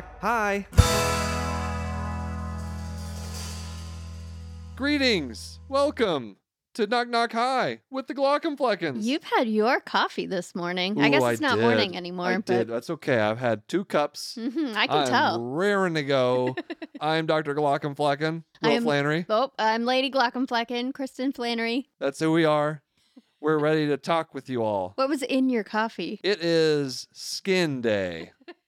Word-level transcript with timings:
knock. 0.00 0.20
Hi. 0.20 0.66
Greetings. 4.76 5.60
Welcome 5.68 6.36
to 6.74 6.86
Knock 6.86 7.08
Knock 7.08 7.32
Hi 7.32 7.80
with 7.90 8.06
the 8.06 8.14
Glaucomfleckens. 8.14 9.02
You've 9.02 9.24
had 9.24 9.46
your 9.48 9.80
coffee 9.80 10.26
this 10.26 10.54
morning. 10.54 10.98
I 11.00 11.08
Ooh, 11.08 11.10
guess 11.10 11.22
I 11.22 11.32
it's 11.32 11.40
not 11.40 11.58
morning 11.58 11.96
anymore, 11.96 12.26
I 12.28 12.36
but 12.36 12.46
did. 12.46 12.68
That's 12.68 12.88
okay. 12.90 13.18
I've 13.18 13.38
had 13.38 13.66
two 13.68 13.84
cups. 13.84 14.38
Mhm, 14.40 14.74
I 14.74 14.86
can 14.86 14.96
I'm 14.98 15.06
tell. 15.08 15.44
raring 15.44 15.94
to 15.94 16.02
go. 16.02 16.56
I'm 17.00 17.26
Dr. 17.26 17.54
Glaucomflecken, 17.54 18.44
I 18.62 18.68
Will 18.68 18.76
am- 18.76 18.82
Flannery. 18.84 19.26
Oh, 19.28 19.52
I'm 19.58 19.84
Lady 19.84 20.10
Glaucomflecken, 20.10 20.94
Kristen 20.94 21.32
Flannery. 21.32 21.88
That's 21.98 22.18
who 22.20 22.32
we 22.32 22.44
are. 22.46 22.82
We're 23.42 23.58
ready 23.58 23.86
to 23.88 23.96
talk 23.96 24.34
with 24.34 24.48
you 24.50 24.62
all. 24.62 24.92
What 24.96 25.08
was 25.08 25.22
in 25.22 25.48
your 25.50 25.64
coffee? 25.64 26.20
It 26.22 26.42
is 26.42 27.08
Skin 27.12 27.80
Day. 27.82 28.32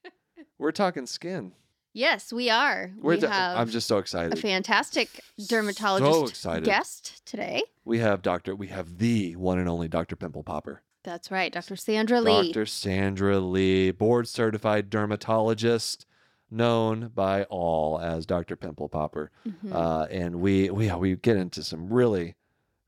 We're 0.63 0.71
talking 0.71 1.05
skin. 1.07 1.51
Yes, 1.91 2.31
we 2.31 2.49
are. 2.49 2.89
We're 3.01 3.15
we 3.15 3.19
ta- 3.19 3.27
have 3.27 3.57
I'm 3.57 3.69
just 3.69 3.85
so 3.85 3.97
excited. 3.97 4.31
a 4.31 4.37
fantastic 4.37 5.09
So 5.37 5.45
dermatologist 5.57 6.29
excited. 6.31 6.63
guest 6.63 7.21
today. 7.25 7.63
We 7.83 7.99
have 7.99 8.21
Doctor. 8.21 8.55
We 8.55 8.67
have 8.67 8.97
the 8.97 9.35
one 9.35 9.59
and 9.59 9.67
only 9.67 9.89
Dr. 9.89 10.15
Pimple 10.15 10.43
Popper. 10.43 10.81
That's 11.03 11.29
right, 11.29 11.51
Dr. 11.51 11.75
Sandra 11.75 12.21
Lee. 12.21 12.53
Dr. 12.53 12.65
Sandra 12.65 13.39
Lee, 13.41 13.91
board 13.91 14.25
certified 14.29 14.89
dermatologist, 14.89 16.05
known 16.49 17.11
by 17.13 17.43
all 17.49 17.99
as 17.99 18.25
Dr. 18.25 18.55
Pimple 18.55 18.87
Popper. 18.87 19.31
Mhm. 19.45 19.73
Uh, 19.75 20.07
and 20.09 20.37
we 20.37 20.69
we 20.69 20.89
we 20.93 21.17
get 21.17 21.35
into 21.35 21.61
some 21.61 21.89
really 21.89 22.35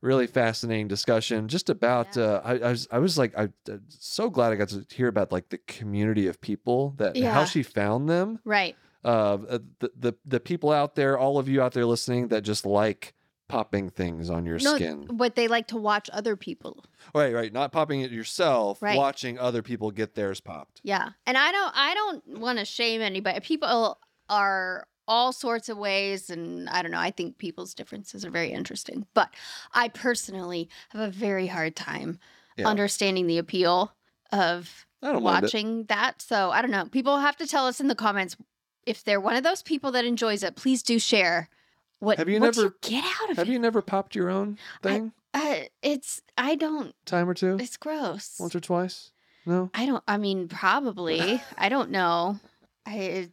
really 0.06 0.28
fascinating 0.28 0.88
discussion 0.88 1.48
just 1.48 1.70
about 1.70 2.16
Yeah. 2.16 2.24
uh, 2.24 2.42
I, 2.46 2.52
I 2.68 2.70
was 2.72 2.88
I 2.92 3.00
was 3.00 3.18
like 3.18 3.38
I, 3.38 3.50
am 3.68 3.82
so 3.90 4.30
glad 4.30 4.54
I 4.54 4.56
got 4.56 4.70
to 4.70 4.86
hear 4.90 5.08
about 5.08 5.32
like 5.32 5.50
the 5.50 5.58
community 5.58 6.28
of 6.28 6.40
people 6.40 6.94
that 6.98 7.18
how 7.18 7.44
she 7.46 7.64
found 7.64 8.08
them 8.08 8.40
right. 8.46 8.76
uh, 9.04 9.38
the, 9.38 9.92
the 10.00 10.14
the 10.26 10.40
people 10.40 10.72
out 10.72 10.96
there 10.96 11.18
all 11.18 11.38
of 11.40 11.50
you 11.50 11.62
out 11.62 11.74
there 11.74 11.86
listening 11.86 12.28
that 12.30 12.42
just 12.44 12.66
like 12.66 13.14
popping 13.48 13.90
things 13.92 14.30
on 14.30 14.44
your 14.46 14.58
No, 14.60 14.76
skin 14.76 15.08
But 15.12 15.36
they 15.36 15.48
like 15.48 15.68
to 15.68 15.78
watch 15.78 16.10
other 16.14 16.36
people. 16.36 16.84
right 17.14 17.34
right 17.34 17.52
not 17.54 17.72
popping 17.72 18.02
it 18.02 18.12
yourself 18.12 18.82
Right. 18.82 18.98
watching 18.98 19.38
other 19.38 19.62
people 19.62 19.92
get 19.92 20.16
theirs 20.16 20.40
popped 20.42 20.82
Yeah. 20.84 21.10
And 21.28 21.38
I 21.38 21.52
don't 21.52 21.72
I 21.76 21.94
don't 21.94 22.40
want 22.40 22.58
to 22.60 22.66
shame 22.66 23.02
anybody. 23.02 23.40
People 23.42 24.00
are 24.30 24.88
all 25.08 25.32
sorts 25.34 25.70
of 25.70 25.78
ways 25.78 26.30
and 26.30 26.68
I 26.70 26.82
don't 26.82 26.92
know, 26.92 27.00
I 27.00 27.12
think 27.12 27.38
people's 27.38 27.74
differences 27.74 28.26
are 28.26 28.32
very 28.32 28.52
interesting. 28.52 29.06
But 29.14 29.34
I 29.74 29.90
personally 29.90 30.70
have 30.90 31.02
a 31.02 31.10
very 31.12 31.48
hard 31.48 31.76
time 31.76 32.20
Yeah. 32.58 32.68
understanding 32.68 33.28
the 33.28 33.38
appeal 33.38 33.94
of 34.32 34.86
I 35.04 35.12
don't 35.12 35.24
mind 35.24 35.44
it. 35.44 35.48
watching 35.48 35.84
that. 35.86 36.22
So 36.22 36.52
I 36.52 36.62
don't 36.62 36.72
know. 36.72 36.86
People 36.86 37.18
have 37.20 37.38
to 37.38 37.48
tell 37.48 37.68
us 37.68 37.80
in 37.80 37.88
the 37.88 37.96
comments 37.96 38.36
if 38.86 39.04
they're 39.04 39.20
one 39.22 39.36
of 39.36 39.44
those 39.44 39.62
people 39.64 39.92
that 39.92 40.06
enjoys 40.06 40.44
it, 40.44 40.56
please 40.56 40.82
do 40.84 41.00
share 41.00 41.50
what 42.00 42.18
Have 42.18 42.30
you 42.30 42.40
what 42.40 42.56
never- 42.56 42.76
get 42.82 43.04
out 43.04 43.30
of 43.32 43.38
have 43.38 43.48
it. 43.48 43.52
you 43.52 43.58
never 43.60 43.82
popped 43.82 44.16
your 44.16 44.30
own 44.30 44.58
thing 44.84 45.12
uh, 45.34 45.62
it's 45.82 46.22
I 46.38 46.56
don't 46.56 46.94
time 47.06 47.28
or 47.30 47.34
two 47.34 47.58
it's 47.60 47.78
gross. 47.78 48.36
once 48.40 48.56
or 48.56 48.60
twice 48.60 49.12
no 49.46 49.70
I 49.74 49.86
don't. 49.86 50.04
I 50.08 50.18
mean, 50.18 50.48
probably. 50.48 51.42
I 51.58 51.70
don't 51.70 51.92
know. 51.92 52.40
I 52.86 53.30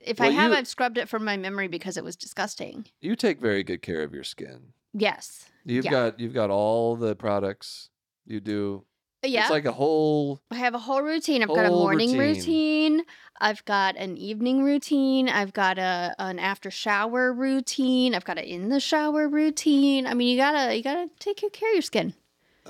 if 0.00 0.18
Well, 0.18 0.28
I 0.28 0.32
have, 0.32 0.52
you- 0.52 0.56
I've 0.58 0.68
scrubbed 0.68 0.98
it 0.98 1.08
from 1.08 1.24
my 1.24 1.36
memory 1.36 1.68
because 1.68 1.96
it 1.96 2.04
was 2.04 2.16
disgusting. 2.16 2.86
you 3.00 3.16
take 3.16 3.40
very 3.40 3.62
good 3.62 3.82
care 3.82 4.02
of 4.02 4.12
your 4.14 4.24
skin 4.24 4.72
Yes. 4.92 5.46
you've 5.64 5.84
Yeah. 5.84 5.90
got 5.90 6.20
you've 6.20 6.34
got 6.34 6.50
all 6.50 6.96
the 6.96 7.14
products 7.14 7.90
you 8.26 8.40
do 8.40 8.84
Yeah. 9.22 9.42
it's 9.42 9.50
like 9.50 9.66
a 9.66 9.72
whole 9.72 10.40
I 10.50 10.56
have 10.56 10.74
a 10.74 10.78
whole 10.78 11.02
routine. 11.02 11.42
I've 11.42 11.48
got 11.48 11.66
a 11.66 11.70
morning 11.70 12.16
routine. 12.18 12.98
routine. 12.98 13.04
I've 13.42 13.64
got 13.64 13.96
an 13.96 14.16
evening 14.18 14.62
routine. 14.64 15.28
I've 15.28 15.52
got 15.54 15.78
a 15.78 16.14
an 16.18 16.38
after 16.38 16.70
shower 16.70 17.32
routine. 17.32 18.14
I've 18.14 18.24
got 18.24 18.36
an 18.38 18.44
in 18.44 18.68
the 18.68 18.80
shower 18.80 19.28
routine. 19.28 20.06
I 20.06 20.14
mean, 20.14 20.28
you 20.28 20.36
gotta 20.36 20.74
you 20.76 20.82
gotta 20.82 21.08
take 21.18 21.40
good 21.40 21.52
care 21.52 21.70
of 21.70 21.74
your 21.74 21.82
skin. 21.82 22.14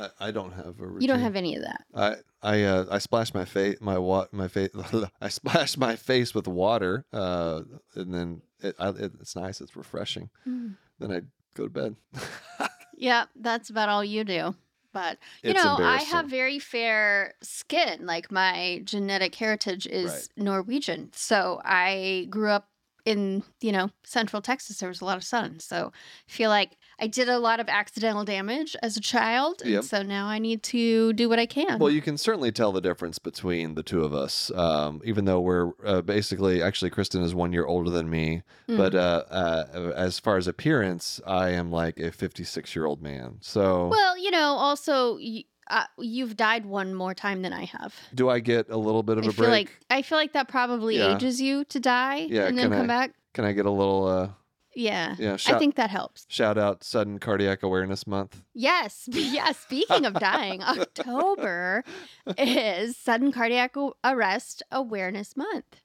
I, 0.00 0.28
I 0.28 0.30
don't 0.30 0.52
have 0.52 0.80
a 0.80 0.86
routine. 0.86 1.02
You 1.02 1.08
don't 1.08 1.20
have 1.20 1.36
any 1.36 1.56
of 1.56 1.62
that. 1.62 1.84
I 1.94 2.14
I 2.42 2.62
uh, 2.64 2.86
I 2.90 2.98
splashed 2.98 3.34
my 3.34 3.44
face 3.44 3.76
my 3.80 3.98
wa- 3.98 4.26
my 4.32 4.48
face 4.48 4.70
I 5.20 5.28
splashed 5.28 5.76
my 5.78 5.96
face 5.96 6.34
with 6.34 6.48
water 6.48 7.04
uh 7.12 7.62
and 7.94 8.14
then 8.14 8.42
it, 8.60 8.74
I, 8.78 8.88
it, 8.90 9.12
it's 9.20 9.36
nice 9.36 9.60
it's 9.60 9.76
refreshing 9.76 10.30
Mm. 10.46 10.76
then 10.98 11.12
I 11.12 11.20
go 11.54 11.64
to 11.64 11.70
bed 11.70 11.96
Yeah, 12.96 13.24
that's 13.34 13.70
about 13.70 13.88
all 13.88 14.04
you 14.04 14.24
do. 14.24 14.54
But 14.92 15.18
you 15.42 15.50
It's 15.52 15.64
know, 15.64 15.78
I 15.80 16.02
have 16.02 16.26
very 16.28 16.58
fair 16.58 17.32
skin. 17.42 18.04
Like 18.04 18.30
my 18.30 18.82
genetic 18.84 19.34
heritage 19.36 19.86
is 19.86 20.10
Right. 20.12 20.28
Norwegian. 20.44 21.10
So 21.14 21.62
I 21.64 22.26
grew 22.28 22.50
up 22.50 22.68
in, 23.06 23.42
you 23.62 23.72
know, 23.72 23.90
central 24.04 24.42
Texas. 24.42 24.78
There 24.78 24.88
was 24.90 25.00
a 25.00 25.04
lot 25.06 25.16
of 25.16 25.24
sun. 25.24 25.60
So 25.60 25.92
I 26.28 26.30
feel 26.30 26.50
like 26.50 26.76
I 27.00 27.06
did 27.06 27.28
a 27.28 27.38
lot 27.38 27.60
of 27.60 27.68
accidental 27.68 28.24
damage 28.24 28.76
as 28.82 28.96
a 28.96 29.00
child. 29.00 29.62
Yep. 29.64 29.74
And 29.80 29.84
so 29.84 30.02
now 30.02 30.26
I 30.26 30.38
need 30.38 30.62
to 30.64 31.12
do 31.14 31.28
what 31.28 31.38
I 31.38 31.46
can. 31.46 31.78
well 31.78 31.90
you 31.90 32.02
can 32.02 32.18
certainly 32.18 32.52
tell 32.52 32.72
the 32.72 32.80
difference 32.80 33.18
between 33.18 33.74
the 33.74 33.82
two 33.82 34.04
of 34.04 34.12
us 34.14 34.50
um 34.52 35.00
even 35.04 35.24
though 35.24 35.40
we're 35.40 35.72
uh, 35.84 36.02
basically 36.02 36.62
actually 36.62 36.90
Kristen 36.90 37.22
is 37.22 37.34
one 37.34 37.52
year 37.52 37.64
older 37.66 37.90
than 37.90 38.08
me 38.10 38.42
Mm. 38.68 38.76
but 38.76 38.94
uh, 38.94 39.24
uh 39.30 39.92
as 39.96 40.18
far 40.20 40.36
as 40.36 40.46
appearance 40.46 41.20
I 41.26 41.50
am 41.50 41.70
like 41.72 41.98
a 41.98 42.12
56 42.12 42.74
year 42.76 42.84
old 42.86 43.00
man 43.02 43.38
so 43.40 43.88
well, 43.88 44.16
you 44.18 44.30
know, 44.30 44.50
also 44.66 45.16
y- 45.16 45.44
uh, 45.68 45.84
you've 45.98 46.36
died 46.36 46.66
one 46.66 46.94
more 46.94 47.14
time 47.14 47.42
than 47.42 47.52
I 47.52 47.64
have. 47.64 47.94
do 48.14 48.28
I 48.28 48.40
get 48.40 48.68
a 48.70 48.76
little 48.76 49.02
bit 49.02 49.18
of 49.18 49.24
I 49.24 49.28
a 49.28 49.32
feel 49.32 49.44
break 49.46 49.52
like 49.52 49.70
I 49.90 50.02
feel 50.02 50.18
like 50.18 50.32
that 50.34 50.48
probably 50.48 50.98
Yeah. 50.98 51.14
ages 51.16 51.40
you 51.40 51.64
to 51.64 51.80
die 51.80 52.26
Yeah, 52.28 52.46
and 52.46 52.58
then 52.58 52.70
come 52.70 52.82
I- 52.82 52.86
back. 52.86 53.14
can 53.34 53.44
I 53.44 53.52
get 53.52 53.66
a 53.66 53.70
little 53.70 54.04
uh 54.06 54.28
Yeah. 54.74 55.16
yeah 55.18 55.36
I 55.46 55.58
think 55.58 55.74
that 55.76 55.90
helps. 55.90 56.26
shout 56.28 56.56
out 56.56 56.84
sudden 56.84 57.18
cardiac 57.18 57.62
awareness 57.62 58.06
month 58.06 58.42
Yes, 58.54 59.08
yeah. 59.12 59.52
Speaking 59.52 60.04
of 60.06 60.14
dying, 60.14 60.62
October 60.62 61.82
is 62.38 62.96
Sudden 62.96 63.32
Cardiac 63.32 63.74
Arrest 64.04 64.62
Awareness 64.70 65.36
Month. 65.36 65.80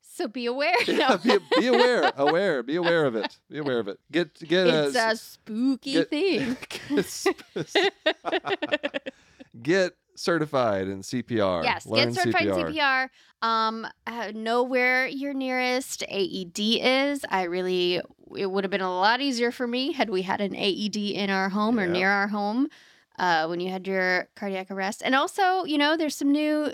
So 0.00 0.28
be 0.28 0.46
aware. 0.46 0.74
Yeah, 0.86 1.16
be, 1.16 1.38
be 1.58 1.66
aware, 1.68 2.12
aware, 2.16 2.62
be 2.62 2.76
aware 2.76 3.04
of 3.06 3.14
it. 3.16 3.38
Be 3.48 3.58
aware 3.58 3.78
of 3.78 3.88
it. 3.88 3.98
Get 4.10 4.34
get 4.40 4.66
it's 4.66 4.96
a, 4.96 5.10
a 5.12 5.16
spooky 5.16 5.92
get- 5.94 6.10
thing. 6.10 6.56
get, 6.88 7.04
sp- 7.06 7.40
get 9.62 9.92
certified 10.22 10.88
in 10.88 11.02
CPR. 11.02 11.64
yes, 11.64 11.86
Learn 11.86 12.08
get 12.08 12.14
certified 12.14 12.46
in 12.46 12.54
CPR. 12.54 12.74
CPR. 12.74 13.08
Um, 13.42 13.86
uh, 14.06 14.32
know 14.34 14.62
where 14.62 15.06
your 15.06 15.34
nearest 15.34 16.04
AED 16.08 16.58
is. 16.58 17.24
I 17.28 17.44
really, 17.44 18.00
it 18.36 18.50
would 18.50 18.64
have 18.64 18.70
been 18.70 18.80
a 18.80 18.90
lot 18.90 19.20
easier 19.20 19.50
for 19.50 19.66
me 19.66 19.92
had 19.92 20.10
we 20.10 20.22
had 20.22 20.40
an 20.40 20.54
AED 20.54 20.96
in 20.96 21.28
our 21.28 21.48
home 21.48 21.78
or 21.78 21.86
near 21.86 22.08
our 22.08 22.28
home 22.28 22.68
uh, 23.18 23.46
when 23.46 23.60
you 23.60 23.70
had 23.70 23.86
your 23.86 24.28
cardiac 24.36 24.70
arrest. 24.70 25.02
And 25.04 25.14
also, 25.14 25.64
you 25.64 25.78
know, 25.78 25.96
there's 25.96 26.16
some 26.16 26.30
new. 26.30 26.72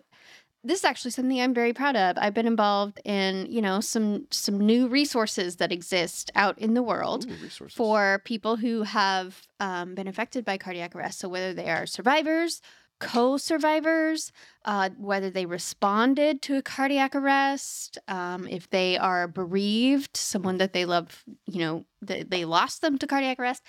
This 0.65 0.81
is 0.81 0.85
actually 0.85 1.13
something 1.13 1.41
I'm 1.41 1.55
very 1.55 1.73
proud 1.73 1.95
of. 1.95 2.19
I've 2.19 2.35
been 2.35 2.47
involved 2.47 3.01
in, 3.05 3.47
you 3.49 3.63
know, 3.63 3.81
some 3.81 4.27
some 4.31 4.59
new 4.59 4.89
resources 4.89 5.57
that 5.57 5.71
exist 5.71 6.31
out 6.35 6.59
in 6.59 6.75
the 6.75 6.83
world 6.83 7.27
Ooh, 7.31 7.69
for 7.69 8.21
people 8.25 8.57
who 8.57 8.83
have 8.83 9.47
um, 9.61 9.95
been 9.95 10.09
affected 10.09 10.45
by 10.45 10.59
cardiac 10.59 10.97
arrest. 10.97 11.21
So, 11.21 11.29
whether 11.29 11.55
they 11.55 11.71
are 11.71 11.87
survivors, 11.87 12.61
co 13.01 13.37
survivors, 13.37 14.33
uh, 14.65 14.91
whether 14.99 15.31
they 15.31 15.47
responded 15.47 16.43
to 16.43 16.57
a 16.57 16.63
cardiac 16.63 17.15
arrest, 17.15 17.99
um, 18.09 18.47
if 18.49 18.69
they 18.71 18.99
are 18.99 19.29
bereaved, 19.29 20.17
someone 20.17 20.59
that 20.59 20.73
they 20.73 20.85
love, 20.85 21.25
you 21.47 21.61
know, 21.61 21.85
that 22.03 22.31
they 22.31 22.45
lost 22.45 22.81
them 22.81 22.99
to 22.99 23.07
cardiac 23.07 23.39
arrest. 23.39 23.63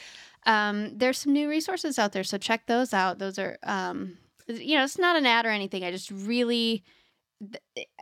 Um, 0.46 0.98
there's 0.98 1.18
some 1.18 1.34
new 1.34 1.50
resources 1.50 2.00
out 2.00 2.12
there. 2.12 2.24
So, 2.24 2.38
check 2.38 2.66
those 2.68 2.94
out. 2.94 3.20
Those 3.20 3.38
are, 3.40 3.58
um, 3.64 4.18
you 4.48 4.78
know, 4.78 4.84
it's 4.84 4.98
not 4.98 5.16
an 5.16 5.26
ad 5.26 5.46
or 5.46 5.50
anything. 5.50 5.84
I 5.84 5.92
just 5.92 6.12
really 6.12 6.84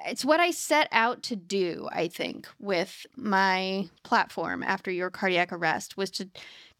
it's 0.05 0.25
what 0.25 0.39
I 0.39 0.51
set 0.51 0.87
out 0.91 1.21
to 1.23 1.35
do, 1.35 1.87
I 1.91 2.07
think, 2.07 2.47
with 2.59 3.05
my 3.15 3.87
platform 4.03 4.63
after 4.63 4.89
your 4.89 5.09
cardiac 5.11 5.51
arrest 5.51 5.95
was 5.97 6.09
to 6.11 6.29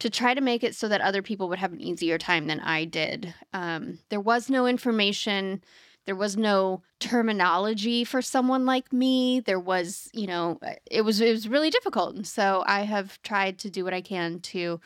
to 0.00 0.10
try 0.10 0.34
to 0.34 0.40
make 0.40 0.64
it 0.64 0.74
so 0.74 0.88
that 0.88 1.00
other 1.00 1.22
people 1.22 1.48
would 1.48 1.58
have 1.58 1.72
an 1.72 1.80
easier 1.80 2.18
time 2.18 2.46
than 2.46 2.60
I 2.60 2.84
did. 2.84 3.34
Um, 3.52 3.98
there 4.08 4.20
was 4.20 4.48
no 4.50 4.66
information, 4.66 5.62
there 6.06 6.16
was 6.16 6.36
no 6.36 6.82
terminology 7.00 8.04
for 8.04 8.22
someone 8.22 8.64
like 8.66 8.92
me. 8.92 9.40
There 9.40 9.60
was, 9.60 10.08
you 10.12 10.26
know, 10.26 10.58
it 10.90 11.02
was 11.02 11.20
it 11.20 11.30
was 11.32 11.48
really 11.48 11.70
difficult, 11.70 12.16
and 12.16 12.26
so 12.26 12.64
I 12.66 12.82
have 12.82 13.20
tried 13.22 13.58
to 13.60 13.70
do 13.70 13.84
what 13.84 13.94
I 13.94 14.00
can 14.02 14.40
to. 14.40 14.80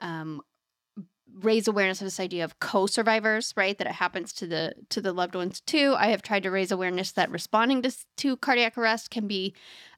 Um, 0.00 0.42
raise 1.40 1.68
awareness 1.68 2.00
of 2.00 2.04
this 2.06 2.18
idea 2.20 2.44
of 2.44 2.58
co-survivors 2.58 3.52
right 3.56 3.78
that 3.78 3.86
it 3.86 3.92
happens 3.94 4.32
to 4.32 4.46
the 4.46 4.74
to 4.88 5.00
the 5.00 5.12
loved 5.12 5.34
ones 5.34 5.60
too 5.60 5.94
i 5.98 6.08
have 6.08 6.22
tried 6.22 6.42
to 6.42 6.50
raise 6.50 6.72
awareness 6.72 7.12
that 7.12 7.30
responding 7.30 7.80
to, 7.82 7.92
to 8.16 8.36
cardiac 8.38 8.76
arrest 8.76 9.10
can 9.10 9.26
be 9.28 9.54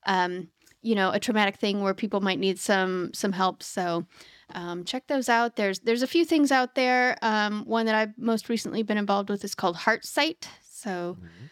um, 0.07 0.49
you 0.83 0.95
know 0.95 1.11
a 1.11 1.21
traumatic 1.21 1.57
thing 1.57 1.83
where 1.83 1.95
people 1.95 2.21
might 2.21 2.39
need 2.39 2.59
some 2.59 3.11
some 3.15 3.33
help 3.33 3.63
so 3.63 4.07
um, 4.55 4.85
check 4.85 5.07
those 5.07 5.29
out 5.29 5.57
there's 5.57 5.79
there's 5.81 6.03
a 6.03 6.07
few 6.07 6.25
things 6.25 6.51
out 6.53 6.75
there 6.75 7.17
um, 7.23 7.65
one 7.65 7.87
that 7.87 7.95
i've 7.95 8.17
most 8.19 8.49
recently 8.49 8.83
been 8.83 8.99
involved 8.99 9.29
with 9.31 9.45
is 9.45 9.55
called 9.55 9.77
heart 9.77 10.05
sight 10.05 10.49
so 10.71 11.17
Mhm. 11.21 11.49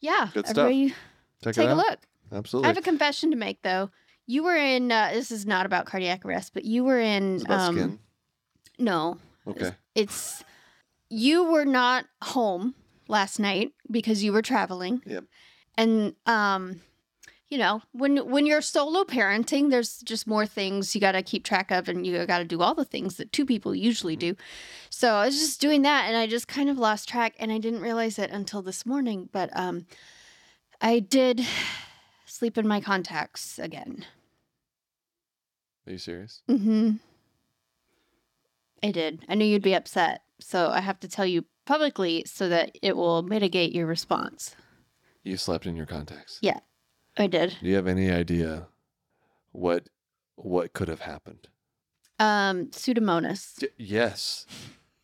yeah 0.00 0.28
Good 0.34 0.46
stuff. 0.46 0.70
Check 1.42 1.54
take 1.54 1.68
a 1.68 1.72
out. 1.72 1.76
look 1.76 1.98
absolutely 2.32 2.66
I 2.66 2.68
have 2.70 2.78
a 2.78 2.82
confession 2.82 3.30
to 3.30 3.36
make 3.36 3.62
though. 3.62 3.90
You 4.28 4.42
were 4.42 4.56
in. 4.56 4.90
Uh, 4.90 5.10
this 5.12 5.30
is 5.30 5.46
not 5.46 5.66
about 5.66 5.86
cardiac 5.86 6.24
arrest, 6.24 6.52
but 6.52 6.64
you 6.64 6.82
were 6.82 6.98
in. 6.98 7.44
Um. 7.48 8.00
No, 8.78 9.18
Okay. 9.46 9.72
it's 9.94 10.44
you 11.08 11.44
were 11.44 11.64
not 11.64 12.06
home 12.22 12.74
last 13.08 13.38
night 13.38 13.72
because 13.90 14.22
you 14.24 14.32
were 14.32 14.42
traveling. 14.42 15.02
Yep. 15.06 15.24
And 15.78 16.14
um 16.26 16.80
you 17.48 17.58
know, 17.58 17.80
when 17.92 18.28
when 18.28 18.44
you're 18.44 18.60
solo 18.60 19.04
parenting, 19.04 19.70
there's 19.70 19.98
just 19.98 20.26
more 20.26 20.46
things 20.46 20.94
you 20.96 21.00
got 21.00 21.12
to 21.12 21.22
keep 21.22 21.44
track 21.44 21.70
of 21.70 21.88
and 21.88 22.04
you 22.04 22.26
got 22.26 22.38
to 22.38 22.44
do 22.44 22.60
all 22.60 22.74
the 22.74 22.84
things 22.84 23.16
that 23.16 23.30
two 23.30 23.46
people 23.46 23.72
usually 23.72 24.16
do. 24.16 24.34
So, 24.90 25.14
I 25.14 25.26
was 25.26 25.38
just 25.38 25.60
doing 25.60 25.82
that 25.82 26.06
and 26.08 26.16
I 26.16 26.26
just 26.26 26.48
kind 26.48 26.68
of 26.68 26.76
lost 26.76 27.08
track 27.08 27.34
and 27.38 27.52
I 27.52 27.58
didn't 27.58 27.82
realize 27.82 28.18
it 28.18 28.30
until 28.32 28.62
this 28.62 28.84
morning, 28.84 29.28
but 29.32 29.50
um 29.56 29.86
I 30.80 30.98
did 30.98 31.46
sleep 32.26 32.58
in 32.58 32.66
my 32.66 32.80
contacts 32.80 33.58
again. 33.60 34.04
Are 35.86 35.92
you 35.92 35.98
serious? 35.98 36.42
Mhm. 36.48 36.98
I 38.86 38.90
did. 38.92 39.24
I 39.28 39.34
knew 39.34 39.44
you'd 39.44 39.62
be 39.62 39.74
upset. 39.74 40.22
So, 40.40 40.68
I 40.70 40.80
have 40.80 41.00
to 41.00 41.08
tell 41.08 41.26
you 41.26 41.44
publicly 41.64 42.22
so 42.26 42.48
that 42.48 42.76
it 42.82 42.96
will 42.96 43.22
mitigate 43.22 43.72
your 43.74 43.86
response. 43.86 44.54
You 45.24 45.36
slept 45.36 45.66
in 45.66 45.74
your 45.76 45.86
contacts. 45.86 46.38
Yeah. 46.40 46.60
I 47.18 47.26
did. 47.26 47.56
Do 47.60 47.66
you 47.68 47.74
have 47.76 47.86
any 47.88 48.10
idea 48.10 48.68
what 49.52 49.88
what 50.36 50.72
could 50.74 50.88
have 50.88 51.00
happened? 51.00 51.48
Um, 52.18 52.66
Pseudomonas. 52.66 53.56
D- 53.58 53.68
yes. 53.78 54.46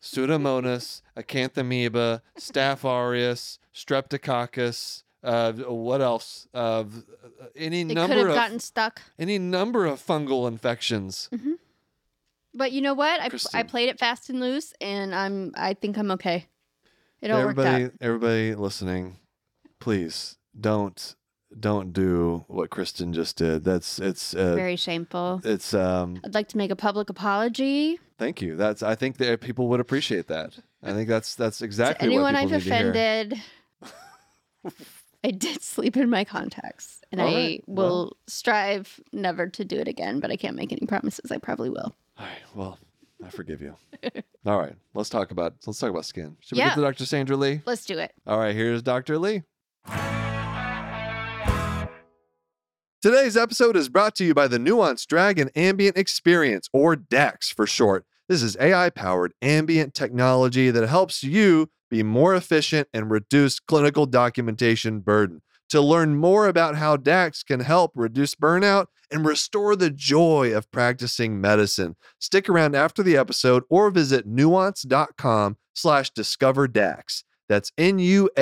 Pseudomonas, 0.01 1.01
acanthamoeba, 1.17 2.21
Staph 2.37 2.83
aureus, 2.85 3.57
streptococcus, 3.73 5.03
uh, 5.23 5.53
what 5.53 6.01
else? 6.01 6.47
Uh, 6.53 6.83
any 7.55 7.81
It 7.81 7.87
could 7.89 7.95
number 7.95 8.15
have 8.17 8.27
of 8.29 8.35
gotten 8.35 8.59
stuck. 8.59 9.01
any 9.17 9.39
number 9.39 9.85
of 9.85 10.05
fungal 10.05 10.47
infections. 10.47 11.29
But 12.53 12.71
you 12.71 12.81
know 12.81 12.93
what? 12.93 13.19
I, 13.21 13.59
I 13.59 13.63
played 13.63 13.89
it 13.89 13.99
fast 13.99 14.29
and 14.29 14.39
loose, 14.39 14.73
and 14.79 15.13
I'm. 15.13 15.51
I 15.55 15.73
think 15.73 15.97
I'm 15.97 16.11
okay. 16.11 16.47
It 17.21 17.31
all 17.31 17.45
worked 17.45 17.59
everybody, 17.59 17.85
out. 17.85 17.91
everybody 18.01 18.55
listening, 18.55 19.17
please 19.79 20.37
don't 20.59 21.15
don't 21.59 21.93
do 21.93 22.45
what 22.47 22.69
Kristen 22.69 23.13
just 23.13 23.37
did. 23.37 23.63
That's 23.63 23.99
it's 23.99 24.33
uh, 24.33 24.55
Very 24.55 24.75
shameful. 24.75 25.41
it's 25.43 25.73
um. 25.73 26.19
I'd 26.23 26.33
like 26.33 26.49
to 26.49 26.57
make 26.57 26.71
a 26.71 26.75
public 26.75 27.09
apology 27.09 27.99
Thank 28.23 28.41
you. 28.41 28.55
That's 28.55 28.83
I 28.83 28.95
think 28.95 29.17
that 29.17 29.41
people 29.41 29.67
would 29.67 29.79
appreciate 29.79 30.27
that. 30.27 30.57
I 30.81 30.93
think 30.93 31.09
that's 31.09 31.35
that's 31.35 31.59
to 31.59 31.65
exactly 31.65 32.07
anyone 32.07 32.33
what 32.33 32.39
people 32.41 32.55
I've 32.55 32.61
offended. 32.61 33.41
I 35.25 35.31
did 35.31 35.61
sleep 35.61 35.97
in 35.97 36.09
my 36.09 36.23
contacts, 36.23 37.01
and 37.11 37.19
All 37.19 37.27
I 37.27 37.59
will 37.67 37.85
well. 37.85 38.17
strive 38.27 38.99
never 39.11 39.47
to 39.49 39.65
do 39.65 39.77
it 39.77 39.87
again. 39.89 40.19
But 40.19 40.31
I 40.31 40.37
can't 40.37 40.55
make 40.55 40.71
any 40.71 40.85
promises. 40.85 41.31
I 41.31 41.37
probably 41.37 41.69
will. 41.69 41.95
All 42.23 42.29
right. 42.29 42.37
Well, 42.55 42.79
I 43.25 43.29
forgive 43.29 43.61
you. 43.61 43.75
All 44.45 44.57
right. 44.57 44.75
Let's 44.93 45.09
talk 45.09 45.31
about 45.31 45.55
let's 45.67 45.77
talk 45.79 45.89
about 45.89 46.05
skin. 46.05 46.37
Should 46.39 46.55
we 46.55 46.59
Yeah. 46.59 46.69
get 46.69 46.75
to 46.75 46.81
Dr. 46.81 47.05
Sandra 47.05 47.35
Lee? 47.35 47.61
Let's 47.65 47.83
do 47.85 47.97
it. 47.99 48.13
All 48.25 48.39
right. 48.39 48.55
Here's 48.55 48.81
Dr. 48.81 49.17
Lee. 49.17 49.43
Today's 53.01 53.35
episode 53.35 53.75
is 53.75 53.89
brought 53.89 54.15
to 54.15 54.23
you 54.23 54.33
by 54.33 54.47
the 54.47 54.57
Nuance 54.57 55.05
Dragon 55.05 55.49
Ambient 55.57 55.97
Experience, 55.97 56.69
or 56.71 56.95
DAX 56.95 57.49
for 57.49 57.67
short. 57.67 58.05
This 58.29 58.41
is 58.41 58.55
AI 58.61 58.89
powered 58.89 59.33
ambient 59.41 59.93
technology 59.93 60.71
that 60.71 60.87
helps 60.87 61.21
you 61.23 61.69
be 61.89 62.01
more 62.03 62.33
efficient 62.33 62.87
and 62.93 63.11
reduce 63.11 63.59
clinical 63.59 64.05
documentation 64.05 65.01
burden. 65.01 65.41
To 65.73 65.81
learn 65.81 66.15
more 66.17 66.47
about 66.47 66.75
how 66.75 66.97
DAX 66.97 67.41
can 67.41 67.61
help 67.61 67.93
reduce 67.95 68.35
burnout 68.35 68.85
and 69.09 69.25
restore 69.25 69.75
the 69.75 69.89
joy 69.89 70.55
of 70.55 70.69
practicing 70.69 71.41
medicine, 71.41 71.95
stick 72.19 72.47
around 72.47 72.75
after 72.75 73.01
the 73.01 73.17
episode 73.17 73.63
or 73.71 73.89
visit 73.89 74.27
nuance.com 74.27 75.57
slash 75.73 76.11
discover 76.11 76.67
DAX. 76.67 77.23
That's 77.49 77.71
N-U-A-N-C-E 77.75 78.35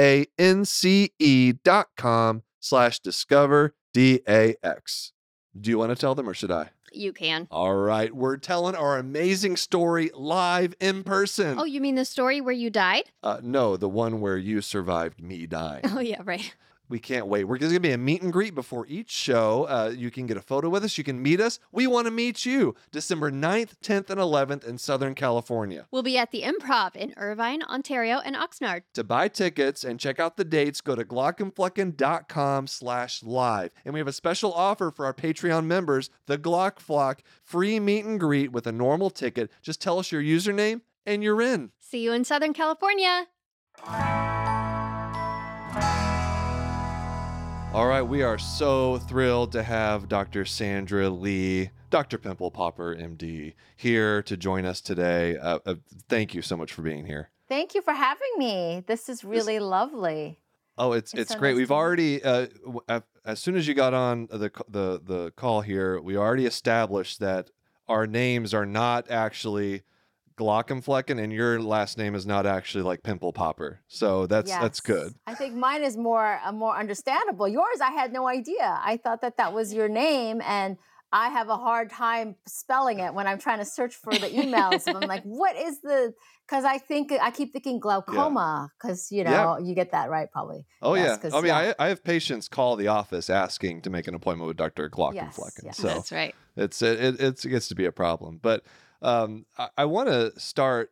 dot 1.63 1.87
com 1.95 2.43
slash 2.59 2.99
discover 2.99 3.75
D-A-X. 3.93 5.13
Do 5.57 5.69
you 5.69 5.77
want 5.77 5.91
to 5.91 5.95
tell 5.95 6.15
them 6.15 6.27
or 6.27 6.33
should 6.33 6.51
I? 6.51 6.71
You 6.91 7.13
can. 7.13 7.47
All 7.49 7.77
right. 7.77 8.13
We're 8.13 8.35
telling 8.35 8.75
our 8.75 8.97
amazing 8.97 9.55
story 9.55 10.11
live 10.13 10.75
in 10.81 11.05
person. 11.05 11.57
Oh, 11.57 11.63
you 11.63 11.79
mean 11.79 11.95
the 11.95 12.03
story 12.03 12.41
where 12.41 12.51
you 12.53 12.69
died? 12.69 13.03
Uh, 13.23 13.39
no, 13.41 13.77
the 13.77 13.87
one 13.87 14.19
where 14.19 14.35
you 14.35 14.59
survived 14.61 15.21
me 15.21 15.47
dying. 15.47 15.85
Oh 15.95 16.01
yeah, 16.01 16.21
right. 16.25 16.53
We 16.91 16.99
can't 16.99 17.27
wait. 17.27 17.45
We're 17.45 17.57
going 17.57 17.71
to 17.71 17.79
be 17.79 17.93
a 17.93 17.97
meet 17.97 18.21
and 18.21 18.33
greet 18.33 18.53
before 18.53 18.85
each 18.89 19.09
show. 19.09 19.63
Uh, 19.63 19.93
you 19.95 20.11
can 20.11 20.27
get 20.27 20.35
a 20.35 20.41
photo 20.41 20.67
with 20.67 20.83
us. 20.83 20.97
You 20.97 21.05
can 21.05 21.21
meet 21.21 21.39
us. 21.39 21.57
We 21.71 21.87
want 21.87 22.05
to 22.05 22.11
meet 22.11 22.45
you 22.45 22.75
December 22.91 23.31
9th, 23.31 23.77
10th, 23.81 24.09
and 24.09 24.19
11th 24.19 24.65
in 24.65 24.77
Southern 24.77 25.15
California. 25.15 25.87
We'll 25.89 26.03
be 26.03 26.17
at 26.17 26.31
the 26.31 26.41
Improv 26.41 26.97
in 26.97 27.13
Irvine, 27.15 27.63
Ontario, 27.63 28.19
and 28.19 28.35
Oxnard. 28.35 28.81
To 28.95 29.05
buy 29.05 29.29
tickets 29.29 29.85
and 29.85 30.01
check 30.01 30.19
out 30.19 30.35
the 30.35 30.43
dates, 30.43 30.81
go 30.81 30.93
to 30.95 31.05
glaucomflecken.com 31.05 32.67
slash 32.67 33.23
live. 33.23 33.71
And 33.85 33.93
we 33.93 34.01
have 34.01 34.07
a 34.09 34.13
special 34.13 34.51
offer 34.51 34.91
for 34.91 35.05
our 35.05 35.13
Patreon 35.13 35.67
members, 35.67 36.09
the 36.25 36.37
Glock 36.37 36.79
Flock, 36.79 37.23
free 37.41 37.79
meet 37.79 38.03
and 38.03 38.19
greet 38.19 38.51
with 38.51 38.67
a 38.67 38.73
normal 38.73 39.09
ticket. 39.09 39.49
Just 39.61 39.81
tell 39.81 39.97
us 39.97 40.11
your 40.11 40.21
username 40.21 40.81
and 41.05 41.23
you're 41.23 41.41
in. 41.41 41.71
See 41.79 42.03
you 42.03 42.11
in 42.11 42.25
Southern 42.25 42.51
California. 42.51 43.27
All 47.73 47.87
right, 47.87 48.01
we 48.01 48.21
are 48.21 48.37
so 48.37 48.97
thrilled 48.97 49.53
to 49.53 49.63
have 49.63 50.09
Dr. 50.09 50.43
Sandra 50.43 51.09
Lee, 51.09 51.69
Dr. 51.89 52.17
Pimple 52.17 52.51
Popper, 52.51 52.93
MD, 52.93 53.53
here 53.77 54.21
to 54.23 54.35
join 54.35 54.65
us 54.65 54.81
today. 54.81 55.37
Uh, 55.37 55.59
uh, 55.65 55.75
thank 56.09 56.33
you 56.33 56.41
so 56.41 56.57
much 56.57 56.73
for 56.73 56.81
being 56.81 57.05
here. 57.05 57.29
Thank 57.47 57.73
you 57.73 57.81
for 57.81 57.93
having 57.93 58.27
me. 58.37 58.83
This 58.87 59.07
is 59.07 59.23
really 59.23 59.59
lovely. 59.59 60.37
Oh, 60.77 60.91
it's 60.91 61.13
It's 61.13 61.21
it's 61.21 61.31
so 61.31 61.39
great. 61.39 61.51
nice 61.51 61.59
We've 61.59 61.67
to 61.69 61.73
meet 61.73 61.77
you. 62.23 62.29
already 62.29 62.83
uh, 62.89 62.99
as 63.23 63.39
soon 63.39 63.55
as 63.55 63.67
you 63.69 63.73
got 63.73 63.93
on 63.93 64.27
the 64.29 64.51
the 64.67 65.01
the 65.03 65.31
call 65.37 65.61
here, 65.61 65.99
we 66.01 66.17
already 66.17 66.45
established 66.45 67.19
that 67.21 67.51
our 67.87 68.05
names 68.05 68.53
are 68.53 68.65
not 68.65 69.09
actually 69.09 69.83
Glaucomflecken, 70.37 71.21
and 71.21 71.31
your 71.31 71.61
last 71.61 71.97
name 71.97 72.15
is 72.15 72.25
not 72.25 72.45
actually 72.45 72.83
like 72.83 73.03
Pimple 73.03 73.33
Popper. 73.33 73.81
So 73.87 74.25
that's 74.27 74.51
that's 74.51 74.79
good. 74.79 75.13
I 75.27 75.35
think 75.35 75.55
mine 75.55 75.83
is 75.83 75.97
more 75.97 76.39
uh, 76.43 76.51
more 76.51 76.75
understandable. 76.77 77.47
Yours, 77.47 77.79
I 77.81 77.91
had 77.91 78.11
no 78.13 78.27
idea. 78.27 78.79
I 78.83 78.97
thought 78.97 79.21
that 79.21 79.37
that 79.37 79.53
was 79.53 79.73
your 79.73 79.87
name, 79.89 80.41
and 80.41 80.77
I 81.13 81.29
have 81.29 81.49
a 81.49 81.57
hard 81.57 81.89
time 81.89 82.35
spelling 82.47 82.99
it 82.99 83.13
when 83.13 83.27
I'm 83.27 83.37
trying 83.37 83.59
to 83.59 83.65
search 83.65 83.95
for 83.95 84.13
the 84.13 84.27
emails. 84.29 84.87
I'm 84.93 85.07
like, 85.07 85.23
what 85.41 85.55
is 85.57 85.81
the? 85.81 86.13
Because 86.47 86.63
I 86.65 86.77
think 86.77 87.11
I 87.11 87.31
keep 87.31 87.53
thinking 87.53 87.79
glaucoma. 87.79 88.71
Because 88.81 89.11
you 89.11 89.23
know 89.23 89.57
Yeah. 89.59 89.65
you 89.65 89.75
get 89.75 89.91
that 89.91 90.09
right 90.09 90.29
probably. 90.31 90.65
Oh 90.81 90.95
Yes, 90.95 91.05
yeah. 91.05 91.17
'cause, 91.17 91.33
I 91.33 91.37
mean, 91.37 91.47
yeah. 91.47 91.73
I 91.79 91.85
I 91.85 91.87
have 91.89 92.03
patients 92.03 92.47
call 92.47 92.75
the 92.77 92.87
office 92.87 93.29
asking 93.29 93.81
to 93.83 93.89
make 93.89 94.07
an 94.07 94.15
appointment 94.15 94.47
with 94.47 94.57
Dr. 94.57 94.89
Glaucomflecken. 94.89 95.63
yes. 95.63 95.77
So 95.77 95.87
That's 95.87 96.11
right. 96.11 96.35
it's 96.55 96.81
it, 96.81 96.99
it 97.03 97.19
it's, 97.21 97.45
it 97.45 97.49
gets 97.49 97.67
to 97.69 97.75
be 97.75 97.85
a 97.85 97.91
problem. 97.91 98.39
But 98.41 98.63
um, 99.01 99.45
I, 99.57 99.69
I 99.79 99.85
want 99.85 100.09
to 100.09 100.39
start 100.39 100.91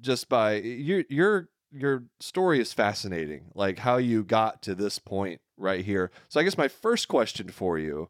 just 0.00 0.28
by 0.28 0.54
your 0.56 1.04
your 1.08 1.48
your 1.72 2.04
story 2.20 2.60
is 2.60 2.72
fascinating, 2.72 3.50
like 3.54 3.78
how 3.78 3.96
you 3.96 4.24
got 4.24 4.62
to 4.62 4.74
this 4.74 4.98
point 4.98 5.40
right 5.56 5.84
here. 5.84 6.10
So 6.28 6.40
I 6.40 6.44
guess 6.44 6.56
my 6.56 6.68
first 6.68 7.08
question 7.08 7.48
for 7.48 7.78
you: 7.78 8.08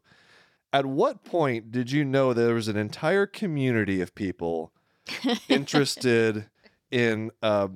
At 0.71 0.85
what 0.85 1.23
point 1.23 1.71
did 1.71 1.91
you 1.91 2.05
know 2.05 2.33
there 2.33 2.53
was 2.53 2.67
an 2.67 2.77
entire 2.77 3.25
community 3.25 4.01
of 4.01 4.15
people 4.15 4.71
interested 5.49 6.45
in 6.91 7.31
uh, 7.41 7.69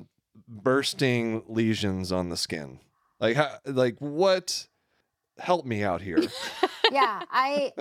bursting 0.48 1.44
lesions 1.48 2.12
on 2.12 2.30
the 2.30 2.38
skin? 2.38 2.80
Like 3.20 3.36
how, 3.36 3.58
like 3.66 3.98
what? 4.00 4.68
Help 5.40 5.66
me 5.66 5.84
out 5.84 6.02
here. 6.02 6.20
yeah, 6.92 7.24
I. 7.32 7.74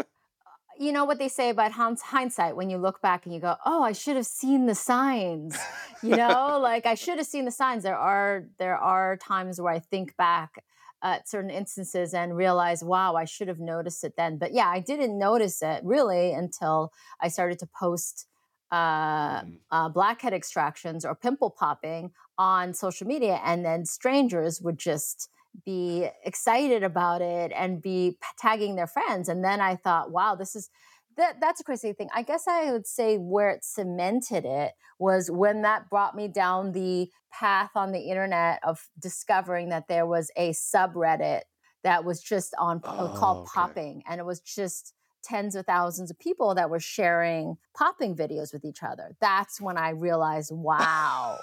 You 0.78 0.92
know 0.92 1.04
what 1.04 1.18
they 1.18 1.28
say 1.28 1.50
about 1.50 1.72
hindsight 1.72 2.56
when 2.56 2.70
you 2.70 2.78
look 2.78 3.00
back 3.02 3.24
and 3.26 3.34
you 3.34 3.40
go, 3.40 3.56
"Oh, 3.64 3.82
I 3.82 3.92
should 3.92 4.16
have 4.16 4.26
seen 4.26 4.66
the 4.66 4.74
signs." 4.74 5.58
You 6.04 6.16
know, 6.16 6.58
like 6.60 6.84
I 6.84 6.96
should 6.96 7.18
have 7.18 7.28
seen 7.28 7.44
the 7.44 7.52
signs. 7.52 7.84
There 7.84 7.96
are 7.96 8.48
there 8.58 8.76
are 8.76 9.16
times 9.18 9.60
where 9.60 9.72
I 9.72 9.78
think 9.78 10.16
back 10.16 10.64
at 11.00 11.28
certain 11.28 11.48
instances 11.50 12.12
and 12.12 12.36
realize, 12.36 12.82
"Wow, 12.82 13.14
I 13.14 13.24
should 13.24 13.46
have 13.46 13.60
noticed 13.60 14.02
it 14.02 14.14
then." 14.16 14.36
But 14.36 14.52
yeah, 14.52 14.68
I 14.68 14.80
didn't 14.80 15.16
notice 15.16 15.62
it 15.62 15.84
really 15.84 16.32
until 16.32 16.92
I 17.20 17.28
started 17.28 17.60
to 17.60 17.66
post 17.68 18.26
uh, 18.72 19.42
Mm. 19.42 19.58
uh, 19.70 19.88
blackhead 19.90 20.32
extractions 20.32 21.04
or 21.04 21.14
pimple 21.14 21.50
popping 21.50 22.12
on 22.38 22.74
social 22.74 23.06
media, 23.06 23.40
and 23.44 23.64
then 23.64 23.84
strangers 23.84 24.60
would 24.60 24.78
just 24.78 25.28
be 25.64 26.08
excited 26.24 26.82
about 26.82 27.22
it 27.22 27.52
and 27.54 27.82
be 27.82 28.16
tagging 28.38 28.76
their 28.76 28.86
friends. 28.86 29.28
And 29.28 29.44
then 29.44 29.60
I 29.60 29.76
thought, 29.76 30.10
wow, 30.10 30.34
this 30.34 30.56
is 30.56 30.70
that 31.16 31.40
that's 31.40 31.60
a 31.60 31.64
crazy 31.64 31.92
thing. 31.92 32.08
I 32.14 32.22
guess 32.22 32.48
I 32.48 32.72
would 32.72 32.86
say 32.86 33.18
where 33.18 33.50
it 33.50 33.64
cemented 33.64 34.46
it 34.46 34.72
was 34.98 35.30
when 35.30 35.62
that 35.62 35.90
brought 35.90 36.16
me 36.16 36.26
down 36.28 36.72
the 36.72 37.10
path 37.30 37.70
on 37.74 37.92
the 37.92 38.00
internet 38.00 38.60
of 38.62 38.88
discovering 38.98 39.68
that 39.68 39.88
there 39.88 40.06
was 40.06 40.30
a 40.36 40.50
subreddit 40.50 41.42
that 41.84 42.04
was 42.04 42.22
just 42.22 42.54
on 42.58 42.80
Oh, 42.84 43.14
called 43.14 43.38
okay. 43.42 43.50
popping, 43.54 44.02
and 44.08 44.20
it 44.20 44.24
was 44.24 44.40
just 44.40 44.94
tens 45.22 45.54
of 45.54 45.66
thousands 45.66 46.10
of 46.10 46.18
people 46.18 46.54
that 46.54 46.70
were 46.70 46.80
sharing 46.80 47.56
popping 47.76 48.16
videos 48.16 48.52
with 48.52 48.64
each 48.64 48.82
other. 48.82 49.14
That's 49.20 49.60
when 49.60 49.76
I 49.76 49.90
realized, 49.90 50.50
wow. 50.52 51.38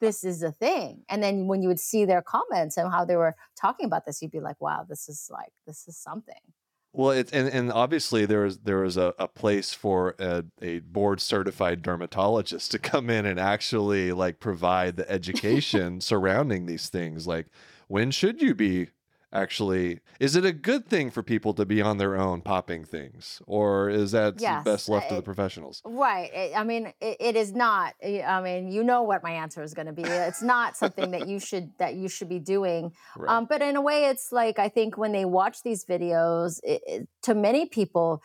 This 0.00 0.24
is 0.24 0.42
a 0.42 0.52
thing. 0.52 1.02
And 1.08 1.22
then 1.22 1.46
when 1.46 1.62
you 1.62 1.68
would 1.68 1.80
see 1.80 2.04
their 2.04 2.22
comments 2.22 2.76
and 2.76 2.90
how 2.90 3.04
they 3.04 3.16
were 3.16 3.36
talking 3.60 3.86
about 3.86 4.06
this, 4.06 4.20
you'd 4.22 4.30
be 4.30 4.40
like, 4.40 4.60
wow, 4.60 4.84
this 4.88 5.08
is 5.08 5.28
like, 5.30 5.52
this 5.66 5.86
is 5.88 5.96
something. 5.96 6.40
Well, 6.92 7.10
it's 7.10 7.30
and, 7.30 7.48
and 7.48 7.72
obviously 7.72 8.26
there 8.26 8.40
was 8.40 8.58
there 8.58 8.80
was 8.80 8.96
a, 8.96 9.14
a 9.16 9.28
place 9.28 9.72
for 9.72 10.16
a, 10.18 10.44
a 10.60 10.80
board 10.80 11.20
certified 11.20 11.82
dermatologist 11.82 12.72
to 12.72 12.80
come 12.80 13.08
in 13.08 13.26
and 13.26 13.38
actually 13.38 14.10
like 14.10 14.40
provide 14.40 14.96
the 14.96 15.08
education 15.12 16.00
surrounding 16.00 16.66
these 16.66 16.88
things. 16.88 17.28
Like, 17.28 17.46
when 17.86 18.10
should 18.10 18.42
you 18.42 18.56
be 18.56 18.88
actually? 19.32 20.00
Is 20.18 20.36
it 20.36 20.44
a 20.44 20.52
good 20.52 20.86
thing 20.86 21.10
for 21.10 21.22
people 21.22 21.54
to 21.54 21.64
be 21.64 21.80
on 21.80 21.98
their 21.98 22.16
own 22.16 22.40
popping 22.42 22.84
things, 22.84 23.40
or 23.46 23.88
is 23.88 24.12
that 24.12 24.40
Yes, 24.40 24.64
best 24.64 24.88
left 24.88 25.08
to 25.08 25.14
uh, 25.14 25.16
the 25.18 25.22
professionals? 25.22 25.80
Right. 25.84 26.32
It- 26.32 26.56
I 26.56 26.64
mean, 26.64 26.92
it, 27.00 27.16
it 27.20 27.36
is 27.36 27.52
not. 27.52 27.94
eh, 28.00 28.22
I 28.22 28.42
mean, 28.42 28.70
you 28.70 28.82
know 28.84 29.02
what 29.02 29.22
my 29.22 29.30
answer 29.32 29.62
is 29.62 29.72
going 29.74 29.86
to 29.86 29.92
be. 29.92 30.02
It's 30.02 30.42
not 30.42 30.76
something 30.76 31.10
that 31.12 31.26
you 31.28 31.38
should 31.38 31.70
that 31.78 31.94
you 31.94 32.08
should 32.08 32.28
be 32.28 32.38
doing. 32.38 32.92
Right. 33.16 33.36
Um, 33.36 33.46
but 33.46 33.60
in 33.60 33.76
a 33.76 33.80
way, 33.80 34.06
it's 34.06 34.30
like 34.32 34.58
I 34.58 34.68
think 34.68 34.96
when 34.96 35.12
they 35.12 35.24
watch 35.24 35.62
these 35.62 35.84
videos, 35.84 36.60
it, 36.62 36.82
it- 36.86 37.08
to 37.22 37.34
many 37.34 37.66
people, 37.66 38.22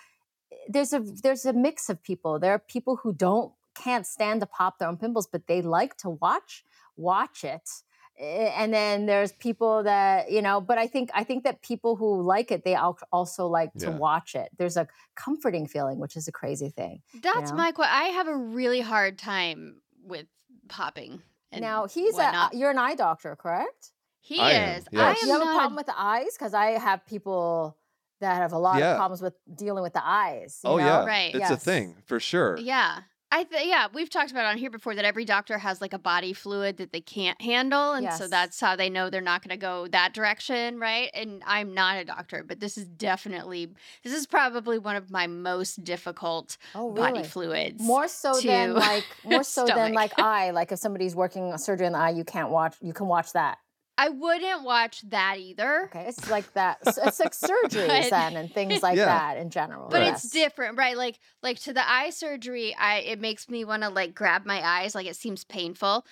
eh, 0.51 0.55
there's 0.69 0.93
a 0.93 1.00
there's 1.00 1.45
a 1.45 1.53
mix 1.53 1.89
of 1.89 2.01
people. 2.03 2.39
There 2.39 2.51
are 2.53 2.59
people 2.59 2.97
who 2.97 3.13
don't 3.13 3.53
can't 3.75 4.05
stand 4.07 4.39
to 4.41 4.45
pop 4.47 4.79
their 4.79 4.88
own 4.88 4.97
pimples, 4.97 5.27
but 5.27 5.47
they 5.47 5.62
like 5.62 5.97
to 5.97 6.09
watch 6.09 6.63
watch 6.97 7.43
it. 7.43 7.69
Eh, 8.17 8.51
And 8.55 8.74
then 8.74 9.05
there's 9.05 9.34
people 9.34 9.84
that 9.84 10.31
you 10.31 10.41
know, 10.41 10.62
but 10.62 10.77
I 10.77 10.88
think 10.88 11.10
I 11.13 11.24
think 11.24 11.43
that 11.43 11.62
people 11.62 11.95
who 11.95 12.22
like 12.22 12.51
it, 12.51 12.63
they 12.63 12.75
also 12.75 13.48
like 13.48 13.74
to 13.79 13.91
watch 13.91 14.36
it. 14.36 14.50
There's 14.57 14.77
a 14.77 14.88
comforting 15.15 15.67
feeling, 15.67 16.00
which 16.00 16.15
is 16.15 16.27
a 16.27 16.31
crazy 16.31 16.69
thing. 16.69 17.01
That's 17.22 17.51
know? 17.51 17.57
my 17.57 17.72
question. 17.72 17.93
I 17.95 18.05
have 18.10 18.27
a 18.27 18.36
really 18.38 18.81
hard 18.81 19.17
time 19.17 19.81
with 20.03 20.27
popping. 20.69 21.22
And 21.51 21.62
now 21.62 21.88
he's 21.88 22.17
a 22.17 22.50
you're 22.53 22.72
an 22.72 22.77
eye 22.77 22.95
doctor, 22.95 23.36
correct? 23.36 23.91
he 24.19 24.39
I 24.39 24.51
am, 24.53 24.79
is. 24.79 24.86
yes. 24.91 25.01
I 25.01 25.10
am 25.22 25.27
you 25.27 25.34
have 25.34 25.41
a 25.41 25.45
not 25.45 25.53
problem 25.55 25.75
with 25.75 25.86
the 25.86 26.00
eyes? 26.00 26.29
Because 26.38 26.53
I 26.55 26.72
have 26.79 27.05
people 27.05 27.77
that 28.22 28.38
have 28.38 28.53
a 28.53 28.57
lot 28.57 28.79
Yeah. 28.79 28.93
of 28.93 28.98
problems 28.98 29.22
with 29.22 29.36
dealing 29.53 29.84
with 29.84 29.93
the 29.93 30.03
eyes. 30.03 30.60
you 30.63 30.69
oh 30.72 30.77
know? 30.77 30.86
yeah, 30.86 31.05
Right. 31.05 31.36
It's 31.36 31.51
a 31.51 31.57
thing 31.57 31.95
for 32.07 32.19
sure. 32.19 32.57
Yeah. 32.57 33.01
I 33.35 33.43
th- 33.43 33.67
yeah, 33.67 33.87
we've 33.93 34.09
talked 34.09 34.31
about 34.31 34.45
on 34.45 34.57
here 34.57 34.69
before 34.69 34.95
that 34.95 35.03
every 35.03 35.25
doctor 35.25 35.57
has 35.57 35.81
like 35.81 35.91
a 35.91 35.99
body 35.99 36.31
fluid 36.31 36.77
that 36.77 36.93
they 36.93 37.01
can't 37.01 37.39
handle 37.41 37.91
and 37.91 38.05
so 38.13 38.29
that's 38.29 38.61
how 38.61 38.77
they 38.77 38.89
know 38.89 39.09
they're 39.09 39.19
not 39.19 39.43
going 39.43 39.49
to 39.49 39.61
go 39.61 39.87
that 39.87 40.13
direction, 40.13 40.79
right? 40.79 41.09
And 41.13 41.43
I'm 41.45 41.73
not 41.73 41.97
a 41.97 42.05
doctor, 42.05 42.45
but 42.47 42.61
this 42.61 42.77
is 42.77 42.85
definitely 42.85 43.67
this 44.05 44.13
is 44.13 44.25
probably 44.25 44.79
one 44.79 44.95
of 44.95 45.11
my 45.11 45.27
most 45.27 45.83
difficult 45.83 46.55
Oh, 46.73 46.93
body 46.93 47.23
fluids. 47.23 47.83
More 47.83 48.07
so 48.07 48.39
than 48.39 48.73
like 48.73 49.03
more 49.25 49.43
so 49.43 49.65
than 49.65 49.91
like 49.91 50.17
eye. 50.17 50.51
Like 50.51 50.71
if 50.71 50.79
somebody's 50.79 51.13
working 51.13 51.51
a 51.51 51.57
surgery 51.57 51.87
in 51.87 51.91
the 51.91 51.99
eye, 51.99 52.11
you 52.11 52.23
can't 52.23 52.51
watch. 52.51 52.77
You 52.81 52.93
can 52.93 53.07
watch 53.07 53.33
that. 53.33 53.57
I 53.97 54.09
wouldn't 54.09 54.63
watch 54.63 55.01
that 55.09 55.37
either. 55.39 55.85
Okay, 55.85 56.05
it's 56.07 56.29
like 56.29 56.51
that. 56.53 56.79
It's, 56.85 56.97
it's 56.97 57.19
like 57.19 57.31
surgeries 57.31 58.09
then 58.09 58.35
and 58.35 58.51
things 58.53 58.83
like 58.83 58.97
Yeah. 58.97 59.05
that 59.05 59.37
in 59.37 59.49
general. 59.49 59.87
But 59.89 60.01
Right. 60.01 60.13
it's 60.13 60.29
different, 60.29 60.77
right? 60.77 60.97
Like 60.97 61.17
like 61.41 61.59
to 61.61 61.73
the 61.73 61.89
eye 61.89 62.09
surgery, 62.09 62.75
I 62.77 62.97
it 62.99 63.19
makes 63.21 63.47
me 63.49 63.63
want 63.63 63.83
to 63.83 63.89
like 63.89 64.13
grab 64.13 64.45
my 64.45 64.61
eyes, 64.61 64.95
like 64.95 65.07
it 65.07 65.15
seems 65.15 65.43
painful. 65.43 66.05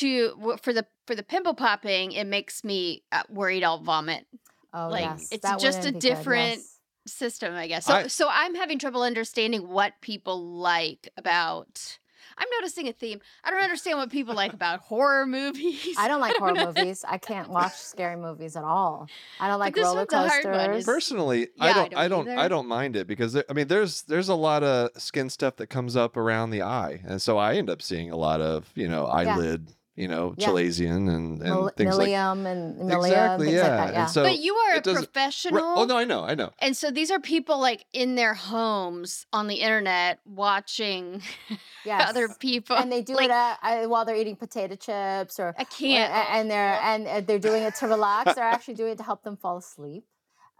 To 0.00 0.56
for 0.62 0.72
the 0.72 0.86
for 1.06 1.14
the 1.14 1.22
pimple 1.22 1.54
popping, 1.54 2.12
it 2.12 2.26
makes 2.26 2.62
me 2.64 3.04
uh, 3.12 3.22
worried 3.30 3.64
I'll 3.64 3.78
vomit. 3.82 4.26
Oh, 4.74 4.88
like, 4.88 5.04
yes. 5.04 5.28
it's 5.32 5.42
that 5.42 5.58
just 5.60 5.78
a 5.78 5.80
wouldn't 5.86 6.02
good, 6.02 6.08
different- 6.16 6.58
yes. 6.58 6.74
system, 7.06 7.54
I 7.54 7.68
guess. 7.68 7.86
So 7.86 7.94
I- 7.94 8.06
so 8.08 8.28
I'm 8.30 8.54
having 8.54 8.78
trouble 8.78 9.02
understanding 9.02 9.66
what 9.68 9.94
people 10.02 10.38
like 10.58 11.08
about 11.16 11.98
I'm 12.38 12.48
noticing 12.60 12.88
a 12.88 12.92
theme. 12.92 13.20
I 13.44 13.50
don't 13.50 13.60
understand 13.60 13.98
what 13.98 14.10
people 14.10 14.34
like 14.34 14.52
about 14.52 14.80
horror 14.90 15.26
movies. 15.26 15.96
I 15.98 16.08
don't 16.08 16.20
like 16.26 16.36
horror 16.36 16.52
know. 16.52 16.66
movies. 16.66 17.04
I 17.06 17.18
can't 17.18 17.50
watch 17.50 17.74
scary 17.74 18.16
movies 18.16 18.56
at 18.56 18.64
all. 18.64 19.08
I 19.40 19.48
don't 19.48 19.58
like 19.58 19.74
this 19.74 19.84
roller 19.84 20.06
one's 20.10 20.12
hard 20.12 20.44
one. 20.44 20.54
coasters. 20.54 20.84
Personally, 20.84 21.40
Yeah, 21.56 21.64
I 21.64 21.70
I 21.70 21.72
don't, 21.74 21.94
I 21.96 22.08
don't 22.08 22.26
don't, 22.26 22.38
I 22.38 22.48
don't 22.48 22.68
mind 22.68 22.96
it 22.96 23.06
because 23.06 23.32
there, 23.32 23.44
I 23.50 23.52
mean, 23.52 23.68
there's 23.68 24.02
there's 24.02 24.28
a 24.28 24.34
lot 24.34 24.62
of 24.62 24.90
skin 25.00 25.28
stuff 25.30 25.56
that 25.56 25.66
comes 25.68 25.96
up 25.96 26.16
around 26.16 26.50
the 26.50 26.62
eye, 26.62 27.00
and 27.04 27.20
so 27.20 27.38
I 27.38 27.54
end 27.54 27.68
up 27.68 27.82
seeing 27.82 28.10
a 28.10 28.16
lot 28.16 28.40
of 28.40 28.70
you 28.74 28.88
know 28.88 29.06
eyelid, 29.06 29.68
you 29.98 30.08
know, 30.08 30.34
Yeah. 30.36 30.48
chalazion 30.48 31.08
and 31.14 31.42
and 31.42 31.50
Mil- 31.54 31.70
things 31.76 31.96
like 31.98 32.08
Milium 32.08 32.46
and 32.46 32.76
Milia 32.90 33.06
exactly, 33.08 33.12
and 33.30 33.38
things 33.38 33.52
yeah. 33.54 33.62
like 33.68 33.78
that. 33.88 33.94
Yeah. 33.94 34.06
So, 34.06 34.22
but 34.22 34.38
you 34.38 34.54
are 34.54 34.74
a 34.74 34.76
it 34.78 34.84
doesn't- 34.84 35.04
professional. 35.12 35.64
oh 35.80 35.84
no, 35.84 35.96
I 35.98 36.04
know, 36.04 36.22
I 36.24 36.34
know. 36.34 36.50
And 36.60 36.76
so 36.76 36.90
these 36.90 37.10
are 37.10 37.20
people 37.20 37.58
like 37.60 37.84
in 37.92 38.14
their 38.14 38.34
homes 38.34 39.26
on 39.32 39.48
the 39.48 39.56
internet 39.56 40.20
watching 40.24 41.22
yes. 41.84 42.08
other 42.08 42.28
people. 42.38 42.76
and 42.76 42.90
they 42.92 43.02
do 43.02 43.14
like, 43.14 43.26
it 43.26 43.30
at, 43.32 43.58
uh, 43.62 43.88
while 43.88 44.04
they're 44.04 44.16
eating 44.16 44.36
potato 44.36 44.76
chips 44.76 45.38
or 45.40 45.54
I 45.58 45.64
can't. 45.64 46.12
a- 46.12 46.30
and 46.36 46.50
they're 46.50 46.78
and 46.82 47.06
uh, 47.06 47.20
they're 47.20 47.38
doing 47.50 47.62
it 47.64 47.74
to 47.76 47.88
relax. 47.88 48.34
they're 48.36 48.44
actually 48.44 48.74
doing 48.74 48.92
it 48.92 48.98
to 48.98 49.04
help 49.04 49.22
them 49.24 49.36
fall 49.36 49.56
asleep. 49.58 50.04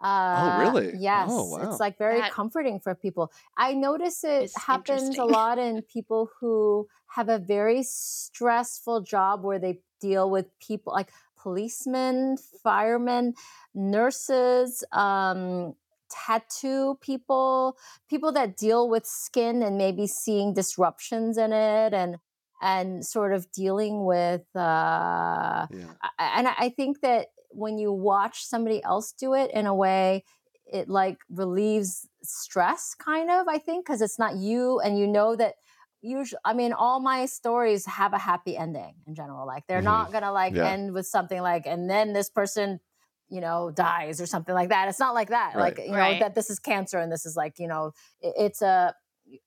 Uh, 0.00 0.58
really? 0.60 0.92
Yes, 0.96 1.28
Oh, 1.32 1.44
wow. 1.56 1.68
it's 1.70 1.80
like 1.80 1.98
very 1.98 2.20
That 2.20 2.30
comforting 2.30 2.78
for 2.78 2.94
people. 2.94 3.32
I 3.56 3.74
notice 3.74 4.22
it 4.22 4.52
happens 4.56 5.18
a 5.18 5.24
lot 5.24 5.58
in 5.58 5.82
people 5.82 6.30
who 6.38 6.86
have 7.08 7.28
a 7.28 7.38
very 7.38 7.82
stressful 7.82 9.02
job 9.02 9.42
where 9.44 9.58
they 9.58 9.80
deal 10.00 10.30
with 10.30 10.46
people 10.60 10.92
like 10.92 11.10
policemen, 11.36 12.36
firemen, 12.62 13.34
nurses, 13.74 14.84
um, 14.92 15.74
tattoo 16.10 16.98
people, 17.00 17.76
people 18.08 18.32
that 18.32 18.56
deal 18.56 18.88
with 18.88 19.06
skin 19.06 19.62
and 19.62 19.76
maybe 19.76 20.06
seeing 20.06 20.54
disruptions 20.54 21.36
in 21.36 21.52
it 21.52 21.92
and 21.94 22.16
and 22.60 23.06
sort 23.06 23.32
of 23.32 23.50
dealing 23.52 24.04
with 24.04 24.44
uh 24.56 25.66
Yeah. 25.68 25.94
And 26.18 26.48
I 26.48 26.54
I 26.58 26.68
think 26.70 27.00
that 27.00 27.28
when 27.50 27.78
you 27.78 27.92
watch 27.92 28.44
somebody 28.44 28.82
else 28.82 29.12
do 29.12 29.34
it 29.34 29.50
in 29.52 29.66
a 29.66 29.74
way, 29.74 30.24
it 30.66 30.88
like 30.88 31.18
relieves 31.30 32.08
stress, 32.22 32.94
kind 32.94 33.30
of. 33.30 33.48
I 33.48 33.58
think 33.58 33.86
because 33.86 34.02
it's 34.02 34.18
not 34.18 34.36
you, 34.36 34.80
and 34.80 34.98
you 34.98 35.06
know 35.06 35.36
that. 35.36 35.54
Usually, 36.02 36.38
I 36.44 36.54
mean, 36.54 36.72
all 36.72 37.00
my 37.00 37.26
stories 37.26 37.84
have 37.86 38.12
a 38.12 38.18
happy 38.18 38.56
ending 38.56 38.94
in 39.06 39.14
general. 39.14 39.46
Like 39.46 39.66
they're 39.66 39.82
Mhm. 39.82 39.82
not 39.82 40.12
gonna 40.12 40.30
like 40.32 40.54
Yeah. 40.54 40.62
end 40.62 40.92
with 40.94 41.06
something 41.06 41.40
like, 41.42 41.66
and 41.66 41.90
then 41.90 42.12
this 42.12 42.30
person, 42.30 42.80
you 43.28 43.40
know, 43.40 43.72
dies 43.72 44.20
or 44.20 44.26
something 44.26 44.54
like 44.54 44.68
that. 44.68 44.88
It's 44.88 45.00
not 45.00 45.14
like 45.14 45.28
that. 45.30 45.54
Right. 45.54 45.76
Like 45.76 45.78
you 45.78 45.96
know 45.96 46.14
that 46.14 46.34
this 46.36 46.50
is 46.50 46.60
cancer 46.60 46.98
and 46.98 47.10
this 47.10 47.26
is 47.26 47.36
like 47.36 47.58
you 47.58 47.66
know, 47.66 47.92
i- 48.24 48.32
it's 48.36 48.62
a 48.62 48.94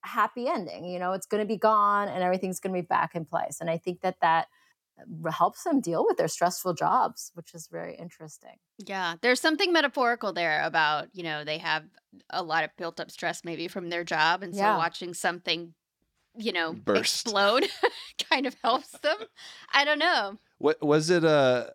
happy 0.04 0.48
ending. 0.48 0.86
You 0.86 1.00
know, 1.00 1.14
it's 1.14 1.26
going 1.26 1.42
to 1.42 1.48
be 1.48 1.58
gone 1.58 2.08
and 2.10 2.22
everything's 2.24 2.60
going 2.60 2.76
to 2.76 2.82
be 2.82 2.86
back 2.88 3.16
in 3.16 3.26
place. 3.26 3.60
And 3.62 3.70
I 3.70 3.78
think 3.78 4.02
that 4.02 4.18
that 4.22 4.48
helps 5.32 5.64
them 5.64 5.82
deal 5.82 6.06
with 6.06 6.18
their 6.18 6.28
stressful 6.30 6.74
jobs, 6.76 7.32
which 7.36 7.54
is 7.56 7.68
very 7.68 7.96
interesting. 7.96 8.58
Yeah, 8.80 9.16
there's 9.22 9.40
something 9.42 9.72
metaphorical 9.72 10.34
there 10.34 10.64
about, 10.64 11.10
you 11.14 11.24
know, 11.24 11.44
they 11.44 11.58
have 11.60 11.86
a 12.30 12.42
lot 12.42 12.64
of 12.64 12.72
built 12.78 13.00
up 13.00 13.12
stress 13.12 13.44
maybe 13.44 13.68
from 13.68 13.90
their 13.90 14.04
job. 14.04 14.42
And 14.44 14.56
so 14.56 14.72
Yeah. 14.72 14.74
watching 14.74 15.14
something, 15.14 15.74
you 16.38 16.52
know, 16.52 16.74
Burst. 16.74 17.26
explode 17.26 17.68
kind 18.30 18.46
of 18.46 18.56
helps 18.64 18.90
them. 19.00 19.18
I 19.74 19.86
don't 19.86 20.00
know. 20.00 20.38
What 20.58 20.82
was 20.82 21.10
it? 21.10 21.24
Uh, 21.24 21.68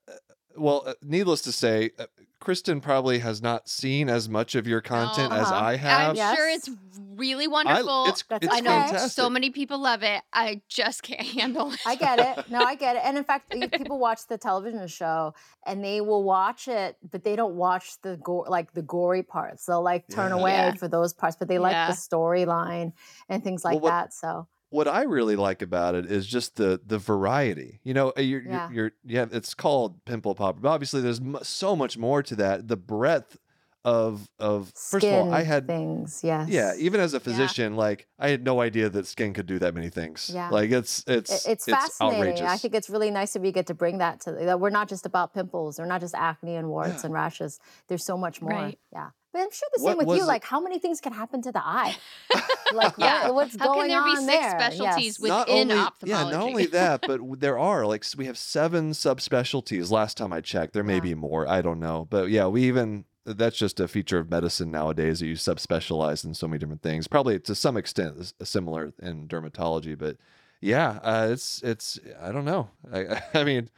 well, 0.56 0.84
uh, 0.86 0.94
needless 1.02 1.42
to 1.42 1.52
say, 1.52 1.90
uh, 1.98 2.06
Kristen 2.46 2.80
probably 2.80 3.18
has 3.18 3.42
not 3.42 3.68
seen 3.68 4.08
as 4.08 4.28
much 4.28 4.54
of 4.54 4.68
your 4.68 4.80
content 4.80 5.32
as 5.32 5.48
Uh-huh. 5.48 5.64
I 5.64 5.74
have. 5.74 6.10
I'm 6.10 6.14
Yes. 6.14 6.36
sure 6.36 6.48
it's 6.48 6.70
really 7.16 7.46
I- 7.46 7.48
wonderful. 7.48 8.06
it's 8.06 8.22
That's 8.28 8.46
it's 8.46 8.54
I 8.54 8.60
know 8.60 8.70
fantastic. 8.70 9.10
so 9.10 9.28
many 9.28 9.50
people 9.50 9.78
love 9.80 10.04
it. 10.04 10.22
I 10.32 10.62
just 10.68 11.02
can't 11.02 11.20
handle 11.26 11.72
it. 11.72 11.80
I 11.84 11.96
get 11.96 12.20
it. 12.20 12.48
No, 12.48 12.60
I 12.60 12.76
get 12.76 12.94
it. 12.94 13.02
And 13.04 13.18
in 13.18 13.24
fact, 13.24 13.50
people 13.72 13.98
watch 13.98 14.28
the 14.28 14.38
television 14.38 14.86
show 14.86 15.34
and 15.66 15.82
they 15.82 16.00
will 16.00 16.22
watch 16.22 16.68
it, 16.68 16.96
but 17.10 17.24
they 17.24 17.34
don't 17.34 17.56
watch 17.56 18.00
the 18.02 18.16
gore, 18.18 18.46
like 18.48 18.72
the 18.74 18.82
gory 18.82 19.24
parts. 19.24 19.66
They'll 19.66 19.82
like 19.82 20.06
turn 20.08 20.30
Yeah. 20.30 20.38
away 20.38 20.52
Yeah. 20.52 20.74
for 20.74 20.86
those 20.86 21.12
parts, 21.12 21.34
but 21.36 21.48
they 21.48 21.58
like 21.58 21.72
Yeah. 21.72 21.88
the 21.88 21.94
storyline 21.94 22.92
and 23.28 23.42
things 23.42 23.64
like 23.64 23.82
Well, 23.82 23.90
what- 23.90 23.90
that. 23.90 24.14
So 24.14 24.46
what 24.76 24.86
I 24.88 25.02
really 25.02 25.36
like 25.36 25.62
about 25.62 25.94
it 25.94 26.06
is 26.06 26.26
just 26.26 26.56
the 26.56 26.80
the 26.86 26.98
variety. 26.98 27.80
You 27.82 27.94
know, 27.94 28.12
uh, 28.16 28.20
you're, 28.20 28.42
Yeah. 28.42 28.68
you're, 28.70 28.92
you're 29.04 29.26
yeah, 29.26 29.26
it's 29.38 29.54
called 29.54 30.04
pimple 30.04 30.34
pop, 30.34 30.60
but 30.60 30.68
obviously 30.68 31.00
there's 31.00 31.20
mu- 31.20 31.38
so 31.42 31.74
much 31.74 31.96
more 31.98 32.22
to 32.22 32.34
that. 32.36 32.68
The 32.68 32.76
breadth 32.76 33.38
of 33.84 34.28
of 34.40 34.72
skin 34.74 35.00
first 35.00 35.06
of 35.06 35.12
all, 35.28 35.32
I 35.32 35.42
had 35.44 35.66
things. 35.68 36.20
Yes. 36.24 36.48
yeah, 36.48 36.72
even 36.76 37.00
as 37.00 37.14
a 37.14 37.20
physician, 37.20 37.76
like 37.76 38.08
I 38.18 38.28
had 38.30 38.42
no 38.44 38.60
idea 38.60 38.88
that 38.90 39.06
skin 39.06 39.32
could 39.32 39.46
do 39.46 39.58
that 39.60 39.74
many 39.74 39.90
things. 39.90 40.28
Yeah. 40.34 40.48
like 40.50 40.70
it's 40.72 41.04
It- 41.06 41.30
it's 41.30 41.46
it's 41.46 41.64
fascinating. 41.66 42.18
outrageous. 42.20 42.50
I 42.50 42.56
think 42.56 42.74
it's 42.74 42.90
really 42.90 43.10
nice 43.12 43.32
that 43.34 43.42
we 43.42 43.52
get 43.52 43.66
to 43.68 43.74
bring 43.74 43.98
that 43.98 44.20
to 44.22 44.32
that 44.32 44.58
we're 44.60 44.70
not 44.80 44.88
just 44.88 45.06
about 45.06 45.32
pimples. 45.34 45.78
We're 45.78 45.86
not 45.94 46.00
just 46.00 46.14
acne 46.16 46.56
and 46.56 46.68
warts 46.68 47.00
Yeah. 47.02 47.06
and 47.06 47.14
rashes. 47.14 47.60
There's 47.88 48.04
so 48.04 48.16
much 48.18 48.42
more. 48.42 48.50
Right. 48.50 48.78
Yeah. 48.92 49.10
But 49.36 49.42
I'm 49.42 49.50
sure 49.50 49.68
the 49.76 49.82
What 49.82 49.90
same 49.98 50.06
with 50.06 50.16
you. 50.16 50.22
it- 50.24 50.26
Like, 50.26 50.44
how 50.44 50.60
many 50.60 50.78
things 50.78 50.98
can 51.00 51.12
happen 51.12 51.42
to 51.42 51.52
the 51.52 51.60
eye? 51.62 51.94
like, 52.72 52.94
Yeah. 52.96 53.24
what, 53.24 53.34
what's 53.34 53.56
How 53.58 53.66
going 53.66 53.90
can 53.90 53.96
there 53.96 54.04
be 54.04 54.10
on 54.18 54.24
six 54.24 54.38
there? 54.38 54.50
specialties 54.58 55.04
Yes. 55.04 55.18
with- 55.20 55.28
not 55.28 55.48
within 55.48 55.70
only, 55.72 55.90
Yeah, 56.04 56.22
not 56.24 56.34
only 56.34 56.66
that, 56.78 57.02
but 57.06 57.20
there 57.40 57.58
are 57.58 57.84
like 57.86 58.04
we 58.16 58.24
have 58.26 58.38
seven 58.38 58.92
subspecialties. 58.92 59.90
Last 59.90 60.16
time 60.16 60.32
I 60.32 60.40
checked, 60.40 60.72
there 60.72 60.82
may 60.82 60.94
Yeah. 60.94 61.00
be 61.00 61.14
more. 61.14 61.46
I 61.46 61.60
don't 61.60 61.80
know, 61.80 62.06
but 62.08 62.30
yeah, 62.30 62.46
we 62.46 62.62
even 62.62 63.04
that's 63.26 63.56
just 63.58 63.78
a 63.80 63.88
feature 63.88 64.18
of 64.18 64.30
medicine 64.30 64.70
nowadays 64.70 65.18
that 65.20 65.26
you 65.26 65.34
subspecialize 65.34 66.24
in 66.24 66.32
so 66.32 66.46
many 66.48 66.58
different 66.60 66.80
things. 66.82 67.08
Probably 67.08 67.38
to 67.40 67.54
some 67.56 67.76
extent 67.76 68.32
similar 68.42 68.94
in 69.02 69.28
dermatology, 69.28 69.98
but 69.98 70.16
yeah, 70.62 70.98
uh, 71.02 71.28
it's 71.30 71.60
it's 71.62 71.98
I 72.22 72.32
don't 72.32 72.44
know. 72.46 72.70
I 72.90 73.20
I 73.34 73.44
mean, 73.44 73.68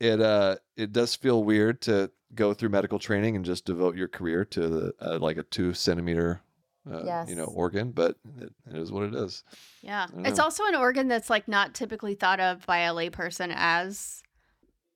it 0.00 0.20
uh 0.20 0.56
it 0.76 0.92
does 0.92 1.14
feel 1.14 1.42
weird 1.44 1.80
to 1.82 2.10
go 2.34 2.54
through 2.54 2.68
medical 2.70 2.98
training 2.98 3.36
and 3.36 3.44
just 3.44 3.64
devote 3.64 3.96
your 3.96 4.08
career 4.08 4.44
to 4.46 4.68
the 4.68 4.94
uh, 5.00 5.18
like 5.18 5.36
a 5.36 5.42
two 5.42 5.74
centimeter. 5.74 6.42
Uh, 6.90 7.26
you 7.28 7.34
know, 7.34 7.44
organ, 7.44 7.90
but 7.90 8.16
it, 8.40 8.50
it 8.70 8.76
is 8.76 8.90
what 8.90 9.02
it 9.02 9.14
is. 9.14 9.44
Yeah. 9.82 10.06
It's 10.24 10.38
also 10.38 10.64
an 10.64 10.74
organ 10.74 11.06
that's 11.06 11.28
like 11.28 11.46
not 11.46 11.74
typically 11.74 12.14
thought 12.14 12.40
of 12.40 12.64
by 12.64 12.78
a 12.78 12.94
layperson 12.94 13.52
as 13.54 14.22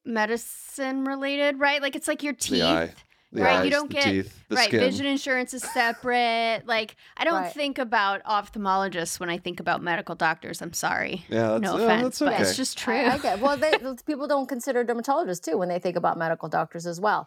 medicine 0.02 1.04
related, 1.04 1.60
right? 1.60 1.82
Like 1.82 1.94
it's 1.94 2.08
like 2.08 2.22
your 2.22 2.32
teeth. 2.32 2.94
The 3.32 3.40
eye, 3.40 3.44
the 3.44 3.56
right, 3.58 3.64
you 3.64 3.70
don't 3.70 3.88
the 3.88 3.94
get- 3.94 4.04
teeth, 4.04 4.44
the 4.48 4.56
right, 4.56 4.68
skin. 4.68 4.80
vision 4.80 5.06
insurance 5.06 5.54
is 5.54 5.62
separate. 5.62 6.62
Like 6.66 6.96
I 7.16 7.24
don't 7.24 7.34
Right. 7.42 7.52
think 7.52 7.78
about 7.78 8.22
ophthalmologists 8.24 9.18
when 9.18 9.30
I 9.30 9.38
think 9.38 9.58
about 9.60 9.82
medical 9.82 10.14
doctors. 10.14 10.60
I'm 10.60 10.72
sorry. 10.74 11.24
Yeah, 11.28 11.48
that's, 11.58 11.62
no 11.62 11.78
yeah, 11.78 11.84
offense, 11.84 12.18
that's 12.18 12.30
but 12.38 12.40
it's 12.40 12.56
just 12.56 12.76
true. 12.76 12.94
I, 12.94 13.14
I 13.14 13.18
get. 13.18 13.40
Well, 13.40 13.56
they, 13.56 13.72
people 14.06 14.26
don't 14.28 14.48
consider 14.48 14.84
dermatologists 14.84 15.42
too 15.42 15.56
when 15.56 15.68
they 15.68 15.78
think 15.78 15.96
about 15.96 16.18
medical 16.18 16.48
doctors 16.48 16.86
as 16.86 17.00
well. 17.00 17.26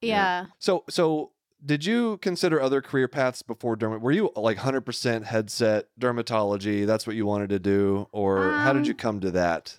yeah. 0.00 0.46
So, 0.58 0.84
so 0.88 1.32
did 1.64 1.84
you 1.84 2.16
consider 2.18 2.60
other 2.60 2.80
career 2.80 3.06
paths 3.06 3.42
before 3.42 3.76
dermat? 3.76 4.00
Were 4.00 4.10
you 4.10 4.30
like 4.34 4.58
100% 4.58 5.24
headset 5.24 5.86
dermatology? 6.00 6.86
That's 6.86 7.06
what 7.06 7.14
you 7.14 7.24
wanted 7.26 7.50
to 7.50 7.58
do, 7.58 8.08
or 8.10 8.50
how 8.52 8.72
did 8.72 8.86
you 8.86 8.94
Um, 8.94 8.98
come 8.98 9.20
to 9.20 9.30
that? 9.32 9.76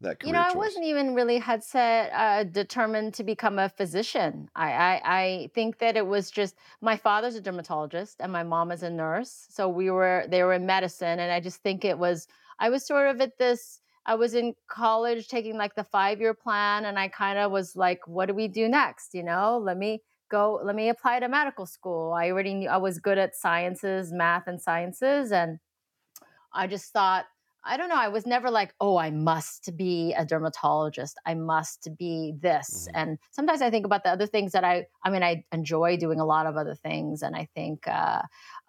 That 0.00 0.22
you 0.22 0.32
know, 0.32 0.40
I 0.40 0.52
wasn't 0.52 0.84
even 0.84 1.14
really 1.14 1.38
headset 1.38 2.10
uh, 2.12 2.44
determined 2.44 3.14
to 3.14 3.24
become 3.24 3.58
a 3.58 3.68
physician. 3.68 4.50
I, 4.54 4.72
I 4.72 5.00
I 5.04 5.50
think 5.54 5.78
that 5.78 5.96
it 5.96 6.06
was 6.06 6.30
just 6.30 6.56
my 6.80 6.96
father's 6.96 7.36
a 7.36 7.40
dermatologist 7.40 8.20
and 8.20 8.30
my 8.32 8.42
mom 8.42 8.70
is 8.70 8.82
a 8.82 8.90
nurse, 8.90 9.46
so 9.50 9.68
we 9.68 9.90
were 9.90 10.26
they 10.28 10.42
were 10.42 10.52
in 10.54 10.66
medicine, 10.66 11.18
and 11.20 11.32
I 11.32 11.40
just 11.40 11.62
think 11.62 11.84
it 11.84 11.98
was 11.98 12.28
I 12.58 12.68
was 12.70 12.84
sort 12.84 13.08
of 13.08 13.20
at 13.20 13.38
this. 13.38 13.80
I 14.06 14.14
was 14.14 14.34
in 14.34 14.54
college 14.68 15.28
taking 15.28 15.56
like 15.56 15.74
the 15.74 15.84
five 15.84 16.20
year 16.20 16.34
plan, 16.34 16.84
and 16.84 16.98
I 16.98 17.08
kind 17.08 17.38
of 17.38 17.50
was 17.52 17.76
like, 17.76 18.06
what 18.06 18.26
do 18.26 18.34
we 18.34 18.48
do 18.48 18.68
next? 18.68 19.14
You 19.14 19.22
know, 19.22 19.58
let 19.58 19.76
me 19.78 20.02
go. 20.30 20.60
Let 20.62 20.76
me 20.76 20.88
apply 20.90 21.20
to 21.20 21.28
medical 21.28 21.66
school. 21.66 22.12
I 22.12 22.30
already 22.30 22.54
knew 22.54 22.68
I 22.68 22.78
was 22.78 22.98
good 22.98 23.18
at 23.18 23.36
sciences, 23.36 24.12
math, 24.12 24.46
and 24.46 24.60
sciences, 24.60 25.32
and 25.32 25.60
I 26.52 26.66
just 26.66 26.92
thought, 26.92 27.26
I 27.64 27.76
don't 27.76 27.90
know, 27.90 27.96
I 27.96 28.08
was 28.08 28.24
never 28.26 28.50
like, 28.50 28.74
oh, 28.80 28.96
I 28.96 29.10
must 29.10 29.76
be 29.76 30.14
a 30.14 30.24
dermatologist. 30.24 31.18
I 31.26 31.34
must 31.34 31.88
be 31.98 32.32
this. 32.40 32.88
Mhm. 32.88 32.94
And 32.94 33.18
sometimes 33.32 33.60
I 33.60 33.68
think 33.70 33.84
about 33.84 34.02
the 34.02 34.10
other 34.10 34.26
things 34.26 34.52
that 34.52 34.64
I, 34.64 34.86
I 35.04 35.10
mean, 35.10 35.22
I 35.22 35.44
enjoy 35.52 35.98
doing 35.98 36.20
a 36.20 36.24
lot 36.24 36.46
of 36.46 36.56
other 36.56 36.74
things. 36.74 37.22
And 37.22 37.36
I 37.36 37.44
think, 37.54 37.86
uh, 37.86 38.22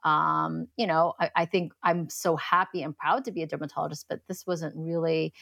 um, 0.03 0.67
you 0.75 0.86
know, 0.88 1.13
I, 1.21 1.31
I 1.38 1.45
think 1.45 1.74
I'm 1.83 2.10
so 2.10 2.36
happy 2.36 2.83
and 2.83 2.95
proud 2.98 3.24
to 3.25 3.31
be 3.31 3.43
a 3.43 3.48
dermatologist, 3.48 4.07
but 4.10 4.21
this 4.27 4.45
wasn't 4.45 4.75
really 4.75 5.33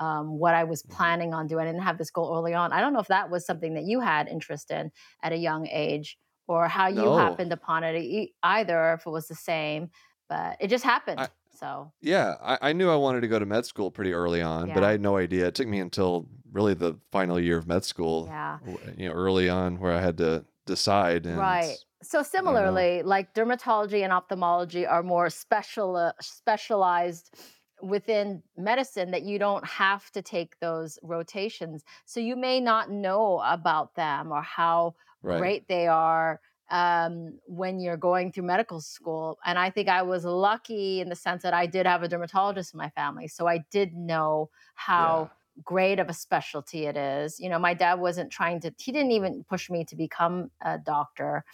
um, 0.00 0.38
what 0.38 0.54
I 0.54 0.62
was 0.64 0.82
Mhm. 0.84 0.90
planning 0.90 1.34
on 1.34 1.46
doing. 1.48 1.66
I 1.66 1.72
didn't 1.72 1.82
have 1.82 1.98
this 1.98 2.10
goal 2.10 2.32
early 2.36 2.54
on. 2.54 2.72
I 2.72 2.80
don't 2.80 2.92
know 2.92 3.00
if 3.00 3.08
that 3.08 3.30
was 3.30 3.44
something 3.44 3.74
that 3.74 3.84
you 3.84 4.00
had 4.00 4.28
interest 4.28 4.70
in 4.70 4.92
at 5.22 5.32
a 5.32 5.36
young 5.36 5.66
age 5.66 6.18
or 6.46 6.68
how 6.68 6.86
you 6.88 6.96
No. 6.96 7.10
happened 7.10 7.52
upon 7.52 7.82
it 7.84 8.30
either, 8.44 8.92
if 8.92 9.06
it 9.06 9.10
was 9.10 9.26
the 9.28 9.34
same, 9.34 9.90
but 10.28 10.56
it 10.60 10.68
just 10.68 10.84
happened. 10.84 11.18
I- 11.20 11.28
so 11.58 11.92
Yeah, 12.00 12.34
I, 12.40 12.58
I 12.62 12.72
knew 12.72 12.90
I 12.90 12.96
wanted 12.96 13.22
to 13.22 13.28
go 13.28 13.38
to 13.38 13.46
med 13.46 13.66
school 13.66 13.90
pretty 13.90 14.12
early 14.12 14.42
on, 14.42 14.72
but 14.72 14.84
I 14.84 14.90
had 14.90 15.00
no 15.00 15.16
idea. 15.16 15.46
It 15.46 15.54
took 15.54 15.68
me 15.68 15.80
until 15.80 16.28
really 16.52 16.74
the 16.74 16.98
final 17.12 17.38
year 17.38 17.58
of 17.58 17.66
med 17.66 17.84
school, 17.84 18.26
yeah. 18.26 18.58
you 18.96 19.08
know, 19.08 19.14
early 19.14 19.48
on, 19.48 19.78
where 19.78 19.92
I 19.92 20.00
had 20.00 20.18
to 20.18 20.44
decide. 20.66 21.26
And 21.26 21.38
Right. 21.38 21.76
So 22.02 22.22
similarly, 22.22 23.02
like 23.02 23.34
dermatology 23.34 24.04
and 24.04 24.12
ophthalmology 24.12 24.86
are 24.86 25.02
more 25.02 25.30
special 25.30 26.12
specialized 26.20 27.34
within 27.82 28.42
medicine 28.56 29.10
that 29.10 29.22
you 29.22 29.38
don't 29.38 29.66
have 29.66 30.10
to 30.12 30.22
take 30.22 30.58
those 30.60 30.98
rotations. 31.02 31.84
So 32.06 32.20
you 32.20 32.36
may 32.36 32.60
not 32.60 32.90
know 32.90 33.40
about 33.44 33.94
them 33.94 34.32
or 34.32 34.42
how 34.42 34.94
right. 35.22 35.38
great 35.38 35.68
they 35.68 35.86
are 35.86 36.40
um, 36.70 37.38
when 37.46 37.80
you're 37.80 37.96
going 37.96 38.32
through 38.32 38.44
medical 38.44 38.80
school. 38.80 39.38
And 39.44 39.58
I 39.58 39.70
think 39.70 39.88
I 39.88 40.02
was 40.02 40.24
lucky 40.24 41.00
in 41.00 41.08
the 41.08 41.16
sense 41.16 41.42
that 41.42 41.54
I 41.54 41.66
did 41.66 41.86
have 41.86 42.02
a 42.02 42.08
dermatologist 42.08 42.74
in 42.74 42.78
my 42.78 42.90
family. 42.90 43.28
So 43.28 43.46
I 43.46 43.64
did 43.70 43.94
know 43.94 44.50
how 44.74 45.30
great 45.64 45.98
of 45.98 46.08
a 46.08 46.14
specialty 46.14 46.86
it 46.86 46.96
is. 46.96 47.40
You 47.40 47.48
know, 47.48 47.58
my 47.58 47.74
dad 47.74 47.94
wasn't 47.94 48.30
trying 48.30 48.60
to, 48.60 48.72
he 48.78 48.92
didn't 48.92 49.12
even 49.12 49.44
push 49.48 49.70
me 49.70 49.84
to 49.86 49.96
become 49.96 50.50
a 50.60 50.78
doctor. 50.78 51.44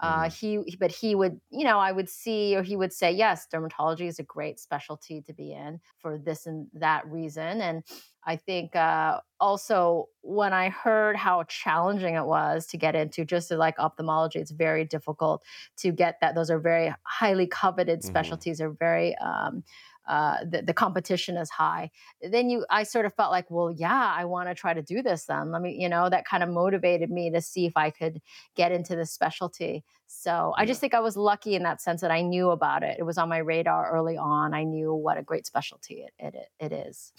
Uh, 0.00 0.30
he, 0.30 0.60
he- 0.66 0.76
but 0.76 0.90
he 0.90 1.14
would, 1.14 1.40
you 1.50 1.64
know, 1.64 1.78
I 1.78 1.92
would 1.92 2.08
see, 2.08 2.56
or 2.56 2.62
he 2.62 2.76
would 2.76 2.92
say, 2.92 3.12
yes, 3.12 3.46
dermatology 3.52 4.06
is 4.08 4.18
a 4.18 4.22
great 4.22 4.58
specialty 4.58 5.20
to 5.22 5.32
be 5.34 5.52
in 5.52 5.80
for 5.98 6.18
this 6.18 6.46
and 6.46 6.68
that 6.74 7.06
reason. 7.06 7.60
And 7.60 7.84
I 8.24 8.36
think 8.36 8.76
uh, 8.76 9.20
also 9.40 10.08
when 10.22 10.52
I 10.52 10.68
heard 10.68 11.16
how 11.16 11.42
challenging 11.44 12.14
it 12.14 12.26
was 12.26 12.66
to 12.68 12.76
get 12.76 12.94
into, 12.94 13.24
just 13.24 13.50
like 13.50 13.78
ophthalmology, 13.78 14.38
it's 14.38 14.50
very 14.50 14.84
difficult 14.84 15.42
to 15.78 15.92
get 15.92 16.16
that. 16.20 16.34
Those 16.34 16.50
are 16.50 16.60
very 16.60 16.94
highly 17.04 17.46
coveted 17.46 18.02
Mhm. 18.02 18.04
specialties. 18.04 18.60
Are 18.60 18.70
very 18.70 19.16
um, 19.16 19.64
uh, 20.10 20.38
the, 20.44 20.60
the 20.60 20.74
competition 20.74 21.36
is 21.36 21.48
high. 21.50 21.88
Then 22.20 22.50
you, 22.50 22.66
I 22.68 22.82
sort 22.82 23.06
of 23.06 23.14
felt 23.14 23.30
like, 23.30 23.48
well, 23.48 23.70
yeah, 23.70 24.12
I 24.12 24.24
want 24.24 24.48
to 24.48 24.56
try 24.56 24.74
to 24.74 24.82
do 24.82 25.02
this. 25.02 25.26
Then 25.26 25.52
let 25.52 25.62
me, 25.62 25.76
you 25.78 25.88
know, 25.88 26.10
that 26.10 26.24
kind 26.24 26.42
of 26.42 26.48
motivated 26.48 27.12
me 27.12 27.30
to 27.30 27.40
see 27.40 27.64
if 27.64 27.76
I 27.76 27.90
could 27.90 28.20
get 28.56 28.72
into 28.72 28.96
this 28.96 29.12
specialty. 29.12 29.84
So 30.08 30.52
I 30.56 30.66
just 30.66 30.80
think 30.80 30.94
I 30.94 30.98
was 30.98 31.16
lucky 31.16 31.54
in 31.54 31.62
that 31.62 31.80
sense 31.80 32.00
that 32.00 32.10
I 32.10 32.22
knew 32.22 32.50
about 32.50 32.82
it. 32.82 32.96
It 32.98 33.04
was 33.04 33.18
on 33.18 33.28
my 33.28 33.38
radar 33.38 33.92
early 33.92 34.16
on. 34.16 34.52
I 34.52 34.64
knew 34.64 34.92
what 34.92 35.16
a 35.16 35.22
great 35.22 35.46
specialty 35.46 36.04
it, 36.18 36.34
it, 36.34 36.48
it 36.58 36.72
is. 36.72 37.12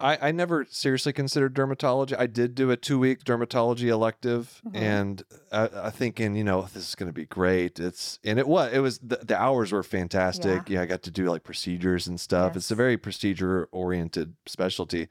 I, 0.00 0.28
I 0.28 0.30
never 0.32 0.66
seriously 0.70 1.12
considered 1.12 1.54
dermatology. 1.54 2.14
I 2.18 2.26
did 2.26 2.54
do 2.54 2.70
a 2.70 2.76
two 2.76 2.98
week 2.98 3.22
dermatology 3.24 3.88
elective, 3.88 4.60
Mhm. 4.66 4.76
and 4.76 5.22
I, 5.52 5.68
I 5.84 5.90
thinking, 5.90 6.34
you 6.36 6.44
know, 6.44 6.62
this 6.62 6.88
is 6.88 6.94
going 6.94 7.08
to 7.08 7.12
be 7.12 7.26
great. 7.26 7.78
It's 7.78 8.18
and 8.24 8.38
it 8.38 8.48
was. 8.48 8.72
It 8.72 8.78
was 8.80 8.98
the, 8.98 9.16
the 9.16 9.36
hours 9.40 9.72
were 9.72 9.82
fantastic. 9.82 10.68
Yeah. 10.68 10.82
I 10.82 10.86
got 10.86 11.02
to 11.02 11.10
do 11.10 11.28
like 11.30 11.42
procedures 11.44 12.06
and 12.06 12.18
stuff. 12.20 12.56
It's 12.56 12.70
a 12.70 12.74
very 12.74 12.96
procedure 12.96 13.68
oriented 13.72 14.34
specialty. 14.46 15.08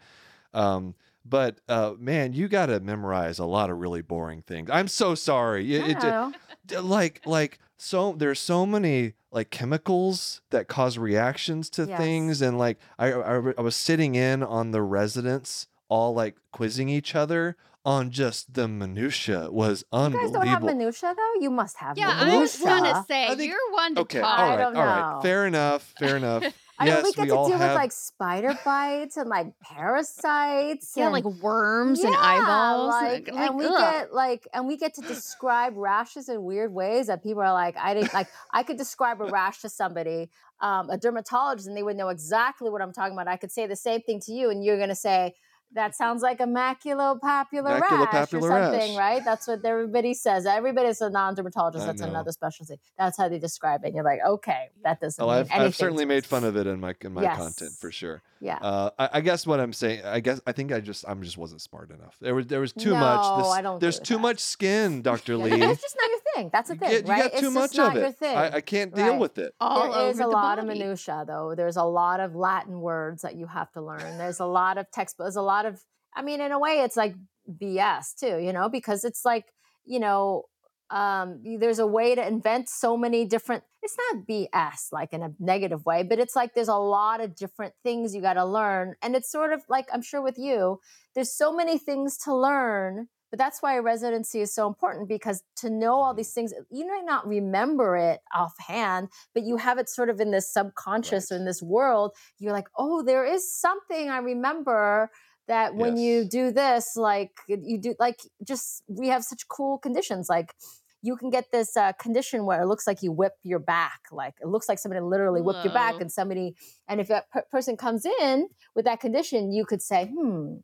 Um, 0.54 0.96
but 1.26 1.60
uh, 1.70 1.94
man, 2.00 2.34
you 2.34 2.48
got 2.48 2.68
to 2.68 2.80
memorize 2.80 3.40
a 3.40 3.46
lot 3.46 3.70
of 3.70 3.78
really 3.78 4.02
boring 4.02 4.42
things. 4.42 4.70
I'm 4.72 4.88
so 4.88 5.14
sorry. 5.16 5.76
It, 5.76 5.88
it 5.90 5.98
I 5.98 6.00
ju- 6.02 6.08
know. 6.08 6.34
d- 6.66 6.78
like 6.80 7.22
like 7.26 7.60
so 7.82 8.12
there's 8.14 8.40
so 8.40 8.66
many 8.66 9.14
like 9.32 9.50
chemicals 9.52 10.42
that 10.50 10.68
cause 10.68 10.98
reactions 10.98 11.70
to 11.72 11.86
Yes. 11.86 11.98
things 11.98 12.42
and 12.42 12.58
like 12.58 12.78
I, 12.98 13.14
I 13.14 13.36
I 13.58 13.62
was 13.62 13.76
sitting 13.76 14.16
in 14.16 14.44
on 14.44 14.72
the 14.72 14.82
residents 14.82 15.68
all 15.88 16.14
like 16.14 16.36
quizzing 16.52 16.90
each 16.90 17.16
other 17.16 17.56
on 17.86 18.12
just 18.12 18.54
the 18.54 18.68
minutia 18.68 19.46
It 19.46 19.54
was 19.54 19.86
You 19.94 20.10
guys 20.10 20.32
don't 20.32 20.46
have 20.48 20.62
minutia 20.64 21.16
though. 21.16 21.42
You 21.42 21.50
must 21.50 21.78
have 21.78 21.98
Yeah, 21.98 22.10
I 22.12 22.38
was 22.38 22.58
gonna 22.58 23.06
say 23.08 23.28
I 23.28 23.36
think- 23.36 23.50
you're 23.50 23.72
one 23.72 23.96
to 23.96 24.02
okay, 24.02 24.20
talk. 24.20 24.40
all 24.40 24.46
I 24.46 24.50
right, 24.50 24.58
don't 24.58 24.74
right. 24.76 25.16
know. 25.16 25.22
Fair 25.22 25.48
enough, 25.48 25.94
fair 25.98 26.18
enough. 26.18 26.44
I 26.80 26.86
know 26.86 26.96
yes, 26.96 27.04
we 27.04 27.14
get 27.14 27.30
to 27.30 27.38
deal 27.46 27.58
have 27.58 27.62
with 27.62 27.76
like 27.76 27.92
spider 27.92 28.54
bites 28.64 29.18
and 29.18 29.30
like 29.30 29.48
parasites. 29.60 30.94
Yeah, 30.96 31.06
and, 31.06 31.14
like 31.14 31.26
worms 31.26 32.00
and 32.00 32.14
Yeah, 32.14 32.22
eyeballs. 32.22 32.94
Like, 32.94 33.28
and 33.36 33.56
we 33.58 33.66
ugh. 33.66 33.78
get 33.78 34.14
like, 34.14 34.48
and 34.54 34.66
we 34.68 34.78
get 34.78 34.94
to 34.96 35.02
describe 35.02 35.74
rashes 35.76 36.30
in 36.30 36.44
weird 36.44 36.74
ways 36.74 37.08
that 37.08 37.22
people 37.22 37.42
are 37.42 37.54
like, 37.54 37.76
I 37.78 37.94
didn't 37.94 38.14
like. 38.14 38.28
I 38.54 38.64
could 38.64 38.78
describe 38.78 39.22
a 39.22 39.26
rash 39.26 39.60
to 39.62 39.70
somebody, 39.70 40.30
um, 40.62 40.90
a 40.90 40.98
dermatologist, 40.98 41.68
and 41.68 41.76
they 41.76 41.84
would 41.84 41.98
know 41.98 42.10
exactly 42.10 42.70
what 42.70 42.82
I'm 42.82 42.94
talking 42.94 43.14
about. 43.14 43.28
I 43.28 43.36
could 43.38 43.52
say 43.52 43.68
the 43.68 43.76
same 43.76 44.02
thing 44.02 44.22
to 44.22 44.32
you, 44.32 44.50
and 44.50 44.64
you're 44.64 44.80
gonna 44.80 44.96
say. 44.96 45.36
That 45.74 45.96
sounds 45.96 46.24
like 46.24 46.40
a 46.40 46.46
maculopapular 46.46 47.80
rash 47.80 48.34
or 48.34 48.42
something, 48.42 48.50
rash. 48.50 48.98
right? 48.98 49.24
That's 49.24 49.48
what 49.48 49.64
everybody 49.64 50.14
says. 50.14 50.46
Everybody's 50.46 51.02
a 51.02 51.10
non-dermatologist. 51.10 51.86
That's 51.86 52.02
another 52.02 52.32
specialty. 52.32 52.80
That's 52.98 53.18
how 53.18 53.30
they 53.30 53.40
describe 53.40 53.84
it. 53.84 53.88
And 53.88 53.96
you're 53.96 54.04
like, 54.04 54.20
okay, 54.26 54.70
that 54.84 55.00
doesn't 55.00 55.24
Oh, 55.24 55.28
mean 55.28 55.36
I've. 55.38 55.52
I've 55.52 55.76
certainly 55.76 56.06
made 56.06 56.26
fun 56.26 56.44
of 56.44 56.58
it 56.58 56.68
in 56.68 56.80
my 56.80 56.96
in 57.02 57.14
my 57.14 57.26
content 57.36 57.72
for 57.80 57.92
sure. 57.92 58.22
Yeah. 58.42 58.58
Uh, 58.62 58.90
I, 58.98 59.10
I 59.14 59.22
guess 59.22 59.46
what 59.46 59.60
I'm 59.60 59.74
saying, 59.74 60.04
I 60.06 60.22
guess 60.22 60.40
I 60.48 60.54
think 60.54 60.72
I 60.72 60.80
just 60.80 61.06
I'm 61.08 61.22
just 61.24 61.38
wasn't 61.38 61.62
smart 61.62 61.92
enough. 61.92 62.16
There 62.22 62.34
was 62.34 62.48
there 62.48 62.62
was 62.62 62.74
too 62.74 62.94
much. 62.96 63.22
No, 63.22 63.38
This, 63.38 63.48
I 63.48 63.62
don't 63.62 63.80
there's 63.82 64.00
too 64.00 64.16
that. 64.16 64.22
much 64.22 64.40
skin, 64.40 65.02
Doctor 65.02 65.38
Lee. 65.44 65.52
It's 65.62 65.82
just 65.82 65.98
not 66.00 66.10
thing. 66.40 66.50
That's 66.52 66.70
the 66.70 66.76
you 66.76 66.80
thing, 66.80 66.90
get, 66.90 67.06
you 67.06 67.10
right? 67.12 67.22
got 67.24 67.32
it's 67.32 67.40
too 67.40 67.46
just 67.48 67.56
much 67.56 67.76
not 67.76 67.96
of 67.96 68.02
your 68.02 68.10
it. 68.12 68.18
thing. 68.18 68.38
I, 68.38 68.56
I 68.56 68.62
can't 68.62 68.94
deal 68.94 69.12
Right. 69.12 69.20
with 69.20 69.38
it. 69.38 69.54
all 69.60 69.92
there 69.92 70.10
is 70.10 70.20
over 70.20 70.24
a 70.24 70.26
the 70.26 70.32
lot 70.32 70.60
of 70.60 70.66
body. 70.68 70.80
minutia, 70.80 71.24
though. 71.28 71.54
There's 71.56 71.78
a 71.78 71.84
lot 71.84 72.20
of 72.20 72.36
Latin 72.36 72.82
words 72.82 73.22
that 73.24 73.36
you 73.36 73.48
have 73.48 73.72
to 73.74 73.82
learn. 73.82 74.18
There's 74.18 74.40
a 74.40 74.46
lot 74.46 74.78
of 74.78 74.90
text. 74.92 75.18
There's 75.18 75.36
a 75.36 75.42
lot 75.42 75.66
of. 75.66 75.82
I 76.16 76.22
mean, 76.22 76.42
in 76.42 76.52
a 76.52 76.60
way, 76.60 76.82
it's 76.82 76.98
like 76.98 77.16
BS 77.50 78.16
too, 78.20 78.38
you 78.44 78.54
know, 78.54 78.70
because 78.70 79.04
it's 79.06 79.24
like 79.26 79.46
you 79.86 80.00
know, 80.00 80.44
um, 80.92 81.42
there's 81.60 81.80
a 81.80 81.88
way 81.88 82.16
to 82.16 82.28
invent 82.28 82.70
so 82.70 82.98
many 82.98 83.26
different 83.26 83.64
it's 83.82 83.96
not 84.12 84.26
bs 84.28 84.92
like 84.92 85.14
in 85.14 85.24
a 85.24 85.32
negative 85.40 85.86
way 85.86 86.04
but 86.04 86.20
it's 86.20 86.36
like 86.36 86.54
there's 86.54 86.68
a 86.68 86.76
lot 86.76 87.22
of 87.22 87.34
different 87.34 87.74
things 87.82 88.14
you 88.14 88.22
got 88.22 88.34
to 88.34 88.44
learn 88.44 88.94
and 89.02 89.16
it's 89.16 89.32
sort 89.32 89.54
of 89.54 89.62
like 89.70 89.88
i'm 89.94 90.02
sure 90.02 90.22
with 90.22 90.38
you 90.38 90.80
there's 91.16 91.32
so 91.32 91.56
many 91.56 91.78
things 91.78 92.18
to 92.18 92.36
learn 92.36 93.08
but 93.30 93.38
that's 93.40 93.62
why 93.62 93.78
residency 93.78 94.42
is 94.42 94.54
so 94.54 94.68
important 94.68 95.08
because 95.08 95.44
to 95.58 95.70
know 95.70 95.96
all 95.96 96.14
these 96.14 96.32
things 96.34 96.54
you 96.70 96.88
may 96.88 97.02
not 97.04 97.28
remember 97.28 97.96
it 97.96 98.20
offhand 98.34 99.10
but 99.34 99.44
you 99.44 99.58
have 99.58 99.78
it 99.78 99.90
sort 99.90 100.10
of 100.10 100.20
in 100.20 100.32
this 100.32 100.52
subconscious 100.52 101.32
Right. 101.32 101.36
or 101.36 101.40
in 101.40 101.46
this 101.46 101.62
world 101.62 102.12
you're 102.38 102.54
like 102.54 102.68
oh 102.78 103.04
there 103.04 103.26
is 103.26 103.52
something 103.54 104.10
i 104.10 104.18
remember 104.18 105.10
that 105.48 105.76
when 105.76 105.98
you 105.98 106.26
do 106.26 106.52
this 106.52 106.96
like 106.96 107.32
you 107.48 107.80
do 107.80 107.96
like 108.00 108.20
just 108.48 108.84
we 108.88 109.08
have 109.08 109.24
such 109.24 109.48
cool 109.48 109.78
conditions 109.80 110.30
like 110.30 110.54
you 111.02 111.16
can 111.16 111.30
get 111.30 111.46
this 111.54 111.78
uh, 111.78 111.94
condition 111.94 112.46
where 112.46 112.62
it 112.62 112.66
looks 112.68 112.86
like 112.86 113.02
you 113.02 113.12
whip 113.12 113.32
your 113.44 113.58
back 113.60 114.02
like 114.12 114.36
it 114.42 114.48
looks 114.48 114.68
like 114.70 114.78
somebody 114.78 115.00
literally 115.02 115.42
whipped 115.42 115.64
your 115.64 115.74
back 115.74 115.96
and 116.02 116.12
somebody 116.12 116.56
and 116.88 117.00
if 117.00 117.08
that 117.08 117.30
per- 117.32 117.46
person 117.50 117.78
comes 117.78 118.06
in 118.22 118.48
with 118.76 118.86
that 118.86 119.00
condition 119.00 119.52
you 119.52 119.66
could 119.66 119.82
say 119.82 120.12
hmm 120.14 120.56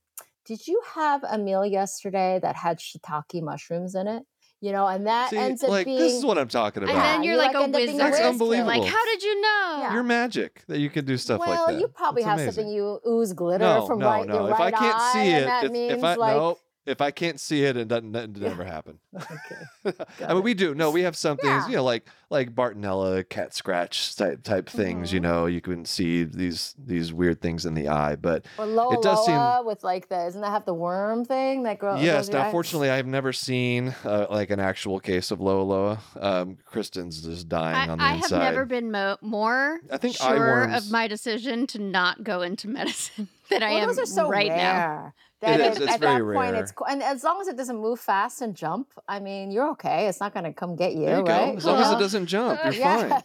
did 0.46 0.68
you 0.68 0.82
have 0.94 1.24
a 1.24 1.38
meal 1.38 1.66
yesterday 1.66 2.40
that 2.42 2.56
had 2.56 2.80
shiitake 2.80 3.42
mushrooms 3.42 3.96
in 3.96 4.08
it 4.08 4.24
you 4.62 4.72
know 4.72 4.88
and 4.88 5.06
that 5.06 5.30
See, 5.30 5.38
ends 5.38 5.64
up 5.64 5.70
like 5.70 5.86
being 5.86 6.00
this 6.00 6.14
is 6.14 6.26
what 6.26 6.38
I'm 6.38 6.48
talking 6.48 6.84
about. 6.84 6.96
And 6.96 7.04
then 7.04 7.24
you're 7.24 7.34
you, 7.34 7.40
like, 7.40 7.54
like, 7.54 7.62
a 7.62 7.64
end 7.66 7.76
up 7.76 7.80
being 7.80 7.90
a 7.90 8.04
wizard. 8.04 8.14
That's 8.14 8.26
unbelievable. 8.26 8.68
Like, 8.68 8.84
how 8.84 9.06
did 9.06 9.22
you 9.22 9.42
know? 9.42 9.78
Yeah. 9.80 9.94
You're 9.94 10.04
magic 10.04 10.64
that 10.68 10.80
you 10.80 10.90
can 10.90 11.06
do 11.06 11.18
stuff 11.18 11.40
well, 11.40 11.50
like 11.50 11.60
that. 11.60 11.68
Well, 11.74 11.82
you 11.82 11.88
probably 11.88 12.22
It's 12.22 12.30
have 12.30 12.40
amazing. 12.40 12.54
something 12.54 12.74
you 12.74 13.00
ooze 13.08 13.34
glitter 13.34 13.66
no, 13.66 13.86
from 13.86 14.00
no, 14.00 14.06
right 14.08 14.28
no. 14.28 14.34
your 14.34 14.52
if 14.52 14.60
right 14.60 14.74
I 14.74 14.78
can't 14.78 14.96
eye, 14.98 15.14
see 15.14 15.32
and 15.34 15.44
it, 15.44 15.46
that 15.46 15.64
if, 15.66 15.72
means 15.72 15.94
if 15.94 16.04
I 16.04 16.16
like 16.16 16.38
no, 16.38 16.58
if 16.86 17.02
I 17.02 17.12
can't 17.12 17.40
see 17.40 17.64
it, 17.64 17.76
it 17.78 17.88
doesn't, 17.88 18.16
it 18.16 18.30
Yeah. 18.38 18.50
never 18.50 18.64
happen. 18.64 19.00
okay. 19.16 19.96
I 20.28 20.34
mean, 20.34 20.44
we 20.44 20.54
do. 20.54 20.76
No, 20.76 20.92
we 20.92 21.02
have 21.02 21.16
some 21.16 21.38
things, 21.38 21.64
Yeah. 21.66 21.70
you 21.70 21.76
know, 21.78 21.84
like 21.84 22.08
like 22.32 22.56
Bartonella, 22.56 23.28
cat 23.30 23.54
scratch 23.54 24.16
type 24.16 24.44
type 24.44 24.68
things. 24.70 25.14
You 25.14 25.20
Mhm. 25.20 25.24
know, 25.24 25.46
you 25.46 25.62
can 25.62 25.86
see 25.86 26.24
these 26.24 26.76
these 26.78 27.14
weird 27.14 27.42
things 27.42 27.66
in 27.66 27.74
the 27.76 27.88
eye. 27.90 28.16
But 28.16 28.46
Or 28.58 28.66
Loa 28.66 28.96
It 28.96 29.02
does 29.04 29.26
seem- 29.26 29.66
with 29.66 29.84
like 29.84 30.10
the 30.10 30.16
doesn't 30.16 30.42
that 30.42 30.50
have 30.52 30.66
the 30.66 30.74
worm 30.74 31.24
thing 31.26 31.64
that 31.64 31.80
grows? 31.80 32.02
yes, 32.02 32.30
now 32.30 32.50
fortunately, 32.52 32.90
I've 32.90 33.08
never 33.08 33.32
seen 33.34 33.94
uh, 34.04 34.26
like 34.30 34.50
an 34.50 34.60
actual 34.60 35.00
case 35.00 35.32
of 35.32 35.40
Loa 35.40 35.64
Loa. 35.64 36.00
Um, 36.20 36.58
Kristen's 36.66 37.22
just 37.22 37.48
dying 37.48 37.90
I, 37.90 37.92
on 37.92 37.98
the 38.00 38.04
I 38.04 38.14
have 38.16 38.32
never 38.32 38.66
been 38.66 38.92
mo- 38.92 39.18
more 39.22 39.80
I 39.92 39.98
think 39.98 40.16
sure 40.18 40.28
eyeworms- 40.30 40.78
of 40.78 40.92
my 40.92 41.08
decision 41.08 41.68
to 41.68 41.80
not 41.80 42.24
go 42.24 42.42
into 42.42 42.68
medicine 42.80 43.28
than 43.50 43.64
I 43.64 43.72
well, 43.72 43.82
am 43.84 43.88
those 43.88 44.00
are 44.00 44.06
so 44.06 44.30
right 44.30 44.48
now. 44.48 44.56
rare. 44.56 45.14
That 45.42 45.60
is, 45.60 45.78
at- 45.78 45.82
it's 45.84 45.92
at 45.94 46.00
very 46.00 46.34
that 46.34 46.34
point, 46.40 46.56
it's 46.56 46.72
cool. 46.72 46.88
and 46.88 47.04
as 47.04 47.24
long 47.24 47.40
as 47.42 47.48
it 47.48 47.58
doesn't 47.58 47.78
move 47.78 48.00
fast 48.00 48.42
and 48.42 48.56
jump, 48.56 48.88
I 49.08 49.20
mean, 49.20 49.52
you're 49.52 49.70
okay. 49.72 50.08
It's 50.08 50.20
not 50.20 50.34
going 50.34 50.46
to 50.46 50.54
come 50.54 50.76
get 50.76 50.94
you, 50.94 51.06
there 51.06 51.18
you 51.20 51.24
right? 51.24 51.52
go. 51.52 51.58
As 51.58 51.66
long 51.66 51.82
as 51.82 51.92
it 51.92 52.00
doesn't 52.00 52.26
jump, 52.28 52.60
you're 52.64 52.74
yes. 52.74 53.24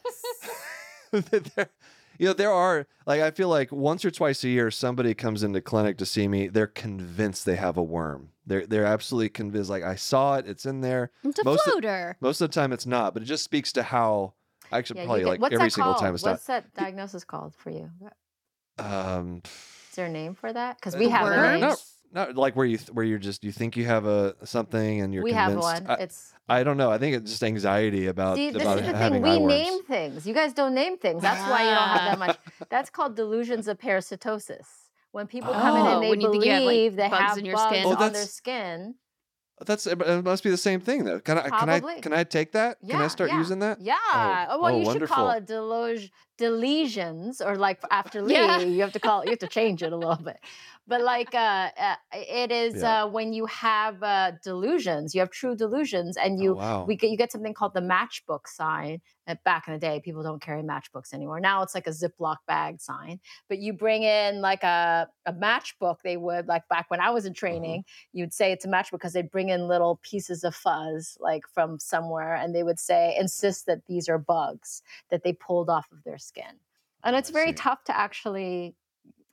fine. 1.12 1.24
there, 1.30 1.68
you 2.18 2.26
know, 2.26 2.32
there 2.34 2.52
are 2.52 2.86
like 3.06 3.20
I 3.22 3.30
feel 3.30 3.48
like 3.48 3.72
once 3.72 4.04
or 4.04 4.10
twice 4.10 4.44
a 4.44 4.48
year 4.48 4.70
somebody 4.70 5.14
comes 5.14 5.42
into 5.42 5.60
clinic 5.60 5.96
to 5.98 6.06
see 6.06 6.28
me. 6.28 6.48
They're 6.48 6.66
convinced 6.66 7.46
they 7.46 7.56
have 7.56 7.76
a 7.78 7.82
worm. 7.82 8.30
They're 8.46 8.66
they're 8.66 8.84
absolutely 8.84 9.30
convinced. 9.30 9.70
Like 9.70 9.82
I 9.84 9.94
saw 9.94 10.36
it. 10.36 10.46
It's 10.46 10.66
in 10.66 10.82
there. 10.82 11.10
It's 11.24 11.38
a 11.38 11.44
Most 11.44 11.66
of- 11.66 11.72
floater. 11.72 12.16
Most 12.20 12.40
of 12.42 12.50
the 12.50 12.54
time, 12.54 12.72
it's 12.72 12.86
not. 12.86 13.14
But 13.14 13.22
it 13.22 13.26
just 13.26 13.44
speaks 13.44 13.72
to 13.72 13.82
how. 13.82 14.34
Actually, 14.72 15.00
Yeah, 15.00 15.06
probably 15.06 15.20
get- 15.22 15.28
like 15.30 15.40
what's 15.40 15.54
every 15.54 15.70
single 15.70 15.94
called? 15.94 16.04
time 16.04 16.14
it's 16.14 16.24
not. 16.24 16.32
What's 16.32 16.46
that 16.46 16.72
diagnosis 16.74 17.24
called 17.24 17.54
for 17.56 17.70
you? 17.70 17.90
Um, 18.78 19.42
Is 19.90 19.96
there 19.96 20.06
a 20.06 20.10
name 20.10 20.34
for 20.34 20.52
that? 20.52 20.76
Because 20.76 20.94
Uh, 20.94 20.98
we 20.98 21.08
have 21.08 21.26
a 21.26 21.52
name. 21.52 21.60
no, 21.60 21.76
not 22.12 22.36
like 22.36 22.54
where 22.56 22.64
you 22.66 22.78
th- 22.78 22.90
where 22.90 23.04
you're 23.04 23.18
just 23.18 23.42
you 23.44 23.52
think 23.52 23.76
you 23.76 23.86
have 23.86 24.06
a 24.06 24.34
something 24.46 25.00
and 25.00 25.12
you're 25.12 25.22
we 25.24 25.32
have 25.32 25.52
convinced. 25.52 25.82
one. 25.88 25.90
I, 25.90 26.02
it's 26.02 26.32
I 26.48 26.62
don't 26.62 26.76
know. 26.76 26.90
I 26.90 26.98
think 26.98 27.16
it's 27.16 27.30
just 27.30 27.42
anxiety 27.42 28.06
about 28.06 28.36
See, 28.36 28.50
this 28.50 28.62
about 28.62 28.78
is 28.78 28.86
the 28.86 28.92
thing. 28.96 29.20
We 29.22 29.30
eye 29.30 29.36
worms. 29.38 29.48
name 29.52 29.82
things. 29.84 30.26
You 30.26 30.34
guys 30.34 30.52
don't 30.52 30.74
name 30.74 30.96
things. 30.96 31.22
That's 31.22 31.40
why 31.50 31.64
you 31.64 31.70
don't 31.70 31.88
have 31.88 32.04
that 32.10 32.16
Ah. 32.16 32.26
much. 32.26 32.38
That's 32.68 32.90
called 32.90 33.16
delusions 33.16 33.66
of 33.68 33.78
parasitosis. 33.78 34.66
When 35.12 35.26
people 35.26 35.52
come 35.52 35.76
in 35.76 35.86
Oh, 35.86 35.94
and 35.94 36.02
they 36.04 36.10
when 36.10 36.20
you 36.20 36.30
think 36.30 36.42
believe 36.44 36.92
you 36.94 37.00
have, 37.02 37.08
like, 37.08 37.10
they 37.10 37.16
bugs 37.18 37.28
have 37.30 37.38
in 37.38 37.44
your 37.44 37.56
bugs 37.56 37.76
skin. 37.76 37.86
Oh, 37.86 37.96
on 38.04 38.12
their 38.12 38.24
skin. 38.26 38.94
That's 39.66 39.86
it 39.86 39.98
must 40.24 40.42
be 40.42 40.50
the 40.50 40.56
same 40.56 40.80
thing 40.80 41.04
though. 41.04 41.20
Can 41.20 41.36
I 41.38 41.42
can 41.50 41.68
I 41.68 41.80
Probably. 41.80 42.00
can 42.00 42.12
I 42.12 42.24
take 42.24 42.52
that? 42.52 42.78
can 42.80 42.96
I 42.96 43.02
Yeah, 43.02 43.08
start 43.08 43.30
yeah. 43.30 43.38
using 43.38 43.58
that? 43.60 43.80
Yeah. 43.80 43.94
Oh, 44.48 44.54
Oh, 44.56 44.60
well, 44.62 44.74
oh, 44.74 44.78
you 44.78 44.84
should 44.90 45.06
call 45.06 45.26
wonderful. 45.26 45.30
it 45.30 45.46
deluge, 45.46 46.10
deletions 46.38 47.44
or 47.44 47.56
like 47.56 47.78
after 47.90 48.22
Lee, 48.26 48.34
Yeah. 48.34 48.60
you 48.60 48.80
have 48.80 48.92
to 48.92 49.00
call 49.00 49.20
it, 49.20 49.26
you 49.26 49.30
have 49.32 49.38
to 49.40 49.48
change 49.48 49.82
it 49.82 49.92
a 49.92 49.96
little 49.96 50.16
bit. 50.16 50.38
But 50.90 51.02
like 51.02 51.34
uh, 51.36 51.70
uh 51.86 51.94
it 52.12 52.50
is 52.50 52.82
Yeah. 52.82 53.04
uh 53.04 53.06
when 53.16 53.32
you 53.32 53.46
have 53.46 54.02
uh 54.02 54.32
delusions, 54.42 55.14
you 55.14 55.20
have 55.20 55.30
true 55.30 55.54
delusions 55.54 56.16
and 56.16 56.42
you 56.42 56.50
oh, 56.52 56.56
wow. 56.56 56.84
we 56.84 56.96
get 56.96 57.10
you 57.10 57.16
get 57.16 57.30
something 57.30 57.54
called 57.54 57.74
the 57.74 57.86
matchbook 57.94 58.44
sign. 58.46 59.00
Uh, 59.28 59.36
back 59.44 59.68
in 59.68 59.72
the 59.74 59.78
day, 59.78 60.00
people 60.04 60.24
don't 60.24 60.42
carry 60.42 60.62
matchbooks 60.62 61.14
anymore. 61.14 61.38
Now 61.38 61.62
it's 61.62 61.76
like 61.76 61.86
a 61.86 61.90
Ziploc 61.90 62.38
bag 62.48 62.80
sign. 62.80 63.20
But 63.48 63.58
you 63.60 63.72
bring 63.72 64.02
in 64.02 64.40
like 64.40 64.64
a, 64.64 65.08
a 65.26 65.32
matchbook, 65.32 65.98
they 66.02 66.16
would 66.16 66.48
like 66.48 66.66
back 66.68 66.90
when 66.90 67.00
I 67.00 67.10
was 67.10 67.24
in 67.24 67.34
training, 67.34 67.84
you'd 68.12 68.34
say 68.34 68.50
it's 68.50 68.64
a 68.64 68.68
matchbook 68.68 68.98
because 68.98 69.12
they'd 69.12 69.30
bring 69.30 69.50
in 69.50 69.68
little 69.68 70.00
pieces 70.02 70.42
of 70.42 70.56
fuzz 70.56 71.16
like 71.20 71.44
from 71.54 71.78
somewhere, 71.78 72.34
and 72.34 72.52
they 72.52 72.64
would 72.64 72.80
say 72.80 73.16
insist 73.16 73.66
that 73.66 73.86
these 73.86 74.08
are 74.08 74.18
bugs 74.18 74.82
that 75.10 75.22
they 75.22 75.34
pulled 75.34 75.70
off 75.70 75.86
of 75.92 76.02
their 76.02 76.18
skin. 76.18 76.58
And 77.04 77.14
it's 77.14 77.30
very 77.30 77.52
tough 77.52 77.84
to 77.84 77.96
actually 77.96 78.74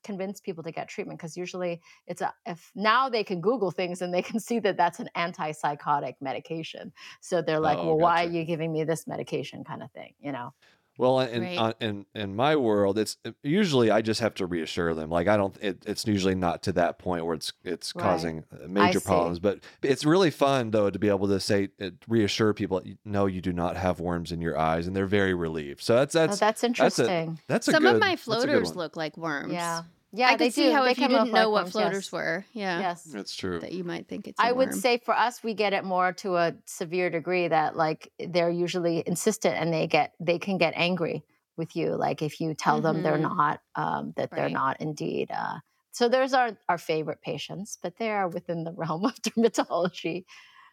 convince 0.03 0.39
people 0.39 0.63
to 0.63 0.71
get 0.71 0.87
treatment 0.87 1.19
because 1.19 1.35
usually 1.37 1.81
it's 2.07 2.21
a 2.21 2.33
if 2.45 2.71
now 2.75 3.09
they 3.09 3.23
can 3.23 3.41
google 3.41 3.71
things 3.71 4.01
and 4.01 4.13
they 4.13 4.21
can 4.21 4.39
see 4.47 4.59
that 4.59 4.77
that's 4.77 4.99
an 4.99 5.09
antipsychotic 5.15 6.13
medication. 6.21 6.91
So 7.21 7.41
they're 7.41 7.59
like 7.59 7.79
Oh, 7.79 7.87
well 7.87 7.97
why 7.97 8.23
are 8.25 8.29
you 8.29 8.43
giving 8.45 8.71
me 8.71 8.83
this 8.83 9.07
medication? 9.07 9.63
kind 9.63 9.83
of 9.83 9.91
thing 9.91 10.13
you 10.19 10.31
know 10.31 10.53
Well, 10.97 11.19
in 11.19 11.41
Right. 11.43 11.57
on, 11.57 11.73
in 11.79 12.05
in 12.15 12.35
my 12.35 12.55
world, 12.55 12.97
it's 12.97 13.17
usually 13.43 13.91
I 13.91 14.01
just 14.01 14.19
have 14.19 14.33
to 14.35 14.45
reassure 14.47 14.93
them. 14.95 15.09
Like 15.11 15.27
I 15.27 15.37
don't. 15.37 15.55
It, 15.61 15.83
it's 15.85 16.07
usually 16.07 16.33
not 16.35 16.63
to 16.63 16.71
that 16.73 16.97
point 16.97 17.25
where 17.25 17.35
it's 17.35 17.53
it's 17.63 17.93
Right. 17.95 18.01
causing 18.03 18.43
uh, 18.51 18.67
major 18.67 18.99
see. 18.99 19.05
problems. 19.05 19.39
But 19.39 19.59
it's 19.83 20.05
really 20.05 20.31
fun 20.31 20.71
though 20.71 20.89
to 20.89 20.97
be 20.97 21.09
able 21.09 21.27
to 21.27 21.39
say 21.39 21.69
uh, 21.79 21.91
reassure 22.07 22.53
people. 22.53 22.81
No, 23.05 23.27
you 23.27 23.41
do 23.41 23.53
not 23.53 23.77
have 23.77 23.99
worms 23.99 24.31
in 24.31 24.41
your 24.41 24.57
eyes, 24.57 24.87
and 24.87 24.95
they're 24.95 25.05
very 25.05 25.33
relieved. 25.35 25.81
So 25.83 25.95
that's 25.95 26.15
Oh, 26.15 26.25
that's 26.25 26.39
that's 26.39 26.63
a- 26.63 26.65
interesting 26.65 27.39
that's 27.47 27.67
a 27.67 27.71
Some 27.71 27.83
good, 27.83 27.95
of 27.95 28.01
my 28.01 28.15
that's 28.15 28.27
a 28.27 28.31
good 28.31 28.41
floaters 28.47 28.75
look 28.75 28.95
like 28.97 29.15
worms. 29.17 29.53
yeah 29.53 29.83
yeah 30.17 30.33
I 30.33 30.35
they 30.35 30.49
could 30.49 30.51
see 30.51 30.69
do. 30.69 30.69
how 30.69 30.83
They 30.83 30.93
if 30.93 30.99
you 30.99 31.07
didn't 31.07 31.33
know 31.33 31.49
what 31.49 31.67
worms, 31.67 31.69
floaters 31.69 32.11
yes. 32.11 32.11
were, 32.11 32.45
yeah, 32.53 32.83
yes 32.83 33.03
That's 33.05 33.35
true. 33.35 33.59
that 33.59 33.71
you 33.73 33.83
might 33.83 34.07
think 34.07 34.27
it's. 34.27 34.43
I 34.43 34.51
I 34.51 34.51
would 34.51 34.73
say 34.73 34.97
for 34.99 35.15
us, 35.15 35.43
we 35.43 35.53
get 35.53 35.73
it 35.73 35.83
more 35.83 36.13
to 36.13 36.35
a 36.37 36.55
severe 36.65 37.09
degree 37.09 37.47
that 37.47 37.75
like 37.75 38.11
they're 38.19 38.51
usually 38.51 39.03
insistent 39.07 39.55
and 39.55 39.73
they 39.73 39.87
get 39.87 40.13
they 40.19 40.37
can 40.39 40.57
get 40.57 40.73
angry 40.75 41.23
with 41.57 41.75
you. 41.75 41.95
Like 41.95 42.21
if 42.21 42.39
you 42.39 42.53
tell 42.53 42.81
them 42.81 43.01
they're 43.01 43.17
Mhm. 43.17 43.21
not, 43.21 43.61
um, 43.75 44.13
that 44.15 44.35
they're 44.35 44.49
not 44.49 44.79
indeed. 44.79 45.31
Uh, 45.31 45.59
so 45.91 46.07
there's 46.07 46.33
our 46.33 46.57
our 46.69 46.77
favorite 46.77 47.21
patients, 47.21 47.77
but 47.81 47.97
they 47.97 48.11
are 48.11 48.27
within 48.27 48.63
the 48.63 48.73
realm 48.77 49.05
of 49.05 49.15
dermatology. 49.21 50.25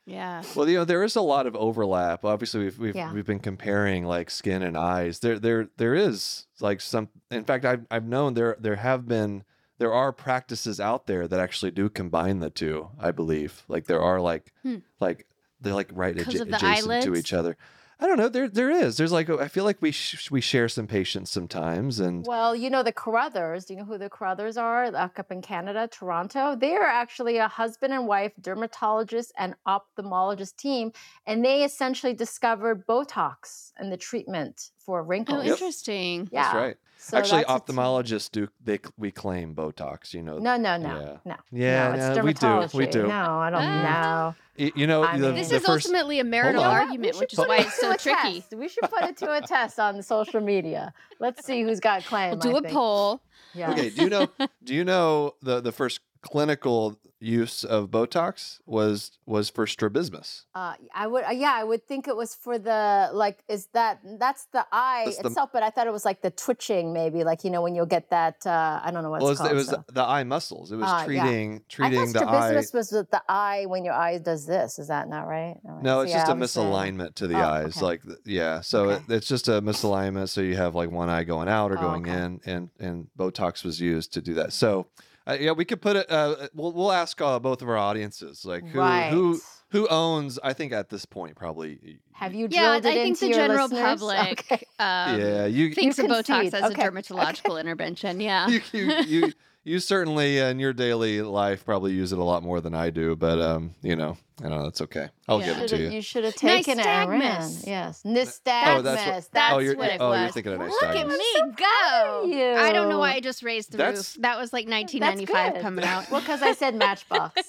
Yeah. 0.06 0.42
Well, 0.54 0.68
you 0.68 0.76
know, 0.78 0.84
there 0.84 1.02
is 1.02 1.16
a 1.16 1.20
lot 1.22 1.46
of 1.46 1.56
overlap. 1.56 2.24
Obviously, 2.24 2.64
we've 2.64 2.78
we've, 2.78 2.96
Yeah. 2.96 3.12
we've 3.12 3.26
been 3.26 3.38
comparing 3.40 4.04
like 4.04 4.30
skin 4.30 4.62
and 4.62 4.76
eyes. 4.76 5.20
There 5.20 5.38
there 5.38 5.68
there 5.76 5.94
is 5.94 6.46
like 6.60 6.80
some. 6.80 7.08
In 7.30 7.44
fact, 7.44 7.64
I've 7.64 7.86
I've 7.90 8.04
known 8.06 8.34
there 8.34 8.56
there 8.60 8.76
have 8.76 9.06
been 9.08 9.44
there 9.78 9.92
are 9.92 10.12
practices 10.12 10.78
out 10.80 11.06
there 11.06 11.26
that 11.26 11.40
actually 11.40 11.70
do 11.72 11.88
combine 11.88 12.40
the 12.40 12.50
two. 12.50 12.88
I 12.98 13.10
believe 13.10 13.64
like 13.68 13.86
there 13.86 14.00
are 14.02 14.20
like 14.20 14.52
Hmm. 14.62 14.76
like 15.00 15.26
they're 15.60 15.74
like 15.74 15.90
right 15.92 16.14
adja- 16.16 16.42
adjacent 16.54 17.02
to 17.04 17.14
each 17.14 17.32
other. 17.32 17.56
I 18.00 18.06
don't 18.06 18.18
know. 18.18 18.28
There 18.28 18.48
there 18.48 18.70
is. 18.70 18.96
There's 18.96 19.12
like 19.12 19.30
I 19.30 19.48
feel 19.48 19.64
like 19.64 19.80
we 19.80 19.92
sh- 19.92 20.30
we 20.30 20.40
share 20.40 20.68
some 20.68 20.86
patience 20.86 21.30
sometimes, 21.30 22.00
and 22.00 22.26
Well, 22.26 22.54
you 22.54 22.68
know 22.68 22.82
the 22.82 22.92
Carruthers. 22.92 23.64
Do 23.64 23.74
you 23.74 23.80
know 23.80 23.84
who 23.86 23.98
the 23.98 24.10
Carruthers 24.10 24.56
are? 24.56 24.90
Like 24.90 25.18
up 25.18 25.30
in 25.30 25.42
Canada, 25.42 25.88
Toronto. 25.90 26.56
They 26.56 26.74
are 26.74 26.86
actually 26.86 27.38
a 27.38 27.48
husband 27.48 27.92
and 27.92 28.06
wife 28.06 28.32
dermatologist 28.40 29.32
and 29.38 29.54
ophthalmologist 29.66 30.56
team, 30.56 30.92
and 31.26 31.44
they 31.44 31.62
essentially 31.64 32.14
discovered 32.14 32.86
Botox 32.86 33.72
and 33.78 33.92
the 33.92 33.96
treatment 33.96 34.70
for 34.78 35.02
wrinkles. 35.02 35.36
Oh, 35.36 35.40
wrinkles. 35.40 35.60
interesting. 35.60 36.28
Yeah. 36.32 36.42
that's 36.42 36.54
right. 36.54 36.76
So 37.06 37.18
actually, 37.18 37.44
that's 37.46 37.62
a 37.62 37.66
team. 37.66 37.76
ophthalmologists 37.76 38.30
do 38.30 38.48
they 38.64 38.78
we 38.96 39.10
claim 39.10 39.54
Botox. 39.54 40.14
You 40.14 40.22
know. 40.22 40.38
No, 40.38 40.56
no, 40.56 40.76
no, 40.78 40.88
Yeah. 40.88 41.16
no. 41.24 41.36
Yeah, 41.52 41.88
no, 41.88 41.94
it's 41.94 42.16
no, 42.16 42.24
we 42.24 42.32
do, 42.32 42.78
we 42.78 42.86
do. 42.86 43.02
No, 43.06 43.38
I 43.40 43.50
don't 43.50 43.60
Ah. 43.62 43.82
know. 43.82 44.34
Y- 44.64 44.72
You 44.76 44.86
know, 44.86 45.02
I 45.02 45.18
the, 45.18 45.26
mean- 45.26 45.34
This 45.34 45.48
the 45.50 45.56
is 45.56 45.64
first, 45.64 45.86
ultimately 45.86 46.18
a 46.20 46.24
marital 46.24 46.62
argument, 46.64 47.18
which 47.18 47.32
is 47.34 47.38
why 47.40 47.58
it's 47.58 47.74
so 47.78 47.94
tricky. 47.96 48.40
test. 48.40 48.54
We 48.54 48.68
should 48.68 48.84
put 48.88 49.02
it 49.02 49.16
to 49.18 49.32
a 49.36 49.40
test 49.42 49.78
on 49.78 50.00
social 50.02 50.40
media. 50.40 50.94
Let's 51.20 51.44
see 51.44 51.62
who's 51.62 51.80
got 51.80 52.04
claim. 52.04 52.30
We'll 52.30 52.38
do 52.40 52.54
I 52.54 52.58
a 52.58 52.62
think. 52.62 52.72
poll. 52.74 53.20
Yeah. 53.52 53.70
Okay, 53.72 53.90
do 53.90 54.02
you 54.04 54.08
know 54.10 54.28
do 54.64 54.74
you 54.74 54.84
know 54.84 55.34
the 55.42 55.60
the 55.60 55.72
first 55.72 56.00
clinical 56.24 56.98
use 57.20 57.64
of 57.64 57.88
Botox 57.90 58.58
was 58.66 59.12
was 59.26 59.48
for 59.48 59.66
strabismus. 59.66 60.44
Uh, 60.54 60.74
I 60.94 61.06
would, 61.06 61.24
uh, 61.24 61.30
yeah, 61.30 61.54
I 61.54 61.64
would 61.64 61.86
think 61.86 62.06
it 62.08 62.16
was 62.16 62.34
for 62.34 62.58
the 62.58 63.08
like. 63.12 63.42
Is 63.48 63.68
that 63.72 64.00
that's 64.18 64.46
the 64.52 64.66
eye 64.72 65.02
That's 65.06 65.18
the- 65.18 65.28
itself? 65.28 65.50
But 65.52 65.62
I 65.62 65.70
thought 65.70 65.86
it 65.86 65.92
was 65.92 66.04
like 66.04 66.20
the 66.22 66.30
twitching, 66.30 66.92
maybe 66.92 67.24
like 67.24 67.44
you 67.44 67.50
know 67.50 67.62
when 67.62 67.74
you'll 67.74 67.86
get 67.98 68.10
that. 68.10 68.46
Uh, 68.46 68.80
I 68.84 68.90
don't 68.90 69.02
know 69.02 69.10
what 69.10 69.22
well, 69.22 69.30
it's 69.30 69.40
it 69.40 69.42
was, 69.42 69.48
called. 69.48 69.52
it 69.52 69.54
was 69.56 69.66
so. 69.88 69.94
the 70.00 70.02
eye 70.04 70.24
muscles. 70.24 70.72
It 70.72 70.76
was 70.76 70.86
Ah, 70.88 71.00
yeah. 71.00 71.04
treating 71.06 71.56
I 71.56 71.60
treating 71.68 72.12
thought 72.12 72.20
the 72.24 72.28
eye. 72.30 72.48
strabismus 72.48 72.92
was 72.92 73.06
the 73.10 73.22
eye 73.28 73.64
when 73.66 73.84
your 73.84 73.94
eye 73.94 74.18
does 74.18 74.44
this. 74.46 74.78
Is 74.78 74.88
that 74.88 75.08
not 75.08 75.22
right? 75.26 75.56
No, 75.64 75.80
So, 75.82 76.00
it's 76.02 76.12
yeah, 76.12 76.18
just 76.26 76.32
a 76.32 76.34
misalignment 76.34 77.14
to 77.16 77.26
the 77.26 77.36
Oh, 77.40 77.48
eyes. 77.54 77.76
okay. 77.76 77.84
Like, 77.86 78.02
yeah. 78.26 78.60
So 78.60 78.90
Okay. 78.90 79.04
it, 79.08 79.12
it's 79.16 79.28
just 79.28 79.48
a 79.48 79.62
misalignment. 79.62 80.28
So 80.28 80.40
you 80.40 80.56
have 80.56 80.74
like 80.74 80.90
one 80.90 81.08
eye 81.08 81.24
going 81.24 81.48
out 81.48 81.70
or 81.72 81.78
Oh, 81.78 81.82
going 81.82 82.02
okay. 82.08 82.22
in, 82.24 82.40
and 82.44 82.70
and 82.80 83.06
Botox 83.18 83.64
was 83.64 83.80
used 83.80 84.12
to 84.14 84.20
do 84.20 84.34
that. 84.34 84.52
So, 84.52 84.86
uh, 85.26 85.36
yeah, 85.40 85.52
we 85.52 85.64
could 85.64 85.80
put 85.80 85.96
it. 85.96 86.10
Uh, 86.10 86.48
we'll 86.54 86.72
we'll 86.72 86.92
ask 86.92 87.20
uh, 87.20 87.38
both 87.38 87.62
of 87.62 87.68
our 87.68 87.76
audiences, 87.76 88.44
like 88.44 88.66
who 88.66 88.78
right. 88.78 89.10
who 89.10 89.40
who 89.70 89.88
owns. 89.88 90.38
I 90.42 90.52
think 90.52 90.72
at 90.72 90.90
this 90.90 91.04
point, 91.04 91.36
probably. 91.36 91.98
Have 92.12 92.34
you 92.34 92.46
Yeah, 92.50 92.72
I 92.72 92.80
drilled 92.80 92.86
it 92.86 92.98
think 92.98 93.08
into 93.08 93.26
the 93.26 93.32
general 93.32 93.68
listeners? 93.68 93.80
public 94.00 94.44
Okay. 94.52 94.66
um, 94.78 95.20
yeah, 95.20 95.46
you 95.46 95.74
thinks 95.74 95.98
of 95.98 96.06
Botox 96.06 96.52
as 96.52 96.70
Okay, 96.70 96.86
a 96.86 96.90
dermatological 96.90 97.60
intervention. 97.60 98.20
Yeah. 98.20 98.48
you 98.48 98.60
you 98.72 98.92
you. 99.06 99.32
You 99.66 99.78
certainly 99.78 100.40
uh, 100.42 100.48
in 100.48 100.58
your 100.58 100.74
daily 100.74 101.22
life 101.22 101.64
probably 101.64 101.92
use 101.92 102.12
it 102.12 102.18
a 102.18 102.22
lot 102.24 102.42
more 102.42 102.60
than 102.60 102.74
I 102.74 102.90
do, 102.90 103.16
but 103.16 103.40
um, 103.40 103.74
you 103.80 103.96
know, 103.96 104.18
I 104.40 104.48
don't 104.48 104.58
know 104.58 104.64
that's 104.64 104.82
okay. 104.82 105.08
I'll 105.26 105.38
give 105.40 105.56
it 105.56 105.68
to 105.68 105.76
Should've- 105.78 105.92
you. 105.92 106.02
should 106.02 106.24
have 106.24 106.34
taken 106.34 106.78
it 106.78 106.84
and 106.86 107.10
ran. 107.10 107.20
Nystagmus. 107.40 107.66
Yes, 107.66 108.02
Oh, 108.04 108.08
nystagmus. 108.10 108.42
that's 108.44 108.76
what- 108.76 108.84
That's, 108.84 109.28
That's 109.28 109.54
oh, 109.54 109.58
you're, 109.60 109.76
what 109.76 109.90
it 109.90 109.96
oh, 110.00 110.12
you're 110.12 110.24
was. 110.24 110.34
thinking 110.34 110.52
of 110.52 110.58
nice 110.58 110.70
Look 110.70 110.82
at 110.82 110.94
diamonds. 110.94 111.18
me 111.18 111.40
go! 111.56 112.24
you. 112.26 112.56
I 112.58 112.72
don't 112.72 112.90
know 112.90 112.98
why 112.98 113.12
I 113.14 113.20
just 113.20 113.42
raised 113.42 113.72
the 113.72 113.78
That's- 113.78 114.16
roof. 114.16 114.22
That 114.22 114.38
was 114.38 114.52
like 114.52 114.68
1995 114.68 115.62
coming 115.62 115.84
out. 115.86 116.10
Well, 116.10 116.20
because 116.20 116.42
I 116.42 116.52
said 116.52 116.74
Matchbox. 116.84 117.40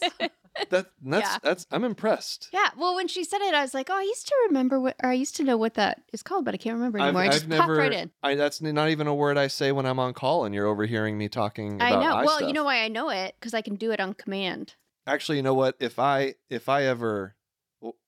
That 0.70 0.88
that's 1.02 1.30
Yeah. 1.30 1.38
that's 1.42 1.68
I'm 1.72 1.84
impressed. 1.84 2.50
Yeah, 2.52 2.70
well, 2.78 2.96
when 2.96 3.08
she 3.08 3.24
said 3.24 3.42
it, 3.42 3.54
I 3.54 3.62
was 3.62 3.74
like, 3.74 3.90
"Oh, 3.90 3.98
I 3.98 4.04
used 4.04 4.28
to 4.28 4.36
remember 4.48 4.80
what, 4.80 4.96
or 5.04 5.10
I 5.10 5.14
used 5.14 5.36
to 5.38 5.44
know 5.44 5.58
what 5.58 5.76
that 5.76 6.04
is 6.14 6.24
called, 6.24 6.46
but 6.46 6.54
I 6.54 6.58
can't 6.58 6.76
remember 6.76 7.00
anymore." 7.00 7.24
I 7.24 7.30
just 7.30 7.50
popped 7.50 7.70
right 7.70 7.94
in. 7.94 8.12
I, 8.24 8.36
that's 8.36 8.62
not 8.62 8.90
even 8.90 9.08
a 9.08 9.16
word 9.16 9.38
I 9.38 9.48
say 9.48 9.72
when 9.72 9.86
I'm 9.86 10.00
on 10.00 10.14
call, 10.14 10.46
and 10.46 10.56
you're 10.56 10.68
overhearing 10.68 11.18
me 11.18 11.30
talking 11.30 11.82
I 11.82 11.92
know. 11.92 12.16
Well, 12.16 12.38
stuff. 12.38 12.48
you 12.48 12.54
know 12.54 12.64
why 12.64 12.84
I 12.84 12.88
know 12.88 13.10
it 13.10 13.36
because 13.40 13.54
I 13.54 13.62
can 13.62 13.76
do 13.76 13.92
it 13.92 14.00
on 14.00 14.14
command. 14.14 14.76
Actually, 15.08 15.38
you 15.38 15.44
know 15.44 15.54
what? 15.54 15.76
If 15.80 16.00
I 16.00 16.36
if 16.50 16.68
I 16.70 16.84
ever, 16.84 17.35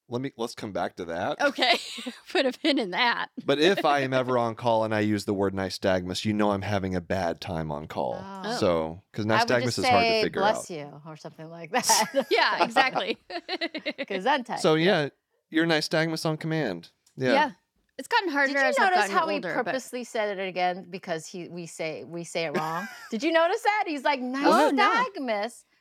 let 0.09 0.21
me 0.21 0.31
let's 0.37 0.55
come 0.55 0.71
back 0.71 0.95
to 0.97 1.05
that. 1.05 1.41
Okay, 1.41 1.77
put 2.31 2.45
a 2.45 2.51
pin 2.51 2.79
in 2.79 2.91
that. 2.91 3.27
But 3.45 3.59
if 3.59 3.83
I 3.85 3.99
am 3.99 4.13
ever 4.13 4.37
on 4.37 4.55
call 4.55 4.83
and 4.83 4.93
I 4.93 5.01
use 5.01 5.25
the 5.25 5.33
word 5.33 5.53
nystagmus, 5.53 6.25
you 6.25 6.33
know 6.33 6.51
I'm 6.51 6.61
having 6.61 6.95
a 6.95 7.01
bad 7.01 7.41
time 7.41 7.71
on 7.71 7.87
call. 7.87 8.17
Oh. 8.23 8.57
So 8.57 9.01
because 9.11 9.25
I 9.25 9.39
would 9.39 9.47
nystagmus 9.47 9.67
is 9.67 9.75
say 9.75 9.89
hard 9.89 10.03
to 10.05 10.21
figure 10.23 10.41
bless 10.41 10.57
out. 10.57 10.67
Bless 10.67 10.69
you 10.69 11.01
or 11.05 11.17
something 11.17 11.49
like 11.49 11.71
that. 11.71 12.25
Yeah, 12.31 12.63
exactly. 12.63 13.17
Gesundheit. 13.99 14.59
So 14.59 14.75
yeah, 14.75 15.09
you're 15.49 15.65
nystagmus 15.65 16.25
on 16.25 16.37
command. 16.37 16.89
Yeah. 17.15 17.33
yeah. 17.33 17.51
It's 17.97 18.07
gotten 18.07 18.29
harder 18.29 18.53
Did 18.53 18.59
you 18.59 18.65
as 18.67 18.77
I've 18.79 18.91
notice 18.91 19.09
how 19.11 19.27
he 19.27 19.35
older. 19.35 19.55
but- 19.55 19.65
purposely 19.65 20.03
said 20.03 20.37
it 20.37 20.47
again 20.47 20.85
because 20.89 21.25
he 21.25 21.49
we 21.49 21.65
say 21.65 22.03
we 22.03 22.23
say 22.23 22.45
it 22.45 22.55
wrong? 22.55 22.87
Did 23.11 23.23
you 23.23 23.31
notice 23.31 23.61
that? 23.61 23.85
He's 23.87 24.03
like 24.03 24.19
What? 24.21 24.45
Oh, 24.45 24.69
no. 24.69 25.05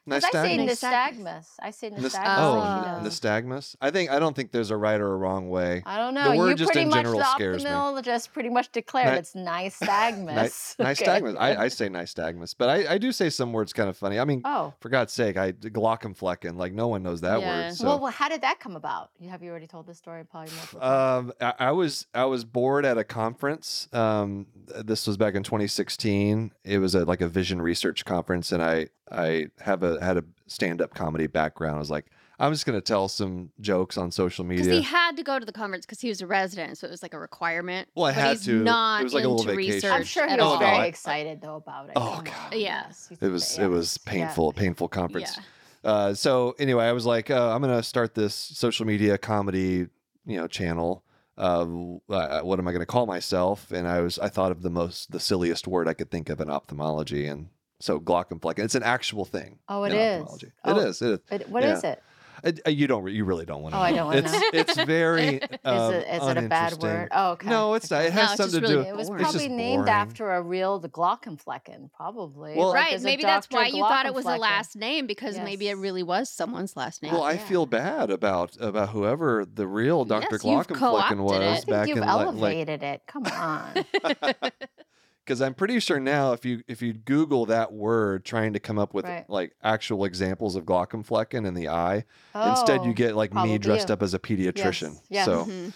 Nystagmus. 0.09 0.21
'Cause 0.23 0.35
I 0.35 0.42
say 0.47 0.57
Nystagmus. 0.59 1.16
nystagmus. 1.19 1.47
I 1.61 1.71
say 1.71 1.90
Nys- 1.90 1.99
nystagmus. 1.99 2.38
oh, 2.38 2.59
like 2.59 3.03
he 3.03 3.09
nystagmus. 3.09 3.77
I 3.81 3.90
think 3.90 4.11
I 4.11 4.19
don't 4.19 4.37
think 4.37 4.53
there's 4.53 4.71
a 4.71 4.77
right 4.77 5.01
or 5.01 5.12
a 5.12 5.16
wrong 5.16 5.49
way. 5.49 5.83
I 5.85 5.99
don't 5.99 6.14
know. 6.14 6.31
The 6.31 6.37
word 6.38 6.49
you 6.51 6.55
just 6.55 6.73
pretty 6.73 6.87
in 6.87 6.92
general 6.92 7.19
the 7.19 7.25
scares 7.35 7.64
me. 7.64 7.71
optimal 7.71 8.03
just 8.03 8.33
pretty 8.33 8.49
much 8.49 8.71
declared 8.73 9.12
Ni- 9.12 9.19
it's 9.19 9.35
nystagmus. 9.35 10.25
Nice 10.35 10.77
Okay. 10.81 10.90
nystagmus. 10.95 11.37
I, 11.38 11.64
I 11.64 11.69
say 11.69 11.88
nystagmus, 11.88 12.55
but 12.57 12.69
I, 12.69 12.95
I 12.95 12.99
do 12.99 13.11
say 13.12 13.31
some 13.31 13.53
words 13.53 13.73
kind 13.73 13.88
of 13.88 13.97
funny. 13.97 14.19
I 14.21 14.25
mean, 14.25 14.42
Oh. 14.45 14.73
for 14.81 14.88
God's 14.88 15.12
sake, 15.12 15.37
I 15.37 15.53
Glaucomflecken. 15.53 16.57
Like 16.57 16.73
no 16.73 16.88
one 16.88 17.03
knows 17.03 17.21
that 17.23 17.40
Yeah. 17.40 17.66
word. 17.66 17.75
So. 17.75 17.87
Well, 17.87 18.01
well, 18.01 18.12
how 18.12 18.29
did 18.29 18.42
that 18.42 18.61
come 18.61 18.77
about? 18.77 19.11
You 19.19 19.29
have 19.31 19.42
you 19.42 19.51
already 19.51 19.66
told 19.66 19.87
this 19.87 19.99
story 19.99 20.25
probably 20.25 20.53
multiple 20.55 20.83
Um, 20.83 21.33
times. 21.40 21.55
I, 21.59 21.66
I 21.69 21.71
was 21.73 22.07
I 22.14 22.25
was 22.27 22.45
bored 22.45 22.85
at 22.85 22.99
a 22.99 23.05
conference. 23.05 23.88
Um, 23.92 24.47
this 24.85 25.07
was 25.07 25.16
back 25.16 25.35
in 25.35 25.42
2016. 25.42 26.53
It 26.64 26.79
was 26.79 26.95
a, 26.95 27.05
like 27.05 27.21
a 27.21 27.29
vision 27.29 27.61
research 27.62 28.05
conference, 28.05 28.53
and 28.53 28.62
I 28.62 28.88
I 29.11 29.47
have 29.61 29.83
a 29.83 30.03
had 30.05 30.16
a 30.16 30.25
stand 30.47 30.81
up 30.83 30.95
comedy 30.95 31.27
background. 31.27 31.77
I 31.77 31.79
was 31.79 31.90
like, 31.90 32.07
I'm 32.38 32.53
just 32.53 32.66
gonna 32.66 32.81
tell 32.81 33.09
some 33.09 33.51
jokes 33.61 33.97
on 33.97 34.11
social 34.11 34.45
media. 34.45 34.64
Because 34.64 34.69
media. 34.79 34.83
he 34.83 34.95
had 34.95 35.16
to 35.16 35.23
go 35.23 35.38
to 35.38 35.47
the 35.47 35.53
conference 35.53 35.87
because 35.87 36.01
he 36.01 36.09
was 36.09 36.21
a 36.21 36.27
resident, 36.27 36.77
so 36.79 36.87
it 36.87 36.90
was 36.90 37.03
like 37.03 37.14
a 37.14 37.19
requirement. 37.19 37.88
Well, 37.95 38.07
I 38.07 38.11
but 38.11 38.14
had 38.21 38.31
he's 38.37 38.45
to. 38.47 38.61
It 38.61 38.64
Not 38.64 39.05
was 39.05 39.14
like 39.14 39.25
a 39.25 39.29
little 39.29 39.42
into 39.42 39.57
vacation. 39.57 39.75
research 39.77 39.92
I'm 39.92 40.05
sure 40.05 40.27
he 40.27 40.33
at 40.35 40.38
was 40.40 40.47
Oh, 40.47 40.49
all. 40.51 40.61
no, 40.61 40.66
very 40.66 40.77
I- 40.79 40.87
excited 40.87 41.40
though 41.40 41.57
about 41.57 41.87
it. 41.87 41.92
Oh, 41.97 42.12
Come 42.16 42.25
God. 42.25 42.35
on. 42.55 42.61
Yeah. 42.61 42.85
Yes, 42.87 43.12
it 43.21 43.29
was 43.29 43.59
it 43.59 43.69
was 43.69 43.99
best. 43.99 44.07
Yeah. 44.07 44.12
painful, 44.27 44.53
painful 44.53 44.88
conference. 44.88 45.37
Yeah. 45.38 45.90
Uh, 45.90 46.14
so 46.14 46.55
anyway, 46.59 46.85
I 46.87 46.92
was 46.92 47.07
like, 47.07 47.31
uh, 47.31 47.55
I'm 47.55 47.61
gonna 47.62 47.83
start 47.83 48.14
this 48.14 48.35
social 48.35 48.87
media 48.87 49.16
comedy, 49.19 49.87
you 50.27 50.37
know, 50.37 50.47
channel. 50.49 51.05
Uh, 51.38 51.97
uh, 52.11 52.40
what 52.40 52.59
am 52.59 52.66
I 52.66 52.73
gonna 52.73 52.87
call 52.87 53.07
myself? 53.07 53.71
And 53.71 53.87
I 53.87 54.01
was, 54.01 54.19
I 54.19 54.29
thought 54.29 54.51
of 54.53 54.62
the 54.62 54.71
most, 54.71 55.12
the 55.12 55.21
silliest 55.21 55.69
word 55.69 55.87
I 55.87 55.92
could 55.95 56.11
think 56.11 56.29
of 56.29 56.40
in 56.40 56.51
ophthalmology, 56.51 57.27
and 57.27 57.49
so 57.80 58.00
Glaucomflecken. 58.00 58.60
It's 58.60 58.74
an 58.74 58.82
actual 58.82 59.24
thing. 59.24 59.58
Oh, 59.68 59.84
it 59.84 59.92
in 59.92 60.22
is. 60.22 60.44
Oh, 60.64 60.78
It 60.80 60.86
is. 60.88 61.02
It 61.02 61.08
is. 61.30 61.40
It, 61.40 61.48
what 61.48 61.62
Yeah. 61.62 61.72
is 61.76 61.84
it? 61.84 62.02
It- 62.44 62.60
uh, 62.66 62.70
you 62.70 62.86
don't. 62.86 63.10
You 63.10 63.24
really 63.24 63.46
don't 63.46 63.62
want 63.62 63.72
to. 63.74 63.78
Oh, 63.78 63.82
I 63.82 63.92
don't 63.92 64.06
wanna 64.08 64.18
It's 64.18 64.32
know. 64.32 64.40
it's 64.52 64.76
very. 64.84 65.36
Is 65.42 65.48
um, 65.64 65.94
it 65.94 66.06
is 66.06 66.28
it 66.28 66.36
a 66.36 66.42
bad 66.42 66.74
word? 66.82 67.08
Oh, 67.10 67.30
okay. 67.32 67.48
No, 67.48 67.72
it's 67.72 67.90
not. 67.90 68.04
It 68.04 68.12
has 68.12 68.32
it's 68.32 68.36
something 68.36 68.60
just 68.60 68.70
to 68.70 68.78
really 68.78 68.84
do. 68.84 68.90
It 68.90 68.96
was 68.96 69.08
boring. 69.08 69.22
Probably 69.24 69.48
named 69.48 69.86
boring. 69.86 69.88
after 69.94 70.30
a 70.32 70.42
real 70.42 70.78
the 70.78 70.90
Glaucomflecken, 70.90 71.90
probably. 71.96 72.54
Well- 72.54 72.68
Like, 72.68 72.74
right. 72.76 72.90
there's 72.90 73.04
Maybe 73.04 73.22
that's 73.22 73.48
why 73.50 73.68
you 73.68 73.80
thought 73.80 74.04
it 74.04 74.12
was 74.14 74.26
a 74.26 74.36
last 74.36 74.76
name 74.76 75.06
because 75.06 75.38
maybe 75.38 75.68
it 75.70 75.78
really 75.78 76.02
was 76.02 76.28
someone's 76.28 76.76
last 76.76 77.02
name. 77.02 77.12
Well, 77.12 77.22
I 77.22 77.32
Yeah. 77.32 77.38
feel 77.38 77.64
bad 77.66 78.10
about 78.10 78.54
about 78.60 78.90
whoever 78.90 79.46
the 79.46 79.66
real 79.66 80.04
Dr. 80.04 80.28
Yes, 80.32 80.44
you've 80.44 80.66
Glaucomflecken 80.68 81.16
was 81.24 81.32
it. 81.32 81.42
I 81.42 81.54
think 81.54 81.66
back 81.70 81.88
you've 81.88 81.96
in 81.96 82.04
like, 82.04 82.16
like 82.16 82.26
elevated 82.26 82.82
it. 82.82 83.00
Come 83.06 83.24
on. 83.24 83.84
because 85.26 85.42
I'm 85.42 85.54
pretty 85.54 85.80
sure 85.80 85.98
now 85.98 86.32
if 86.32 86.44
you 86.44 86.62
if 86.68 86.80
you 86.80 86.92
Google 86.92 87.46
that 87.46 87.72
word, 87.72 88.24
trying 88.24 88.52
to 88.52 88.60
come 88.60 88.78
up 88.78 88.94
with 88.94 89.04
Right. 89.06 89.28
like 89.28 89.52
actual 89.62 90.04
examples 90.04 90.54
of 90.54 90.64
Glaucomflecken 90.64 91.44
in 91.46 91.54
the 91.54 91.68
eye, 91.68 92.04
instead 92.34 92.84
you 92.84 92.90
Oh, 92.92 92.94
get 92.94 93.16
like 93.16 93.34
me 93.34 93.58
dressed 93.58 93.88
you. 93.88 93.92
up 93.94 94.02
as 94.02 94.14
a 94.14 94.18
pediatrician. 94.20 95.00
yes. 95.08 95.24
So 95.26 95.44
Mhm. 95.46 95.72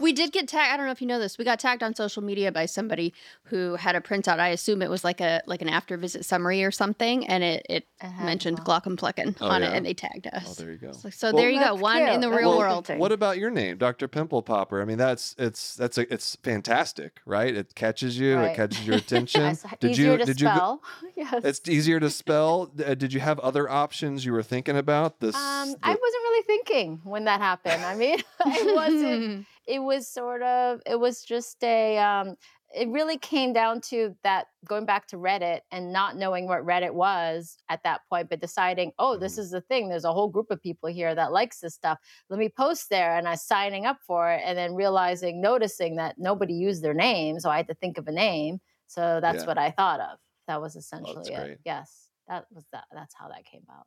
We 0.00 0.12
did 0.12 0.32
get 0.32 0.48
tagged. 0.48 0.72
I 0.72 0.76
don't 0.76 0.86
know 0.86 0.92
if 0.92 1.00
you 1.00 1.06
know 1.06 1.20
this. 1.20 1.38
We 1.38 1.44
got 1.44 1.60
tagged 1.60 1.82
on 1.84 1.94
social 1.94 2.20
media 2.22 2.50
by 2.50 2.66
somebody 2.66 3.14
who 3.44 3.76
had 3.76 3.94
a 3.94 4.00
printout. 4.00 4.40
I 4.40 4.48
assume 4.48 4.82
it 4.82 4.90
was 4.90 5.04
like 5.04 5.20
a 5.20 5.40
like 5.46 5.62
an 5.62 5.68
after 5.68 5.96
visit 5.96 6.24
summary 6.24 6.64
or 6.64 6.72
something, 6.72 7.26
and 7.28 7.44
it 7.44 7.64
it 7.70 7.86
It 8.02 8.06
had 8.06 8.26
mentioned 8.26 8.60
Glock- 8.62 8.84
Glaucomflecken 8.84 9.36
Oh, 9.40 9.46
on 9.48 9.62
yeah? 9.62 9.70
it, 9.70 9.76
and 9.76 9.86
they 9.86 9.94
tagged 9.94 10.26
us. 10.26 10.44
oh, 10.48 10.54
there 10.62 10.72
you 10.72 10.78
go. 10.78 10.90
So, 10.92 11.08
so 11.10 11.28
Well- 11.28 11.36
there 11.36 11.48
you 11.50 11.60
go. 11.60 11.70
That's 11.74 11.80
One 11.80 11.96
cute. 11.98 12.08
in 12.10 12.20
the 12.20 12.28
That's 12.28 12.40
real 12.40 12.50
Well, 12.50 12.58
world. 12.58 12.88
What 12.96 13.12
about 13.12 13.38
your 13.38 13.50
name, 13.50 13.78
Dr. 13.78 14.08
Pimple 14.08 14.42
Popper? 14.42 14.82
I 14.82 14.84
mean, 14.84 14.98
that's 14.98 15.36
it's 15.38 15.76
that's 15.76 15.96
a, 15.96 16.12
it's 16.12 16.36
fantastic, 16.42 17.20
right? 17.24 17.54
It 17.54 17.74
catches 17.76 18.18
you, 18.18 18.38
it 18.40 18.56
catches 18.56 18.84
your 18.84 18.96
attention. 19.04 19.56
Did 19.78 19.96
you 19.96 20.16
to 20.16 20.24
did 20.24 20.40
you 20.40 20.48
go- 20.48 20.54
spell. 20.54 20.82
yes. 21.16 21.44
It's 21.44 21.68
easier 21.68 22.00
to 22.00 22.10
spell. 22.10 22.72
Uh, 22.84 22.94
Did 22.94 23.12
you 23.12 23.20
have 23.20 23.38
other 23.38 23.70
options 23.70 24.24
you 24.24 24.32
were 24.32 24.42
thinking 24.42 24.76
about? 24.76 25.20
This. 25.20 25.36
um, 25.36 25.70
the- 25.70 25.78
I 25.84 25.90
wasn't 25.90 26.00
really 26.24 26.42
thinking 26.42 27.00
when 27.04 27.24
that 27.26 27.40
happened. 27.40 27.84
I 27.84 27.94
mean, 27.94 28.18
I 28.44 28.72
wasn't. 28.74 29.43
It 29.66 29.78
was 29.80 30.08
sort 30.08 30.42
of. 30.42 30.80
It 30.86 30.98
was 31.00 31.22
just 31.24 31.62
a. 31.64 31.98
Um, 31.98 32.36
it 32.76 32.88
really 32.88 33.16
came 33.18 33.52
down 33.52 33.80
to 33.82 34.16
that 34.24 34.46
going 34.66 34.84
back 34.84 35.06
to 35.08 35.16
Reddit 35.16 35.60
and 35.70 35.92
not 35.92 36.16
knowing 36.16 36.48
what 36.48 36.66
Reddit 36.66 36.92
was 36.92 37.56
at 37.68 37.80
that 37.84 38.00
point, 38.10 38.28
but 38.28 38.40
deciding, 38.40 38.90
oh, 38.98 39.16
this 39.16 39.36
Mhm. 39.36 39.38
is 39.38 39.50
the 39.52 39.60
thing. 39.60 39.88
There's 39.88 40.04
a 40.04 40.12
whole 40.12 40.28
group 40.28 40.50
of 40.50 40.60
people 40.60 40.88
here 40.88 41.14
that 41.14 41.30
likes 41.30 41.60
this 41.60 41.74
stuff. 41.74 42.00
Let 42.28 42.40
me 42.40 42.48
post 42.48 42.90
there, 42.90 43.16
and 43.16 43.28
I 43.28 43.36
signing 43.36 43.86
up 43.86 43.98
for 44.04 44.28
it, 44.32 44.42
and 44.44 44.58
then 44.58 44.74
realizing, 44.74 45.40
noticing 45.40 45.94
that 45.96 46.18
nobody 46.18 46.52
used 46.54 46.82
their 46.82 46.94
name, 46.94 47.38
so 47.38 47.48
I 47.48 47.58
had 47.58 47.68
to 47.68 47.74
think 47.74 47.96
of 47.96 48.08
a 48.08 48.12
name. 48.12 48.60
So 48.88 49.20
that's 49.20 49.42
Yeah. 49.42 49.46
what 49.46 49.58
I 49.58 49.70
thought 49.70 50.00
of. 50.00 50.18
That 50.48 50.60
was 50.60 50.74
essentially 50.74 51.32
it. 51.32 51.36
great. 51.36 51.58
Yes, 51.64 52.10
that 52.26 52.46
was 52.50 52.64
that. 52.72 52.86
That's 52.92 53.14
how 53.14 53.28
that 53.28 53.44
came 53.44 53.62
about. 53.68 53.86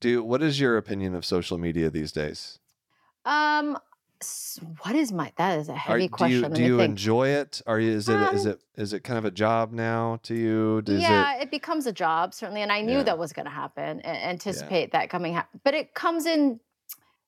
Do 0.00 0.22
what 0.22 0.42
is 0.42 0.60
your 0.60 0.76
opinion 0.76 1.14
of 1.14 1.24
social 1.24 1.56
media 1.56 1.88
these 1.88 2.12
days? 2.12 2.58
Um, 3.24 3.78
what 4.82 4.94
is 4.94 5.12
my? 5.12 5.32
That 5.36 5.58
is 5.58 5.68
a 5.68 5.72
Are, 5.72 5.76
heavy 5.76 6.08
do 6.08 6.08
question. 6.08 6.42
you 6.50 6.56
do 6.56 6.62
you 6.64 6.80
enjoy 6.80 7.28
it? 7.28 7.62
Are 7.66 7.80
you 7.80 7.92
is 7.92 8.08
it 8.08 8.32
is 8.34 8.44
Um, 8.46 8.52
it 8.52 8.60
is 8.76 8.92
it 8.92 9.00
kind 9.04 9.18
of 9.18 9.24
a 9.24 9.30
job 9.30 9.72
now 9.72 10.18
to 10.24 10.34
you? 10.34 10.82
Does 10.82 11.00
yeah, 11.00 11.36
it 11.38 11.42
it, 11.44 11.50
becomes 11.50 11.86
a 11.86 11.92
job 11.92 12.34
certainly, 12.34 12.62
and 12.62 12.70
I 12.72 12.82
knew 12.82 12.98
Yeah. 12.98 13.02
that 13.04 13.18
was 13.18 13.32
going 13.32 13.46
to 13.46 13.50
happen. 13.52 14.00
Anticipate 14.04 14.92
that 14.92 15.08
coming, 15.10 15.34
hap- 15.34 15.48
but 15.64 15.74
it 15.74 15.94
comes 15.94 16.26
in 16.26 16.60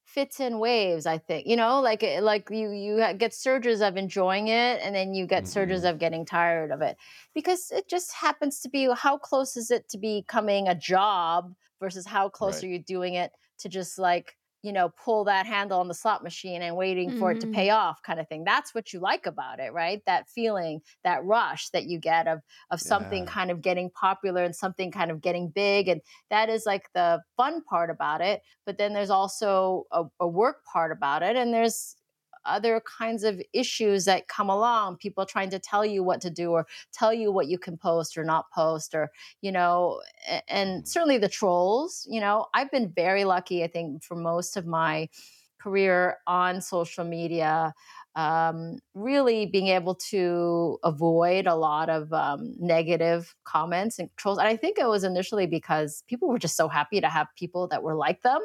fits 0.05 0.41
in 0.41 0.59
waves. 0.59 1.07
I 1.07 1.17
think 1.17 1.47
you 1.47 1.57
know, 1.57 1.81
like 1.81 2.03
it, 2.03 2.23
like 2.23 2.51
you 2.51 2.71
you 2.71 3.15
get 3.17 3.33
surges 3.33 3.81
of 3.81 3.97
enjoying 3.97 4.49
it, 4.49 4.81
and 4.83 4.95
then 4.95 5.15
you 5.15 5.27
get 5.27 5.49
surges 5.49 5.85
Mhm. 5.85 5.91
of 5.91 5.99
getting 5.99 6.27
tired 6.27 6.71
of 6.71 6.83
it 6.83 6.99
because 7.35 7.71
it 7.71 7.89
just 7.89 8.13
happens 8.13 8.61
to 8.61 8.69
be 8.69 8.89
how 8.95 9.17
close 9.17 9.57
is 9.57 9.71
it 9.71 9.89
to 9.91 9.99
becoming 9.99 10.69
a 10.69 10.75
job 10.75 11.55
versus 11.81 12.07
how 12.07 12.29
close 12.29 12.57
Right. 12.57 12.65
are 12.65 12.69
you 12.73 12.79
doing 12.79 13.15
it 13.15 13.33
to 13.61 13.69
just 13.71 13.99
like 13.99 14.37
you 14.63 14.73
know, 14.73 14.91
pull 15.05 15.25
that 15.25 15.47
handle 15.47 15.81
on 15.81 15.89
the 15.89 15.95
slot 15.95 16.23
machine 16.23 16.63
and 16.63 16.77
waiting 16.77 17.19
for 17.19 17.33
it 17.33 17.41
to 17.41 17.47
pay 17.49 17.69
mm-hmm. 17.69 17.77
off 17.77 18.03
kind 18.03 18.21
of 18.21 18.29
thing. 18.29 18.45
That's 18.45 18.75
what 18.75 18.93
you 18.93 19.01
like 19.01 19.27
about 19.27 19.59
it, 19.61 19.73
right? 19.73 20.01
That 20.07 20.29
feeling, 20.29 20.81
that 21.05 21.25
rush 21.25 21.69
that 21.71 21.85
you 21.87 21.99
get 21.99 22.29
of 22.29 22.41
of 22.71 22.81
something 22.81 23.25
Yeah. 23.25 23.31
kind 23.31 23.51
of 23.51 23.61
getting 23.61 23.91
popular 23.91 24.45
and 24.45 24.55
something 24.55 24.91
kind 24.91 25.11
of 25.11 25.21
getting 25.21 25.49
big 25.49 25.89
and 25.89 26.01
that 26.31 26.49
is 26.49 26.65
like 26.67 26.85
the 26.95 27.21
fun 27.37 27.63
part 27.65 27.91
about 27.91 28.21
it. 28.21 28.43
But 28.65 28.79
then 28.79 28.93
there's 28.93 29.11
also 29.11 29.85
a, 29.93 30.05
a 30.21 30.29
work 30.29 30.65
part 30.73 30.93
about 30.93 31.23
it 31.23 31.37
and 31.37 31.53
there's 31.53 31.97
other 32.45 32.81
kinds 32.81 33.25
of 33.25 33.41
issues 33.53 34.05
that 34.05 34.29
come 34.29 34.49
along 34.49 34.97
people 34.97 35.25
trying 35.27 35.51
to 35.51 35.59
tell 35.59 35.85
you 35.85 36.03
what 36.03 36.21
to 36.21 36.31
do 36.31 36.51
or 36.51 36.67
tell 36.93 37.13
you 37.13 37.33
what 37.33 37.49
you 37.49 37.59
can 37.59 37.77
post 37.77 38.17
or 38.17 38.25
not 38.25 38.51
post 38.51 38.95
or 38.95 39.11
you 39.41 39.53
know 39.53 40.01
and 40.49 40.87
certainly 40.87 41.19
the 41.19 41.29
trolls 41.29 42.07
you 42.11 42.21
know 42.21 42.47
i've 42.55 42.71
been 42.71 42.91
very 42.91 43.25
lucky 43.25 43.63
i 43.65 43.67
think 43.67 44.03
for 44.03 44.17
most 44.17 44.57
of 44.57 44.67
my 44.67 45.09
career 45.61 46.17
on 46.27 46.61
social 46.61 47.05
media 47.05 47.73
um, 48.15 48.79
really 48.95 49.47
being 49.47 49.69
able 49.69 49.95
to 49.95 50.79
avoid 50.85 51.47
a 51.47 51.55
lot 51.55 51.89
of 51.89 52.13
um, 52.13 52.55
negative 52.59 53.35
comments 53.45 53.99
and 53.99 54.11
trolls 54.17 54.39
and 54.39 54.47
i 54.49 54.57
think 54.57 54.79
it 54.79 54.87
was 54.89 55.05
initially 55.05 55.47
because 55.47 56.03
people 56.09 56.29
were 56.29 56.39
just 56.39 56.57
so 56.57 56.69
happy 56.69 57.01
to 57.01 57.09
have 57.09 57.27
people 57.37 57.67
that 57.69 57.83
were 57.83 57.95
like 57.95 58.21
them 58.23 58.41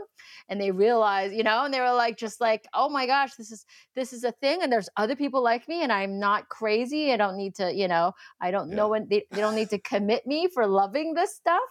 and 0.49 0.59
they 0.61 0.71
realized 0.71 1.33
you 1.33 1.43
know 1.43 1.65
and 1.65 1.73
they 1.73 1.79
were 1.81 1.93
like 1.93 2.17
just 2.17 2.39
like 2.39 2.65
oh 2.73 2.89
my 2.89 3.05
gosh 3.05 3.35
this 3.35 3.51
is 3.51 3.65
this 3.95 4.13
is 4.13 4.23
a 4.23 4.31
thing 4.33 4.61
and 4.61 4.71
there's 4.71 4.89
other 4.97 5.15
people 5.15 5.43
like 5.43 5.67
me 5.67 5.83
and 5.83 5.91
i'm 5.91 6.19
not 6.19 6.47
crazy 6.49 7.11
i 7.11 7.17
don't 7.17 7.37
need 7.37 7.55
to 7.55 7.73
you 7.73 7.87
know 7.87 8.13
i 8.41 8.51
don't 8.51 8.69
Yeah. 8.69 8.75
know 8.75 8.87
when 8.89 9.07
they, 9.09 9.25
they 9.31 9.41
don't 9.41 9.55
need 9.55 9.69
to 9.69 9.79
commit 9.79 10.25
me 10.25 10.47
for 10.53 10.65
loving 10.67 11.13
this 11.13 11.35
stuff 11.35 11.61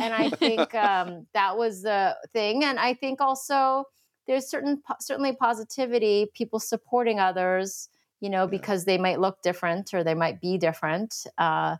and 0.00 0.14
i 0.14 0.30
think 0.38 0.74
um, 0.74 1.26
that 1.34 1.56
was 1.56 1.82
the 1.82 2.16
thing 2.32 2.64
and 2.64 2.78
i 2.78 2.94
think 2.94 3.20
also 3.20 3.84
there's 4.26 4.48
certain 4.48 4.82
certainly 5.00 5.34
positivity 5.34 6.26
people 6.34 6.58
supporting 6.60 7.18
others 7.20 7.88
you 8.20 8.30
know 8.30 8.42
Yeah. 8.44 8.50
because 8.58 8.84
they 8.84 8.98
might 8.98 9.20
look 9.20 9.42
different 9.42 9.92
or 9.94 10.04
they 10.04 10.14
might 10.14 10.40
be 10.40 10.58
different 10.58 11.26
uh, 11.38 11.76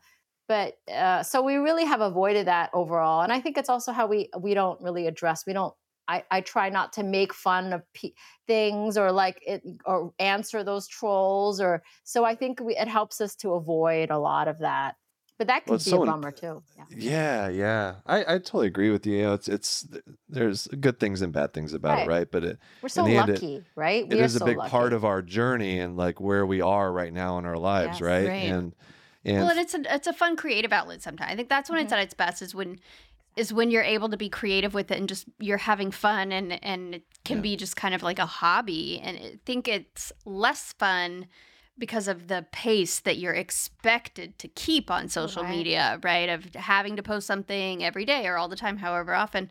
but 0.47 0.75
uh, 0.93 1.23
so 1.23 1.43
we 1.43 1.55
really 1.57 1.85
have 1.85 2.01
avoided 2.01 2.47
that 2.47 2.71
overall 2.75 3.23
and 3.23 3.33
i 3.33 3.41
think 3.41 3.57
it's 3.59 3.69
also 3.69 3.93
how 3.93 4.07
we 4.07 4.29
we 4.39 4.55
don't 4.55 4.81
really 4.81 5.07
address 5.07 5.47
we 5.47 5.53
don't 5.53 5.75
I, 6.07 6.23
I 6.31 6.43
try 6.43 6.69
not 6.69 6.93
to 6.95 7.03
make 7.03 7.33
fun 7.33 7.73
of 7.73 7.83
pe- 7.95 8.13
things 8.47 8.99
or 8.99 9.11
like 9.11 9.43
it 9.47 9.63
or 9.87 10.13
answer 10.19 10.63
those 10.63 10.87
trolls 10.87 11.63
or 11.63 11.83
so 12.03 12.27
I 12.27 12.35
think 12.35 12.61
we, 12.61 12.77
it 12.77 12.89
helps 12.89 13.23
us 13.23 13.35
to 13.37 13.53
avoid 13.55 14.11
a 14.11 14.19
lot 14.19 14.47
of 14.47 14.59
that. 14.59 14.97
But 15.37 15.49
that 15.49 15.65
can 15.65 15.73
Well, 15.73 15.79
be 15.79 15.83
so 15.85 15.97
a 15.99 16.01
imp- 16.03 16.13
bummer 16.13 16.31
too. 16.31 16.63
Yeah. 16.77 16.85
Yeah, 16.97 17.49
yeah. 17.49 17.95
I, 18.07 18.21
I 18.35 18.39
totally 18.39 18.69
agree 18.69 18.91
with 18.91 19.05
you. 19.05 19.17
You 19.17 19.23
know, 19.25 19.33
it's 19.35 19.49
it's 19.49 19.87
there's 20.29 20.69
good 20.69 21.01
things 21.01 21.23
and 21.23 21.33
bad 21.33 21.53
things 21.53 21.73
about 21.73 21.99
Right. 21.99 22.07
it, 22.07 22.09
right? 22.09 22.31
But 22.31 22.45
it 22.45 22.59
We're 22.83 22.89
so 22.89 23.05
the 23.05 23.17
end, 23.17 23.31
it- 23.31 23.33
lucky, 23.35 23.65
right? 23.75 24.05
it 24.05 24.11
We 24.15 24.21
are 24.21 24.25
is 24.25 24.37
a 24.37 24.39
so 24.39 24.45
big 24.47 24.59
lucky. 24.59 24.71
part 24.71 24.93
of 24.93 25.05
our 25.05 25.23
journey 25.23 25.81
and 25.81 25.97
like 25.97 26.21
where 26.21 26.47
we 26.47 26.61
are 26.61 26.93
right 26.93 27.13
now 27.13 27.39
in 27.39 27.47
our 27.47 27.59
lives, 27.59 27.95
Yes. 27.99 28.01
right? 28.03 28.29
Right. 28.29 28.51
And 28.51 28.75
and 29.25 29.39
well, 29.39 29.51
and 29.51 29.59
it's 29.59 29.75
a 29.75 29.83
it's 29.95 30.07
a 30.07 30.13
fun 30.13 30.37
creative 30.37 30.73
outlet. 30.73 31.03
Sometimes 31.03 31.33
I 31.33 31.35
think 31.37 31.49
that's 31.49 31.69
when 31.69 31.81
it's 31.81 31.93
Mhm. 31.93 31.97
at 31.97 32.03
its 32.05 32.15
best. 32.15 32.41
Is 32.41 32.55
when 32.55 32.79
is 33.37 33.53
when 33.53 33.73
you're 33.73 33.83
able 33.83 34.09
to 34.11 34.17
be 34.17 34.29
creative 34.29 34.73
with 34.75 34.89
it 34.93 34.99
and 34.99 35.09
just 35.09 35.25
you're 35.41 35.59
having 35.59 35.91
fun 35.91 36.31
and 36.31 36.63
and 36.65 36.95
it 36.95 37.03
can 37.25 37.39
Yeah. 37.39 37.43
be 37.43 37.57
just 37.57 37.75
kind 37.75 37.93
of 37.95 38.05
like 38.05 38.21
a 38.21 38.27
hobby. 38.27 39.01
And 39.03 39.17
I 39.19 39.39
think 39.45 39.67
it's 39.67 40.13
less 40.25 40.73
fun 40.75 41.27
because 41.79 42.07
of 42.09 42.29
the 42.29 42.47
pace 42.53 43.01
that 43.01 43.19
you're 43.19 43.33
expected 43.35 44.39
to 44.39 44.49
keep 44.49 44.91
on 44.91 45.09
social 45.09 45.43
Right. 45.43 45.51
media, 45.57 45.99
right? 46.03 46.29
Of 46.29 46.55
having 46.55 46.97
to 46.97 47.03
post 47.03 47.27
something 47.27 47.83
every 47.85 48.05
day 48.05 48.27
or 48.27 48.37
all 48.37 48.49
the 48.49 48.57
time, 48.57 48.77
however 48.79 49.15
often. 49.15 49.51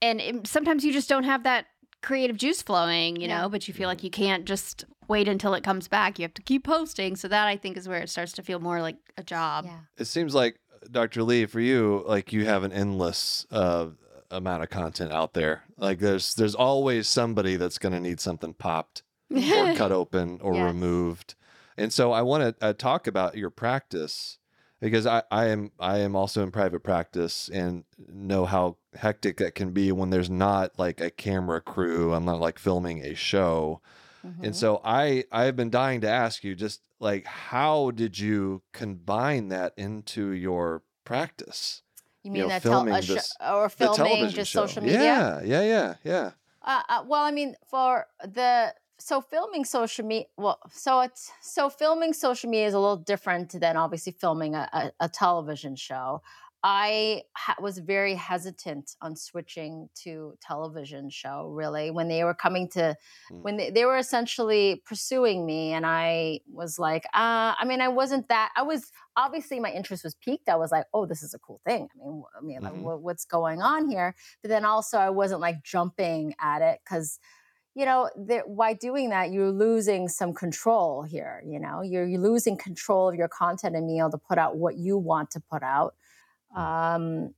And 0.00 0.20
it, 0.20 0.46
sometimes 0.46 0.84
you 0.84 0.92
just 0.92 1.08
don't 1.08 1.24
have 1.24 1.42
that 1.44 1.66
creative 2.02 2.36
juice 2.36 2.62
flowing, 2.62 3.16
you 3.16 3.26
Yeah. 3.28 3.42
know, 3.42 3.48
but 3.48 3.66
you 3.66 3.74
feel 3.74 3.88
like 3.88 4.04
you 4.04 4.10
can't 4.10 4.44
just 4.44 4.84
wait 5.08 5.26
until 5.26 5.54
it 5.54 5.64
comes 5.64 5.88
back. 5.88 6.18
You 6.18 6.22
have 6.24 6.34
to 6.34 6.42
keep 6.42 6.64
posting. 6.64 7.16
So 7.16 7.28
that 7.28 7.48
I 7.48 7.56
think 7.56 7.76
is 7.76 7.88
where 7.88 8.00
it 8.00 8.10
starts 8.10 8.32
to 8.32 8.42
feel 8.42 8.60
more 8.60 8.80
like 8.80 8.96
a 9.16 9.22
job. 9.24 9.64
Yeah. 9.64 9.80
it 9.96 10.04
seems 10.06 10.34
like 10.34 10.58
Dr. 10.90 11.22
Lee, 11.22 11.46
for 11.46 11.60
you, 11.60 12.04
like 12.06 12.32
you 12.32 12.44
have 12.44 12.62
an 12.62 12.72
endless 12.72 13.46
uh, 13.50 13.86
amount 14.30 14.62
of 14.62 14.70
content 14.70 15.12
out 15.12 15.32
there. 15.32 15.64
Like 15.78 15.98
there's 15.98 16.34
there's 16.34 16.54
always 16.54 17.08
somebody 17.08 17.56
that's 17.56 17.78
going 17.78 17.94
to 17.94 18.00
need 18.00 18.20
something 18.20 18.52
popped 18.54 19.02
or 19.30 19.72
cut 19.74 19.90
open 19.92 20.38
or 20.42 20.54
Yes. 20.56 20.62
removed. 20.74 21.34
And 21.76 21.92
so 21.92 22.12
I 22.12 22.22
want 22.22 22.58
to 22.58 22.64
uh, 22.66 22.72
talk 22.72 23.06
about 23.06 23.36
your 23.36 23.50
practice 23.50 24.38
because 24.80 25.06
I, 25.06 25.22
I 25.30 25.46
am 25.46 25.72
I 25.78 25.98
am 25.98 26.14
also 26.14 26.42
in 26.42 26.50
private 26.50 26.80
practice 26.82 27.48
and 27.48 27.84
know 28.08 28.44
how 28.44 28.76
hectic 28.94 29.38
that 29.38 29.54
can 29.54 29.70
be 29.72 29.90
when 29.92 30.10
there's 30.10 30.30
not 30.30 30.78
like 30.78 31.00
a 31.00 31.10
camera 31.10 31.60
crew. 31.60 32.12
I'm 32.12 32.24
not 32.24 32.40
like 32.40 32.58
filming 32.58 33.04
a 33.04 33.14
show. 33.14 33.80
Mhm. 34.24 34.44
And 34.44 34.56
so 34.56 34.80
I 34.84 35.24
I've 35.32 35.56
been 35.56 35.70
dying 35.70 36.00
to 36.02 36.08
ask 36.08 36.44
you 36.44 36.54
just 36.54 36.82
like 37.00 37.24
how 37.26 37.90
did 37.90 38.18
you 38.18 38.62
combine 38.72 39.48
that 39.48 39.74
into 39.76 40.30
your 40.30 40.82
practice? 41.04 41.82
you 42.22 42.28
you 42.28 42.32
mean 42.32 42.42
know, 42.42 42.48
that 42.48 42.62
tel- 42.62 42.72
filming 42.84 42.94
a 42.94 43.02
sho- 43.02 43.54
or 43.54 43.68
filming 43.68 44.28
just 44.30 44.50
show. 44.50 44.66
social 44.66 44.82
media? 44.82 45.02
Yeah, 45.02 45.42
yeah, 45.42 45.62
yeah, 45.62 45.94
yeah. 46.02 46.30
Uh, 46.62 46.82
uh, 46.88 47.04
well, 47.06 47.22
I 47.22 47.30
mean, 47.30 47.56
for 47.66 48.06
the 48.22 48.74
so 48.98 49.20
filming 49.20 49.64
social 49.64 50.04
media, 50.06 50.26
well, 50.36 50.60
so 50.70 51.00
it's 51.00 51.30
so 51.42 51.68
filming 51.68 52.12
social 52.12 52.48
media 52.48 52.66
is 52.66 52.74
a 52.74 52.78
little 52.78 52.96
different 52.96 53.52
than 53.60 53.76
obviously 53.76 54.12
filming 54.12 54.54
a, 54.54 54.68
a, 54.72 54.92
a 55.06 55.08
television 55.08 55.76
show. 55.76 56.22
I 56.62 57.24
ha- 57.36 57.56
was 57.60 57.78
very 57.78 58.14
hesitant 58.14 58.96
on 59.02 59.16
switching 59.16 59.90
to 59.96 60.38
television 60.40 61.10
show 61.10 61.48
really 61.48 61.90
when 61.90 62.08
they 62.08 62.24
were 62.24 62.32
coming 62.34 62.68
to 62.70 62.96
Mm. 63.30 63.42
when 63.42 63.58
they, 63.58 63.68
they 63.70 63.84
were 63.84 63.98
essentially 63.98 64.82
pursuing 64.86 65.44
me 65.44 65.72
and 65.72 65.84
I 65.84 66.40
was 66.50 66.78
like 66.78 67.04
uh 67.12 67.54
I 67.58 67.64
mean 67.66 67.82
I 67.82 67.88
wasn't 67.88 68.28
that 68.28 68.50
I 68.56 68.62
was 68.62 68.90
obviously 69.16 69.60
my 69.60 69.70
interest 69.70 70.04
was 70.04 70.14
peaked 70.14 70.48
I 70.48 70.56
was 70.56 70.72
like 70.72 70.86
oh 70.94 71.04
this 71.04 71.22
is 71.22 71.34
a 71.34 71.38
cool 71.38 71.60
thing 71.66 71.88
I 71.94 72.06
mean 72.06 72.22
I 72.34 72.40
mean 72.40 72.60
like, 72.62 72.72
Mhm. 72.72 72.82
what, 72.82 73.02
what's 73.02 73.26
going 73.26 73.60
on 73.60 73.90
here 73.90 74.14
but 74.40 74.48
then 74.48 74.64
also 74.64 74.96
I 74.96 75.10
wasn't 75.10 75.42
like 75.42 75.62
jumping 75.62 76.34
at 76.40 76.62
it 76.62 76.80
cuz 76.86 77.18
you 77.74 77.84
know 77.84 78.08
by 78.56 78.72
doing 78.72 79.10
that 79.10 79.30
you're 79.30 79.50
losing 79.50 80.08
some 80.08 80.32
control 80.32 81.02
here 81.02 81.42
you 81.46 81.58
know 81.58 81.82
you're, 81.82 82.06
you're 82.06 82.20
losing 82.20 82.56
control 82.56 83.08
of 83.08 83.14
your 83.14 83.28
content 83.28 83.74
and 83.74 83.86
being 83.86 83.98
able 83.98 84.10
to 84.10 84.18
put 84.18 84.38
out 84.38 84.56
what 84.56 84.76
you 84.76 84.96
want 84.96 85.30
to 85.30 85.40
put 85.50 85.62
out 85.62 85.94
um, 86.54 87.34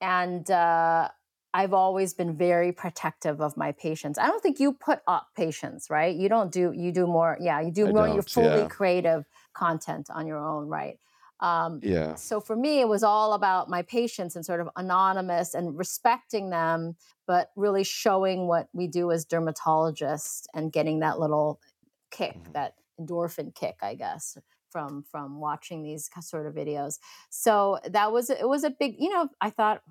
and 0.00 0.50
uh, 0.50 1.08
I've 1.54 1.72
always 1.72 2.14
been 2.14 2.36
very 2.36 2.72
protective 2.72 3.40
of 3.40 3.56
my 3.56 3.72
patients. 3.72 4.18
I 4.18 4.26
don't 4.26 4.42
think 4.42 4.58
you 4.58 4.72
put 4.72 5.00
up 5.06 5.28
patients, 5.36 5.88
right? 5.88 6.14
You 6.14 6.28
don't 6.28 6.52
do 6.52 6.72
you 6.76 6.92
do 6.92 7.06
more. 7.06 7.38
Yeah, 7.40 7.60
you 7.60 7.70
do 7.70 7.86
I 7.86 7.92
more 7.92 8.08
your 8.08 8.22
fully 8.22 8.62
yeah. 8.62 8.68
creative 8.68 9.24
content 9.54 10.08
on 10.10 10.26
your 10.26 10.38
own, 10.38 10.68
right? 10.68 10.98
Um, 11.44 11.82
Yeah. 11.82 12.16
so 12.16 12.40
for 12.40 12.56
me, 12.56 12.80
it 12.80 12.88
was 12.88 13.02
all 13.02 13.32
about 13.32 13.68
my 13.68 13.82
patients 13.82 14.36
and 14.36 14.46
sort 14.46 14.60
of 14.60 14.68
anonymous 14.76 15.52
and 15.54 15.76
respecting 15.76 16.50
them, 16.50 16.96
but 17.26 17.50
really 17.56 17.84
showing 17.84 18.46
what 18.46 18.68
we 18.72 18.86
do 18.86 19.10
as 19.10 19.26
dermatologists 19.26 20.46
and 20.54 20.72
getting 20.72 21.00
that 21.00 21.18
little 21.18 21.60
kick, 22.10 22.36
Mhm. 22.36 22.54
that 22.54 22.74
endorphin 23.00 23.54
kick, 23.54 23.78
I 23.82 23.94
guess, 23.94 24.38
from 24.70 25.02
from 25.02 25.40
watching 25.40 25.82
these 25.82 26.08
sort 26.20 26.46
of 26.46 26.54
videos. 26.54 26.98
So 27.30 27.80
that 27.84 28.12
was 28.12 28.30
it 28.30 28.48
was 28.48 28.64
a 28.64 28.70
big, 28.70 28.96
you 29.00 29.10
know, 29.10 29.28
I 29.40 29.50
thought 29.50 29.82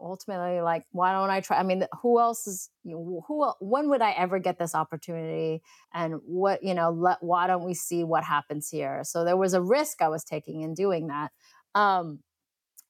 ultimately 0.00 0.60
like 0.60 0.84
why 0.90 1.12
don't 1.12 1.30
i 1.30 1.40
try 1.40 1.58
i 1.58 1.62
mean 1.62 1.86
who 2.02 2.18
else 2.18 2.46
is 2.46 2.70
you 2.82 2.96
know, 2.96 3.24
who 3.28 3.50
when 3.60 3.88
would 3.88 4.02
i 4.02 4.10
ever 4.12 4.38
get 4.38 4.58
this 4.58 4.74
opportunity? 4.74 5.62
And 5.94 6.14
what 6.24 6.62
you 6.62 6.74
know 6.74 6.90
let 6.90 7.22
why 7.22 7.46
don't 7.46 7.64
we 7.64 7.74
see 7.74 8.04
what 8.04 8.24
happens 8.24 8.68
here? 8.68 9.02
So 9.04 9.24
there 9.24 9.36
was 9.36 9.54
a 9.54 9.60
risk 9.62 10.02
i 10.02 10.08
was 10.08 10.24
taking 10.24 10.62
in 10.62 10.74
doing 10.74 11.08
that. 11.08 11.30
Um 11.74 12.20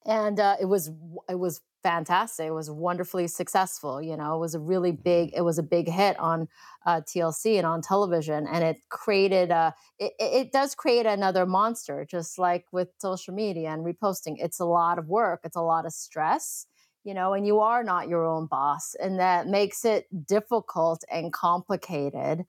and 0.07 0.41
uh, 0.41 0.57
it 0.61 0.65
was 0.65 0.91
it 1.29 1.39
was 1.39 1.61
fantastic 1.83 2.47
it 2.47 2.51
was 2.51 2.71
wonderfully 2.71 3.27
successful 3.27 4.03
you 4.03 4.17
know 4.17 4.37
it 4.37 4.39
was 4.39 4.55
a 4.55 4.61
really 4.61 4.93
big 4.93 5.31
it 5.35 5.41
was 5.43 5.59
a 5.59 5.63
big 5.63 5.89
hit 5.89 6.19
on 6.19 6.47
uh, 6.85 7.01
tlc 7.01 7.57
and 7.57 7.67
on 7.67 7.81
television 7.81 8.47
and 8.47 8.63
it 8.65 8.77
created 8.91 9.51
a 9.51 9.75
it, 9.99 10.13
it 10.19 10.47
it 10.47 10.53
does 10.53 10.75
create 10.75 11.07
another 11.07 11.47
monster 11.47 12.05
just 12.05 12.39
like 12.39 12.67
with 12.73 12.89
social 12.99 13.33
media 13.35 13.71
and 13.71 13.85
reposting 13.85 14.37
it's 14.39 14.61
a 14.61 14.65
lot 14.65 14.99
of 14.99 15.09
work 15.09 15.41
it's 15.45 15.57
a 15.57 15.63
lot 15.63 15.87
of 15.87 15.93
stress 15.93 16.67
you 17.05 17.15
know 17.15 17.33
and 17.33 17.47
you 17.47 17.61
are 17.61 17.83
not 17.83 18.09
your 18.09 18.27
own 18.27 18.47
boss 18.47 18.95
and 18.97 19.19
that 19.19 19.47
makes 19.47 19.85
it 19.85 20.07
difficult 20.27 21.03
and 21.11 21.33
complicated 21.33 22.45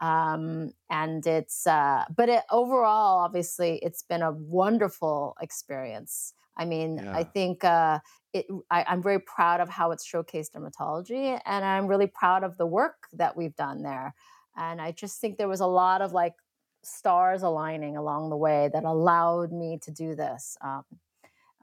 um, 0.00 0.72
and 0.90 1.26
it's 1.26 1.66
uh, 1.66 2.04
but 2.14 2.28
it, 2.28 2.44
overall 2.50 3.18
obviously 3.18 3.78
it's 3.78 4.02
been 4.02 4.22
a 4.22 4.30
wonderful 4.32 5.34
experience 5.40 6.34
i 6.56 6.64
mean 6.64 7.00
Yeah. 7.00 7.12
i 7.12 7.24
think 7.24 7.64
uh, 7.64 8.00
it, 8.36 8.46
I, 8.70 8.84
i'm 8.88 9.02
very 9.02 9.20
proud 9.20 9.60
of 9.60 9.68
how 9.68 9.90
it's 9.92 10.06
showcased 10.06 10.52
dermatology 10.52 11.40
and 11.44 11.64
i'm 11.64 11.86
really 11.86 12.06
proud 12.06 12.44
of 12.44 12.56
the 12.56 12.66
work 12.66 13.08
that 13.12 13.36
we've 13.36 13.54
done 13.56 13.82
there 13.82 14.14
and 14.56 14.80
i 14.80 14.92
just 14.92 15.20
think 15.20 15.38
there 15.38 15.48
was 15.48 15.60
a 15.60 15.66
lot 15.66 16.02
of 16.02 16.12
like 16.12 16.34
stars 16.82 17.42
aligning 17.42 17.96
along 17.96 18.30
the 18.30 18.36
way 18.36 18.70
that 18.72 18.84
allowed 18.84 19.52
me 19.52 19.78
to 19.82 19.90
do 19.90 20.14
this 20.14 20.56
um, 20.60 20.84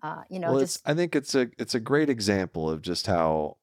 uh, 0.03 0.23
you 0.29 0.39
know 0.39 0.55
well, 0.55 0.55
just 0.55 0.83
I 0.85 0.93
think 0.93 1.15
it's 1.15 1.35
a 1.35 1.49
it's 1.57 1.75
a 1.75 1.79
great 1.79 2.09
example 2.09 2.69
of 2.69 2.81
just 2.81 3.07
how 3.07 3.57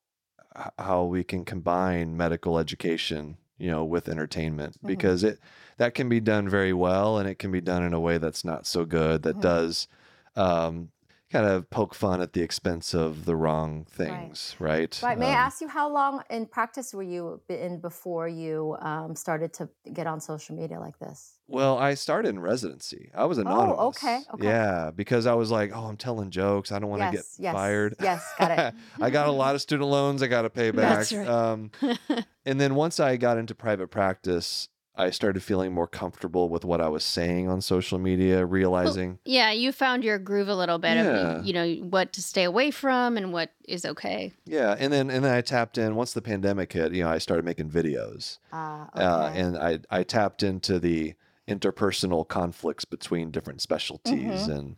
how 0.78 1.04
we 1.04 1.24
can 1.24 1.44
combine 1.44 2.16
medical 2.16 2.58
education, 2.58 3.38
you 3.58 3.70
know, 3.70 3.84
with 3.84 4.08
entertainment 4.08 4.78
Mhm. 4.82 4.86
because 4.86 5.24
it 5.24 5.40
that 5.78 5.94
can 5.94 6.08
be 6.08 6.20
done 6.20 6.48
very 6.48 6.72
well 6.72 7.18
and 7.18 7.28
it 7.28 7.36
can 7.38 7.52
be 7.52 7.60
done 7.60 7.82
in 7.84 7.94
a 7.94 8.00
way 8.00 8.18
that's 8.18 8.44
not 8.44 8.66
so 8.66 8.84
good 8.84 9.22
that 9.24 9.40
Mhm. 9.40 9.40
does 9.40 9.88
um, 10.36 10.90
kind 11.30 11.46
of 11.46 11.70
poke 11.70 11.94
fun 11.94 12.20
at 12.20 12.32
the 12.32 12.42
expense 12.42 12.92
of 12.92 13.24
the 13.24 13.36
wrong 13.36 13.86
things, 13.88 14.56
right? 14.58 14.98
Right. 15.02 15.18
May 15.18 15.26
I 15.26 15.30
Um, 15.30 15.46
ask 15.46 15.60
you 15.60 15.68
how 15.68 15.88
long 15.88 16.22
in 16.28 16.46
practice 16.46 16.92
were 16.92 17.04
you 17.04 17.40
in 17.48 17.78
before 17.80 18.26
you 18.26 18.76
um, 18.80 19.14
started 19.14 19.52
to 19.54 19.68
get 19.92 20.06
on 20.08 20.20
social 20.20 20.56
media 20.56 20.80
like 20.80 20.98
this? 20.98 21.38
Well, 21.46 21.78
I 21.78 21.94
started 21.94 22.30
in 22.30 22.40
residency. 22.40 23.10
I 23.14 23.24
was 23.26 23.38
anonymous. 23.38 23.76
Oh, 23.78 23.88
okay, 23.88 24.20
okay. 24.34 24.44
Yeah, 24.44 24.90
because 24.94 25.26
I 25.26 25.34
was 25.34 25.50
like, 25.50 25.70
oh, 25.74 25.84
I'm 25.84 25.96
telling 25.96 26.30
jokes. 26.30 26.72
I 26.72 26.78
don't 26.78 26.90
want 26.90 27.02
to 27.02 27.06
yes. 27.12 27.36
get 27.36 27.44
yes. 27.44 27.54
fired. 27.54 27.94
Yes. 28.00 28.34
Got 28.38 28.58
it. 28.58 28.74
I 29.00 29.10
got 29.10 29.28
a 29.28 29.32
lot 29.32 29.54
of 29.54 29.60
student 29.60 29.88
loans 29.88 30.22
I 30.22 30.26
got 30.26 30.42
to 30.42 30.50
pay 30.50 30.70
back. 30.72 30.98
That's 30.98 31.12
right. 31.12 31.28
Um, 31.28 31.70
and 32.44 32.60
then 32.60 32.74
once 32.74 32.98
I 32.98 33.16
got 33.16 33.38
into 33.38 33.54
private 33.54 33.88
practice, 33.88 34.68
I 35.00 35.10
started 35.10 35.42
feeling 35.42 35.72
more 35.72 35.86
comfortable 35.86 36.48
with 36.48 36.64
what 36.64 36.80
I 36.80 36.88
was 36.88 37.04
saying 37.04 37.48
on 37.48 37.60
social 37.60 37.98
media, 37.98 38.44
realizing, 38.44 39.18
yeah, 39.24 39.50
you 39.50 39.72
found 39.72 40.04
your 40.04 40.18
groove 40.18 40.48
a 40.48 40.54
little 40.54 40.78
bit 40.78 40.96
Yeah. 40.96 41.04
of 41.38 41.46
you 41.46 41.52
know 41.52 41.66
what 41.88 42.12
to 42.14 42.22
stay 42.22 42.44
away 42.44 42.70
from 42.70 43.16
and 43.16 43.32
what 43.32 43.50
is 43.66 43.84
okay. 43.84 44.32
yeah. 44.44 44.76
And 44.78 44.92
then 44.92 45.08
and 45.10 45.24
then 45.24 45.34
I 45.34 45.40
tapped 45.40 45.78
in 45.78 45.94
once 45.94 46.12
the 46.12 46.22
pandemic 46.22 46.72
hit. 46.72 46.92
You 46.92 47.04
know, 47.04 47.10
I 47.10 47.18
started 47.18 47.44
making 47.44 47.70
videos, 47.70 48.38
Uh, 48.52 48.86
uh, 48.94 49.32
and 49.34 49.56
I 49.56 49.78
I 49.90 50.02
tapped 50.02 50.42
into 50.42 50.78
the 50.78 51.14
interpersonal 51.48 52.26
conflicts 52.28 52.84
between 52.84 53.30
different 53.30 53.60
specialties, 53.60 54.46
Mhm. 54.48 54.56
and 54.58 54.76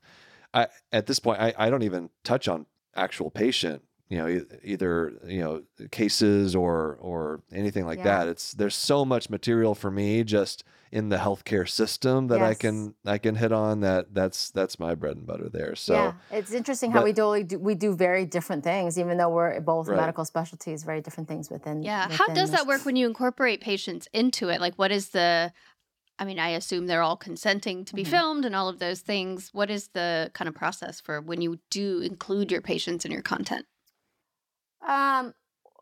I 0.54 0.68
at 0.92 1.06
this 1.06 1.18
point 1.18 1.40
I, 1.40 1.52
I 1.58 1.68
don't 1.70 1.82
even 1.82 2.10
touch 2.24 2.46
on 2.48 2.66
actual 2.94 3.30
patient. 3.30 3.82
You 4.12 4.18
know, 4.18 4.28
e- 4.28 4.44
either 4.72 4.92
you 5.36 5.40
know 5.40 5.62
cases 5.90 6.54
or 6.54 6.98
or 7.00 7.40
anything 7.50 7.86
like 7.90 7.98
Yeah. 8.00 8.10
that. 8.18 8.28
It's 8.32 8.52
there's 8.52 8.74
so 8.92 9.04
much 9.12 9.24
material 9.30 9.74
for 9.74 9.90
me 9.90 10.22
just 10.22 10.64
in 10.98 11.08
the 11.08 11.16
healthcare 11.16 11.66
system 11.66 12.26
that 12.28 12.42
I 12.42 12.52
can 12.52 12.94
I 13.06 13.16
can 13.24 13.34
hit 13.36 13.52
on. 13.52 13.80
That 13.80 14.12
that's 14.18 14.50
that's 14.50 14.76
my 14.78 14.94
bread 14.94 15.16
and 15.16 15.26
butter 15.26 15.48
there. 15.48 15.74
So 15.76 15.94
yeah, 15.94 16.12
it's 16.38 16.52
interesting 16.52 16.90
how 16.90 17.02
we 17.02 17.14
do, 17.14 17.42
do 17.42 17.58
we 17.58 17.74
do 17.74 17.90
very 17.96 18.26
different 18.26 18.62
things, 18.64 18.98
even 18.98 19.16
though 19.16 19.30
we're 19.30 19.58
both 19.60 19.88
Right. 19.88 19.96
medical 20.04 20.26
specialties, 20.26 20.84
very 20.84 21.00
different 21.00 21.28
things 21.32 21.48
within. 21.50 21.82
Yeah. 21.82 22.02
How 22.10 22.26
within 22.28 22.34
does 22.34 22.50
that 22.50 22.66
work 22.66 22.84
when 22.84 22.96
you 22.96 23.06
incorporate 23.06 23.62
patients 23.62 24.04
into 24.12 24.50
it? 24.50 24.60
Like, 24.60 24.74
what 24.82 24.92
is 24.92 25.04
the, 25.10 25.52
I 26.18 26.26
mean, 26.26 26.38
I 26.38 26.50
assume 26.50 26.86
they're 26.86 27.06
all 27.08 27.16
consenting 27.30 27.86
to 27.86 27.94
be 27.94 28.04
Mhm. 28.04 28.08
filmed 28.14 28.44
and 28.44 28.54
all 28.54 28.68
of 28.68 28.78
those 28.78 29.00
things. 29.00 29.48
What 29.54 29.70
is 29.70 29.88
the 29.94 30.30
kind 30.34 30.48
of 30.50 30.54
process 30.54 31.00
for 31.00 31.22
when 31.22 31.40
you 31.40 31.58
do 31.70 32.00
include 32.00 32.52
your 32.52 32.60
patients 32.60 33.06
in 33.06 33.10
your 33.10 33.22
content? 33.22 33.64
Um, 34.86 35.34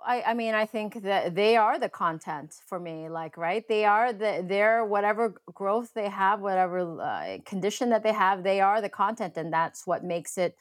I, 0.07 0.23
I 0.29 0.35
mean, 0.35 0.55
I 0.55 0.67
think 0.67 1.03
that 1.03 1.35
they 1.35 1.57
are 1.57 1.79
the 1.79 1.89
content 1.89 2.55
for 2.67 2.79
me. 2.81 3.09
Like, 3.09 3.37
right? 3.37 3.67
They 3.69 3.85
are 3.85 4.13
the 4.13 4.45
they're 4.47 4.85
whatever 4.85 5.35
growth 5.53 5.93
they 5.95 6.09
have, 6.09 6.41
whatever 6.41 7.01
uh, 7.01 7.39
condition 7.45 7.91
that 7.91 8.03
they 8.03 8.13
have, 8.13 8.43
they 8.43 8.61
are 8.61 8.81
the 8.81 8.89
content, 8.89 9.37
and 9.37 9.53
that's 9.53 9.87
what 9.87 10.05
makes 10.05 10.39
it 10.39 10.57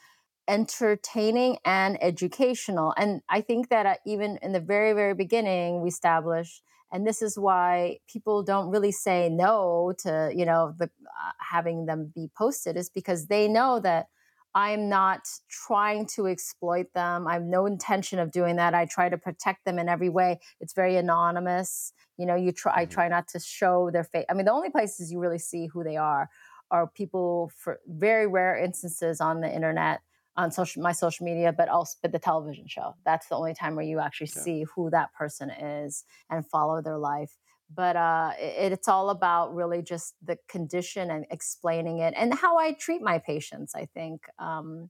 entertaining 0.48 1.58
and 1.64 1.98
educational. 2.04 2.94
And 2.98 3.22
I 3.30 3.42
think 3.42 3.70
that 3.70 3.86
uh, 3.86 3.96
even 4.06 4.40
in 4.42 4.52
the 4.52 4.60
very, 4.60 4.94
very 4.94 5.14
beginning, 5.14 5.82
we 5.82 5.90
established, 5.90 6.64
and 6.92 7.06
this 7.06 7.22
is 7.22 7.38
why 7.38 8.00
people 8.12 8.44
don't 8.44 8.70
really 8.70 8.92
say 8.92 9.30
no 9.30 9.94
to 10.00 10.32
you 10.36 10.46
know 10.46 10.74
the 10.78 10.86
uh, 10.86 11.32
having 11.40 11.86
them 11.86 12.12
be 12.14 12.30
posted, 12.38 12.78
is 12.78 12.90
because 12.90 13.28
they 13.28 13.48
know 13.48 13.80
that 13.80 14.08
I'm 14.56 14.89
not 14.89 15.28
trying 15.50 16.08
to 16.08 16.28
exploit 16.28 16.88
them. 16.93 17.28
I 17.28 17.34
have 17.34 17.43
no 17.43 17.66
intention 17.66 18.20
of 18.20 18.32
doing 18.32 18.56
that. 18.56 18.74
I 18.74 18.86
try 18.86 19.08
to 19.10 19.18
protect 19.18 19.66
them 19.66 19.78
in 19.78 19.88
every 19.88 20.10
way. 20.10 20.39
It's 20.60 20.74
very 20.74 20.95
anonymous. 20.97 21.93
You 22.18 22.26
know, 22.26 22.36
you 22.36 22.52
try 22.52 22.74
I 22.76 22.86
Mhm. 22.86 22.89
try 22.89 23.08
not 23.08 23.28
to 23.30 23.39
show 23.39 23.91
their 23.91 24.04
face. 24.04 24.26
I 24.30 24.34
mean, 24.34 24.45
the 24.45 24.52
only 24.54 24.72
places 24.72 25.12
you 25.12 25.20
really 25.20 25.39
see 25.39 25.68
who 25.68 25.84
they 25.84 25.97
are 25.97 26.30
are 26.72 26.88
people 26.88 27.52
for 27.56 27.80
very 27.88 28.28
rare 28.28 28.58
instances 28.58 29.22
on 29.22 29.41
the 29.41 29.54
internet, 29.54 30.02
on 30.36 30.52
social 30.52 30.82
my 30.82 30.91
social 30.93 31.26
media, 31.26 31.54
but 31.54 31.70
also 31.70 31.97
but 32.02 32.12
the 32.12 32.20
television 32.20 32.68
show. 32.68 32.95
That's 33.06 33.28
the 33.28 33.36
only 33.36 33.54
time 33.54 33.76
where 33.76 33.86
you 33.86 34.00
actually 34.00 34.28
Yeah. 34.36 34.43
see 34.43 34.64
who 34.76 34.89
that 34.91 35.14
person 35.14 35.50
is 35.52 36.06
and 36.30 36.45
follow 36.47 36.82
their 36.82 36.97
life 36.97 37.38
but 37.74 37.95
uh, 37.95 38.32
it, 38.39 38.72
it's 38.72 38.88
all 38.88 39.09
about 39.09 39.53
really 39.53 39.82
just 39.82 40.15
the 40.24 40.38
condition 40.47 41.11
and 41.11 41.26
explaining 41.32 41.99
it 41.99 42.13
and 42.17 42.34
how 42.34 42.57
I 42.57 42.74
treat 42.74 43.01
my 43.01 43.20
patients. 43.20 43.74
I 43.76 43.86
think 43.86 44.26
um, 44.39 44.89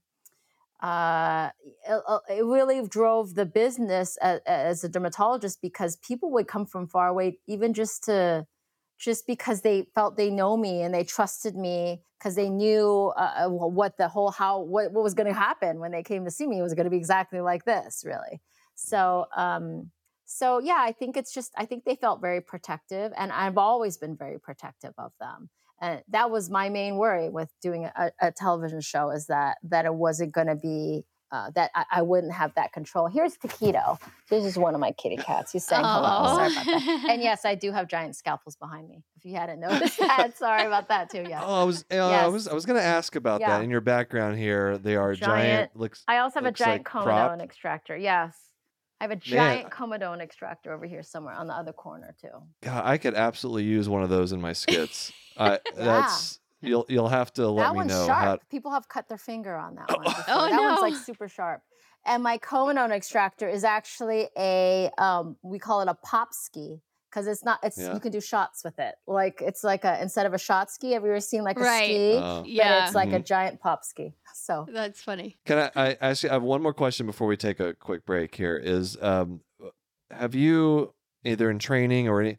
uh, 0.81 1.49
it, 1.87 2.01
it 2.29 2.45
really 2.45 2.87
drove 2.87 3.35
the 3.35 3.45
business 3.45 4.17
as, 4.17 4.39
as 4.45 4.83
a 4.83 4.89
dermatologist 4.89 5.61
because 5.61 5.97
people 5.97 6.31
would 6.31 6.47
come 6.47 6.65
from 6.65 6.87
far 6.87 7.07
away, 7.07 7.39
even 7.47 7.73
just 7.73 8.03
to 8.05 8.45
just 8.97 9.25
because 9.25 9.61
they 9.61 9.87
felt 9.95 10.17
they 10.17 10.29
know 10.29 10.57
me 10.57 10.81
and 10.81 10.93
they 10.93 11.03
trusted 11.03 11.55
me 11.55 12.01
because 12.19 12.35
they 12.35 12.49
knew 12.49 13.13
uh, 13.15 13.45
uh, 13.45 13.49
what 13.49 13.97
the 13.97 14.07
whole 14.09 14.29
how 14.29 14.59
what, 14.59 14.91
what 14.91 15.03
was 15.03 15.13
going 15.13 15.27
to 15.27 15.33
happen 15.33 15.79
when 15.79 15.91
they 15.91 16.03
came 16.03 16.25
to 16.25 16.31
see 16.31 16.45
me 16.45 16.59
it 16.59 16.61
was 16.61 16.73
going 16.73 16.83
to 16.83 16.89
be 16.89 16.97
exactly 16.97 17.39
like 17.39 17.63
this 17.63 18.03
really 18.05 18.41
so 18.75 19.25
um 19.35 19.89
so 20.31 20.59
yeah 20.59 20.77
i 20.79 20.91
think 20.91 21.17
it's 21.17 21.33
just 21.33 21.51
i 21.57 21.65
think 21.65 21.83
they 21.85 21.95
felt 21.95 22.21
very 22.21 22.39
protective 22.39 23.11
and 23.17 23.31
i've 23.31 23.57
always 23.57 23.97
been 23.97 24.15
very 24.15 24.39
protective 24.39 24.93
of 24.97 25.11
them 25.19 25.49
and 25.81 26.03
that 26.09 26.29
was 26.29 26.49
my 26.49 26.69
main 26.69 26.97
worry 26.97 27.29
with 27.29 27.49
doing 27.61 27.85
a, 27.85 28.11
a 28.21 28.31
television 28.31 28.79
show 28.81 29.09
is 29.09 29.25
that 29.27 29.57
that 29.63 29.85
it 29.85 29.93
wasn't 29.93 30.31
going 30.31 30.47
to 30.47 30.55
be 30.55 31.03
uh, 31.31 31.51
that 31.53 31.69
I, 31.75 31.85
I 31.91 32.01
wouldn't 32.01 32.33
have 32.33 32.55
that 32.55 32.73
control. 32.73 33.05
Here's 33.05 33.37
Taquito. 33.37 33.99
This 34.31 34.43
is 34.43 34.57
one 34.57 34.73
of 34.73 34.81
my 34.81 34.91
kitty 34.93 35.15
cats. 35.15 35.51
He's 35.51 35.63
saying 35.63 35.83
hello. 35.85 36.25
Sorry 36.35 36.51
about 36.51 36.65
that. 36.65 37.05
And 37.11 37.21
yes, 37.21 37.45
I 37.45 37.53
do 37.53 37.71
have 37.71 37.87
giant 37.87 38.15
scalpels 38.15 38.55
behind 38.55 38.89
me. 38.89 39.03
If 39.15 39.25
you 39.25 39.35
hadn't 39.35 39.59
noticed 39.59 39.99
that, 39.99 40.35
sorry 40.39 40.65
about 40.65 40.87
that 40.87 41.11
too. 41.11 41.23
Yeah. 41.29 41.43
Oh, 41.45 41.61
I 41.61 41.63
was 41.65 41.85
uh, 41.91 41.97
I 41.97 42.25
was 42.25 42.47
I 42.47 42.55
was 42.55 42.65
going 42.65 42.79
to 42.79 42.83
ask 42.85 43.15
about 43.15 43.41
Yeah. 43.41 43.49
that. 43.59 43.63
In 43.63 43.69
your 43.69 43.79
background 43.79 44.39
here, 44.39 44.79
they 44.79 44.95
are 44.95 45.13
giant. 45.13 45.29
Giant- 45.29 45.75
looks 45.75 46.03
I 46.07 46.17
also 46.17 46.39
have 46.39 46.47
a 46.47 46.51
giant 46.51 46.79
like 46.79 46.87
comedone 46.87 47.03
prop. 47.03 47.41
extractor. 47.41 47.95
Yes. 47.95 48.35
I 48.99 49.05
have 49.05 49.11
a 49.11 49.15
giant 49.15 49.69
comedone 49.69 50.19
extractor 50.21 50.73
over 50.73 50.85
here 50.85 51.03
somewhere 51.03 51.33
on 51.33 51.47
the 51.47 51.53
other 51.53 51.71
corner 51.71 52.15
too. 52.21 52.27
God, 52.61 52.83
I 52.85 52.97
could 52.97 53.15
absolutely 53.15 53.63
use 53.63 53.87
one 53.87 54.03
of 54.03 54.09
those 54.09 54.33
in 54.33 54.41
my 54.41 54.53
skits. 54.53 55.11
I 55.37 55.59
that's 55.75 56.39
you'll 56.61 56.85
you'll 56.89 57.07
have 57.07 57.31
to 57.33 57.47
let 57.47 57.63
that 57.63 57.71
me 57.71 57.77
one's 57.77 57.89
know 57.91 58.05
sharp. 58.07 58.19
how. 58.19 58.37
People 58.51 58.71
have 58.71 58.89
cut 58.89 59.07
their 59.07 59.17
finger 59.17 59.55
on 59.55 59.75
that 59.75 59.89
one. 59.89 60.03
before. 60.03 60.23
Oh, 60.27 60.49
that 60.49 60.61
one's 60.61 60.81
like 60.81 60.95
super 60.95 61.29
sharp. 61.29 61.61
And 62.05 62.23
my 62.23 62.37
comedone 62.37 62.91
extractor 62.91 63.47
is 63.47 63.63
actually 63.63 64.27
a 64.37 64.89
um, 64.97 65.37
we 65.43 65.59
call 65.59 65.81
it 65.81 65.87
a 65.87 65.95
pop 65.95 66.33
ski 66.33 66.81
because 67.09 67.27
it's 67.27 67.43
not 67.43 67.59
it's 67.63 67.77
Yeah. 67.77 67.93
you 67.93 67.99
can 67.99 68.11
do 68.11 68.21
shots 68.21 68.63
with 68.63 68.77
it. 68.79 68.95
Like 69.07 69.41
it's 69.41 69.63
like 69.63 69.83
a 69.83 70.01
instead 70.01 70.25
of 70.25 70.33
a 70.33 70.37
shot 70.37 70.69
ski, 70.71 70.91
have 70.91 71.03
you 71.03 71.09
ever 71.09 71.19
seen 71.19 71.43
like 71.43 71.57
a 71.57 71.61
Right. 71.61 71.85
ski? 71.85 72.13
Oh. 72.15 72.41
But 72.41 72.49
yeah. 72.49 72.85
it's 72.85 72.95
like 72.95 73.11
a 73.13 73.19
Mhm. 73.19 73.25
giant 73.25 73.59
pop 73.59 73.83
ski. 73.85 74.13
So 74.33 74.65
That's 74.71 75.01
funny. 75.01 75.37
Can 75.45 75.69
I, 75.75 75.89
I 75.89 75.97
ask 76.01 76.23
you? 76.23 76.29
I 76.29 76.33
have 76.33 76.43
one 76.43 76.61
more 76.61 76.73
question 76.73 77.05
before 77.05 77.27
we 77.27 77.35
take 77.37 77.59
a 77.59 77.73
quick 77.75 78.05
break. 78.05 78.33
Here 78.35 78.57
is, 78.57 78.97
um, 79.01 79.41
have 80.11 80.33
you 80.33 80.93
either 81.23 81.51
in 81.51 81.59
training 81.59 82.07
or 82.07 82.21
any, 82.21 82.37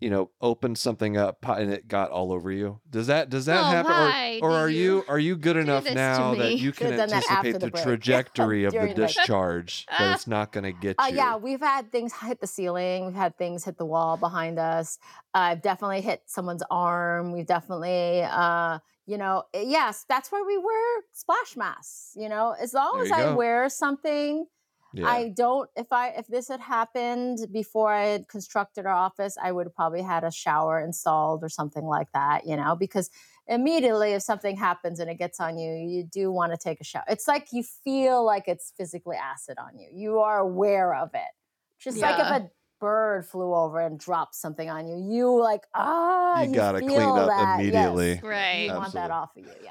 you 0.00 0.10
know, 0.10 0.30
opened 0.40 0.78
something 0.78 1.16
up 1.16 1.46
and 1.48 1.70
it 1.72 1.88
got 1.88 2.10
all 2.10 2.32
over 2.32 2.50
you? 2.50 2.80
Does 2.88 3.06
that 3.08 3.28
does 3.30 3.46
that 3.46 3.66
Oh, 3.66 3.66
happen, 3.66 3.92
or, 3.96 4.18
or 4.38 4.56
are 4.56 4.68
you 4.68 4.96
you 4.98 5.04
are 5.08 5.18
you 5.18 5.36
good 5.36 5.56
enough 5.56 5.90
now 5.90 6.34
that 6.36 6.56
you 6.56 6.72
can 6.72 6.92
done 6.96 7.10
that 7.10 7.24
after 7.28 7.58
anticipate 7.58 7.58
the 7.58 7.66
the 7.66 7.70
trajectory 7.70 8.64
of 8.64 8.78
the 8.78 8.88
During 8.88 8.98
the 9.00 9.08
break. 9.14 9.30
discharge 9.30 9.88
that 9.98 10.10
it's 10.10 10.26
not 10.26 10.52
going 10.52 10.64
to 10.64 10.72
get 10.72 10.98
Uh, 10.98 11.06
you? 11.08 11.14
yeah, 11.14 11.36
we've 11.36 11.60
had 11.60 11.90
things 11.92 12.12
hit 12.12 12.40
the 12.40 12.46
ceiling. 12.46 13.06
We've 13.06 13.14
had 13.14 13.36
things 13.38 13.64
hit 13.64 13.78
the 13.78 13.86
wall 13.86 14.16
behind 14.16 14.58
us. 14.58 14.98
I've 15.34 15.62
definitely 15.62 16.02
hit 16.02 16.22
someone's 16.26 16.62
arm. 16.70 17.32
We've 17.32 17.46
definitely, 17.46 18.22
uh, 18.22 18.80
you 19.06 19.18
know, 19.18 19.44
eh, 19.54 19.64
yes, 19.66 20.04
that's 20.08 20.30
why 20.30 20.42
we 20.46 20.58
wear 20.58 21.02
splash 21.12 21.56
masks. 21.56 22.12
You 22.16 22.28
know, 22.28 22.52
as 22.60 22.74
long 22.74 22.98
There 22.98 23.02
as 23.02 23.10
I 23.10 23.24
go. 23.24 23.34
wear 23.34 23.68
something, 23.68 24.46
yeah. 24.92 25.08
I 25.08 25.28
don't. 25.28 25.68
If 25.76 25.92
I 25.92 26.08
if 26.10 26.26
this 26.26 26.48
had 26.48 26.60
happened 26.60 27.46
before 27.52 27.92
I 27.92 28.06
had 28.06 28.28
constructed 28.28 28.86
our 28.86 28.94
office, 28.94 29.36
I 29.42 29.52
would 29.52 29.66
have 29.66 29.74
probably 29.74 30.02
had 30.02 30.24
a 30.24 30.30
shower 30.30 30.80
installed 30.80 31.44
or 31.44 31.48
something 31.48 31.84
like 31.84 32.10
that. 32.12 32.46
You 32.46 32.56
know, 32.56 32.74
because 32.76 33.10
immediately 33.46 34.12
if 34.12 34.22
something 34.22 34.56
happens 34.56 35.00
and 35.00 35.10
it 35.10 35.16
gets 35.18 35.40
on 35.40 35.58
you, 35.58 35.72
you 35.72 36.04
do 36.04 36.30
want 36.30 36.52
to 36.52 36.58
take 36.58 36.80
a 36.80 36.84
shower. 36.84 37.04
It's 37.08 37.28
like 37.28 37.48
you 37.52 37.62
feel 37.62 38.24
like 38.24 38.48
it's 38.48 38.72
physically 38.76 39.16
acid 39.16 39.58
on 39.58 39.78
you. 39.78 39.88
You 39.92 40.18
are 40.20 40.38
aware 40.38 40.94
of 40.94 41.10
it. 41.14 41.30
Just 41.78 41.98
like 41.98 42.18
if 42.18 42.26
a 42.26 42.50
bird 42.78 43.26
flew 43.26 43.54
over 43.54 43.80
and 43.80 43.98
dropped 43.98 44.34
something 44.34 44.68
on 44.68 44.86
you, 44.86 44.96
you 44.96 45.38
like 45.40 45.62
ah, 45.74 46.42
You 46.42 46.54
gotta 46.54 46.80
clean 46.80 47.00
up 47.00 47.28
that. 47.28 47.60
immediately. 47.60 48.12
Yes. 48.14 48.22
Right. 48.22 48.66
You 48.66 48.74
want 48.74 48.92
that 48.94 49.10
off 49.10 49.36
of 49.36 49.44
you, 49.44 49.52
yeah. 49.62 49.70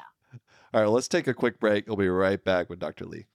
All 0.74 0.82
right, 0.82 0.90
let's 0.90 1.08
take 1.08 1.28
a 1.28 1.34
quick 1.34 1.60
break. 1.60 1.88
We'll 1.88 1.98
be 1.98 2.10
right 2.10 2.44
back 2.44 2.70
with 2.70 2.80
Dr. 2.80 3.06
Lee. 3.06 3.26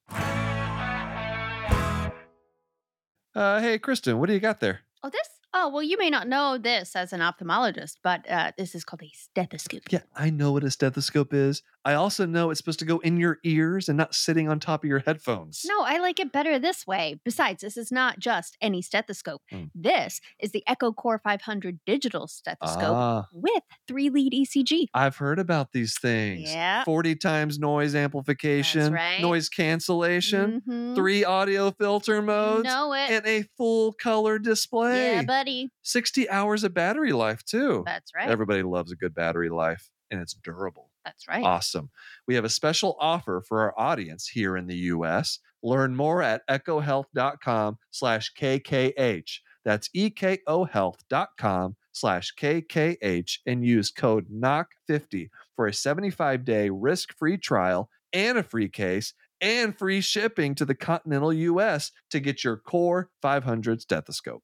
Uh, 3.35 3.61
hey, 3.61 3.79
Kristen, 3.79 4.19
what 4.19 4.29
do 4.29 4.33
you 4.33 4.41
got 4.41 4.61
there? 4.61 4.81
Oh, 5.03 5.11
this 5.11 5.29
Oh, 5.57 5.69
well, 5.69 5.83
you 5.85 5.97
may 5.97 6.11
not 6.11 6.27
know 6.27 6.59
this 6.59 6.97
as 6.97 7.13
an 7.13 7.21
ophthalmologist, 7.21 7.99
but 8.03 8.29
uh, 8.29 8.51
this 8.59 8.75
is 8.75 8.85
called 8.85 9.03
a 9.05 9.11
stethoscope. 9.15 9.83
Yeah, 9.89 10.01
I 10.17 10.31
know 10.31 10.51
what 10.51 10.65
a 10.65 10.71
stethoscope 10.71 11.33
is. 11.33 11.63
I 11.85 11.95
also 11.95 12.27
know 12.27 12.51
it's 12.51 12.59
supposed 12.59 12.79
to 12.81 12.85
go 12.85 12.99
in 13.01 13.19
your 13.19 13.39
ears 13.45 13.89
and 13.89 13.97
not 13.97 14.15
sitting 14.15 14.49
on 14.49 14.59
top 14.59 14.83
of 14.83 14.89
your 14.89 15.01
headphones. 15.01 15.63
No, 15.69 15.83
I 15.85 15.99
like 15.99 16.19
it 16.19 16.33
better 16.33 16.59
this 16.59 16.87
way. 16.87 17.21
Besides, 17.25 17.61
this 17.63 17.77
is 17.77 17.93
not 17.93 18.19
just 18.19 18.57
any 18.61 18.83
stethoscope. 18.83 19.43
Mm. 19.53 19.71
This 19.75 20.21
is 20.41 20.51
the 20.53 20.65
Eko 20.69 20.97
Core 20.97 21.21
500 21.23 21.79
digital 21.87 22.27
stethoscope 22.27 22.83
Ah, 22.97 23.27
with 23.33 23.63
three 23.87 24.09
lead 24.09 24.33
ECG. 24.33 24.87
I've 24.95 25.17
heard 25.19 25.39
about 25.39 25.73
these 25.73 25.99
things. 26.01 26.51
Yeah. 26.51 26.83
40 26.85 27.17
times 27.17 27.59
noise 27.59 27.95
amplification, 27.95 28.93
right. 28.93 29.21
noise 29.21 29.49
cancellation, 29.51 30.63
Mhm. 30.67 30.95
three 30.97 31.25
audio 31.25 31.71
filter 31.71 32.23
modes, 32.23 32.67
and 32.67 33.27
a 33.27 33.43
full 33.59 33.93
color 33.93 34.39
display. 34.39 35.17
Yeah, 35.17 35.23
buddy. 35.45 35.71
60 35.83 36.29
hours 36.31 36.65
of 36.65 36.75
battery 36.75 37.13
life, 37.13 37.45
too. 37.45 37.83
That's 37.87 38.13
right. 38.15 38.29
Everybody 38.29 38.63
loves 38.63 38.93
a 38.93 38.97
good 38.97 39.15
battery 39.15 39.51
life, 39.51 39.91
and 40.11 40.21
it's 40.21 40.35
durable. 40.35 40.91
That's 41.05 41.29
right. 41.29 41.45
Awesome. 41.45 41.91
We 42.27 42.35
have 42.35 42.45
a 42.45 42.51
special 42.51 42.97
offer 42.99 43.43
for 43.47 43.61
our 43.61 43.79
audience 43.79 44.27
here 44.29 44.57
in 44.57 44.67
the 44.67 44.77
US. 44.77 45.39
Learn 45.63 45.95
more 45.95 46.23
at 46.23 46.47
ekohealth.com 46.49 47.79
slash 47.91 48.33
KKH. 48.35 49.39
That's 49.65 49.89
ekohealth.com 49.91 51.77
slash 51.93 52.35
KKH 52.35 53.39
and 53.47 53.65
use 53.65 53.91
code 53.91 54.27
KNOCK50 54.31 55.29
for 55.57 55.67
a 55.67 55.73
75-day 55.73 56.71
risk-free 56.71 57.39
trial 57.39 57.89
and 58.13 58.39
a 58.39 58.43
free 58.43 58.69
case 58.69 59.15
and 59.41 59.77
free 59.77 60.01
shipping 60.01 60.55
to 60.55 60.65
the 60.65 60.75
continental 60.75 61.33
US 61.33 61.93
to 62.11 62.21
get 62.21 62.45
your 62.45 62.57
Core 62.57 63.11
500 63.21 63.81
stethoscope. 63.81 64.43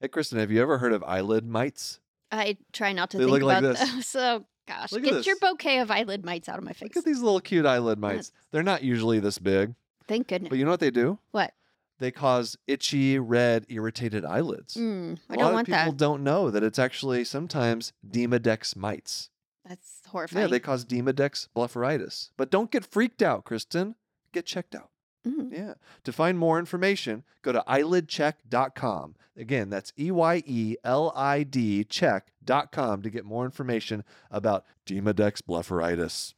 Hey, 0.00 0.08
Kristen, 0.08 0.38
have 0.38 0.50
you 0.50 0.62
ever 0.62 0.78
heard 0.78 0.92
of 0.92 1.02
eyelid 1.04 1.44
mites? 1.46 2.00
I 2.30 2.56
try 2.72 2.92
not 2.92 3.10
to 3.10 3.18
They 3.18 3.24
think 3.24 3.32
look 3.32 3.42
like 3.42 3.58
about 3.58 3.76
this. 3.78 3.90
those. 3.92 4.06
So, 4.18 4.44
gosh, 4.66 4.92
Look 4.92 5.04
at 5.04 5.10
get 5.10 5.26
your 5.26 5.36
bouquet 5.40 5.78
of 5.80 5.90
eyelid 5.90 6.24
mites 6.24 6.48
out 6.48 6.58
of 6.58 6.64
my 6.64 6.72
face. 6.72 6.90
Look 6.90 6.98
at 6.98 7.04
these 7.04 7.20
little 7.20 7.40
cute 7.40 7.66
eyelid 7.66 7.98
mites. 7.98 8.30
They're 8.52 8.62
not 8.62 8.82
usually 8.82 9.18
this 9.18 9.38
big, 9.38 9.74
Thank 10.06 10.28
goodness. 10.28 10.50
but 10.50 10.58
you 10.58 10.64
know 10.64 10.70
what 10.70 10.80
they 10.80 10.90
do? 10.90 11.18
What? 11.32 11.52
They 11.98 12.12
cause 12.12 12.56
itchy, 12.68 13.18
red, 13.18 13.66
irritated 13.68 14.24
eyelids. 14.24 14.74
Mm, 14.74 15.18
I 15.28 15.34
a 15.34 15.36
don't 15.36 15.44
lot 15.46 15.52
want 15.54 15.68
of 15.68 15.74
people 15.74 15.92
that. 15.92 15.96
don't 15.98 16.22
know 16.22 16.48
that 16.50 16.62
it's 16.62 16.78
actually 16.78 17.24
sometimes 17.24 17.92
Demodex 18.08 18.76
mites. 18.76 19.30
That's 19.66 20.02
horrifying. 20.06 20.44
Yeah, 20.44 20.48
they 20.48 20.60
cause 20.60 20.84
Demodex 20.84 21.48
blepharitis. 21.56 22.30
But 22.36 22.50
don't 22.50 22.70
get 22.70 22.84
freaked 22.86 23.20
out, 23.20 23.44
Kristen. 23.44 23.96
Get 24.32 24.46
checked 24.46 24.76
out. 24.76 24.90
Mm. 25.28 25.52
Yeah. 25.52 25.74
To 26.04 26.12
find 26.12 26.38
more 26.38 26.58
information, 26.58 27.24
go 27.42 27.52
to 27.52 27.62
eyelidcheck.com. 27.68 29.14
Again, 29.36 29.70
that's 29.70 29.92
E 29.98 30.10
Y 30.10 30.42
E 30.46 30.76
L 30.84 31.12
I 31.14 31.42
D 31.42 31.84
check.com 31.84 33.02
to 33.02 33.10
get 33.10 33.24
more 33.24 33.44
information 33.44 34.04
about 34.30 34.64
Demodex 34.86 35.40
blepharitis. 35.42 36.34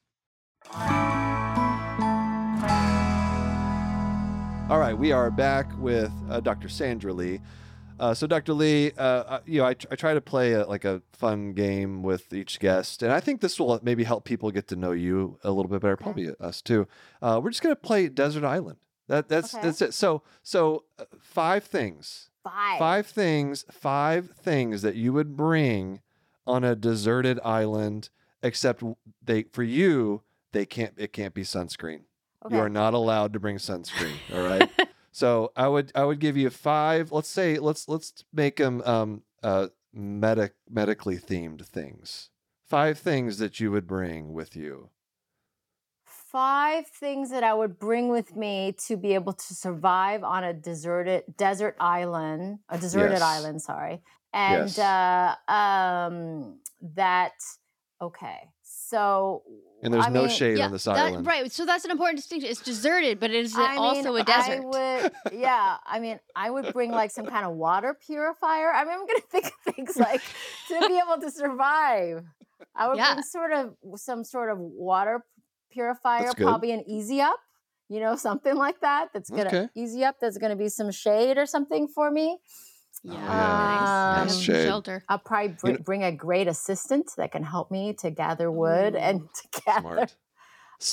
All 4.71 4.79
right, 4.79 4.97
we 4.97 5.11
are 5.13 5.31
back 5.31 5.67
with 5.79 6.13
uh, 6.29 6.41
Dr. 6.41 6.69
Sandra 6.69 7.13
Lee. 7.13 7.41
Uh, 8.01 8.15
so, 8.15 8.27
Dr. 8.27 8.55
Lee, 8.55 8.93
uh, 8.97 9.03
uh, 9.03 9.41
you 9.47 9.61
know, 9.61 9.67
I, 9.67 9.71
I 9.91 9.95
try 9.97 10.15
to 10.15 10.21
play 10.21 10.53
a, 10.55 10.67
like 10.67 10.85
a 10.85 11.03
fun 11.13 11.53
game 11.53 12.03
with 12.03 12.33
each 12.33 12.59
guest, 12.59 13.03
and 13.03 13.13
I 13.13 13.21
think 13.21 13.41
this 13.43 13.61
will 13.61 13.79
maybe 13.83 14.05
help 14.05 14.25
people 14.25 14.51
get 14.51 14.67
to 14.69 14.77
know 14.77 14.93
you 14.93 15.39
a 15.45 15.51
little 15.51 15.71
bit 15.71 15.83
better, 15.83 15.97
probably 15.97 16.31
us 16.41 16.63
too. 16.63 16.89
Uh, 17.21 17.41
we're 17.43 17.51
just 17.51 17.63
gonna 17.63 17.77
play 17.77 18.09
Desert 18.09 18.43
Island. 18.45 18.79
That 19.09 19.29
that's 19.29 19.55
Okay. 19.55 19.63
that's 19.67 19.83
it. 19.83 19.93
So 19.95 20.23
so 20.43 20.85
uh, 20.99 21.05
five 21.21 21.65
things, 21.65 22.31
Five. 22.43 22.79
five 22.79 23.07
things, 23.07 23.65
five 23.71 24.31
things 24.31 24.83
that 24.83 24.95
you 24.97 25.13
would 25.13 25.37
bring 25.37 26.01
on 26.47 26.65
a 26.65 26.75
deserted 26.75 27.39
island, 27.45 28.09
except 28.43 28.83
they 29.23 29.43
for 29.53 29.63
you 29.63 30.23
they 30.53 30.65
can't 30.65 30.95
it 30.97 31.13
can't 31.13 31.35
be 31.35 31.43
sunscreen. 31.43 32.01
Okay. 32.47 32.55
You 32.57 32.63
are 32.63 32.69
not 32.71 32.95
allowed 32.95 33.35
to 33.35 33.41
bring 33.41 33.59
sunscreen. 33.59 34.15
All 34.35 34.43
right. 34.43 34.71
so 35.13 35.53
I 35.57 35.69
would 35.69 35.93
I 35.95 36.05
would 36.05 36.21
give 36.21 36.37
you 36.37 36.51
five. 36.51 37.13
Let's 37.13 37.29
say 37.29 37.59
let's 37.59 37.89
let's 37.89 38.25
make 38.33 38.57
them 38.57 38.83
um 38.83 39.25
uh 39.43 39.69
medic 39.93 40.55
medically 40.69 41.19
themed 41.19 41.65
things. 41.67 42.31
Five 42.69 42.99
things 42.99 43.39
that 43.39 43.59
you 43.61 43.71
would 43.73 43.87
bring 43.87 44.33
with 44.33 44.55
you. 44.57 44.91
Five 46.07 46.87
things 46.89 47.31
that 47.31 47.43
I 47.45 47.55
would 47.55 47.79
bring 47.79 48.09
with 48.09 48.35
me 48.37 48.73
to 48.87 48.97
be 48.97 49.15
able 49.15 49.33
to 49.33 49.55
survive 49.55 50.23
on 50.25 50.45
a 50.45 50.53
deserted 50.53 51.25
desert 51.37 51.77
island, 51.81 52.61
a 52.69 52.79
deserted 52.79 53.21
Yes. 53.21 53.23
island, 53.23 53.63
sorry. 53.63 54.03
And 54.33 54.77
Yes. 54.77 54.79
uh 54.79 55.37
um 55.49 56.61
that 56.83 57.33
okay. 58.01 58.49
So 58.91 59.43
And 59.83 59.95
there's 59.95 60.07
I 60.07 60.11
no 60.11 60.23
mean, 60.23 60.31
shade 60.31 60.59
yeah, 60.59 60.67
on 60.67 60.73
this 60.73 60.85
that- 60.85 60.97
island. 60.97 61.27
right. 61.27 61.51
So 61.51 61.65
that's 61.65 61.85
an 61.85 61.91
important 61.91 62.19
distinction. 62.19 62.51
It's 62.51 62.61
deserted, 62.61 63.19
but 63.21 63.31
it 63.31 63.45
is 63.45 63.55
I 63.57 63.77
also 63.77 64.13
mean, 64.13 64.21
a 64.23 64.25
desert. 64.25 64.61
I 64.61 65.01
would, 65.01 65.13
yeah. 65.47 65.77
I 65.87 66.01
mean, 66.01 66.19
I 66.35 66.51
would 66.51 66.73
bring 66.73 66.91
like 66.91 67.11
some 67.11 67.27
kind 67.27 67.47
of 67.47 67.53
water 67.55 67.95
purifier. 68.07 68.71
I 68.73 68.85
mean, 68.85 68.95
I'm 68.95 69.07
gonna 69.07 69.21
think 69.31 69.47
of 69.47 69.75
things 69.75 69.97
like 69.97 70.23
to 70.69 70.75
be 70.89 70.99
able 71.05 71.21
to 71.23 71.31
survive. 71.31 72.25
I 72.75 72.89
would 72.89 72.99
Yeah. 72.99 73.15
bring 73.15 73.23
sort 73.25 73.53
of 73.53 73.75
some 73.97 74.25
sort 74.25 74.51
of 74.51 74.59
water 74.59 75.25
purifier, 75.71 76.33
probably 76.37 76.73
an 76.73 76.85
EZ-Up. 76.91 77.39
You 77.89 77.99
know, 78.01 78.15
something 78.17 78.55
like 78.55 78.81
that. 78.83 79.09
That's 79.13 79.31
gonna 79.31 79.47
Okay. 79.47 79.69
EZ-Up. 79.77 80.17
There's 80.21 80.39
gonna 80.39 80.57
be 80.57 80.69
some 80.69 80.91
shade 80.93 81.39
or 81.39 81.47
something 81.47 81.89
for 81.89 82.11
me. 82.11 82.39
Yeah, 83.03 83.13
yeah. 83.15 84.21
Um, 84.21 84.27
nice. 84.29 84.49
Nice 84.49 84.65
Shelter. 84.65 85.05
I'll 85.09 85.19
probably 85.19 85.49
br- 85.61 85.67
You 85.69 85.73
know- 85.75 85.79
bring 85.85 86.05
a 86.05 86.13
great 86.13 86.49
assistant 86.49 87.11
that 87.17 87.33
can 87.33 87.43
help 87.45 87.71
me 87.71 87.93
to 87.95 88.11
gather 88.11 88.51
wood 88.51 88.95
and 88.97 89.23
to 89.35 89.61
gather. 89.67 89.81
Smart. 89.81 90.15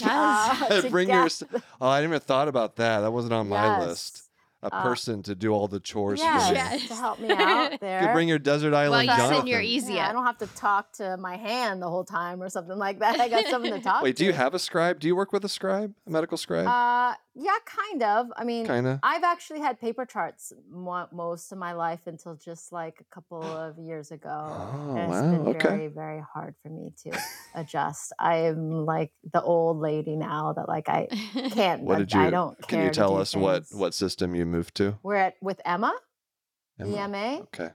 Yes. 0.01 0.61
uh, 0.71 0.81
to 0.81 0.89
bring 0.89 1.07
your. 1.07 1.15
gather- 1.17 1.25
ass- 1.27 1.43
Oh, 1.79 1.87
I 1.87 2.01
didn't 2.01 2.11
even 2.11 2.19
thought 2.19 2.49
about 2.49 2.75
that. 2.75 2.99
That 3.01 3.11
wasn't 3.11 3.31
on 3.33 3.47
my 3.47 3.79
list. 3.85 4.15
Yes. 4.17 4.23
A 4.63 4.75
Uh, 4.75 4.81
person 4.81 5.21
to 5.23 5.35
do 5.35 5.51
all 5.53 5.67
the 5.67 5.79
chores 5.79 6.19
Yes, 6.19 6.47
for 6.47 6.53
me. 6.53 6.57
Yes. 6.57 6.87
to 6.87 6.95
help 6.95 7.19
me 7.19 7.29
out 7.31 7.79
there. 7.79 8.01
You 8.01 8.11
bring 8.11 8.27
your 8.27 8.39
desert 8.39 8.71
Well, 8.71 8.81
island 8.81 9.03
you 9.07 9.15
Jonathan. 9.15 9.35
send 9.37 9.47
your 9.47 9.61
easy 9.61 9.93
Yeah, 9.93 10.09
I 10.09 10.11
don't 10.13 10.25
have 10.25 10.39
to 10.39 10.47
talk 10.47 10.91
to 10.93 11.15
my 11.17 11.37
hand 11.37 11.79
the 11.81 11.89
whole 11.89 12.03
time 12.03 12.41
or 12.41 12.49
something 12.49 12.75
like 12.77 12.97
that. 12.99 13.19
I 13.19 13.29
got 13.29 13.45
something 13.45 13.71
to 13.71 13.79
talk 13.79 14.01
Wait, 14.01 14.15
to. 14.17 14.23
do 14.23 14.25
you 14.25 14.33
have 14.33 14.53
a 14.55 14.59
scribe? 14.59 14.99
Do 14.99 15.07
you 15.07 15.15
work 15.15 15.31
with 15.31 15.45
a 15.45 15.49
scribe, 15.49 15.93
a 16.07 16.09
medical 16.09 16.37
scribe? 16.37 16.67
Uh, 16.67 17.15
yeah, 17.39 17.57
kind 17.65 18.01
of. 18.03 18.27
I 18.35 18.43
mean, 18.43 18.65
kind 18.65 18.87
of. 18.87 18.99
I've 19.03 19.23
actually 19.23 19.59
had 19.59 19.79
paper 19.79 20.05
charts 20.05 20.51
mo- 20.69 21.07
most 21.11 21.51
of 21.51 21.57
my 21.57 21.73
life 21.73 21.99
until 22.07 22.35
just 22.35 22.71
like 22.71 22.99
a 22.99 23.03
couple 23.13 23.43
of 23.65 23.77
years 23.77 24.11
ago. 24.11 24.29
Oh, 24.29 24.95
and 24.97 25.11
it's 25.13 25.21
wow, 25.21 25.31
been 25.31 25.47
okay. 25.49 25.59
very, 25.67 25.87
very 25.87 26.21
hard 26.33 26.55
for 26.63 26.69
me 26.69 26.93
to 27.03 27.11
adjust. 27.55 28.11
I 28.19 28.37
am 28.49 28.85
like 28.85 29.11
the 29.31 29.41
old 29.41 29.77
lady 29.79 30.15
now 30.15 30.53
that 30.53 30.67
like 30.67 30.89
I 30.89 31.07
can't. 31.51 31.83
What 31.83 31.95
I, 31.95 31.99
did 31.99 32.13
you? 32.13 32.19
I 32.21 32.29
don't 32.31 32.57
Can 32.67 32.83
you 32.83 32.89
tell 32.89 33.15
do 33.15 33.21
us 33.21 33.35
what 33.35 33.67
things. 33.67 33.79
what 33.79 33.93
system 33.93 34.33
you 34.35 34.45
moved 34.45 34.75
to? 34.75 34.97
we're 35.03 35.15
at 35.15 35.35
with 35.41 35.61
EMA, 35.65 35.93
Emma? 36.79 36.89
EMA, 36.89 37.41
Okay. 37.43 37.69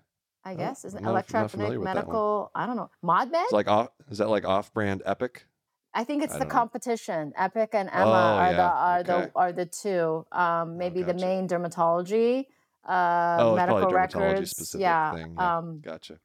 I 0.45 0.55
Oh, 0.55 0.57
guess 0.57 0.85
is 0.85 0.95
I'm 0.95 1.05
it 1.05 1.09
electronic 1.09 1.51
familiar 1.53 1.79
with 1.79 1.87
that 1.87 1.95
one. 1.95 2.05
medical. 2.07 2.51
I 2.55 2.67
don't 2.67 2.77
know. 2.77 2.91
ModMed. 3.05 3.45
It's 3.45 3.53
like 3.53 3.69
off. 3.69 3.91
Is 4.11 4.19
that 4.19 4.29
like 4.29 4.45
off-brand 4.45 5.03
Epic? 5.07 5.47
I 5.95 6.05
think 6.05 6.23
it's 6.23 6.35
I 6.35 6.39
the 6.39 6.45
don't 6.45 6.49
know. 6.49 6.59
competition. 6.61 7.33
Epic 7.37 7.71
and 7.75 7.89
EMA 7.91 8.05
Oh, 8.05 8.13
are 8.13 8.53
the 8.53 8.63
are 8.63 9.01
okay. 9.01 9.13
Oh, 9.13 9.21
the 9.21 9.31
are 9.37 9.53
the 9.53 9.67
two. 9.67 10.27
Um, 10.33 10.79
maybe 10.79 11.03
the 11.03 11.13
gotcha. 11.13 11.27
main 11.27 11.49
dermatology, 11.49 12.47
uh, 12.89 13.37
Oh, 13.41 13.57
medical 13.57 13.81
dermatology 13.91 13.93
records. 13.95 14.51
specific 14.51 14.81
yeah. 14.81 15.15
thing, 15.15 15.35
yeah. 15.39 15.59
Um, 15.59 15.81
Gotcha. 15.81 16.19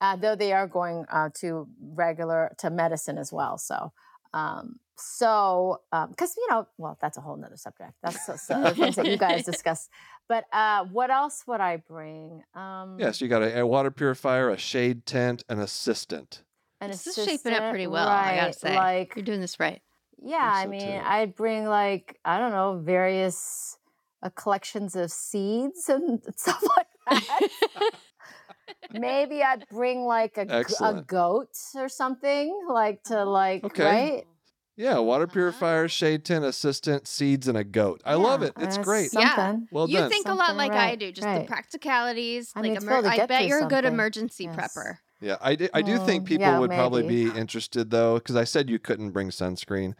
uh, 0.00 0.16
though 0.16 0.34
they 0.34 0.52
are 0.52 0.66
going 0.66 1.04
uh, 1.10 1.28
to 1.40 1.68
regular 1.80 2.52
to 2.58 2.70
medicine 2.70 3.16
as 3.18 3.32
well. 3.32 3.58
So, 3.58 3.92
um, 4.34 4.80
so 4.96 5.80
because 6.10 6.34
you 6.36 6.46
know, 6.50 6.66
well, 6.76 6.98
that's 7.00 7.16
a 7.16 7.20
whole 7.20 7.36
nother 7.36 7.56
subject. 7.56 7.92
That's 8.02 8.26
so, 8.26 8.36
so 8.36 8.74
things 8.74 8.96
that 8.96 9.06
you 9.06 9.16
guys 9.18 9.44
discuss. 9.52 9.88
But 10.28 10.44
uh, 10.52 10.84
what 10.84 11.10
else 11.10 11.44
would 11.46 11.60
I 11.60 11.76
bring? 11.78 12.42
Um, 12.54 12.96
Yeah, 12.98 13.10
so 13.12 13.24
you 13.24 13.28
got 13.28 13.42
a, 13.42 13.60
a 13.60 13.66
water 13.66 13.90
purifier, 13.90 14.50
a 14.50 14.58
shade 14.58 15.06
tent, 15.06 15.44
an 15.48 15.58
assistant. 15.60 16.42
An 16.80 16.90
This 16.90 17.06
is 17.06 17.14
shaping 17.14 17.52
up 17.52 17.70
pretty 17.70 17.84
assistant, 17.84 17.92
well, 17.92 18.08
I 18.08 18.36
gotta 18.36 18.52
say. 18.52 18.74
Like 18.76 19.14
You're 19.16 19.24
doing 19.24 19.40
this 19.40 19.58
right. 19.60 19.80
Yeah, 20.22 20.36
I 20.52 20.64
so, 20.64 20.70
mean, 20.70 20.80
too. 20.80 21.00
I'd 21.04 21.34
bring 21.34 21.66
like 21.66 22.18
I 22.24 22.38
don't 22.38 22.52
know 22.52 22.80
various 22.84 23.78
uh, 24.22 24.28
collections 24.30 24.94
of 24.96 25.10
seeds 25.10 25.88
and 25.88 26.20
stuff 26.36 26.62
like 26.76 26.86
that. 27.22 27.48
Maybe 28.92 29.42
I'd 29.42 29.66
bring 29.68 30.02
like 30.04 30.36
a, 30.36 30.46
Excellent. 30.50 31.06
goat 31.06 31.50
or 31.74 31.88
something 31.88 32.58
like 32.68 33.02
to 33.04 33.24
like 33.24 33.64
Okay. 33.64 33.84
right. 33.84 34.26
Yeah, 34.76 34.98
water 34.98 35.24
Uh-huh. 35.24 35.32
purifier, 35.32 35.88
shade 35.88 36.24
tent, 36.24 36.44
assistant, 36.44 37.06
seeds, 37.06 37.46
and 37.48 37.58
a 37.58 37.64
goat. 37.64 38.00
I 38.06 38.14
love 38.14 38.42
it. 38.42 38.54
It's 38.58 38.78
uh, 38.78 38.82
great. 38.82 39.10
Yeah. 39.12 39.36
Something. 39.36 39.68
Well 39.70 39.88
you 39.90 39.98
done. 39.98 40.08
think 40.10 40.26
a 40.26 40.30
lot 40.34 40.48
Something 40.48 40.56
like 40.70 40.72
I 40.72 40.96
do, 40.96 41.12
just 41.12 41.26
right. 41.26 41.40
the 41.40 41.46
practicalities. 41.46 42.52
I 42.56 42.60
like 42.60 42.72
mean, 42.72 42.82
emer- 42.82 43.06
I 43.06 43.26
bet 43.26 43.46
you're 43.46 43.64
a 43.64 43.68
good 43.68 43.84
emergency 43.84 44.44
Yes. 44.44 44.56
prepper. 44.56 44.98
Yeah, 45.20 45.36
I, 45.40 45.54
d- 45.54 45.68
I 45.74 45.82
do 45.82 45.98
think 45.98 46.24
Mm, 46.24 46.26
people 46.26 46.40
yeah, 46.40 46.58
would 46.58 46.72
probably 46.72 47.02
be 47.02 47.30
interested 47.30 47.90
though, 47.90 48.14
because 48.14 48.36
I 48.36 48.44
said 48.44 48.70
you 48.70 48.78
couldn't 48.78 49.10
bring 49.10 49.28
sunscreen. 49.30 49.94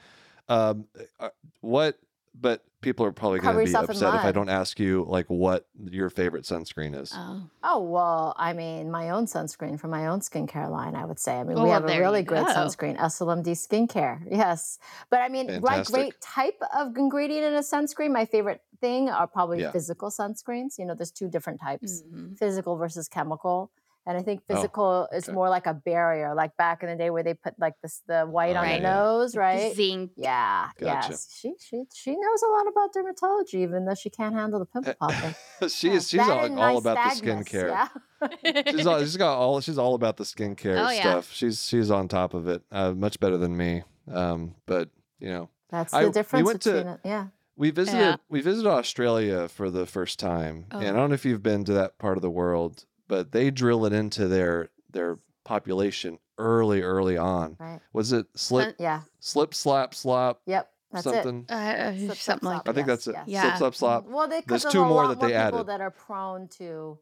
Um, 0.48 0.88
uh, 1.18 1.30
what? 1.60 1.98
But 2.34 2.64
people 2.80 3.04
are 3.06 3.12
probably 3.12 3.40
going 3.40 3.52
to 3.52 3.58
be 3.60 3.78
upset 3.80 4.14
if 4.14 4.24
I 4.24 4.32
don't 4.32 4.48
ask 4.48 4.78
you 4.80 5.04
like 5.04 5.26
what 5.28 5.68
your 5.82 6.10
favorite 6.10 6.44
sunscreen 6.44 6.98
is. 6.98 7.20
Oh. 7.22 7.50
Oh 7.62 7.82
well, 7.82 8.34
I 8.38 8.52
mean, 8.52 8.88
my 8.90 9.10
own 9.10 9.26
sunscreen 9.26 9.80
from 9.80 9.90
my 9.90 10.06
own 10.06 10.20
skincare 10.20 10.70
line. 10.70 10.94
I 10.94 11.04
would 11.04 11.18
say. 11.18 11.40
I 11.40 11.42
mean, 11.44 11.56
Oh, 11.56 11.62
we 11.62 11.68
well, 11.68 11.70
have 11.70 11.84
a 11.84 11.92
really 11.92 12.22
great 12.22 12.46
go. 12.46 12.46
sunscreen, 12.48 12.96
SLMD 13.00 13.50
Skincare. 13.52 14.24
Yes, 14.30 14.78
but 15.10 15.20
I 15.20 15.28
mean, 15.28 15.56
like 15.60 15.84
great 15.84 16.20
type 16.20 16.60
of 16.74 16.96
ingredient 16.96 17.44
in 17.46 17.54
a 17.54 17.60
sunscreen. 17.60 18.12
My 18.12 18.24
favorite 18.26 18.62
thing 18.80 19.08
are 19.10 19.26
probably 19.26 19.60
Yeah. 19.60 19.72
physical 19.72 20.08
sunscreens. 20.10 20.78
You 20.78 20.84
know, 20.86 20.94
there's 20.94 21.10
two 21.10 21.28
different 21.28 21.60
types: 21.60 22.04
Mhm. 22.12 22.36
physical 22.36 22.76
versus 22.76 23.08
chemical. 23.08 23.72
And 24.06 24.16
I 24.16 24.22
think 24.22 24.40
Oh, 24.48 24.54
physical 24.54 25.08
is 25.12 25.28
okay. 25.28 25.34
more 25.34 25.48
like 25.50 25.66
a 25.66 25.74
barrier, 25.74 26.34
like 26.34 26.56
back 26.56 26.82
in 26.82 26.88
the 26.88 26.96
day 26.96 27.10
where 27.10 27.22
they 27.22 27.34
put 27.34 27.54
like 27.58 27.74
this 27.82 28.02
the 28.08 28.22
white 28.24 28.56
Oh, 28.56 28.60
on 28.60 28.68
yeah, 28.68 28.76
the 28.78 28.82
nose, 28.82 29.32
The 29.32 29.38
right? 29.40 29.74
Zinc. 29.76 30.12
Yeah, 30.16 30.68
Gotcha. 30.80 31.10
yes. 31.10 31.28
She 31.38 31.52
she 31.60 31.84
she 31.92 32.12
knows 32.12 32.42
a 32.42 32.46
lot 32.50 32.66
about 32.66 32.94
dermatology, 32.94 33.56
even 33.62 33.84
though 33.84 33.94
she 33.94 34.08
can't 34.10 34.34
handle 34.34 34.58
the 34.58 34.64
pimple 34.66 34.94
popping. 34.94 35.34
she's 35.68 35.84
Yeah, 35.84 35.92
she's 35.92 36.10
that 36.12 36.30
all, 36.30 36.40
all 36.40 36.74
nice 36.74 36.78
about 36.80 37.14
the 37.14 37.22
skincare. 37.26 37.68
Yeah. 37.68 38.62
she's 38.72 38.86
all, 38.86 38.98
she's 39.00 39.16
got 39.16 39.36
all 39.36 39.60
she's 39.60 39.78
all 39.78 39.94
about 39.94 40.16
the 40.16 40.24
skincare 40.24 40.78
Oh, 40.86 40.90
yeah. 40.90 41.00
stuff. 41.00 41.32
She's 41.32 41.66
she's 41.66 41.90
on 41.90 42.08
top 42.08 42.32
of 42.34 42.48
it, 42.48 42.62
uh, 42.72 42.92
much 42.92 43.20
better 43.20 43.36
than 43.36 43.56
me. 43.56 43.82
Um, 44.10 44.54
but 44.66 44.88
you 45.18 45.28
know, 45.28 45.50
That's 45.68 45.92
I- 45.92 46.02
the 46.02 46.08
we 46.08 46.12
difference 46.14 46.46
went 46.46 46.62
to- 46.62 46.72
between 46.72 46.94
it. 46.94 47.00
Yeah. 47.04 47.26
we 47.56 47.70
visited 47.70 47.98
Yeah. 48.00 48.16
we 48.30 48.40
visited 48.40 48.68
Australia 48.68 49.46
for 49.48 49.70
the 49.70 49.84
first 49.86 50.18
time, 50.18 50.66
and 50.70 50.84
I 50.84 50.88
Oh. 50.90 50.94
don't 50.94 51.10
know 51.10 51.14
if 51.14 51.24
you've 51.26 51.42
been 51.42 51.64
to 51.64 51.72
that 51.74 51.98
part 51.98 52.16
of 52.16 52.22
the 52.22 52.30
world, 52.30 52.86
but 53.10 53.32
they 53.32 53.50
drill 53.50 53.84
it 53.84 53.92
into 53.92 54.26
their 54.28 54.70
their 54.90 55.18
population 55.44 56.18
early 56.38 56.80
early 56.80 57.18
on. 57.18 57.56
Right. 57.58 57.80
Was 57.92 58.12
it 58.12 58.26
slip 58.36 58.76
Yeah. 58.78 59.02
slip 59.18 59.52
slap 59.52 59.94
slop 59.94 60.40
Yep. 60.46 60.70
That's 60.92 61.04
something? 61.04 61.46
Uh, 61.48 61.54
uh, 61.54 61.92
it. 61.94 61.98
Slip, 61.98 62.16
slap, 62.16 62.16
something 62.18 62.48
like 62.48 62.56
slop, 62.56 62.68
I 62.68 62.72
think 62.72 62.88
yes, 62.88 63.04
that's 63.04 63.06
it. 63.08 63.14
yes. 63.16 63.24
Yeah. 63.28 63.42
Slip 63.42 63.58
slap 63.58 63.74
slop. 63.74 64.06
Well, 64.08 64.26
they, 64.28 64.42
'cause 64.42 64.46
There's 64.48 64.62
there's 64.62 64.72
two 64.72 64.82
a 64.82 64.86
more 64.88 65.04
lot 65.04 65.08
that 65.10 65.20
they 65.26 65.32
more 65.34 65.44
people 65.44 65.58
added. 65.60 65.68
that 65.68 65.80
are 65.80 65.90
prone 65.90 66.48
to 66.58 66.98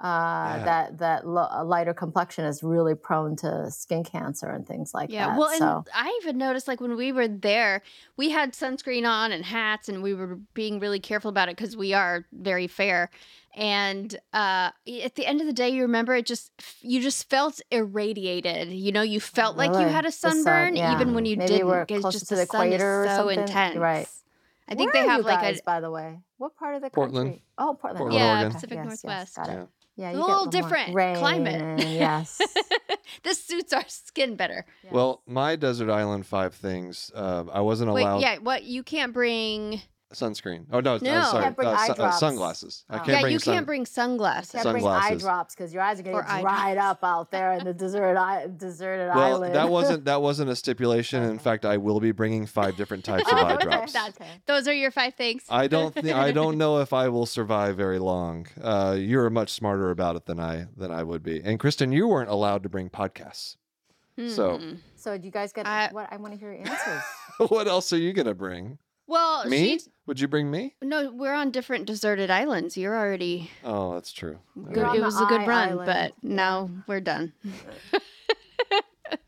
uh, 0.00 0.54
Yeah. 0.58 0.64
that 0.64 0.98
that 0.98 1.26
lo- 1.26 1.48
a 1.50 1.64
lighter 1.64 1.92
complexion 1.92 2.44
is 2.44 2.62
really 2.62 2.94
prone 2.94 3.34
to 3.36 3.68
skin 3.70 4.04
cancer 4.04 4.48
and 4.48 4.64
things 4.66 4.94
like 4.94 5.10
yeah. 5.10 5.26
that. 5.26 5.32
Yeah, 5.32 5.38
well, 5.38 5.48
and 5.80 5.86
I 5.92 6.16
even 6.22 6.38
noticed 6.38 6.68
like 6.68 6.80
when 6.80 6.96
we 6.96 7.10
were 7.12 7.26
there, 7.26 7.82
we 8.16 8.30
had 8.30 8.52
sunscreen 8.52 9.04
on 9.08 9.32
and 9.32 9.44
hats, 9.44 9.88
and 9.88 10.00
we 10.02 10.14
were 10.14 10.36
being 10.54 10.78
really 10.78 11.00
careful 11.00 11.28
about 11.30 11.48
it 11.48 11.56
because 11.56 11.76
we 11.76 11.92
are 11.94 12.26
very 12.32 12.68
fair. 12.68 13.10
And 13.58 14.14
uh, 14.32 14.70
at 15.02 15.16
the 15.16 15.26
end 15.26 15.40
of 15.40 15.46
the 15.48 15.52
day, 15.52 15.68
you 15.70 15.82
remember 15.82 16.14
it 16.14 16.26
just 16.26 16.52
you 16.80 17.00
just 17.02 17.28
felt 17.28 17.60
irradiated. 17.72 18.68
You 18.72 18.92
know, 18.92 19.02
you 19.02 19.18
felt 19.20 19.56
like 19.56 19.72
you 19.72 19.88
had 19.88 20.04
a 20.04 20.08
The 20.08 20.12
sun, 20.12 20.44
sunburn 20.44 20.76
yeah. 20.76 20.94
even 20.94 21.12
when 21.12 21.26
you 21.26 21.36
Maybe 21.36 21.48
didn't. 21.54 21.66
we're 21.66 21.84
'cause 21.84 22.00
closer 22.02 22.18
just 22.18 22.28
to 22.28 22.36
the 22.36 22.46
sun 22.46 22.68
is 22.68 22.74
equator 22.74 23.02
or 23.02 23.06
so 23.08 23.16
something. 23.16 23.40
intense. 23.40 23.76
Right. 23.76 24.08
I 24.68 24.74
think 24.76 24.92
Where 24.92 25.02
they 25.02 25.08
are 25.08 25.10
have 25.12 25.20
you 25.22 25.26
like 25.26 25.40
guys, 25.40 25.58
a 25.58 25.62
by 25.64 25.80
the 25.80 25.90
way. 25.90 26.18
What 26.36 26.54
part 26.56 26.76
of 26.76 26.82
the 26.82 26.90
Portland. 26.90 27.30
country? 27.30 27.42
Oh, 27.58 27.74
Portland. 27.80 27.98
Portland, 27.98 28.14
Yeah, 28.14 28.32
Oregon. 28.34 28.52
Pacific 28.52 28.76
yes, 28.76 28.84
Northwest. 28.86 29.04
Yes, 29.04 29.46
got 29.46 29.46
Yeah. 29.54 29.62
it. 29.62 29.68
Yeah, 29.96 30.10
A 30.10 30.12
you 30.12 30.18
little 30.20 30.46
get 30.46 30.62
more 30.62 30.62
different 30.70 30.94
rain 30.94 31.16
climate. 31.16 31.80
yes. 31.88 32.40
this 33.24 33.42
suits 33.42 33.72
our 33.72 33.82
skin 33.88 34.36
better. 34.36 34.64
Well, 34.92 35.22
my 35.26 35.56
desert 35.56 35.90
island 35.90 36.26
five 36.26 36.54
things. 36.54 37.10
Uh, 37.14 37.44
I 37.52 37.60
wasn't 37.62 37.90
Wait, 37.92 38.02
allowed 38.02 38.20
yeah, 38.20 38.38
what 38.38 38.62
you 38.62 38.84
can't 38.84 39.12
bring? 39.12 39.82
Sunscreen. 40.14 40.64
Oh 40.72 40.80
no, 40.80 40.96
No. 40.98 41.10
uh, 41.12 41.24
sorry, 41.24 41.42
Can't 41.44 41.56
bring 41.56 41.68
uh, 41.68 41.72
eye 41.72 41.86
sun- 41.86 41.90
uh, 41.90 41.94
drops. 42.04 42.18
sunglasses. 42.18 42.84
I 42.88 42.94
Oh. 42.94 42.98
can't 42.98 43.08
yeah, 43.08 43.20
bring 43.20 43.32
you 43.34 43.38
sun- 43.38 43.54
can't 43.54 43.66
bring 43.66 43.86
sunglasses. 43.86 44.50
Can't 44.52 44.64
bring 44.70 44.86
eye 44.86 45.00
Sunglasses. 45.00 45.22
drops 45.22 45.54
because 45.54 45.72
your 45.74 45.82
eyes 45.82 45.98
are 46.00 46.08
Or 46.08 46.22
gonna 46.22 46.24
eye 46.28 46.36
get 46.36 46.42
dried 46.42 46.74
drops. 46.74 46.86
up 46.90 47.04
out 47.04 47.30
there 47.30 47.52
in 47.52 47.64
the 47.64 47.74
desert, 47.74 48.16
I- 48.16 48.46
deserted 48.46 49.08
Well, 49.14 49.18
island. 49.36 49.54
that 49.54 49.68
wasn't 49.68 50.04
that 50.06 50.22
wasn't 50.28 50.50
a 50.50 50.56
stipulation. 50.56 51.22
In 51.22 51.30
Okay. 51.32 51.38
fact, 51.38 51.64
I 51.66 51.76
will 51.76 52.00
be 52.00 52.12
bringing 52.12 52.46
five 52.46 52.76
different 52.76 53.04
types 53.04 53.30
of 53.30 53.36
eye 53.38 53.54
okay. 53.54 53.64
drops. 53.64 53.92
That's- 53.92 54.14
Okay. 54.20 54.30
Those 54.46 54.66
are 54.66 54.72
your 54.72 54.90
five 54.90 55.14
things. 55.14 55.44
I 55.50 55.66
don't 55.66 55.94
thi- 55.94 56.12
I 56.12 56.32
don't 56.32 56.56
know 56.62 56.78
if 56.80 56.92
I 56.92 57.08
will 57.08 57.26
survive 57.26 57.76
very 57.76 57.98
long. 57.98 58.46
Uh, 58.62 58.96
you're 58.98 59.28
much 59.30 59.50
smarter 59.50 59.90
about 59.90 60.16
it 60.16 60.24
than 60.26 60.40
I 60.40 60.68
than 60.76 60.90
I 60.90 61.02
would 61.02 61.22
be. 61.22 61.42
And 61.44 61.60
Kristen, 61.60 61.92
you 61.92 62.08
weren't 62.08 62.30
allowed 62.30 62.62
to 62.62 62.68
bring 62.68 62.88
podcasts. 62.88 63.56
so- 64.28 64.58
Hmm. 64.58 64.74
So 64.96 65.16
do 65.16 65.24
you 65.26 65.30
guys 65.30 65.52
get 65.52 65.66
I- 65.66 65.90
what? 65.92 66.08
I 66.10 66.16
want 66.16 66.32
to 66.32 66.38
hear 66.40 66.52
your 66.52 66.66
answers. 66.66 67.02
what 67.50 67.68
else 67.68 67.92
are 67.92 67.98
you 67.98 68.12
gonna 68.12 68.34
bring? 68.34 68.78
Well, 69.08 69.44
me? 69.48 69.72
she's 69.78 69.88
Would 70.06 70.20
you 70.20 70.28
bring 70.28 70.50
me? 70.50 70.74
no, 70.82 71.10
we're 71.10 71.34
on 71.34 71.50
different 71.50 71.86
deserted 71.86 72.30
islands. 72.30 72.76
You're 72.76 72.96
already 72.96 73.50
Oh, 73.64 73.94
that's 73.94 74.12
true. 74.12 74.38
Good. 74.72 74.94
It 74.94 75.00
was 75.02 75.20
a 75.20 75.24
good 75.26 75.40
eye 75.40 75.46
run, 75.46 75.68
island. 75.70 75.86
but 75.86 76.12
now 76.22 76.70
we're 76.86 77.00
done. 77.00 77.32
uh, 78.72 79.18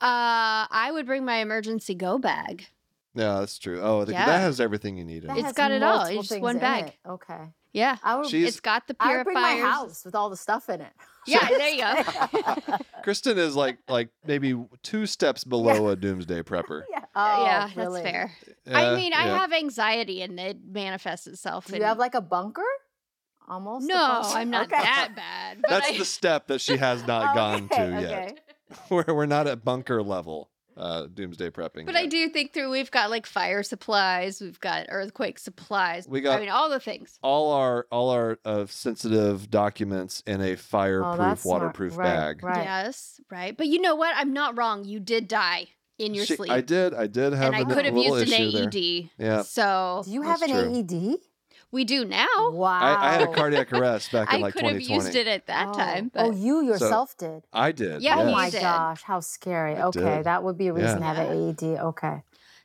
I 0.00 0.90
would 0.92 1.06
bring 1.06 1.24
my 1.24 1.36
emergency 1.38 1.94
go 1.94 2.18
bag. 2.18 2.66
Yeah, 3.14 3.40
that's 3.40 3.58
true. 3.58 3.80
Oh, 3.80 4.04
the, 4.04 4.12
Yeah. 4.12 4.26
that 4.26 4.40
has 4.40 4.60
everything 4.60 4.98
you 4.98 5.04
need 5.04 5.24
in 5.24 5.28
That 5.28 5.38
It's 5.38 5.52
got 5.52 5.70
it 5.72 5.82
all. 5.82 6.04
It's 6.04 6.28
just 6.28 6.40
one 6.40 6.58
bag. 6.58 6.88
it. 6.88 6.94
Okay. 7.08 7.48
Yeah, 7.72 7.96
I 8.02 8.16
would. 8.16 8.32
It's 8.32 8.60
got 8.60 8.86
the 8.86 8.94
purifiers. 8.94 9.14
I 9.14 9.18
would 9.18 9.24
bring 9.24 9.40
my 9.40 9.56
house 9.70 10.04
with 10.04 10.14
all 10.14 10.28
the 10.30 10.36
stuff 10.36 10.68
in 10.68 10.80
it. 10.82 10.92
Yeah, 11.26 11.48
there 11.48 11.68
you 11.68 11.80
go. 11.80 12.78
Kristen 13.02 13.38
is 13.38 13.56
like 13.56 13.78
like 13.88 14.10
maybe 14.24 14.54
two 14.82 15.06
steps 15.06 15.44
below 15.44 15.88
a 15.88 15.96
doomsday 15.96 16.42
prepper. 16.42 16.82
yeah. 16.90 17.04
Oh, 17.14 17.44
yeah, 17.44 17.70
really? 17.76 18.02
that's 18.02 18.12
fair. 18.12 18.32
Uh, 18.70 18.74
I 18.76 18.96
mean, 18.96 19.12
I 19.12 19.22
have 19.22 19.52
anxiety, 19.52 20.22
and 20.22 20.38
it 20.38 20.58
manifests 20.64 21.26
itself. 21.26 21.66
Do 21.66 21.74
in, 21.74 21.80
you 21.80 21.86
have 21.86 21.98
like 21.98 22.14
a 22.14 22.20
bunker? 22.20 22.62
Almost. 23.48 23.86
no. 23.86 24.20
I'm 24.24 24.50
not 24.50 24.66
Okay. 24.72 24.82
that 24.82 25.12
bad. 25.14 25.58
That's 25.68 25.90
I, 25.90 25.98
the 25.98 26.04
step 26.04 26.48
that 26.48 26.60
she 26.60 26.76
has 26.76 27.06
not 27.06 27.34
gone 27.34 27.68
to 27.68 27.82
Okay, 27.82 28.00
yet. 28.00 28.12
okay. 28.12 28.34
We're 28.90 29.14
we're 29.14 29.26
not 29.26 29.46
at 29.46 29.64
bunker 29.64 30.02
level 30.02 30.50
uh, 30.76 31.06
doomsday 31.12 31.50
prepping. 31.50 31.86
But 31.86 31.94
yet. 31.94 32.02
I 32.02 32.06
do 32.06 32.28
think 32.28 32.52
through. 32.52 32.70
We've 32.70 32.90
got 32.90 33.10
like 33.10 33.26
fire 33.26 33.62
supplies. 33.62 34.40
We've 34.40 34.60
got 34.60 34.86
earthquake 34.90 35.38
supplies. 35.38 36.06
We 36.08 36.20
got- 36.20 36.36
I 36.36 36.40
mean, 36.40 36.50
all 36.50 36.68
the 36.68 36.80
things. 36.80 37.18
all 37.22 37.52
our 37.52 37.86
all 37.90 38.10
our 38.10 38.38
uh, 38.44 38.66
sensitive 38.66 39.50
documents 39.50 40.22
in 40.26 40.40
a 40.40 40.52
Oh, 40.52 40.56
fireproof, 40.56 41.18
that's 41.18 41.42
smart. 41.42 41.62
waterproof 41.62 41.96
Right, 41.96 42.04
bag. 42.06 42.42
Right. 42.44 42.64
Yes, 42.64 43.20
right. 43.30 43.56
But 43.56 43.66
you 43.68 43.80
know 43.80 43.94
what? 43.96 44.14
I'm 44.16 44.32
not 44.32 44.56
wrong. 44.58 44.84
You 44.84 45.00
did 45.00 45.28
die 45.28 45.68
in 45.98 46.12
your 46.14 46.26
She- 46.26 46.36
sleep, 46.36 46.50
I 46.52 46.60
did. 46.60 46.92
I 46.92 47.06
did 47.06 47.32
have 47.32 47.54
and 47.54 47.56
I 47.56 47.60
a 47.60 47.74
could 47.74 47.84
have 47.86 47.96
used 47.96 48.28
an 48.28 48.32
issue 48.32 48.50
there. 48.52 48.64
AED. 48.64 49.10
Yeah. 49.18 49.42
So 49.42 50.02
Do 50.04 50.10
you 50.12 50.22
have 50.22 50.42
an 50.42 50.50
true. 50.50 50.74
AED? 50.78 51.18
We 51.72 51.84
do 51.84 52.04
now. 52.04 52.26
Wow. 52.50 52.78
I, 52.80 53.08
I 53.08 53.12
had 53.12 53.22
a 53.22 53.32
cardiac 53.32 53.72
arrest 53.72 54.12
back 54.12 54.28
in 54.32 54.38
I 54.38 54.42
like 54.42 54.54
could 54.54 54.62
have 54.64 54.72
2020. 54.74 55.04
used 55.04 55.16
it 55.16 55.26
at 55.26 55.46
that 55.46 55.68
oh. 55.68 55.72
time. 55.74 56.10
But 56.12 56.26
oh, 56.26 56.30
you 56.32 56.64
yourself 56.64 57.16
did. 57.16 57.42
I 57.52 57.72
did. 57.72 58.02
Yeah, 58.02 58.18
Oh 58.18 58.26
he 58.26 58.32
my 58.32 58.50
did. 58.50 58.60
gosh, 58.60 59.02
how 59.02 59.20
scary. 59.20 59.76
I 59.76 59.82
okay, 59.86 60.16
did. 60.16 60.24
that 60.24 60.42
would 60.44 60.56
be 60.56 60.68
a 60.68 60.72
reason 60.72 61.00
Yeah. 61.02 61.12
to 61.12 61.18
have 61.18 61.18
an 61.30 61.48
AED. 61.50 61.62
Okay. 61.80 62.22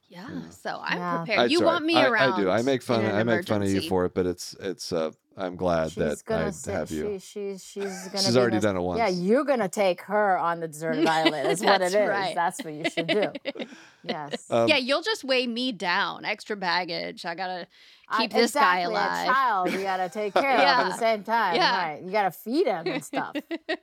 yeah, 0.10 0.28
Yeah. 0.30 0.49
so 0.49 0.80
I'm 0.84 0.97
Yeah. 0.97 1.18
prepared. 1.18 1.39
I- 1.39 1.45
you 1.45 1.58
sorry, 1.60 1.66
want 1.68 1.86
me 1.86 1.95
I, 1.95 2.08
around? 2.08 2.34
I 2.34 2.41
do. 2.41 2.49
I 2.49 2.62
make 2.62 2.84
fun. 2.84 3.06
Of, 3.06 3.14
I 3.14 3.24
make 3.24 3.47
fun 3.47 3.62
of 3.64 3.70
you 3.70 3.82
for 3.82 4.06
it, 4.06 4.14
but 4.14 4.26
it's 4.26 4.56
it's. 4.60 4.91
Uh, 4.91 5.12
I'm 5.42 5.56
glad 5.56 5.88
She's 5.92 5.96
that 5.96 6.24
gonna 6.26 6.48
I 6.48 6.52
sit, 6.52 6.74
have 6.74 6.92
you. 6.92 7.20
She, 7.20 7.58
she's 7.58 7.64
she's 7.66 7.84
gonna. 8.08 8.24
She's 8.24 8.38
already 8.38 8.56
mis- 8.58 8.64
done 8.64 8.78
it 8.78 8.82
once. 8.82 8.98
Yeah, 9.00 9.08
you're 9.10 9.44
gonna 9.44 9.68
take 9.70 10.02
her 10.04 10.38
on 10.38 10.60
the 10.60 10.68
deserted 10.68 11.06
island. 11.20 11.48
Is 11.48 11.62
what 11.62 11.80
That's 11.80 11.94
it 11.94 12.02
is. 12.04 12.10
right. 12.10 12.36
That's 12.36 12.64
what 12.64 12.74
you 12.74 12.89
should 12.89 13.08
do. 13.08 13.32
Yes. 14.04 14.50
Um, 14.50 14.68
yeah, 14.68 14.78
you'll 14.78 15.04
just 15.04 15.24
weigh 15.24 15.46
me 15.46 15.72
down. 15.72 16.26
Extra 16.26 16.56
baggage. 16.56 17.24
I 17.24 17.36
gotta 17.36 17.68
I- 18.10 18.18
keep 18.22 18.34
this 18.34 18.54
guy 18.56 18.80
alive. 18.80 19.28
A 19.28 19.32
child 19.32 19.72
you 19.74 19.82
gotta 19.82 20.10
take 20.14 20.34
care 20.34 20.56
of 20.56 20.60
at 20.60 20.84
the 20.89 20.98
same 20.98 21.24
time. 21.24 21.56
Yeah. 21.56 21.78
Right. 21.94 22.02
You 22.04 22.12
gotta 22.12 22.32
feed 22.32 22.66
him 22.66 22.88
and 22.88 23.04
stuff. 23.06 23.36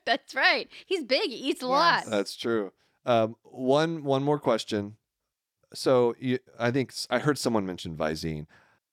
That's 0.04 0.34
right. 0.34 0.68
He's 0.86 1.04
big. 1.04 1.30
He 1.30 1.36
eats 1.36 1.62
a 1.62 1.66
Yes. 1.66 1.70
lot. 1.70 2.04
That's 2.06 2.34
true. 2.34 2.72
Um, 3.06 3.36
one 3.44 4.02
one 4.02 4.24
more 4.24 4.40
question. 4.40 4.96
So 5.72 6.16
you, 6.18 6.38
I 6.58 6.70
think 6.72 6.92
I 7.10 7.20
heard 7.20 7.38
someone 7.38 7.64
mention 7.64 7.94
Visine. 7.96 8.46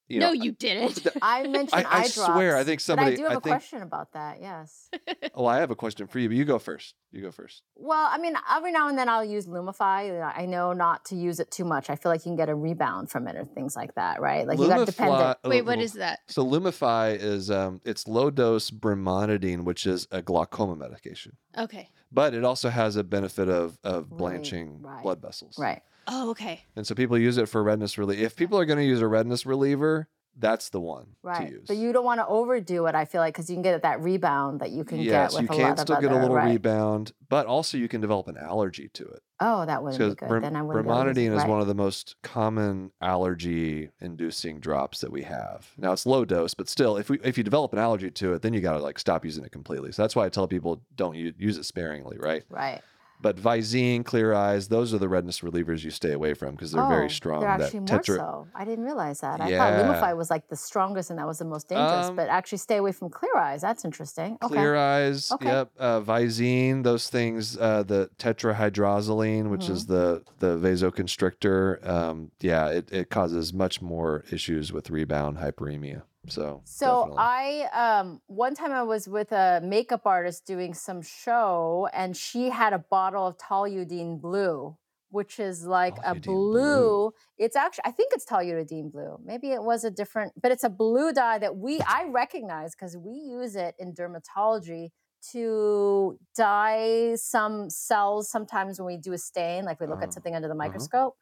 You 0.08 0.20
no, 0.20 0.28
know, 0.28 0.34
you 0.34 0.52
didn't. 0.52 0.98
th- 1.04 1.16
I 1.22 1.48
mentioned 1.48 1.84
I- 1.88 1.90
I 1.90 2.02
eye 2.02 2.08
swear, 2.08 2.56
I 2.58 2.64
think 2.64 2.80
somebody- 2.80 3.14
I 3.14 3.16
do 3.16 3.24
have 3.24 3.32
I 3.32 3.36
a 3.36 3.40
think- 3.40 3.44
question 3.56 3.82
about 3.82 4.14
that. 4.14 4.40
Yes. 4.40 4.90
oh, 5.34 5.48
I 5.48 5.58
have 5.58 5.72
a 5.72 5.76
question 5.76 6.06
for 6.06 6.20
you, 6.20 6.30
but 6.30 6.38
you 6.38 6.46
go 6.46 6.60
first. 6.60 6.94
You 7.12 7.24
go 7.24 7.32
first. 7.32 7.64
Well, 7.76 8.08
I 8.12 8.20
mean, 8.20 8.36
every 8.56 8.72
now 8.72 8.88
and 8.88 8.98
then 8.98 9.10
I'll 9.10 9.26
use 9.26 9.48
Lumify. 9.48 10.32
I 10.38 10.46
know 10.46 10.74
not 10.74 11.06
to 11.06 11.16
use 11.16 11.40
it 11.40 11.50
too 11.50 11.66
much. 11.66 11.90
I 11.90 11.96
feel 11.96 12.12
like 12.12 12.20
you 12.22 12.30
can 12.30 12.36
get 12.36 12.50
a 12.50 12.56
rebound 12.56 13.10
from 13.10 13.28
it 13.28 13.36
or 13.36 13.46
things 13.46 13.76
like 13.76 13.96
that, 13.96 14.22
right? 14.22 14.46
Like 14.48 14.60
you 14.60 14.68
got 14.68 14.78
to 14.80 14.86
depend 14.86 15.12
Lumify- 15.12 15.36
it. 15.44 15.48
Wait, 15.50 15.62
what 15.66 15.80
is 15.80 15.94
that? 15.94 16.20
So 16.28 16.46
Lumify 16.46 17.18
is 17.20 17.50
um, 17.50 17.82
it's 17.84 18.08
low 18.08 18.30
dose 18.30 18.70
brimonidine, 18.70 19.64
which 19.64 19.86
is 19.88 20.08
a 20.12 20.22
glaucoma 20.22 20.76
medication, 20.76 21.38
Okay. 21.58 21.90
but 22.12 22.34
it 22.34 22.44
also 22.44 22.70
has 22.70 22.96
a 22.96 23.04
benefit 23.04 23.50
of 23.50 23.80
of 23.84 24.12
Right, 24.12 24.18
blanching 24.18 24.82
right, 24.82 25.02
blood 25.02 25.22
vessels. 25.22 25.58
Right. 25.58 25.82
Oh, 26.08 26.32
okay. 26.32 26.64
And 26.76 26.86
so 26.86 26.96
people 26.96 27.18
use 27.18 27.38
it 27.38 27.50
for 27.50 27.64
redness 27.64 27.98
relief. 27.98 28.20
If 28.20 28.36
people 28.36 28.60
are 28.60 28.66
going 28.66 28.80
to 28.80 28.86
use 28.86 29.02
a 29.02 29.08
redness 29.08 29.46
reliever, 29.46 30.08
that's 30.38 30.70
the 30.70 30.82
one 30.82 31.16
to 31.24 31.48
use. 31.50 31.68
But 31.68 31.78
you 31.78 31.94
don't 31.94 32.04
want 32.04 32.20
to 32.20 32.28
overdo 32.28 32.88
it, 32.88 32.96
I 32.96 33.06
feel 33.06 33.22
like, 33.22 33.34
because 33.34 33.50
you 33.50 33.56
can 33.56 33.64
get 33.64 33.82
that 33.84 34.02
rebound 34.02 34.60
that 34.60 34.72
you 34.72 34.84
can 34.84 35.00
yes, 35.00 35.34
get 35.34 35.42
with 35.42 35.52
you 35.52 35.64
can 35.64 35.78
still 35.78 36.02
get 36.02 36.12
a 36.12 36.16
little 36.16 36.36
right. 36.36 36.52
rebound, 36.52 37.14
but 37.30 37.46
also 37.46 37.78
you 37.78 37.88
can 37.88 38.02
develop 38.02 38.28
an 38.28 38.38
allergy 38.38 38.90
to 38.94 39.06
it. 39.06 39.22
Oh, 39.40 39.66
that 39.66 39.82
wouldn't 39.82 40.00
be 40.00 40.16
good. 40.16 40.28
brim- 40.28 40.42
then 40.42 40.56
I 40.56 40.62
wouldn't 40.62 40.86
be 40.86 40.90
to 40.90 40.94
use 40.94 41.06
brimonidine 41.06 41.36
is 41.36 41.44
right. 41.44 41.50
one 41.50 41.62
of 41.62 41.68
the 41.68 41.74
most 41.74 42.16
common 42.22 42.92
allergy 43.02 43.90
inducing 44.02 44.60
drops 44.60 45.00
that 45.02 45.12
we 45.12 45.24
have. 45.24 45.72
Now 45.78 45.94
it's 45.94 46.06
low 46.06 46.26
dose, 46.26 46.54
but 46.54 46.68
still, 46.68 46.98
if 46.98 47.10
we 47.10 47.20
if 47.24 47.38
you 47.38 47.44
develop 47.44 47.72
an 47.74 47.80
allergy 47.80 48.12
to 48.12 48.34
it, 48.34 48.42
then 48.42 48.54
you 48.54 48.60
got 48.60 48.74
to 48.74 48.80
like 48.80 49.00
stop 49.00 49.24
using 49.24 49.46
it 49.46 49.52
completely. 49.52 49.94
So 49.94 50.02
that's 50.02 50.16
why 50.16 50.26
I 50.26 50.30
tell 50.30 50.48
people 50.48 50.82
don't 50.96 51.16
use 51.16 51.58
it 51.58 51.64
sparingly, 51.64 52.18
right? 52.18 52.44
Right. 52.50 52.82
But 53.26 53.38
Visine, 53.38 54.06
Clear 54.06 54.34
Eyes, 54.34 54.68
those 54.68 54.94
are 54.94 55.00
the 55.00 55.10
redness 55.10 55.40
relievers 55.42 55.84
you 55.84 55.90
stay 55.90 56.12
away 56.12 56.34
from 56.36 56.52
because 56.52 56.72
they're 56.72 56.88
very 56.88 57.06
Oh, 57.06 57.08
strong. 57.20 57.40
They're 57.42 57.58
That 57.58 57.64
actually 57.66 57.80
more 57.80 57.88
tetra- 58.00 58.18
so. 58.18 58.48
I 58.54 58.64
didn't 58.66 58.86
realize 58.86 59.20
that. 59.22 59.42
I 59.42 59.50
Yeah. 59.50 59.58
thought 59.58 59.74
Lumify 59.84 60.16
was 60.16 60.30
like 60.30 60.48
the 60.48 60.56
strongest 60.56 61.10
and 61.10 61.18
that 61.18 61.26
was 61.26 61.40
the 61.40 61.46
most 61.56 61.68
dangerous. 61.68 62.08
Um, 62.10 62.16
but 62.16 62.28
actually, 62.30 62.60
stay 62.60 62.78
away 62.78 62.92
from 62.92 63.10
Clear 63.10 63.36
Eyes. 63.36 63.62
That's 63.62 63.84
interesting. 63.84 64.38
Okay. 64.44 64.54
Clear 64.54 64.76
Eyes, 64.76 65.32
Okay. 65.32 65.48
yep. 65.48 65.72
Uh, 65.80 66.02
Visine, 66.02 66.84
those 66.84 67.10
things. 67.10 67.58
Uh, 67.58 67.82
the 67.82 68.10
tetrahydrozoline, 68.20 69.50
which 69.50 69.70
is 69.70 69.88
the 69.88 70.22
the 70.40 70.58
vasoconstrictor. 70.58 71.86
Um, 71.88 72.32
yeah, 72.42 72.68
it, 72.70 72.92
it 72.92 73.10
causes 73.10 73.54
much 73.54 73.82
more 73.82 74.24
issues 74.32 74.72
with 74.72 74.90
rebound 74.90 75.38
hyperemia. 75.38 76.04
So, 76.28 76.66
So 76.68 76.84
definitely. 76.84 77.30
I 77.36 77.70
um 77.74 78.22
one 78.28 78.56
time 78.56 78.72
I 78.72 78.84
was 78.84 79.08
with 79.08 79.32
a 79.32 79.62
makeup 79.64 80.02
artist 80.06 80.46
doing 80.46 80.74
some 80.74 81.02
show 81.02 81.88
and 81.94 82.18
she 82.18 82.50
had 82.50 82.74
a 82.74 82.80
bottle 82.80 83.28
of 83.28 83.38
toluidine 83.38 84.20
blue, 84.20 84.78
which 85.10 85.40
is 85.40 85.66
like 85.68 86.00
a 86.04 86.16
blue, 86.16 86.42
blue. 86.52 87.14
It's 87.38 87.56
actually 87.56 87.84
I 87.86 87.92
think 87.92 88.14
it's 88.14 88.26
toluidine 88.26 88.92
blue. 88.92 89.20
Maybe 89.24 89.52
it 89.52 89.64
was 89.64 89.84
a 89.84 89.92
different, 89.92 90.34
but 90.42 90.52
it's 90.52 90.64
a 90.64 90.70
blue 90.70 91.14
dye 91.14 91.38
that 91.40 91.56
we 91.58 91.82
I 91.88 92.06
recognize 92.06 92.76
because 92.76 92.98
we 92.98 93.14
use 93.14 93.56
it 93.56 93.76
in 93.78 93.94
dermatology 93.94 94.90
to 95.32 96.20
dye 96.36 97.16
some 97.16 97.70
cells 97.70 98.30
sometimes 98.30 98.80
when 98.80 98.88
we 98.88 98.98
do 98.98 99.14
a 99.14 99.18
stain, 99.18 99.66
like 99.66 99.80
we 99.80 99.88
look 99.88 100.02
Oh, 100.02 100.04
at 100.04 100.14
something 100.14 100.36
under 100.36 100.48
the 100.48 100.56
uh-huh. 100.64 100.88
microscope. 100.88 101.16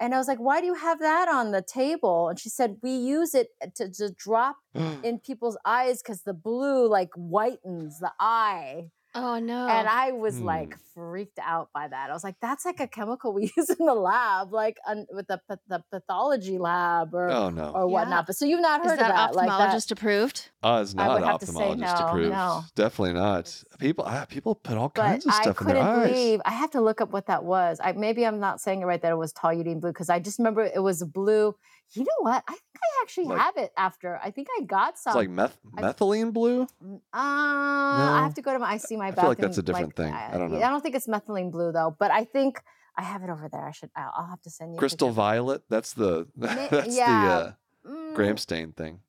And 0.00 0.14
I 0.14 0.18
was 0.18 0.26
like, 0.26 0.38
why 0.38 0.60
do 0.60 0.66
you 0.66 0.74
have 0.74 0.98
that 0.98 1.28
on 1.28 1.52
the 1.52 1.62
table? 1.62 2.28
And 2.28 2.38
she 2.38 2.48
said, 2.48 2.78
we 2.82 2.90
use 2.90 3.34
it 3.34 3.48
eh, 3.60 3.68
to, 3.76 3.90
to 3.92 4.10
drop 4.10 4.56
in 4.74 5.18
people's 5.18 5.56
eyes 5.64 6.02
because 6.02 6.22
the 6.22 6.34
blue 6.34 6.88
like 6.88 7.10
whitens 7.16 8.00
the 8.00 8.12
eye. 8.18 8.90
Oh 9.16 9.38
no. 9.38 9.68
And 9.68 9.88
I 9.88 10.12
was 10.12 10.38
Hmm. 10.38 10.44
like 10.44 10.76
freaked 10.92 11.38
out 11.40 11.68
by 11.72 11.86
that. 11.88 12.10
I 12.10 12.12
was 12.12 12.24
like, 12.24 12.36
that's 12.40 12.64
like 12.64 12.80
a 12.80 12.86
chemical 12.88 13.32
we 13.32 13.42
use 13.56 13.70
in 13.70 13.86
the 13.86 13.94
lab, 13.94 14.52
like 14.52 14.76
un- 14.88 15.06
with 15.12 15.26
the, 15.28 15.40
pa- 15.48 15.56
the 15.68 15.82
pathology 15.92 16.58
lab 16.58 17.14
or, 17.14 17.30
oh 17.30 17.48
no, 17.50 17.70
or 17.70 17.86
whatnot. 17.86 18.18
Yeah. 18.18 18.24
But 18.26 18.36
so 18.36 18.44
you've 18.44 18.60
not 18.60 18.84
is 18.84 18.90
heard 18.90 18.98
that 19.00 19.10
of 19.10 19.16
that. 19.16 19.34
Like 19.36 19.48
that. 19.48 19.70
ophthalmologist 19.70 19.90
approved? 19.92 20.50
uh, 20.62 20.80
it's 20.82 20.94
not 20.94 21.12
would 21.20 21.28
have 21.28 21.38
to 21.40 21.46
say 21.46 21.52
ophthalmologist 21.52 22.00
no, 22.00 22.06
approved. 22.06 22.30
no. 22.32 22.62
Definitely 22.74 23.14
not. 23.14 23.64
People, 23.78 24.04
ah, 24.06 24.24
people 24.28 24.54
put 24.54 24.76
all 24.76 24.88
But 24.94 25.02
kinds 25.02 25.26
of 25.26 25.32
I 25.32 25.42
stuff 25.42 25.60
in 25.60 25.66
their 25.68 25.76
couldn't 25.76 25.88
eyes. 25.88 26.08
believe. 26.10 26.40
I 26.44 26.50
have 26.52 26.70
to 26.72 26.80
look 26.80 27.00
up 27.00 27.12
what 27.12 27.26
that 27.26 27.44
was. 27.44 27.80
I 27.82 27.92
maybe 27.92 28.26
I'm 28.26 28.40
not 28.40 28.60
saying 28.60 28.82
it 28.82 28.86
right 28.86 29.00
that 29.02 29.12
it 29.12 29.16
was 29.18 29.32
toluidine 29.32 29.80
blue 29.80 29.90
because 29.92 30.10
I 30.10 30.18
just 30.18 30.38
remember 30.38 30.62
it 30.64 30.82
was 30.82 31.02
blue. 31.04 31.54
You 31.92 32.02
know 32.02 32.20
what? 32.20 32.42
I 32.48 32.52
think 32.52 32.62
I 32.76 33.02
actually 33.02 33.26
Like- 33.26 33.38
have 33.38 33.56
it 33.56 33.72
after. 33.76 34.18
I 34.22 34.30
think 34.30 34.48
I 34.58 34.62
got 34.64 34.98
some. 34.98 35.12
It's 35.12 35.16
like 35.16 35.30
meth- 35.30 35.58
I- 35.76 35.82
methylene 35.82 36.32
blue. 36.32 36.66
Mm, 36.82 36.96
Uh, 36.96 37.00
I 37.12 38.20
have 38.24 38.34
to 38.34 38.42
go 38.42 38.52
to 38.52 38.58
my. 38.58 38.70
I 38.72 38.76
see 38.78 38.96
my 38.96 39.06
I 39.06 39.10
bathroom. 39.10 39.22
feel 39.22 39.28
like 39.30 39.38
that's 39.38 39.58
a 39.58 39.62
different 39.62 39.94
thing. 39.96 40.12
I 40.12 40.36
don't 40.38 40.50
know. 40.50 40.58
I 40.58 40.68
don't 40.70 40.80
think 40.82 40.94
it's 40.96 41.06
methylene 41.06 41.50
blue 41.52 41.70
though, 41.72 41.94
but 41.98 42.10
I 42.10 42.24
think 42.24 42.62
I 42.96 43.02
have 43.02 43.22
it 43.22 43.30
over 43.30 43.48
there. 43.50 43.66
I 43.66 43.70
should. 43.72 43.90
I'll, 43.96 44.12
I'll 44.16 44.26
have 44.26 44.42
to 44.42 44.50
send 44.50 44.72
you. 44.72 44.78
Crystal 44.78 45.10
violet. 45.10 45.62
That's 45.68 45.92
the 45.92 46.26
that's 46.36 46.96
yeah. 46.96 47.28
the 47.28 47.32
uh, 47.32 47.52
Mm, 47.86 48.14
gram 48.14 48.38
stain 48.38 48.72
thing. 48.72 49.00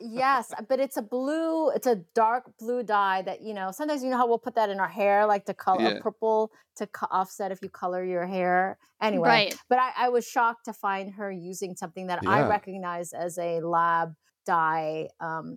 Yes, 0.00 0.52
uh, 0.52 0.62
but 0.68 0.80
it's 0.80 0.96
a 0.96 1.02
blue. 1.02 1.70
It's 1.70 1.86
a 1.86 1.96
dark 2.14 2.44
blue 2.58 2.82
dye 2.82 3.22
that 3.22 3.42
you 3.42 3.54
know. 3.54 3.70
Sometimes 3.70 4.02
you 4.02 4.10
know 4.10 4.16
how 4.16 4.26
we'll 4.26 4.38
put 4.38 4.54
that 4.54 4.70
in 4.70 4.80
our 4.80 4.88
hair, 4.88 5.26
like 5.26 5.44
to 5.46 5.54
color 5.54 5.82
Yeah. 5.94 6.00
purple 6.00 6.50
to 6.76 6.86
co- 6.86 7.08
offset 7.10 7.52
if 7.52 7.58
you 7.62 7.68
color 7.70 8.04
your 8.04 8.26
hair. 8.26 8.78
Anyway, 9.00 9.28
Right. 9.28 9.58
but 9.68 9.78
I, 9.78 9.92
I 9.96 10.08
was 10.08 10.26
shocked 10.26 10.64
to 10.66 10.72
find 10.72 11.14
her 11.14 11.30
using 11.30 11.76
something 11.76 12.06
that 12.08 12.20
I 12.26 12.46
recognize 12.48 13.12
as 13.12 13.38
a 13.38 13.60
lab 13.60 14.14
dye 14.46 15.08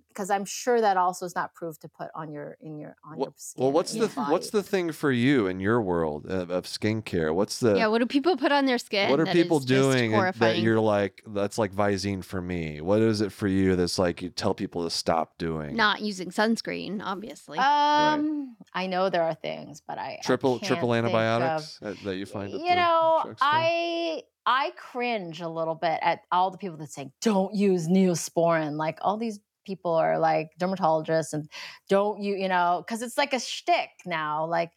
because 0.09 0.29
I'm 0.29 0.43
sure 0.45 0.81
that 0.81 0.97
also 0.97 1.25
is 1.25 1.35
not 1.35 1.53
proved 1.53 1.81
to 1.81 1.87
put 1.87 2.09
on 2.15 2.31
your 2.31 2.57
in 2.59 2.77
your 2.77 2.95
on 3.05 3.17
Well, 3.17 3.27
your 3.27 3.33
skin. 3.37 3.63
well, 3.63 3.71
what's 3.71 3.93
the 3.93 3.99
your 3.99 4.07
what's 4.07 4.49
the 4.49 4.63
thing 4.63 4.91
for 4.91 5.11
you 5.11 5.47
in 5.47 5.59
your 5.59 5.81
world 5.81 6.25
of, 6.25 6.49
of 6.49 6.65
skincare? 6.65 7.33
What's 7.33 7.59
the 7.59 7.75
yeah, 7.77 7.87
what 7.87 7.99
do 7.99 8.05
people 8.05 8.35
put 8.35 8.51
on 8.51 8.65
their 8.65 8.77
skin? 8.79 9.09
what 9.11 9.19
are 9.19 9.25
people 9.27 9.59
doing 9.59 10.11
that 10.39 10.57
you're 10.59 10.79
like 10.79 11.21
that's 11.27 11.57
like 11.57 11.71
Visine 11.71 12.23
for 12.23 12.41
me? 12.41 12.81
What 12.81 12.99
is 12.99 13.21
it 13.21 13.31
for 13.31 13.47
you 13.47 13.75
that's 13.75 13.97
like 13.99 14.21
you 14.21 14.29
tell 14.29 14.53
people 14.53 14.83
to 14.83 14.89
stop 14.89 15.37
doing? 15.37 15.75
Not 15.75 16.01
using 16.01 16.31
sunscreen, 16.31 17.01
obviously. 17.03 17.57
Um, 17.59 18.55
I 18.73 18.87
know 18.87 19.09
there 19.09 19.23
are 19.23 19.35
things, 19.35 19.81
but 19.87 19.97
I 19.97 20.09
I 20.19 20.19
triple 20.23 20.57
can't 20.59 20.67
triple 20.67 20.91
think 20.93 21.05
of- 21.05 21.13
antibiotics 21.13 21.77
that, 21.81 22.03
that 22.03 22.15
you 22.17 22.25
find. 22.25 22.53
at 22.53 22.59
you 22.59 22.67
the 22.67 22.75
know 22.75 23.21
drugstore? 23.25 23.47
i 23.49 24.23
i 24.45 24.71
cringe 24.77 25.41
a 25.41 25.49
little 25.49 25.75
bit 25.75 25.99
at 26.01 26.21
all 26.31 26.51
the 26.51 26.57
people 26.57 26.77
that 26.77 26.91
say 26.91 27.11
don't 27.21 27.53
use 27.53 27.87
neosporin 27.87 28.77
like 28.77 28.97
all 29.01 29.17
these 29.17 29.39
people 29.65 29.93
are 29.93 30.17
like 30.17 30.49
dermatologists 30.59 31.33
and 31.33 31.49
don't 31.89 32.21
you 32.21 32.35
you 32.35 32.47
know 32.47 32.83
because 32.85 33.01
it's 33.01 33.17
like 33.17 33.33
a 33.33 33.39
shtick 33.39 33.89
now 34.05 34.45
like 34.45 34.71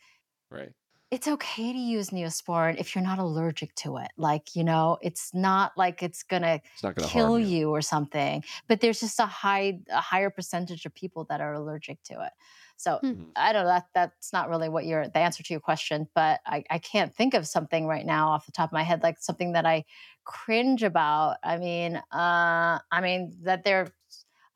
right. 0.50 0.72
it's 1.10 1.26
okay 1.28 1.72
to 1.72 1.78
use 1.78 2.10
neosporin 2.10 2.78
if 2.78 2.94
you're 2.94 3.04
not 3.04 3.18
allergic 3.18 3.74
to 3.74 3.96
it 3.96 4.08
like 4.18 4.54
you 4.54 4.62
know 4.64 4.98
it's 5.00 5.32
not 5.32 5.72
like 5.78 6.02
it's 6.02 6.22
gonna 6.22 6.60
It's 6.74 6.82
to 6.82 6.94
kill 7.08 7.38
you. 7.38 7.46
you. 7.46 7.70
or 7.70 7.80
something 7.80 8.44
but 8.68 8.80
there's 8.80 9.00
just 9.00 9.18
a 9.20 9.26
high 9.26 9.80
a 9.90 10.00
higher 10.00 10.28
percentage 10.30 10.84
of 10.84 10.94
people 10.94 11.24
that 11.30 11.40
are 11.40 11.54
allergic 11.54 12.02
to 12.04 12.14
it 12.14 12.32
so 12.76 13.00
Hmm. 13.00 13.08
Mhm. 13.12 13.32
I 13.36 13.52
don't 13.52 13.64
know. 13.64 13.68
That 13.70 13.86
that's 13.94 14.32
not 14.32 14.48
really 14.50 14.68
what 14.68 14.84
your 14.84 15.08
the 15.08 15.18
answer 15.18 15.42
to 15.42 15.54
your 15.54 15.60
question, 15.60 16.08
but 16.14 16.40
I, 16.46 16.64
I 16.70 16.78
can't 16.78 17.14
think 17.14 17.34
of 17.34 17.46
something 17.48 17.86
right 17.86 18.04
now 18.06 18.28
off 18.30 18.46
the 18.46 18.52
top 18.52 18.68
of 18.70 18.72
my 18.74 18.82
head, 18.82 19.02
like 19.02 19.18
something 19.20 19.52
that 19.52 19.64
I 19.66 19.84
cringe 20.24 20.82
about. 20.82 21.38
I 21.42 21.56
mean, 21.58 21.96
uh, 21.96 22.78
I 22.90 23.00
mean 23.00 23.38
that 23.44 23.64
they're, 23.64 23.88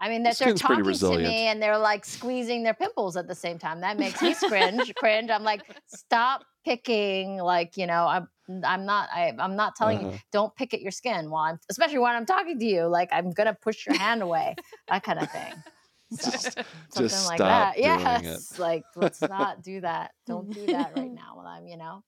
I 0.01 0.09
mean 0.11 0.25
that 0.25 0.39
they're 0.39 0.53
talking 0.53 1.01
to 1.01 1.19
me 1.19 1.47
and 1.47 1.63
they're 1.63 1.79
like 1.79 2.05
squeezing 2.05 2.63
their 2.65 2.75
pimples 2.75 3.17
at 3.17 3.29
the 3.29 3.35
same 3.35 3.59
time. 3.59 3.81
That 3.81 3.97
makes 3.99 4.23
me 4.23 4.35
cringe. 4.35 4.95
cringe. 4.97 5.31
I'm 5.31 5.45
like, 5.45 5.63
stop 5.87 6.45
picking. 6.65 7.39
Like 7.39 7.77
you 7.77 7.87
know, 7.87 8.07
I'm 8.07 8.29
I'm 8.65 8.85
not 8.85 9.09
I, 9.13 9.33
I'm 9.39 9.57
not 9.57 9.75
telling 9.77 10.01
you 10.03 10.07
Uh-huh. 10.07 10.19
don't 10.33 10.55
pick 10.55 10.75
at 10.75 10.83
your 10.83 10.91
skin 10.93 11.31
while 11.31 11.45
I'm 11.45 11.59
especially 11.71 11.99
when 11.99 12.15
I'm 12.15 12.27
talking 12.27 12.59
to 12.59 12.65
you. 12.67 12.87
Like 12.87 13.09
I'm 13.13 13.31
gonna 13.33 13.55
push 13.55 13.87
your 13.87 13.95
hand 13.95 14.23
away. 14.23 14.59
That 14.91 15.03
kind 15.03 15.19
of 15.19 15.31
thing. 15.31 15.65
So 16.23 16.31
Just, 16.31 16.53
something 16.55 17.03
just 17.03 17.27
like 17.29 17.39
stop 17.39 17.75
that. 17.75 17.77
doing 17.77 18.01
Yes. 18.25 18.53
it. 18.53 18.59
Like 18.59 18.85
let's 18.97 19.21
not 19.21 19.63
do 19.63 19.81
that. 19.83 20.13
Don't 20.27 20.51
do 20.53 20.67
that 20.67 20.97
right 20.97 21.11
now 21.13 21.33
while 21.35 21.47
I'm, 21.47 21.67
you 21.67 21.77
know. 21.77 22.03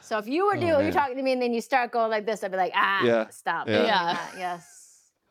So 0.00 0.18
if 0.18 0.28
you 0.28 0.46
were 0.46 0.56
Oh, 0.56 0.60
doing, 0.60 0.72
man. 0.72 0.82
you're 0.84 0.92
talking 0.92 1.16
to 1.16 1.22
me 1.22 1.32
and 1.32 1.42
then 1.42 1.52
you 1.52 1.60
start 1.60 1.90
going 1.92 2.10
like 2.10 2.26
this, 2.26 2.44
I'd 2.44 2.50
be 2.52 2.56
like, 2.56 2.72
ah, 2.74 3.02
Yeah, 3.04 3.28
stop. 3.30 3.68
yeah. 3.68 3.82
Yeah. 3.84 4.18
Yes. 4.38 4.82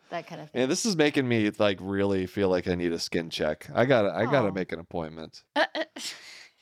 That 0.10 0.28
kind 0.28 0.42
of 0.42 0.52
thing. 0.52 0.64
And 0.64 0.72
this 0.72 0.86
is 0.86 0.96
making 0.96 1.28
me 1.28 1.50
like 1.58 1.78
really 1.82 2.26
feel 2.28 2.50
like 2.50 2.68
I 2.68 2.76
need 2.76 2.92
a 2.94 3.00
skin 3.00 3.30
check. 3.30 3.68
I 3.74 3.86
gotta 3.86 4.14
I 4.14 4.26
gotta 4.26 4.50
Oh. 4.50 4.52
make 4.52 4.72
an 4.72 4.80
appointment. 4.80 5.44
Uh, 5.56 5.66
uh, 5.76 5.84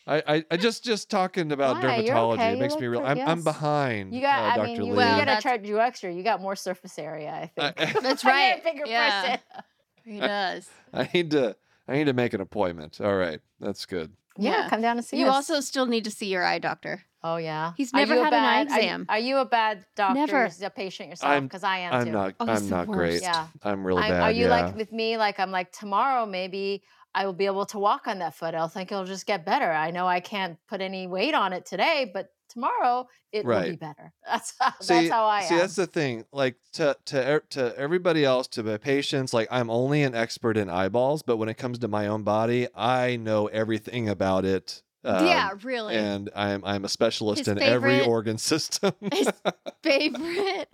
I, 0.06 0.24
I, 0.28 0.44
I 0.52 0.58
just 0.58 0.84
just 0.84 1.10
talking 1.10 1.52
about 1.54 1.82
Why? 1.82 2.00
Dermatology. 2.04 2.34
okay. 2.34 2.54
It 2.54 2.60
makes 2.60 2.76
me 2.76 2.88
real. 2.88 3.02
pretty- 3.02 3.22
I'm, 3.22 3.28
I'm 3.28 3.44
behind. 3.44 4.14
You 4.14 4.20
got, 4.22 4.40
uh, 4.40 4.44
I 4.54 4.56
Dr. 4.58 4.68
mean, 4.68 4.76
you, 4.76 4.84
Lee. 4.84 4.90
you 5.10 5.26
gotta 5.26 5.42
charge 5.42 5.66
you 5.66 5.80
extra. 5.80 6.12
You 6.14 6.24
got 6.24 6.42
more 6.42 6.56
surface 6.58 7.00
area, 7.00 7.32
I 7.32 7.48
think. 7.48 7.96
I, 7.98 8.00
That's 8.02 8.26
right. 8.26 8.62
bigger 8.64 8.86
yeah, 8.86 9.22
person. 9.38 9.64
He 10.06 10.20
does. 10.20 10.70
I 10.94 11.10
need 11.14 11.32
to 11.32 11.56
I 11.88 11.94
need 11.98 12.06
to 12.06 12.14
make 12.14 12.34
an 12.34 12.42
appointment. 12.42 13.00
All 13.02 13.16
right, 13.16 13.40
that's 13.60 13.86
good. 13.86 14.14
Yeah, 14.38 14.64
Yeah. 14.64 14.70
come 14.70 14.82
down 14.82 14.98
and 14.98 15.06
see 15.06 15.18
You 15.20 15.28
us. 15.28 15.36
also 15.36 15.60
still 15.60 15.86
need 15.86 16.04
to 16.06 16.12
see 16.12 16.28
your 16.28 16.44
eye 16.44 16.60
doctor. 16.60 17.04
Oh 17.24 17.38
yeah. 17.38 17.74
He's 17.78 17.94
Are 17.94 17.98
never 18.00 18.16
you 18.16 18.22
a 18.22 18.24
had 18.26 18.34
an 18.34 18.44
eye 18.44 18.64
bad- 18.66 18.72
are 18.72 18.76
you- 18.76 18.86
exam. 18.86 19.06
Are 19.10 19.20
you, 19.20 19.38
a 19.38 19.46
bad 19.46 19.86
doctor? 19.96 20.16
Never. 20.20 20.50
You're 20.60 20.68
a 20.68 20.70
patient 20.72 21.10
yourself? 21.10 21.32
I'm- 21.32 21.44
Because 21.48 21.64
I 21.64 21.78
am 21.80 21.94
I'm 21.94 22.06
too. 22.06 22.12
not 22.12 22.34
Oh, 22.40 22.46
he's 22.48 22.62
I'm 22.64 22.70
the 22.70 22.76
not 22.76 22.88
great. 22.88 23.22
Yeah. 23.22 23.48
I'm 23.64 23.86
really 23.86 24.02
I'm- 24.04 24.12
bad. 24.12 24.22
Are 24.24 24.32
you 24.32 24.46
yeah. 24.46 24.62
like 24.64 24.76
with 24.76 24.92
me? 24.92 25.16
Like 25.18 25.40
I'm 25.40 25.52
like 25.52 25.72
tomorrow 25.72 26.26
maybe 26.26 26.84
I 27.16 27.26
will 27.26 27.34
be 27.34 27.46
able 27.46 27.66
to 27.68 27.80
walk 27.80 28.08
on 28.08 28.20
that 28.20 28.36
foot. 28.36 28.56
I'll 28.56 28.68
think 28.68 28.92
it'll 28.92 29.06
just 29.06 29.26
get 29.26 29.46
better. 29.46 29.72
I 29.72 29.92
know 29.92 30.08
I 30.08 30.20
can't 30.20 30.58
put 30.68 30.82
any 30.82 31.08
weight 31.08 31.34
on 31.34 31.54
it 31.54 31.66
today, 31.66 32.10
but 32.14 32.30
tomorrow 32.50 33.08
it 33.32 33.46
will 33.46 33.62
be 33.64 33.76
better. 33.76 34.14
That's 34.28 34.54
how, 34.60 34.74
see, 34.80 34.94
that's 34.94 35.10
how 35.10 35.26
I 35.26 35.42
see, 35.42 35.56
am. 35.56 35.60
that's 35.62 35.76
the 35.76 35.88
thing. 35.88 36.26
Like 36.32 36.56
to 36.74 36.96
to 37.06 37.42
to 37.52 37.78
everybody 37.78 38.24
else, 38.24 38.48
to 38.50 38.64
my 38.64 38.78
patients, 38.78 39.34
like 39.34 39.48
I'm 39.52 39.70
only 39.70 40.04
an 40.04 40.14
expert 40.16 40.56
in 40.56 40.70
eyeballs, 40.70 41.24
but 41.24 41.38
when 41.38 41.50
it 41.50 41.58
comes 41.58 41.80
to 41.80 41.88
my 41.88 42.08
own 42.08 42.24
body, 42.24 42.68
I 42.76 43.16
know 43.16 43.48
everything 43.48 44.08
about 44.08 44.46
it. 44.46 44.84
um, 45.04 45.26
yeah, 45.26 45.50
really. 45.64 45.96
and 45.96 46.30
I'm 46.36 46.64
I'm 46.64 46.86
a 46.86 46.90
specialist 46.90 47.40
His 47.40 47.48
in 47.50 47.60
every 47.62 48.02
organ 48.02 48.38
system. 48.52 48.94
His 49.12 49.30
favorite 49.84 50.70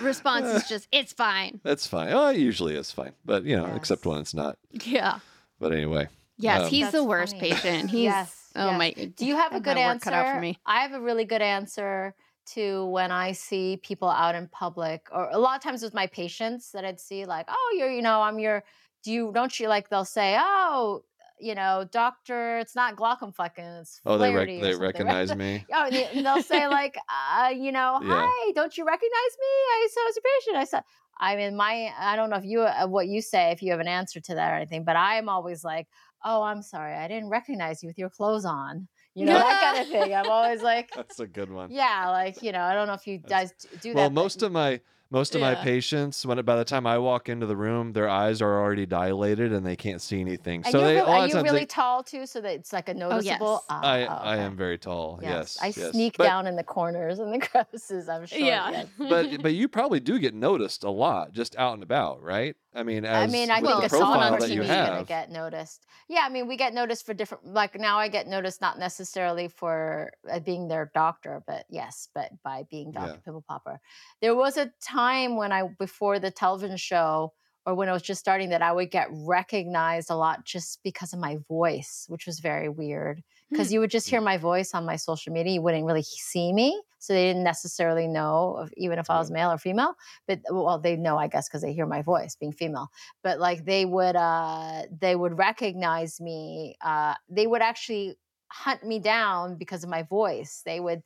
response 0.00 0.46
is 0.46 0.68
just, 0.68 0.88
it's 0.92 1.12
fine. 1.12 1.60
That's 1.62 1.86
fine. 1.86 2.08
Oh, 2.12 2.28
it 2.28 2.38
usually 2.38 2.74
is 2.74 2.90
fine, 2.90 3.12
but 3.24 3.44
you 3.44 3.56
know, 3.56 3.66
except 3.76 4.06
when 4.06 4.18
it's 4.18 4.34
not. 4.34 4.58
Yeah. 4.84 5.18
But 5.60 5.72
anyway, 5.72 6.08
Yes, 6.40 6.64
Um, 6.64 6.68
he's 6.70 6.92
the 6.92 7.02
worst 7.02 7.36
funny. 7.36 7.50
patient. 7.50 7.90
He's 7.96 8.04
Yes, 8.04 8.52
oh 8.54 8.66
yes. 8.66 8.78
my. 8.78 8.90
Do 9.16 9.26
you 9.26 9.34
have 9.36 9.52
a 9.54 9.60
good 9.60 9.76
answer? 9.76 10.04
cut 10.04 10.12
out 10.14 10.34
for 10.34 10.40
me. 10.40 10.56
I 10.64 10.80
have 10.82 10.92
a 10.92 11.00
really 11.00 11.24
good 11.24 11.42
answer 11.42 12.14
to 12.54 12.86
when 12.86 13.10
I 13.10 13.32
see 13.32 13.76
people 13.78 14.08
out 14.08 14.34
in 14.36 14.46
public, 14.48 15.08
or 15.12 15.28
a 15.30 15.38
lot 15.38 15.56
of 15.56 15.62
times 15.62 15.82
with 15.82 15.94
my 15.94 16.06
patients 16.06 16.70
that 16.72 16.84
I'd 16.84 17.00
see, 17.00 17.26
like, 17.26 17.46
oh, 17.48 17.74
you're, 17.76 17.90
you 17.90 18.02
know, 18.02 18.22
I'm 18.22 18.38
your, 18.38 18.62
do 19.02 19.12
you, 19.12 19.32
don't 19.34 19.58
you 19.60 19.68
like, 19.68 19.88
they'll 19.90 20.04
say, 20.04 20.38
oh, 20.40 21.02
you 21.40 21.54
know, 21.54 21.86
doctor, 21.90 22.58
it's 22.58 22.74
not 22.74 22.96
Glaucomflecken, 22.96 23.80
it's 23.82 24.00
oh, 24.06 24.16
they 24.16 24.32
rec- 24.32 24.48
they 24.48 24.74
recognize 24.88 25.34
me. 25.36 25.66
Oh, 25.72 25.84
and 25.86 25.94
they, 25.94 26.22
they'll 26.22 26.42
say 26.42 26.68
like, 26.68 26.96
uh, 27.08 27.48
you 27.50 27.70
know, 27.72 27.98
Yeah. 28.02 28.08
hi, 28.24 28.52
don't 28.52 28.76
you 28.78 28.84
recognize 28.86 29.34
me? 29.40 29.46
I 29.46 29.88
saw 29.92 30.08
as 30.08 30.16
your 30.16 30.22
patient. 30.36 30.56
I 30.56 30.64
saw. 30.64 30.80
I 31.20 31.36
mean, 31.36 31.56
my, 31.56 31.90
I 31.98 32.16
don't 32.16 32.30
know 32.30 32.36
if 32.36 32.44
you, 32.44 32.62
uh, 32.62 32.86
what 32.86 33.08
you 33.08 33.20
say, 33.20 33.50
if 33.50 33.62
you 33.62 33.70
have 33.72 33.80
an 33.80 33.88
answer 33.88 34.20
to 34.20 34.34
that 34.36 34.52
or 34.52 34.56
anything, 34.56 34.84
but 34.84 34.96
I'm 34.96 35.28
always 35.28 35.64
like, 35.64 35.88
oh, 36.24 36.42
I'm 36.42 36.62
sorry, 36.62 36.94
I 36.94 37.08
didn't 37.08 37.28
recognize 37.28 37.82
you 37.82 37.88
with 37.88 37.98
your 37.98 38.10
clothes 38.10 38.44
on. 38.44 38.88
you 39.14 39.24
know 39.26 39.32
that 39.34 39.60
kind 39.60 39.78
of 39.84 39.88
thing. 39.88 40.14
I'm 40.14 40.30
always 40.30 40.62
like, 40.62 40.90
That's 40.96 41.18
a 41.20 41.26
good 41.26 41.50
one. 41.50 41.70
yeah, 41.72 42.08
like 42.10 42.42
you 42.42 42.52
know, 42.52 42.60
I 42.60 42.72
don't 42.74 42.86
know 42.86 42.94
if 42.94 43.06
you 43.06 43.18
guys 43.18 43.52
do 43.80 43.90
that. 43.90 43.94
Well, 43.96 44.10
but- 44.10 44.14
most 44.22 44.42
of 44.42 44.52
my 44.52 44.80
most 45.10 45.34
of 45.34 45.40
my 45.40 45.54
patients, 45.54 46.26
when 46.26 46.42
by 46.44 46.56
the 46.56 46.64
time 46.64 46.86
I 46.86 46.98
walk 46.98 47.28
into 47.28 47.46
the 47.46 47.56
room, 47.56 47.92
their 47.92 48.08
eyes 48.08 48.42
are 48.42 48.60
already 48.60 48.84
dilated 48.84 49.52
and 49.52 49.64
they 49.66 49.76
can't 49.76 50.02
see 50.02 50.20
anything. 50.20 50.62
And 50.64 50.72
so 50.72 50.78
you're 50.80 50.86
they 50.88 50.94
real- 50.96 51.06
a 51.06 51.10
are 51.20 51.28
you 51.28 51.34
really 51.42 51.60
they- 51.60 51.66
tall 51.66 52.02
too, 52.02 52.26
so 52.26 52.40
that 52.42 52.52
it's 52.52 52.72
like 52.72 52.88
a 52.88 52.94
noticeable. 52.94 53.46
Oh, 53.48 53.52
yes. 53.54 53.64
Ah, 53.70 53.80
I 53.82 54.06
oh, 54.06 54.12
I 54.32 54.36
am 54.38 54.56
very 54.56 54.76
tall. 54.78 55.18
Yes, 55.22 55.56
I 55.62 55.66
yes. 55.68 55.92
sneak 55.92 56.16
But- 56.18 56.24
down 56.24 56.46
in 56.46 56.56
the 56.56 56.64
corners 56.64 57.18
and 57.18 57.32
the 57.32 57.38
crevices. 57.46 58.08
I'm 58.08 58.26
sure. 58.26 58.38
yeah. 58.38 58.70
yes. 58.70 58.86
but 58.98 59.42
but 59.42 59.54
you 59.54 59.68
probably 59.68 60.00
do 60.00 60.18
get 60.18 60.34
noticed 60.34 60.84
a 60.84 60.90
lot 60.90 61.32
just 61.32 61.56
out 61.56 61.74
and 61.74 61.82
about, 61.82 62.22
right? 62.22 62.54
I 62.74 62.82
mean, 62.82 63.04
as 63.04 63.28
I 63.28 63.32
mean, 63.32 63.50
I 63.50 63.60
think 63.60 63.78
the 63.80 63.84
it's 63.86 63.94
on 63.94 64.38
TV 64.40 64.54
you 64.54 64.62
TV 64.62 64.68
gonna 64.68 65.04
get 65.04 65.30
noticed. 65.30 65.86
Yeah, 66.08 66.20
I 66.24 66.28
mean, 66.28 66.46
we 66.46 66.56
get 66.56 66.74
noticed 66.74 67.06
for 67.06 67.14
different. 67.14 67.46
Like 67.46 67.78
now, 67.78 67.98
I 67.98 68.08
get 68.08 68.26
noticed 68.26 68.60
not 68.60 68.78
necessarily 68.78 69.48
for 69.48 70.12
uh, 70.30 70.40
being 70.40 70.68
their 70.68 70.90
doctor, 70.94 71.42
but 71.46 71.64
yes, 71.70 72.08
but 72.14 72.30
by 72.42 72.64
being 72.70 72.92
Yeah. 72.92 73.06
Doctor 73.06 73.20
Pimple 73.24 73.44
Popper. 73.48 73.80
There 74.20 74.34
was 74.34 74.56
a 74.58 74.70
time 74.82 75.36
when 75.36 75.50
I 75.50 75.68
before 75.78 76.18
the 76.18 76.30
television 76.30 76.76
show 76.76 77.32
or 77.64 77.74
when 77.74 77.88
I 77.88 77.92
was 77.92 78.02
just 78.02 78.20
starting 78.20 78.50
that 78.50 78.62
I 78.62 78.72
would 78.72 78.90
get 78.90 79.08
recognized 79.12 80.10
a 80.10 80.16
lot 80.16 80.44
just 80.44 80.80
because 80.82 81.12
of 81.12 81.18
my 81.18 81.38
voice, 81.48 82.04
which 82.08 82.26
was 82.26 82.40
very 82.40 82.68
weird. 82.68 83.22
Because 83.52 83.72
you 83.72 83.80
would 83.80 83.90
just 83.90 84.08
hear 84.08 84.20
my 84.20 84.36
voice 84.36 84.74
on 84.74 84.84
my 84.84 84.96
social 84.96 85.32
media, 85.32 85.54
you 85.54 85.62
wouldn't 85.62 85.84
really 85.86 86.02
see 86.02 86.52
me, 86.52 86.82
so 86.98 87.12
they 87.12 87.24
didn't 87.26 87.44
necessarily 87.44 88.06
know 88.06 88.58
if, 88.62 88.70
even 88.76 88.98
if 88.98 89.08
I 89.10 89.18
was 89.18 89.30
male 89.30 89.50
or 89.50 89.58
female. 89.58 89.94
But 90.26 90.40
well, 90.50 90.78
they 90.78 90.96
know, 90.96 91.16
I 91.16 91.28
guess, 91.28 91.48
because 91.48 91.62
they 91.62 91.72
hear 91.72 91.86
my 91.86 92.02
voice 92.02 92.36
being 92.36 92.52
female 92.52 92.88
but 93.22 93.38
like 93.38 93.64
they 93.64 93.84
would 93.84 94.16
uh 94.16 94.82
they 94.90 95.16
would 95.16 95.36
recognize 95.38 96.20
me 96.20 96.76
uh 96.82 97.14
they 97.28 97.46
would 97.46 97.62
actually 97.62 98.16
hunt 98.50 98.82
me 98.84 98.98
down 98.98 99.56
because 99.58 99.84
of 99.84 99.90
my 99.90 100.02
voice 100.02 100.62
they 100.64 100.80
would 100.80 101.02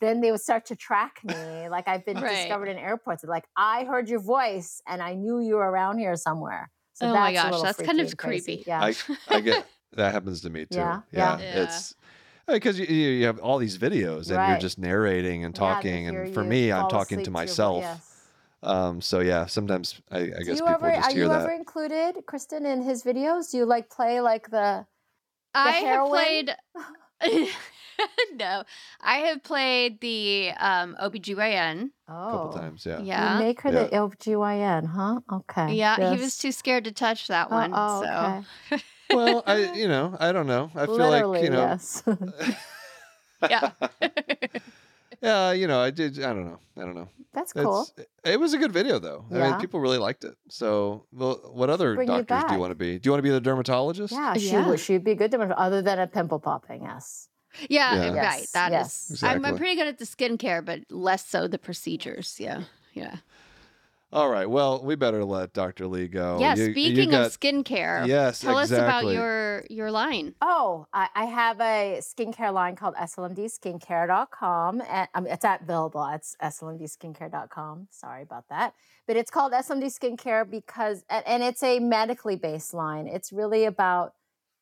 then 0.00 0.20
they 0.20 0.30
would 0.30 0.40
start 0.40 0.64
to 0.64 0.74
track 0.76 1.20
me 1.24 1.68
like 1.68 1.86
i've 1.88 2.04
been 2.06 2.22
Right. 2.22 2.26
discovered 2.26 2.68
in 2.68 2.78
airports 2.78 3.22
like 3.24 3.44
i 3.56 3.84
heard 3.84 4.08
your 4.08 4.20
voice 4.20 4.80
and 4.86 5.02
i 5.02 5.14
knew 5.14 5.40
you 5.40 5.56
were 5.56 5.70
around 5.70 5.98
here 5.98 6.16
somewhere 6.16 6.70
so 6.94 7.06
Oh 7.06 7.08
that's 7.08 7.18
my 7.18 7.32
gosh, 7.32 7.60
little 7.60 7.62
that's 7.62 7.82
kind 7.82 8.00
of 8.00 8.08
and 8.08 8.16
crazy. 8.16 8.62
creepy. 8.62 8.64
yeah 8.66 8.86
I 8.86 8.96
I 9.28 9.40
get 9.40 9.66
that 9.92 10.12
happens 10.12 10.40
to 10.42 10.50
me 10.50 10.66
too. 10.66 10.82
Yeah, 10.82 11.02
Yeah, 11.12 11.38
yeah. 11.38 11.40
Yeah. 11.40 11.64
it's 11.64 11.94
because 12.48 12.78
you, 12.78 12.86
you 12.86 13.08
you 13.10 13.26
have 13.26 13.38
all 13.40 13.58
these 13.58 13.78
videos 13.78 14.30
and 14.30 14.46
you're 14.46 14.56
Right. 14.56 14.60
just 14.60 14.78
narrating 14.78 15.44
and 15.44 15.54
talking, 15.54 16.08
hear 16.08 16.24
and 16.24 16.28
for 16.28 16.42
you 16.42 16.48
me, 16.48 16.70
I'm 16.72 16.86
fall 16.86 16.88
talking 16.88 17.18
asleep 17.18 17.24
to 17.24 17.30
your 17.30 17.32
myself. 17.32 17.84
yes. 17.84 18.32
Um, 18.62 19.00
so 19.00 19.20
yeah, 19.20 19.46
sometimes 19.46 20.00
I, 20.10 20.20
I 20.38 20.42
Do 20.44 20.44
guess 20.44 20.60
you 20.60 20.66
people 20.66 20.74
ever 20.74 20.90
just 20.90 21.06
are 21.06 21.12
hear 21.12 21.24
you 21.24 21.30
that. 21.30 21.40
ever 21.40 21.52
included 21.52 22.24
kristen 22.26 22.66
in 22.66 22.82
his 22.82 23.02
videos 23.02 23.50
do 23.50 23.58
you 23.58 23.64
like 23.66 23.90
play 23.90 24.20
like 24.20 24.50
the 24.50 24.86
I 25.54 25.72
have 25.72 26.04
heroine? 26.04 26.10
played. 26.10 26.56
no, 28.34 28.64
I 29.00 29.16
have 29.18 29.42
played 29.42 30.00
the 30.00 30.52
um, 30.58 30.96
OBGYN. 31.00 31.90
oh 32.08 32.28
a 32.28 32.30
couple 32.30 32.50
times. 32.50 32.84
Yeah. 32.86 33.04
Yeah. 33.04 33.32
You 33.32 33.38
make 33.38 33.60
her 33.62 33.72
Yeah. 33.72 33.88
the 33.88 33.94
LGYN, 33.94 34.86
huh? 34.86 35.20
Okay. 35.32 35.74
Yeah, 35.74 35.98
he 36.00 36.16
was 36.16 36.36
too 36.38 36.52
scared 36.52 36.84
to 36.84 36.92
touch 36.92 37.28
that 37.28 37.50
Oh, 37.50 37.54
one. 37.54 37.72
oh, 37.72 38.02
so 38.02 38.36
okay. 38.70 38.80
well, 39.12 39.42
I 39.46 39.72
you 39.74 39.88
know 39.88 40.16
I 40.18 40.32
don't 40.32 40.46
know. 40.46 40.70
I 40.74 40.86
feel 40.86 40.96
Literally, 40.96 41.38
like 41.38 41.44
you 41.44 41.50
know. 41.50 41.58
yes. 41.60 42.02
yeah. 43.50 43.70
yeah, 45.22 45.52
you 45.52 45.66
know, 45.66 45.80
I 45.80 45.90
did. 45.90 46.22
I 46.22 46.32
don't 46.32 46.46
know. 46.46 46.58
I 46.76 46.80
don't 46.80 46.94
know. 46.94 47.08
That's 47.32 47.52
cool. 47.52 47.86
It's, 47.96 48.08
it 48.24 48.40
was 48.40 48.54
a 48.54 48.58
good 48.58 48.72
video 48.72 48.98
though. 48.98 49.24
I 49.30 49.34
mean, 49.34 49.60
people 49.60 49.80
really 49.80 49.98
liked 49.98 50.24
it. 50.24 50.34
So, 50.48 51.04
well, 51.12 51.40
what 51.52 51.68
other 51.70 51.94
bring 51.94 52.10
you 52.10 52.22
doctors 52.22 52.48
do 52.48 52.54
you 52.54 52.60
want 52.60 52.70
to 52.70 52.74
be? 52.76 52.98
Do 52.98 53.08
you 53.08 53.12
want 53.12 53.18
to 53.18 53.22
be 53.22 53.30
the 53.30 53.40
dermatologist? 53.40 54.12
Yeah, 54.12 54.34
she 54.34 54.50
Yeah. 54.50 54.66
would. 54.68 54.80
She'd 54.80 55.04
be 55.04 55.14
good 55.14 55.30
to 55.32 55.40
other 55.58 55.82
than 55.82 55.98
a 55.98 56.06
pimple 56.06 56.38
popping. 56.38 56.82
Yes. 56.82 57.28
yeah, 57.68 57.94
Yeah. 57.94 58.06
right. 58.08 58.40
Yes, 58.40 58.50
That 58.52 58.72
is. 58.72 59.08
yes. 59.10 59.22
I'm, 59.22 59.44
I'm 59.44 59.56
pretty 59.56 59.76
good 59.76 59.86
at 59.86 59.98
the 59.98 60.04
skincare, 60.06 60.64
but 60.64 60.80
less 60.90 61.26
so 61.26 61.46
the 61.48 61.58
procedures. 61.58 62.36
Yeah. 62.38 62.62
Yeah. 62.94 63.16
All 64.16 64.30
right. 64.30 64.48
Well, 64.48 64.82
we 64.82 64.94
better 64.94 65.22
let 65.26 65.52
Dr. 65.52 65.86
Lee 65.86 66.08
go. 66.08 66.38
yeah. 66.40 66.54
You- 66.54 66.64
you 66.64 66.72
speaking 66.72 67.10
got- 67.10 67.26
of 67.26 67.38
skincare, 67.38 68.06
yes, 68.06 68.40
tell 68.40 68.56
us 68.56 68.70
about 68.70 69.04
your 69.04 69.64
your 69.68 69.90
line. 69.90 70.34
Oh, 70.40 70.86
I, 70.92 71.08
I 71.14 71.24
have 71.26 71.60
a 71.60 71.98
skincare 72.00 72.50
line 72.52 72.76
called 72.76 72.94
slmdskincare.com. 72.94 74.82
And 74.88 75.08
um, 75.14 75.26
it's 75.26 75.44
at 75.44 75.60
available. 75.62 76.08
It's 76.14 76.34
slmdskincare.com. 76.42 77.88
Sorry 77.90 78.22
about 78.22 78.48
that. 78.48 78.74
But 79.06 79.16
it's 79.16 79.30
called 79.30 79.52
SLMD 79.52 79.84
Skincare 79.84 80.50
because, 80.50 81.04
and, 81.10 81.26
and 81.26 81.42
it's 81.42 81.62
a 81.62 81.78
medically 81.78 82.36
based 82.36 82.74
line. 82.74 83.06
It's 83.06 83.32
really 83.32 83.64
about, 83.66 84.08
a- 84.08 84.12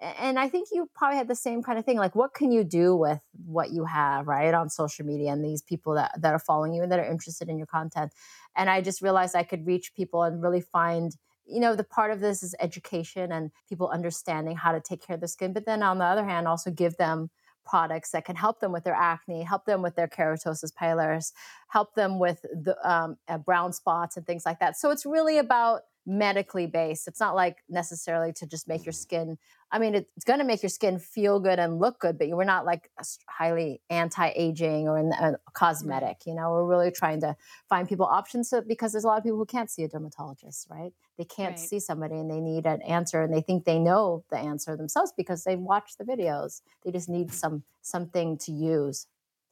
and 0.00 0.38
I 0.38 0.48
think 0.48 0.68
you 0.72 0.88
probably 0.94 1.16
had 1.16 1.28
the 1.28 1.34
same 1.34 1.62
kind 1.62 1.78
of 1.78 1.84
thing. 1.84 1.98
Like, 1.98 2.14
what 2.14 2.34
can 2.34 2.50
you 2.50 2.64
do 2.64 2.96
with 2.96 3.20
what 3.46 3.70
you 3.70 3.84
have, 3.84 4.26
right, 4.26 4.52
on 4.52 4.68
social 4.68 5.06
media 5.06 5.32
and 5.32 5.44
these 5.44 5.62
people 5.62 5.94
that, 5.94 6.20
that 6.20 6.32
are 6.32 6.38
following 6.38 6.74
you 6.74 6.82
and 6.82 6.92
that 6.92 6.98
are 6.98 7.10
interested 7.10 7.48
in 7.48 7.56
your 7.56 7.66
content? 7.66 8.12
And 8.56 8.68
I 8.68 8.80
just 8.80 9.02
realized 9.02 9.36
I 9.36 9.44
could 9.44 9.66
reach 9.66 9.94
people 9.94 10.22
and 10.22 10.42
really 10.42 10.60
find 10.60 11.16
you 11.46 11.60
know 11.60 11.76
the 11.76 11.84
part 11.84 12.10
of 12.10 12.20
this 12.20 12.42
is 12.42 12.54
education 12.58 13.30
and 13.30 13.50
people 13.68 13.88
understanding 13.88 14.56
how 14.56 14.72
to 14.72 14.80
take 14.80 15.06
care 15.06 15.14
of 15.14 15.20
their 15.20 15.28
skin 15.28 15.52
but 15.52 15.66
then 15.66 15.82
on 15.82 15.98
the 15.98 16.04
other 16.04 16.24
hand 16.24 16.48
also 16.48 16.70
give 16.70 16.96
them 16.96 17.28
products 17.66 18.12
that 18.12 18.24
can 18.24 18.34
help 18.36 18.60
them 18.60 18.72
with 18.72 18.84
their 18.84 18.94
acne 18.94 19.42
help 19.42 19.66
them 19.66 19.82
with 19.82 19.94
their 19.94 20.08
keratosis 20.08 20.72
pilaris 20.72 21.32
help 21.68 21.94
them 21.94 22.18
with 22.18 22.40
the 22.42 22.76
um, 22.82 23.16
uh, 23.28 23.36
brown 23.36 23.74
spots 23.74 24.16
and 24.16 24.26
things 24.26 24.46
like 24.46 24.58
that 24.58 24.76
so 24.76 24.90
it's 24.90 25.04
really 25.04 25.36
about 25.36 25.82
medically 26.06 26.66
based 26.66 27.08
it's 27.08 27.20
not 27.20 27.34
like 27.34 27.58
necessarily 27.68 28.32
to 28.32 28.46
just 28.46 28.68
make 28.68 28.84
your 28.84 28.92
skin 28.92 29.38
i 29.72 29.78
mean 29.78 29.94
it's 29.94 30.24
going 30.24 30.38
to 30.38 30.44
make 30.44 30.62
your 30.62 30.70
skin 30.70 30.98
feel 30.98 31.40
good 31.40 31.58
and 31.58 31.78
look 31.78 31.98
good 32.00 32.18
but 32.18 32.28
we're 32.28 32.44
not 32.44 32.64
like 32.66 32.90
highly 33.28 33.80
anti-aging 33.90 34.88
or 34.88 34.98
in 34.98 35.12
uh, 35.14 35.32
cosmetic 35.52 36.18
you 36.26 36.34
know? 36.34 36.50
We're 36.50 36.64
really 36.66 36.90
trying 36.90 37.20
to 37.22 37.36
find 37.68 37.88
people 37.88 38.06
options 38.06 38.50
so, 38.50 38.60
because 38.60 38.92
there's 38.92 39.04
a 39.04 39.06
lot 39.06 39.18
of 39.18 39.24
people 39.24 39.38
who 39.38 39.46
can't 39.46 39.70
see 39.70 39.82
a 39.82 39.88
dermatologist 39.88 40.66
right? 40.70 40.92
They 41.18 41.24
can't 41.24 41.56
Right. 41.56 41.58
see 41.58 41.80
somebody 41.80 42.16
and 42.16 42.30
they 42.30 42.40
need 42.40 42.66
an 42.66 42.82
answer 42.82 43.22
and 43.22 43.32
they 43.32 43.40
think 43.40 43.64
they 43.64 43.78
know 43.78 44.24
the 44.30 44.38
answer 44.38 44.76
themselves 44.76 45.12
because 45.16 45.44
they've 45.44 45.58
watched 45.58 45.98
the 45.98 46.04
videos. 46.04 46.62
They 46.84 46.90
just 46.90 47.08
need 47.08 47.32
some 47.32 47.62
something 47.82 48.38
to 48.38 48.52
use 48.52 49.06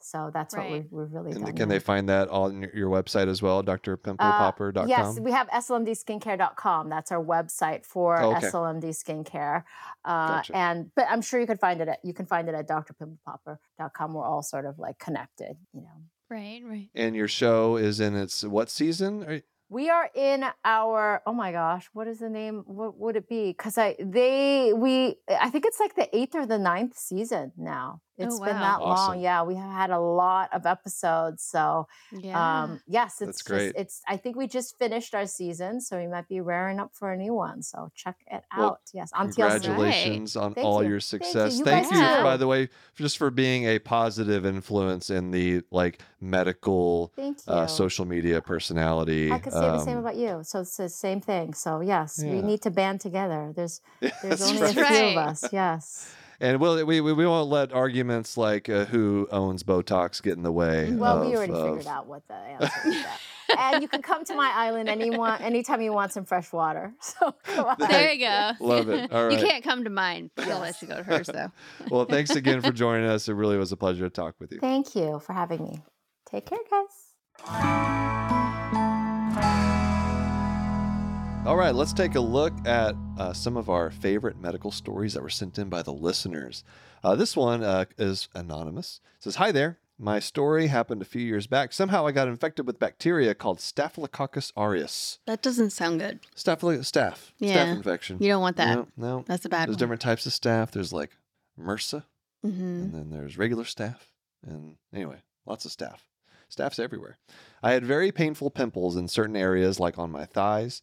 so 0.04 0.30
that's 0.32 0.56
what 0.56 0.70
we've, 0.70 0.86
we've 0.90 1.12
really 1.12 1.32
And 1.32 1.44
done 1.44 1.54
can 1.54 1.68
now. 1.68 1.74
they 1.74 1.78
find 1.78 2.08
that 2.08 2.28
on 2.28 2.62
your- 2.62 2.74
your 2.76 2.90
website 2.90 3.28
as 3.28 3.40
well, 3.42 3.62
drpimplepopper.com? 3.62 4.84
Uh, 4.84 4.86
Yes, 4.88 5.18
we 5.20 5.32
have 5.32 5.48
slmdskincare.com. 5.48 6.88
That's 6.88 7.12
our 7.12 7.22
website 7.22 7.84
for 7.84 8.20
Oh, 8.20 8.34
okay. 8.36 8.46
SLMD 8.48 8.90
skincare. 8.90 9.64
Uh, 10.04 10.28
Gotcha. 10.36 10.56
And 10.56 10.90
but 10.94 11.06
I'm 11.08 11.22
sure 11.22 11.40
you 11.40 11.46
can 11.46 11.58
find 11.58 11.80
it 11.80 11.88
at 11.88 11.98
you 12.04 12.14
can 12.14 12.26
find 12.26 12.48
it 12.48 12.54
at 12.54 12.68
drpimplepopper.com. 12.68 14.14
We're 14.14 14.24
all 14.24 14.42
sort 14.42 14.66
of 14.66 14.78
like 14.78 14.98
connected, 14.98 15.56
you 15.72 15.82
know. 15.82 15.88
Right. 16.30 16.62
Right. 16.66 16.88
and 16.94 17.14
your 17.14 17.28
show 17.28 17.76
is 17.76 18.00
in 18.00 18.16
its 18.16 18.42
what 18.42 18.70
season? 18.70 19.22
Are- 19.24 19.42
We 19.68 19.88
are 19.90 20.10
in 20.14 20.44
our 20.64 21.22
oh 21.26 21.32
my 21.32 21.52
gosh, 21.52 21.88
what 21.92 22.06
is 22.08 22.18
the 22.20 22.28
name? 22.30 22.62
What 22.66 22.98
would 22.98 23.16
it 23.16 23.28
be? 23.28 23.50
Because 23.50 23.76
I 23.78 23.96
they 23.98 24.72
we 24.74 25.16
I 25.28 25.50
think 25.50 25.64
it's 25.66 25.78
like 25.80 25.94
the 25.94 26.08
eighth 26.16 26.34
or 26.34 26.46
the 26.46 26.58
ninth 26.58 26.96
season 26.96 27.52
now. 27.56 28.00
It's 28.18 28.38
been 28.38 28.58
that 28.58 28.78
Awesome. 28.80 29.14
long. 29.14 29.20
Yeah, 29.22 29.42
we 29.42 29.54
have 29.56 29.70
had 29.70 29.90
a 29.90 29.98
lot 29.98 30.50
of 30.52 30.66
episodes. 30.66 31.42
So 31.42 31.88
Yeah. 32.12 32.62
um 32.62 32.80
yes, 32.86 33.14
it's 33.14 33.18
That's 33.20 33.38
just 33.38 33.46
great. 33.46 33.72
it's 33.76 34.02
I 34.06 34.16
think 34.16 34.36
we 34.36 34.46
just 34.46 34.78
finished 34.78 35.14
our 35.14 35.26
season, 35.26 35.80
so 35.80 35.98
we 35.98 36.06
might 36.06 36.28
be 36.28 36.40
raring 36.40 36.78
up 36.78 36.90
for 36.94 37.10
a 37.12 37.16
new 37.16 37.34
one. 37.34 37.62
So 37.62 37.90
check 37.94 38.16
it 38.30 38.42
Well, 38.56 38.72
out. 38.72 38.80
yes, 38.92 39.10
on 39.14 39.28
TLC. 39.28 39.34
Congratulations 39.36 40.36
on 40.36 40.54
Thank 40.54 40.66
all 40.66 40.82
you. 40.82 40.90
your 40.90 41.00
Thank 41.00 41.22
you. 41.22 41.26
success. 41.26 41.58
You 41.58 41.64
Thank 41.64 41.90
you, 41.92 42.00
by 42.22 42.36
the 42.36 42.46
way, 42.46 42.68
just 42.94 43.16
for 43.18 43.30
being 43.30 43.64
a 43.64 43.78
positive 43.78 44.44
influence 44.46 45.08
in 45.10 45.30
the 45.30 45.62
like 45.70 46.00
medical 46.20 47.12
Thank 47.16 47.38
you. 47.46 47.52
uh, 47.52 47.66
social 47.66 48.04
media 48.04 48.40
personality. 48.40 49.32
I 49.32 49.38
could 49.38 49.52
say 49.52 49.60
the 49.60 49.78
same 49.84 49.98
Um, 49.98 50.04
about 50.04 50.16
you. 50.16 50.40
So 50.44 50.60
it's 50.60 50.76
the 50.76 50.88
same 50.88 51.20
thing. 51.20 51.54
So 51.54 51.80
yes, 51.80 52.22
we 52.22 52.42
need 52.42 52.60
to 52.62 52.70
band 52.70 53.00
together. 53.00 53.52
There's 53.56 53.80
there's 54.00 54.20
That's 54.22 54.42
only 54.42 54.62
right. 54.62 54.76
a 54.76 54.84
few 54.84 55.06
of 55.08 55.16
us. 55.28 55.44
Yes. 55.52 56.14
And 56.42 56.58
we'll, 56.60 56.84
we, 56.84 57.00
we 57.00 57.12
we 57.12 57.24
won't 57.26 57.48
let 57.50 57.72
arguments 57.72 58.36
like 58.36 58.68
uh, 58.68 58.84
who 58.86 59.28
owns 59.30 59.62
Botox 59.62 60.20
get 60.20 60.36
in 60.36 60.42
the 60.42 60.50
way. 60.52 60.90
Well, 60.90 61.22
of, 61.22 61.28
we 61.28 61.36
already 61.36 61.52
of- 61.52 61.64
figured 61.68 61.86
out 61.86 62.06
what 62.08 62.26
the 62.26 62.34
answer 62.34 62.88
is. 62.88 63.04
and 63.56 63.80
you 63.80 63.86
can 63.88 64.02
come 64.02 64.24
to 64.24 64.34
my 64.34 64.50
island 64.52 64.88
anyone 64.88 65.40
anytime 65.40 65.80
you 65.80 65.92
want 65.92 66.12
some 66.12 66.24
fresh 66.24 66.52
water. 66.52 66.92
So 67.00 67.32
come 67.44 67.66
on. 67.66 67.76
there 67.78 68.12
you 68.12 68.26
go. 68.26 68.52
Love 68.60 68.88
it. 68.88 69.12
All 69.12 69.30
You 69.30 69.38
can't 69.38 69.62
come 69.62 69.84
to 69.84 69.90
mine. 69.90 70.30
She'll 70.38 70.48
Yes. 70.48 70.60
let 70.60 70.82
you 70.82 70.88
go 70.88 70.96
to 70.96 71.02
hers 71.04 71.28
though. 71.28 71.52
Well, 71.90 72.06
thanks 72.06 72.30
again 72.34 72.60
for 72.60 72.72
joining 72.72 73.08
us. 73.08 73.28
It 73.28 73.34
really 73.34 73.56
was 73.56 73.70
a 73.70 73.76
pleasure 73.76 74.04
to 74.04 74.10
talk 74.10 74.34
with 74.40 74.50
you. 74.52 74.58
Thank 74.58 74.96
you 74.96 75.20
for 75.20 75.32
having 75.32 75.62
me. 75.62 75.80
Take 76.28 76.46
care, 76.46 76.58
guys. 76.68 78.31
All 81.44 81.56
right, 81.56 81.74
let's 81.74 81.92
take 81.92 82.14
a 82.14 82.20
look 82.20 82.52
at 82.68 82.94
uh, 83.18 83.32
some 83.32 83.56
of 83.56 83.68
our 83.68 83.90
favorite 83.90 84.40
medical 84.40 84.70
stories 84.70 85.14
that 85.14 85.22
were 85.24 85.28
sent 85.28 85.58
in 85.58 85.68
by 85.68 85.82
the 85.82 85.92
listeners. 85.92 86.62
Uh, 87.02 87.16
this 87.16 87.36
one 87.36 87.64
uh, 87.64 87.86
is 87.98 88.28
anonymous. 88.32 89.00
It 89.18 89.24
says, 89.24 89.36
"Hi 89.36 89.50
there. 89.50 89.78
My 89.98 90.20
story 90.20 90.68
happened 90.68 91.02
a 91.02 91.04
few 91.04 91.20
years 91.20 91.48
back. 91.48 91.72
Somehow 91.72 92.06
I 92.06 92.12
got 92.12 92.28
infected 92.28 92.64
with 92.66 92.78
bacteria 92.78 93.34
called 93.34 93.60
Staphylococcus 93.60 94.52
aureus. 94.56 95.18
That 95.26 95.42
doesn't 95.42 95.70
sound 95.70 95.98
good. 95.98 96.20
Staphylo- 96.36 96.78
staph. 96.78 97.12
Staph 97.14 97.30
Yeah. 97.38 97.64
infection. 97.72 98.18
You 98.20 98.28
don't 98.28 98.40
want 98.42 98.56
that. 98.58 98.74
No, 98.76 98.86
no. 98.96 99.24
That's 99.26 99.44
a 99.44 99.48
bad 99.48 99.66
There's 99.68 99.74
one. 99.74 99.78
different 99.78 100.00
types 100.02 100.24
of 100.26 100.32
staph. 100.32 100.70
There's 100.70 100.92
like 100.92 101.10
MRSA. 101.60 102.04
Mm-hmm. 102.46 102.62
and 102.62 102.94
then 102.94 103.10
there's 103.10 103.36
regular 103.38 103.64
staph. 103.64 104.00
And 104.46 104.76
anyway, 104.94 105.18
lots 105.46 105.64
of 105.64 105.72
staph. 105.72 105.98
Staph's 106.50 106.78
everywhere. 106.80 107.18
I 107.62 107.72
had 107.72 107.84
very 107.84 108.10
painful 108.12 108.50
pimples 108.50 108.96
in 108.96 109.06
certain 109.08 109.36
areas, 109.36 109.78
like 109.80 109.98
on 109.98 110.10
my 110.10 110.24
thighs, 110.24 110.82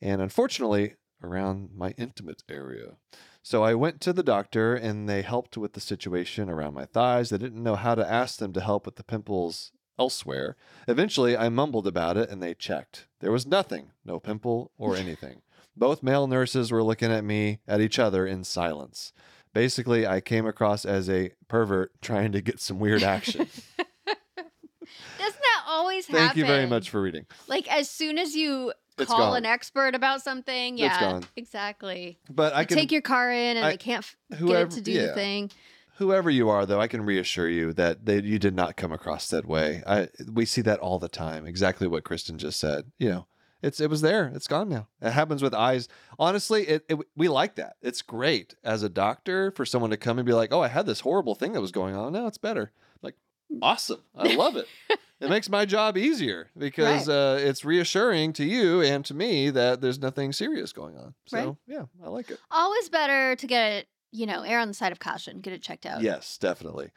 and 0.00 0.20
unfortunately, 0.20 0.94
around 1.22 1.70
my 1.74 1.94
intimate 1.96 2.42
area. 2.48 2.96
So 3.42 3.62
I 3.62 3.74
went 3.74 4.00
to 4.02 4.12
the 4.12 4.22
doctor 4.22 4.74
and 4.74 5.08
they 5.08 5.22
helped 5.22 5.56
with 5.56 5.74
the 5.74 5.80
situation 5.80 6.50
around 6.50 6.74
my 6.74 6.84
thighs. 6.84 7.30
They 7.30 7.38
didn't 7.38 7.62
know 7.62 7.76
how 7.76 7.94
to 7.94 8.10
ask 8.10 8.38
them 8.38 8.52
to 8.54 8.60
help 8.60 8.86
with 8.86 8.96
the 8.96 9.04
pimples 9.04 9.72
elsewhere. 9.98 10.56
Eventually, 10.88 11.36
I 11.36 11.48
mumbled 11.48 11.86
about 11.86 12.16
it 12.16 12.28
and 12.28 12.42
they 12.42 12.54
checked. 12.54 13.06
There 13.20 13.32
was 13.32 13.46
nothing, 13.46 13.92
no 14.04 14.18
pimple 14.18 14.72
or 14.76 14.96
anything. 14.96 15.42
Both 15.76 16.02
male 16.02 16.26
nurses 16.26 16.72
were 16.72 16.82
looking 16.82 17.12
at 17.12 17.24
me, 17.24 17.60
at 17.68 17.80
each 17.80 17.98
other 17.98 18.26
in 18.26 18.44
silence. 18.44 19.12
Basically, 19.52 20.06
I 20.06 20.20
came 20.20 20.46
across 20.46 20.84
as 20.84 21.08
a 21.08 21.32
pervert 21.48 21.92
trying 22.02 22.32
to 22.32 22.40
get 22.40 22.60
some 22.60 22.78
weird 22.78 23.02
action. 23.02 23.48
Doesn't 23.76 25.40
that 25.40 25.62
always 25.66 26.06
happen? 26.06 26.20
Thank 26.20 26.36
you 26.36 26.46
very 26.46 26.66
much 26.66 26.90
for 26.90 27.00
reading. 27.00 27.26
Like 27.48 27.70
as 27.72 27.90
soon 27.90 28.18
as 28.18 28.34
you 28.34 28.72
It's 28.98 29.10
call 29.10 29.18
gone. 29.32 29.36
an 29.38 29.46
expert 29.46 29.94
about 29.94 30.22
something, 30.22 30.78
It's 30.78 30.82
yeah, 30.82 31.00
gone. 31.00 31.24
exactly. 31.36 32.18
But 32.30 32.54
I 32.54 32.60
You 32.62 32.66
can 32.66 32.76
take 32.78 32.92
your 32.92 33.02
car 33.02 33.30
in 33.32 33.56
and 33.56 33.66
I- 33.66 33.70
they 33.72 33.76
can't 33.76 34.04
f- 34.04 34.16
get 34.44 34.62
it 34.62 34.70
to 34.72 34.80
do 34.80 34.92
yeah. 34.92 35.06
the 35.06 35.12
thing. 35.14 35.50
whoever 35.98 36.28
you 36.28 36.50
are 36.50 36.66
though 36.66 36.78
i 36.80 36.86
can 36.86 37.00
reassure 37.06 37.48
you 37.48 37.72
that 37.72 38.04
they, 38.04 38.20
you 38.20 38.38
did 38.38 38.54
not 38.54 38.76
come 38.76 38.92
across 38.92 39.28
that 39.30 39.46
way. 39.46 39.82
I, 39.86 40.08
we 40.30 40.44
see 40.44 40.60
that 40.62 40.78
all 40.80 40.98
the 40.98 41.08
time 41.08 41.46
exactly 41.46 41.86
what 41.86 42.04
kristen 42.04 42.36
just 42.38 42.58
said 42.60 42.92
you 42.98 43.08
know. 43.10 43.26
It's 43.62 43.80
it 43.80 43.88
was 43.88 44.02
there. 44.02 44.30
It's 44.34 44.46
gone 44.46 44.68
now. 44.68 44.86
It 45.00 45.10
happens 45.12 45.42
with 45.42 45.54
eyes. 45.54 45.88
Honestly 46.18 46.68
it, 46.68 46.84
it 46.90 46.98
we 47.16 47.26
like 47.28 47.54
that. 47.56 47.76
It's 47.80 48.02
great 48.02 48.54
as 48.62 48.82
a 48.82 48.88
doctor 48.90 49.50
for 49.50 49.64
someone 49.64 49.90
to 49.90 49.96
come 49.96 50.18
and 50.18 50.26
be 50.26 50.34
like 50.34 50.52
oh 50.52 50.60
i 50.60 50.68
had 50.68 50.84
this 50.86 51.00
horrible 51.00 51.34
thing 51.34 51.52
that 51.54 51.62
was 51.62 51.72
going 51.72 51.96
on. 51.96 52.12
Now 52.12 52.26
it's 52.26 52.38
better. 52.38 52.70
Like 53.02 53.14
awesome. 53.62 54.02
I 54.14 54.34
love 54.34 54.56
it 54.56 54.68
it 55.20 55.30
makes 55.30 55.48
my 55.48 55.64
job 55.64 55.96
easier 55.96 56.50
because 56.58 57.08
uh, 57.08 57.38
it's 57.40 57.64
reassuring 57.64 58.32
to 58.34 58.44
you 58.44 58.82
and 58.82 59.04
to 59.06 59.14
me 59.14 59.50
that 59.50 59.80
there's 59.80 59.98
nothing 59.98 60.32
serious 60.32 60.72
going 60.72 60.96
on 60.96 61.14
so 61.26 61.36
Right. 61.36 61.54
yeah 61.66 61.84
i 62.04 62.08
like 62.08 62.30
it 62.30 62.38
Always 62.50 62.88
better 62.88 63.34
to 63.36 63.46
get 63.46 63.72
it, 63.72 63.88
you 64.12 64.26
know, 64.26 64.42
err 64.42 64.60
on 64.60 64.68
the 64.68 64.74
side 64.74 64.92
of 64.92 64.98
caution. 64.98 65.40
Get 65.40 65.52
it 65.52 65.62
checked 65.62 65.84
out. 65.86 66.00
Yes, 66.02 66.38
definitely. 66.38 66.90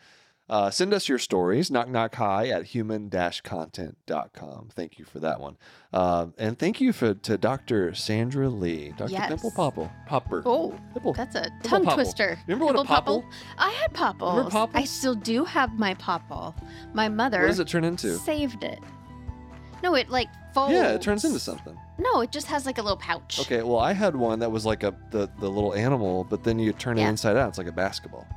Uh, 0.49 0.71
send 0.71 0.93
us 0.93 1.07
your 1.07 1.19
stories, 1.19 1.69
knock 1.69 1.87
knock 1.87 2.15
hi 2.15 2.47
at 2.47 2.65
human 2.65 3.09
content.com. 3.43 4.69
Thank 4.73 4.97
you 4.97 5.05
for 5.05 5.19
that 5.19 5.39
one. 5.39 5.57
Um, 5.93 6.33
and 6.39 6.57
thank 6.57 6.81
you 6.81 6.91
for 6.91 7.13
to 7.13 7.37
Dr. 7.37 7.93
Sandra 7.93 8.49
Lee, 8.49 8.93
Dr. 8.97 9.11
Yes. 9.11 9.45
Popple. 9.55 9.91
Popper. 10.07 10.41
Oh, 10.45 10.75
Pimple. 10.93 11.13
that's 11.13 11.35
a 11.35 11.51
tongue 11.63 11.83
popple. 11.83 11.97
twister. 11.97 12.39
Remember 12.47 12.65
what 12.65 12.75
a 12.75 12.77
Pimple 12.79 12.95
popple? 12.95 13.25
I 13.59 13.69
had 13.71 13.93
popple. 13.93 14.69
I 14.73 14.85
still 14.85 15.13
do 15.15 15.45
have 15.45 15.77
my 15.77 15.93
popple. 15.95 16.55
My 16.93 17.09
mother 17.09 17.41
What 17.41 17.47
does 17.47 17.59
it 17.59 17.67
turn 17.67 17.83
into? 17.83 18.15
saved 18.17 18.63
it. 18.63 18.79
No, 19.83 19.93
it 19.95 20.09
like 20.09 20.27
folds. 20.53 20.73
Yeah, 20.73 20.93
it 20.93 21.01
turns 21.01 21.23
into 21.25 21.39
something. 21.39 21.77
No, 21.99 22.21
it 22.21 22.31
just 22.31 22.47
has 22.47 22.65
like 22.65 22.79
a 22.79 22.81
little 22.81 22.97
pouch. 22.97 23.39
Okay, 23.41 23.61
well, 23.61 23.79
I 23.79 23.93
had 23.93 24.15
one 24.15 24.39
that 24.39 24.51
was 24.51 24.65
like 24.65 24.83
a 24.83 24.93
the, 25.11 25.29
the 25.39 25.49
little 25.49 25.73
animal, 25.75 26.23
but 26.23 26.43
then 26.43 26.57
you 26.59 26.73
turn 26.73 26.97
it 26.97 27.07
inside 27.07 27.37
out. 27.37 27.49
It's 27.49 27.57
like 27.57 27.67
a 27.67 27.71
basketball. 27.71 28.27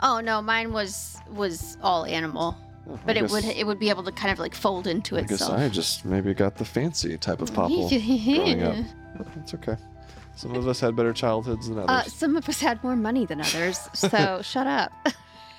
Oh 0.00 0.20
no, 0.20 0.40
mine 0.42 0.72
was 0.72 1.16
was 1.30 1.76
all 1.82 2.04
animal, 2.04 2.56
Oh, 2.88 2.94
I 2.94 2.98
but 3.06 3.16
it 3.16 3.20
guess- 3.22 3.32
would 3.32 3.44
it 3.44 3.66
would 3.66 3.78
be 3.78 3.90
able 3.90 4.04
to 4.04 4.12
kind 4.12 4.32
of 4.32 4.38
like 4.38 4.54
fold 4.54 4.86
into 4.86 5.16
I 5.16 5.22
guess 5.22 5.32
itself. 5.32 5.58
I 5.58 5.68
just 5.68 6.04
maybe 6.04 6.32
got 6.34 6.56
the 6.56 6.64
fancy 6.64 7.16
type 7.18 7.40
of 7.42 7.52
popple 7.52 7.88
growing 7.88 8.62
up. 8.62 8.76
It's 9.40 9.54
okay. 9.54 9.76
Some 10.36 10.54
of 10.54 10.68
us 10.68 10.78
had 10.78 10.94
better 10.94 11.12
childhoods 11.12 11.68
than 11.68 11.78
Uh, 11.80 11.82
others. 11.84 12.12
some 12.14 12.36
of 12.36 12.48
us 12.48 12.60
had 12.60 12.82
more 12.84 12.94
money 12.94 13.26
than 13.26 13.40
others, 13.40 13.88
so 13.94 14.40
shut 14.42 14.66
up. 14.68 14.92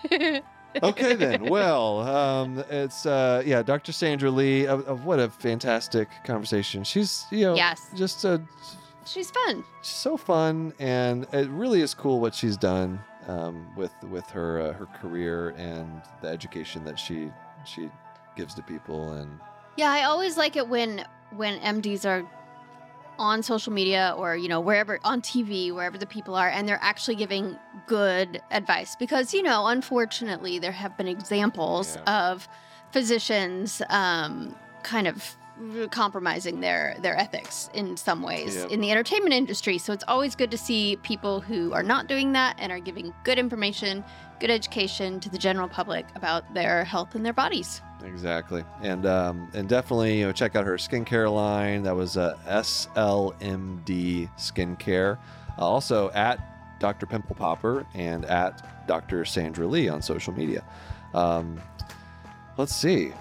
okay 0.83 1.15
then 1.15 1.45
well 1.45 1.99
um 2.01 2.63
it's 2.69 3.05
uh 3.07 3.41
yeah 3.43 3.61
dr 3.63 3.91
sandra 3.91 4.29
lee 4.29 4.67
uh, 4.67 4.77
what 5.03 5.19
a 5.19 5.27
fantastic 5.27 6.07
conversation 6.23 6.83
she's 6.83 7.25
you 7.31 7.41
know 7.41 7.55
Yes. 7.55 7.87
just 7.95 8.23
uh, 8.23 8.37
She's 9.05 9.31
fun. 9.31 9.63
she's 9.81 9.95
so 9.95 10.15
fun 10.15 10.73
and 10.79 11.25
it 11.33 11.49
really 11.49 11.81
is 11.81 11.95
cool 11.95 12.19
what 12.21 12.35
she's 12.35 12.55
done 12.55 12.99
um 13.29 13.67
with 13.75 13.93
with 14.09 14.27
her 14.29 14.59
uh, 14.59 14.73
her 14.73 14.87
career 14.87 15.49
and 15.49 16.01
the 16.21 16.27
education 16.27 16.83
that 16.83 16.97
she 16.97 17.31
she 17.65 17.89
gives 18.35 18.53
to 18.55 18.61
people 18.63 19.13
and 19.13 19.39
Yeah, 19.77 19.91
I 19.91 20.03
always 20.03 20.37
like 20.37 20.55
it 20.55 20.67
when 20.67 21.05
when 21.35 21.59
MDs 21.59 22.05
are 22.05 22.27
on 23.19 23.43
social 23.43 23.73
media 23.73 24.15
or 24.17 24.35
you 24.35 24.47
know 24.47 24.61
wherever 24.61 24.99
on 25.03 25.21
TV 25.21 25.71
wherever 25.71 25.97
the 25.97 26.07
people 26.07 26.35
are 26.35 26.49
and 26.49 26.67
they're 26.67 26.79
actually 26.81 27.15
giving 27.15 27.57
good 27.85 28.41
advice. 28.49 28.95
Because 28.95 29.33
you 29.33 29.43
know 29.43 29.67
unfortunately 29.67 30.57
there 30.57 30.71
have 30.71 30.97
been 30.97 31.07
examples 31.07 31.97
of 32.07 32.47
physicians 32.91 33.81
um, 33.89 34.55
kind 34.83 35.07
of 35.07 35.37
compromising 35.91 36.59
their 36.61 36.95
their 36.99 37.17
ethics 37.17 37.69
in 37.73 37.97
some 37.97 38.21
ways 38.21 38.55
Yep. 38.55 38.71
in 38.71 38.79
the 38.81 38.91
entertainment 38.91 39.33
industry 39.33 39.77
so 39.77 39.91
it's 39.93 40.03
always 40.07 40.35
good 40.35 40.51
to 40.51 40.57
see 40.57 40.97
people 41.03 41.41
who 41.41 41.73
are 41.73 41.83
not 41.83 42.07
doing 42.07 42.31
that 42.33 42.55
and 42.59 42.71
are 42.71 42.79
giving 42.79 43.13
good 43.23 43.37
information 43.37 44.03
good 44.39 44.49
education 44.49 45.19
to 45.19 45.29
the 45.29 45.37
general 45.37 45.67
public 45.67 46.05
about 46.15 46.53
their 46.53 46.83
health 46.85 47.15
and 47.15 47.25
their 47.25 47.33
bodies 47.33 47.81
Exactly, 48.05 48.63
and 48.81 49.05
um, 49.05 49.49
and 49.53 49.67
definitely 49.67 50.19
you 50.19 50.25
know 50.25 50.31
check 50.31 50.55
out 50.55 50.65
her 50.65 50.75
skincare 50.77 51.29
line. 51.29 51.83
That 51.83 51.97
was 51.97 52.15
uh, 52.15 52.37
SLMD 52.47 54.29
Skincare. 54.37 55.17
Uh, 55.57 55.61
also 55.61 56.09
at 56.11 56.79
Dr. 56.79 57.05
Pimple 57.05 57.35
Popper 57.35 57.85
and 57.93 58.23
at 58.23 58.87
Dr. 58.87 59.25
Sandra 59.25 59.67
Lee 59.67 59.89
on 59.89 60.01
social 60.01 60.31
media. 60.33 60.63
Um, 61.13 61.59
let's 62.57 62.73
see. 62.73 63.11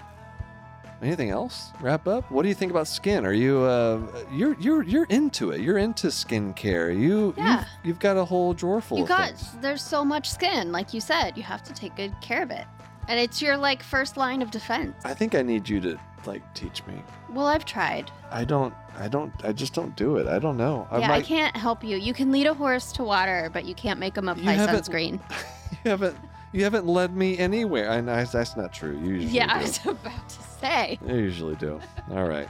Anything 1.01 1.31
else? 1.31 1.71
Wrap 1.81 2.09
up. 2.09 2.29
What 2.31 2.43
do 2.43 2.49
you 2.49 2.55
think 2.55 2.73
about 2.73 2.89
skin? 2.89 3.25
Are 3.25 3.33
you 3.33 3.61
uh, 3.61 4.01
you're 4.33 4.57
you're 4.59 4.83
you're 4.83 5.05
into 5.05 5.53
it? 5.53 5.61
You're 5.61 5.79
into 5.79 6.09
skincare. 6.09 6.99
You 6.99 7.35
Yeah. 7.37 7.59
you've, 7.59 7.67
you've 7.85 7.99
got 8.01 8.17
a 8.17 8.25
whole 8.25 8.53
drawer 8.53 8.81
full 8.81 8.99
you 8.99 9.05
of 9.05 9.09
got 9.09 9.29
things. 9.29 9.57
there's 9.61 9.83
so 9.83 10.05
much 10.05 10.29
skin 10.29 10.73
like 10.73 10.93
you 10.93 11.01
said 11.01 11.37
you 11.37 11.43
have 11.45 11.63
to 11.63 11.73
take 11.73 11.95
good 11.97 12.15
care 12.21 12.43
of 12.43 12.51
it 12.51 12.65
and 13.09 13.19
it's 13.19 13.41
your 13.41 13.57
like 13.57 13.83
first 13.83 14.17
line 14.17 14.43
of 14.43 14.51
defense 14.51 14.95
I 15.05 15.15
think 15.15 15.35
I 15.37 15.43
need 15.43 15.69
you 15.69 15.81
to 15.83 15.99
like 16.27 16.43
teach 16.55 16.85
me. 16.87 16.95
well 17.31 17.47
i've 17.47 17.65
tried 17.65 18.11
I 18.31 18.45
don't. 18.45 18.75
I 18.99 19.07
don't. 19.09 19.33
I 19.45 19.53
just 19.53 19.73
don't 19.75 19.95
do 19.97 20.17
it. 20.17 20.27
I 20.27 20.39
don't 20.41 20.57
know. 20.59 20.87
yeah 20.93 21.13
i 21.13 21.23
can't 21.23 21.57
help 21.57 21.85
you 21.85 21.97
you 21.97 22.13
can 22.13 22.33
lead 22.33 22.47
a 22.49 22.55
horse 22.55 22.91
to 22.93 23.05
water 23.05 23.49
but 23.53 23.65
you 23.65 23.75
can't 23.75 24.01
make 24.01 24.17
him 24.17 24.29
apply 24.29 24.57
sunscreen 24.57 25.21
you 25.85 25.91
haven't 25.93 26.17
you 26.53 26.65
haven't 26.65 26.87
led 26.87 27.15
me 27.15 27.39
anywhere. 27.39 27.91
I 27.91 28.01
know 28.01 28.25
that's 28.25 28.57
not 28.57 28.73
true. 28.73 28.99
You 28.99 29.15
usually 29.15 29.33
yeah 29.33 29.55
i 29.55 29.63
was 29.63 29.79
about 29.85 30.29
to 30.29 30.43
say 30.61 30.99
I 31.07 31.13
usually 31.13 31.57
do. 31.57 31.81
All 32.11 32.29
right. 32.29 32.49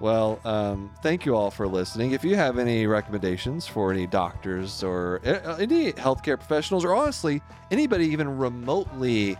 Well, 0.00 0.40
um, 0.44 0.90
thank 1.02 1.24
you 1.24 1.36
all 1.36 1.50
for 1.50 1.68
listening. 1.68 2.12
If 2.12 2.24
you 2.24 2.34
have 2.36 2.58
any 2.58 2.86
recommendations 2.86 3.66
for 3.66 3.92
any 3.92 4.06
doctors 4.06 4.82
or 4.82 5.20
uh, 5.24 5.56
any 5.56 5.92
healthcare 5.92 6.36
professionals, 6.36 6.84
or 6.84 6.94
honestly 6.94 7.40
anybody 7.70 8.06
even 8.06 8.36
remotely 8.36 9.38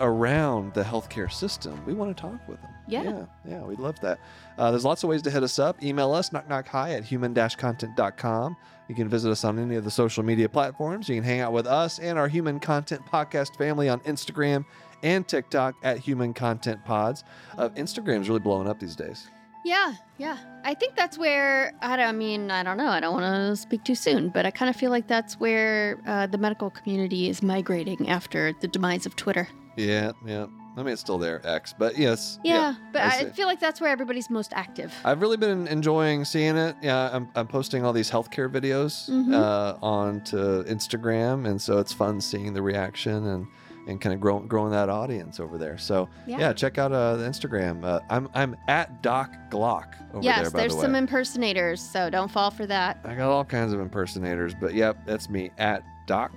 around 0.00 0.74
the 0.74 0.82
healthcare 0.82 1.32
system, 1.32 1.82
we 1.86 1.94
want 1.94 2.14
to 2.14 2.20
talk 2.20 2.46
with 2.46 2.60
them. 2.60 2.70
Yeah. 2.86 3.02
yeah, 3.02 3.24
yeah 3.48 3.62
we'd 3.62 3.78
love 3.78 3.98
that. 4.00 4.18
Uh, 4.58 4.70
there's 4.70 4.84
lots 4.84 5.02
of 5.02 5.08
ways 5.08 5.22
to 5.22 5.30
hit 5.30 5.42
us 5.42 5.58
up. 5.58 5.82
Email 5.82 6.12
us 6.12 6.30
knock 6.32 6.48
knock 6.48 6.68
hi 6.68 6.92
at 6.92 7.04
human-content.com. 7.04 8.56
You 8.88 8.94
can 8.94 9.08
visit 9.08 9.30
us 9.30 9.44
on 9.44 9.58
any 9.58 9.76
of 9.76 9.84
the 9.84 9.90
social 9.90 10.22
media 10.22 10.48
platforms. 10.48 11.08
You 11.08 11.14
can 11.16 11.24
hang 11.24 11.40
out 11.40 11.52
with 11.52 11.66
us 11.66 11.98
and 11.98 12.18
our 12.18 12.28
Human 12.28 12.60
Content 12.60 13.02
Podcast 13.10 13.56
family 13.56 13.88
on 13.88 14.00
Instagram 14.00 14.64
and 15.02 15.26
TikTok 15.26 15.74
at 15.82 15.98
Human 15.98 16.34
Content 16.34 16.84
Pods. 16.84 17.24
Uh, 17.56 17.68
Instagram's 17.70 18.28
really 18.28 18.40
blowing 18.40 18.68
up 18.68 18.78
these 18.80 18.96
days. 18.96 19.28
yeah 19.64 19.94
yeah 20.18 20.36
i 20.62 20.74
think 20.74 20.94
that's 20.94 21.16
where 21.16 21.72
i, 21.80 21.96
I 22.02 22.12
mean 22.12 22.50
i 22.50 22.62
don't 22.62 22.76
know 22.76 22.88
i 22.88 23.00
don't 23.00 23.14
want 23.14 23.24
to 23.24 23.56
speak 23.56 23.82
too 23.82 23.94
soon 23.94 24.28
but 24.28 24.44
i 24.44 24.50
kind 24.50 24.68
of 24.68 24.76
feel 24.76 24.90
like 24.90 25.08
that's 25.08 25.40
where 25.40 25.98
uh, 26.06 26.26
the 26.26 26.36
medical 26.36 26.68
community 26.68 27.30
is 27.30 27.42
migrating 27.42 28.10
after 28.10 28.52
the 28.60 28.68
demise 28.68 29.06
of 29.06 29.16
twitter 29.16 29.48
Yeah, 29.76 30.12
yeah. 30.26 30.46
I 30.76 30.82
mean, 30.82 30.92
it's 30.92 31.00
still 31.00 31.18
there, 31.18 31.40
X, 31.46 31.72
but 31.78 31.96
yes. 31.96 32.38
yeah, 32.42 32.74
but 32.92 33.02
I 33.02 33.18
I, 33.20 33.24
feel 33.30 33.46
like 33.46 33.60
that's 33.60 33.80
where 33.80 33.90
everybody's 33.90 34.28
most 34.28 34.52
active 34.54 34.92
I've 35.04 35.20
really 35.20 35.36
been 35.36 35.68
enjoying 35.68 36.24
seeing 36.24 36.56
it. 36.56 36.74
Yeah, 36.82 37.10
I'm, 37.12 37.28
I'm 37.36 37.46
posting 37.46 37.84
all 37.84 37.92
these 37.92 38.10
healthcare 38.10 38.48
videos 38.50 39.08
Mhm. 39.08 39.34
uh, 39.34 39.76
onto 39.80 40.64
Instagram, 40.64 41.46
and 41.48 41.60
so 41.62 41.78
it's 41.78 41.92
fun 41.92 42.20
seeing 42.20 42.52
the 42.54 42.62
reaction 42.62 43.26
and 43.26 43.46
and 43.86 44.00
kind 44.00 44.14
of 44.14 44.20
growing 44.20 44.46
growing 44.48 44.70
that 44.72 44.88
audience 44.88 45.38
over 45.38 45.58
there. 45.58 45.76
So 45.78 46.08
yeah, 46.26 46.38
Yeah. 46.38 46.52
check 46.54 46.78
out 46.78 46.90
uh, 46.90 47.16
the 47.16 47.24
Instagram. 47.28 47.84
Uh, 47.84 48.00
I'm 48.10 48.28
I'm 48.34 48.56
at 48.66 49.02
Doc 49.02 49.30
Glock 49.50 49.94
over 50.14 50.24
yes 50.24 50.40
there. 50.40 50.50
By 50.50 50.58
there's 50.60 50.72
the 50.72 50.78
way, 50.78 50.84
some 50.84 50.94
impersonators 50.94 51.80
so 51.82 52.08
don't 52.10 52.30
fall 52.30 52.50
for 52.50 52.64
that 52.66 52.98
I 53.04 53.14
got 53.14 53.30
all 53.30 53.44
kinds 53.44 53.72
of 53.74 53.80
impersonators, 53.80 54.54
but 54.58 54.72
yep, 54.74 54.96
that's 55.06 55.28
me 55.28 55.50
at 55.58 55.84
Doc 56.06 56.32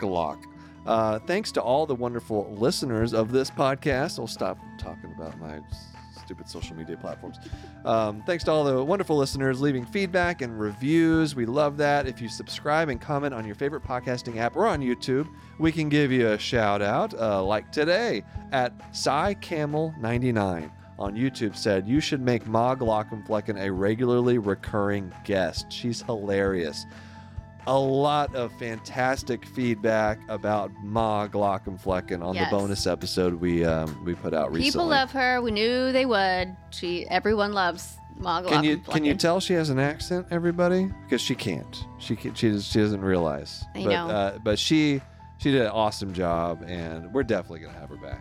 Glock. 0.00 0.42
Uh, 0.86 1.18
thanks 1.20 1.50
to 1.52 1.62
all 1.62 1.86
the 1.86 1.94
wonderful 1.94 2.54
listeners 2.58 3.14
of 3.14 3.32
this 3.32 3.50
podcast. 3.50 4.18
I'll 4.18 4.26
stop 4.26 4.58
talking 4.78 5.12
about 5.16 5.38
my 5.40 5.60
stupid 6.24 6.48
social 6.48 6.74
media 6.76 6.96
platforms. 6.96 7.38
Um, 7.84 8.22
thanks 8.26 8.44
to 8.44 8.50
all 8.50 8.64
the 8.64 8.82
wonderful 8.82 9.16
listeners 9.16 9.60
leaving 9.60 9.84
feedback 9.84 10.40
and 10.42 10.58
reviews. 10.58 11.34
We 11.34 11.46
love 11.46 11.76
that. 11.78 12.06
If 12.06 12.20
you 12.20 12.28
subscribe 12.28 12.88
and 12.88 13.00
comment 13.00 13.34
on 13.34 13.44
your 13.44 13.54
favorite 13.54 13.82
podcasting 13.82 14.36
app 14.38 14.56
or 14.56 14.66
on 14.66 14.80
YouTube, 14.80 15.28
we 15.58 15.70
can 15.70 15.88
give 15.88 16.10
you 16.10 16.28
a 16.28 16.38
shout 16.38 16.80
out, 16.82 17.14
uh, 17.14 17.42
like 17.44 17.70
today 17.72 18.22
at 18.52 18.76
CyCamel99 18.92 20.70
on 20.98 21.14
YouTube 21.14 21.56
said, 21.56 21.86
You 21.86 22.00
should 22.00 22.20
make 22.20 22.46
Ma 22.46 22.74
Glaucomflecken 22.74 23.60
a 23.60 23.70
regularly 23.70 24.38
recurring 24.38 25.12
guest. 25.24 25.70
She's 25.70 26.02
hilarious. 26.02 26.86
A 27.66 27.78
lot 27.78 28.34
of 28.34 28.52
fantastic 28.58 29.46
feedback 29.46 30.18
about 30.28 30.70
Ma 30.82 31.26
Glaucomflecken 31.26 32.22
on 32.22 32.34
Yes. 32.34 32.50
the 32.50 32.56
bonus 32.56 32.86
episode 32.86 33.34
we 33.40 33.64
um, 33.64 34.04
we 34.04 34.14
put 34.14 34.34
out 34.34 34.52
recently. 34.52 34.70
People 34.70 34.86
love 34.86 35.10
her. 35.12 35.40
We 35.40 35.50
knew 35.50 35.90
they 35.92 36.04
would. 36.04 36.54
She. 36.70 37.06
Everyone 37.08 37.52
loves 37.54 37.96
Margot. 38.18 38.50
Can 38.50 38.64
you 38.64 38.76
can 38.78 39.04
you 39.04 39.14
tell 39.14 39.40
she 39.40 39.54
has 39.54 39.70
an 39.70 39.78
accent, 39.78 40.26
everybody? 40.30 40.90
Because 41.04 41.22
she 41.22 41.34
can't. 41.34 41.86
She 41.98 42.14
can, 42.16 42.34
she 42.34 42.60
she 42.60 42.80
doesn't 42.80 43.00
realize. 43.00 43.64
I 43.74 43.84
but, 43.84 43.90
know. 43.90 44.08
Uh, 44.08 44.38
but 44.44 44.58
she 44.58 45.00
she 45.38 45.50
did 45.50 45.62
an 45.62 45.68
awesome 45.68 46.12
job, 46.12 46.62
and 46.66 47.12
we're 47.14 47.22
definitely 47.22 47.60
gonna 47.60 47.78
have 47.78 47.88
her 47.88 47.96
back. 47.96 48.20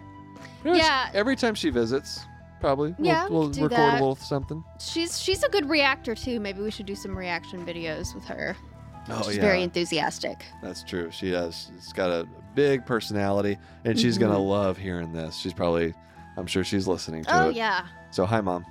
Pretty 0.62 0.78
much 0.78 0.86
Yeah. 0.88 1.10
Every 1.14 1.36
time 1.36 1.54
she 1.54 1.70
visits, 1.70 2.22
probably. 2.62 2.96
We'll- 2.98 3.08
Yeah, 3.08 3.28
we 3.28 3.34
We'll, 3.36 3.50
do 3.50 3.64
record 3.64 3.78
that. 3.78 3.92
a 3.96 4.00
little 4.00 4.16
something. 4.16 4.64
She's 4.80 5.22
she's 5.22 5.44
a 5.44 5.50
good 5.50 5.70
reactor 5.70 6.16
too. 6.16 6.40
Maybe 6.40 6.62
we 6.62 6.72
should 6.72 6.86
do 6.86 6.96
some 6.96 7.14
reaction 7.18 7.66
videos 7.66 8.16
with 8.16 8.24
her. 8.26 8.56
Oh 9.10 9.22
she's 9.24 9.36
yeah, 9.36 9.42
very 9.42 9.64
enthusiastic. 9.64 10.46
that's 10.62 10.84
true. 10.84 11.12
She 11.12 11.32
does. 11.32 11.70
She's 11.76 11.92
got 11.94 12.10
a 12.10 12.28
big 12.56 12.86
personality, 12.86 13.58
and 13.86 14.00
she's 14.00 14.18
gonna 14.18 14.36
Mhm. 14.36 14.48
love 14.50 14.78
hearing 14.78 15.12
this. 15.14 15.36
She's 15.36 15.54
probably. 15.54 15.94
I'm 16.38 16.48
sure 16.48 16.64
she's 16.64 16.88
listening 16.88 17.24
to 17.26 17.44
Oh 17.44 17.50
it. 17.50 17.56
yeah. 17.56 17.86
So 18.12 18.26
hi, 18.26 18.42
mom. 18.42 18.66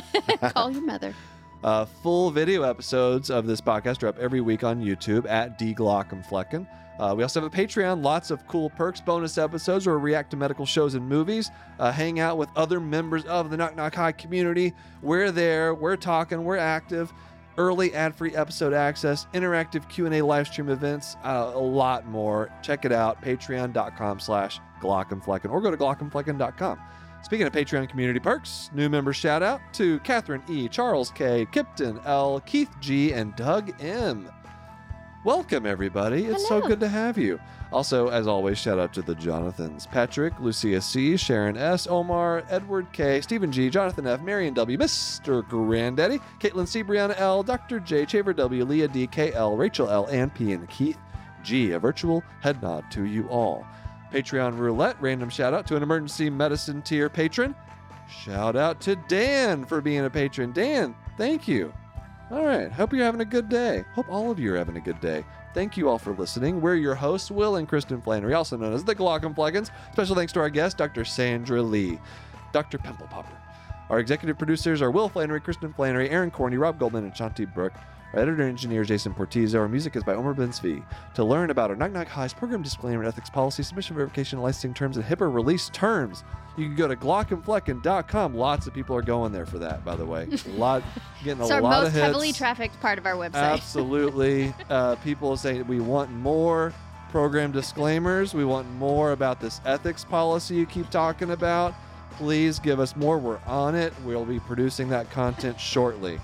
Call 0.54 0.70
your 0.70 0.82
mother. 0.84 1.14
Uh, 1.64 1.84
full 1.84 2.30
video 2.30 2.62
episodes 2.62 3.30
of 3.30 3.44
this 3.48 3.60
podcast 3.60 4.04
are 4.04 4.06
up 4.06 4.16
every 4.20 4.40
week 4.40 4.62
on 4.62 4.80
YouTube 4.80 5.28
at 5.28 5.58
D 5.58 5.74
Glaucomflecken. 5.74 6.64
Uh, 7.00 7.14
we 7.16 7.24
also 7.24 7.40
have 7.40 7.52
a 7.52 7.56
Patreon, 7.56 8.00
lots 8.04 8.30
of 8.30 8.46
cool 8.46 8.70
perks, 8.70 9.00
bonus 9.00 9.36
episodes 9.38 9.84
where 9.84 9.98
we 9.98 10.04
react 10.12 10.30
to 10.30 10.36
medical 10.36 10.64
shows 10.64 10.94
and 10.94 11.08
movies, 11.08 11.50
uh, 11.80 11.90
hang 11.90 12.20
out 12.20 12.38
with 12.38 12.48
other 12.54 12.78
members 12.78 13.24
of 13.24 13.50
the 13.50 13.56
Knock 13.56 13.74
Knock 13.74 13.96
Hi 13.96 14.12
community. 14.12 14.72
We're 15.02 15.32
there, 15.32 15.74
we're 15.74 15.96
talking, 15.96 16.44
we're 16.44 16.58
active. 16.58 17.12
Early 17.58 17.92
ad-free 17.92 18.36
episode 18.36 18.72
access, 18.72 19.26
interactive 19.34 19.88
Q&A 19.88 20.22
live 20.22 20.46
stream 20.46 20.68
events, 20.68 21.16
uh, 21.24 21.50
a 21.54 21.58
lot 21.58 22.06
more. 22.06 22.50
Check 22.62 22.84
it 22.84 22.92
out, 22.92 23.20
patreon.com 23.20 24.20
slash 24.20 24.60
Glaucomflecken, 24.80 25.50
or 25.50 25.60
go 25.60 25.70
to 25.70 25.76
glaucomflecken.com. 25.76 26.78
Speaking 27.22 27.48
of 27.48 27.52
Patreon 27.52 27.88
community 27.88 28.20
perks, 28.20 28.70
new 28.72 28.88
member 28.88 29.12
shout 29.12 29.42
out 29.42 29.60
to 29.72 29.98
Catherine 30.00 30.42
E., 30.48 30.68
Charles 30.68 31.10
K., 31.10 31.46
Kipton 31.46 32.00
L., 32.06 32.40
Keith 32.46 32.70
G., 32.80 33.12
and 33.12 33.34
Doug 33.34 33.74
M. 33.82 34.30
Welcome, 35.24 35.66
everybody. 35.66 36.26
It's 36.26 36.46
so 36.46 36.60
good 36.60 36.78
to 36.78 36.88
have 36.88 37.18
you. 37.18 37.40
Also, 37.70 38.08
as 38.08 38.26
always, 38.26 38.58
shout 38.58 38.78
out 38.78 38.94
to 38.94 39.02
the 39.02 39.14
Jonathans 39.14 39.86
Patrick, 39.86 40.38
Lucia 40.40 40.80
C., 40.80 41.16
Sharon 41.16 41.56
S., 41.56 41.86
Omar, 41.86 42.44
Edward 42.48 42.90
K., 42.92 43.20
Stephen 43.20 43.52
G., 43.52 43.68
Jonathan 43.68 44.06
F., 44.06 44.22
Marion 44.22 44.54
W., 44.54 44.78
Mr. 44.78 45.46
Granddaddy, 45.48 46.18
Caitlin 46.40 46.66
C., 46.66 46.82
Brianna 46.82 47.14
L., 47.18 47.42
Dr. 47.42 47.78
J., 47.78 48.06
Chaver 48.06 48.34
W., 48.34 48.64
Leah 48.64 48.88
D., 48.88 49.06
K. 49.06 49.32
L., 49.34 49.56
Rachel 49.56 49.90
L., 49.90 50.06
and 50.06 50.34
P. 50.34 50.52
and 50.52 50.68
Keith 50.70 50.98
G. 51.42 51.72
A 51.72 51.78
virtual 51.78 52.22
head 52.40 52.62
nod 52.62 52.90
to 52.90 53.04
you 53.04 53.28
all. 53.28 53.66
Patreon 54.12 54.58
roulette, 54.58 54.96
random 55.00 55.28
shout 55.28 55.52
out 55.52 55.66
to 55.66 55.76
an 55.76 55.82
emergency 55.82 56.30
medicine 56.30 56.80
tier 56.82 57.08
patron. 57.10 57.54
Shout 58.08 58.56
out 58.56 58.80
to 58.82 58.96
Dan 59.08 59.66
for 59.66 59.82
being 59.82 60.04
a 60.04 60.10
patron. 60.10 60.52
Dan, 60.52 60.94
thank 61.18 61.46
you. 61.46 61.72
All 62.30 62.44
right. 62.44 62.72
Hope 62.72 62.92
you're 62.92 63.04
having 63.04 63.20
a 63.20 63.26
good 63.26 63.48
day. 63.48 63.84
Hope 63.94 64.08
all 64.10 64.30
of 64.30 64.38
you 64.38 64.52
are 64.54 64.58
having 64.58 64.76
a 64.76 64.80
good 64.80 65.00
day. 65.00 65.24
Thank 65.58 65.76
you 65.76 65.88
all 65.88 65.98
for 65.98 66.14
listening. 66.14 66.60
We're 66.60 66.76
your 66.76 66.94
hosts, 66.94 67.32
Will 67.32 67.56
and 67.56 67.68
Kristen 67.68 68.00
Flannery, 68.00 68.32
also 68.32 68.56
known 68.56 68.72
as 68.72 68.84
the 68.84 68.94
Glaucomfleckens. 68.94 69.70
Special 69.90 70.14
thanks 70.14 70.32
to 70.34 70.38
our 70.38 70.50
guest, 70.50 70.78
Dr. 70.78 71.04
Sandra 71.04 71.60
Lee, 71.60 71.98
Dr. 72.52 72.78
Pimple 72.78 73.08
Popper. 73.08 73.36
Our 73.90 73.98
executive 73.98 74.38
producers 74.38 74.80
are 74.80 74.92
Will 74.92 75.08
Flannery, 75.08 75.40
Kristen 75.40 75.72
Flannery, 75.72 76.10
Aaron 76.10 76.30
Corney, 76.30 76.58
Rob 76.58 76.78
Goldman, 76.78 77.02
and 77.02 77.12
Shanti 77.12 77.52
Brooke. 77.52 77.72
Our 78.14 78.20
editor 78.20 78.40
and 78.42 78.50
engineer 78.50 78.84
Jason 78.84 79.12
Portizo. 79.12 79.58
Our 79.60 79.68
music 79.68 79.94
is 79.94 80.02
by 80.02 80.14
Omer 80.14 80.32
Ben 80.32 80.48
Zvi. 80.48 80.82
To 81.14 81.24
learn 81.24 81.50
about 81.50 81.68
our 81.70 81.76
Knock 81.76 81.92
Knock 81.92 82.08
Hi's 82.08 82.32
program 82.32 82.62
disclaimer, 82.62 83.04
ethics 83.04 83.28
policy, 83.28 83.62
submission 83.62 83.96
verification, 83.96 84.40
licensing 84.40 84.72
terms, 84.72 84.96
and 84.96 85.04
HIPAA 85.04 85.32
release 85.32 85.68
terms, 85.70 86.24
you 86.56 86.66
can 86.66 86.74
go 86.74 86.88
to 86.88 86.96
glaucomflecken.com. 86.96 88.34
Lots 88.34 88.66
of 88.66 88.72
people 88.72 88.96
are 88.96 89.02
going 89.02 89.30
there 89.32 89.44
for 89.44 89.58
that, 89.58 89.84
by 89.84 89.94
the 89.94 90.06
way. 90.06 90.26
A 90.46 90.48
lot, 90.56 90.82
getting 91.22 91.40
a 91.40 91.44
It's 91.44 91.50
our 91.52 91.60
lot 91.60 91.78
of 91.78 91.82
most 91.84 91.92
hits. 91.92 92.04
heavily 92.04 92.32
trafficked 92.32 92.80
part 92.80 92.98
of 92.98 93.04
our 93.04 93.14
website. 93.14 93.34
Absolutely. 93.34 94.54
uh, 94.70 94.96
people 94.96 95.36
say 95.36 95.60
we 95.62 95.80
want 95.80 96.10
more 96.10 96.72
program 97.10 97.52
disclaimers. 97.52 98.32
We 98.32 98.46
want 98.46 98.70
more 98.76 99.12
about 99.12 99.38
this 99.38 99.60
ethics 99.66 100.04
policy 100.04 100.54
you 100.54 100.64
keep 100.66 100.88
talking 100.88 101.30
about. 101.32 101.74
Please 102.12 102.58
give 102.58 102.80
us 102.80 102.96
more. 102.96 103.18
We're 103.18 103.38
on 103.46 103.74
it. 103.74 103.92
We'll 104.02 104.24
be 104.24 104.40
producing 104.40 104.88
that 104.88 105.10
content 105.10 105.60
shortly. 105.60 106.18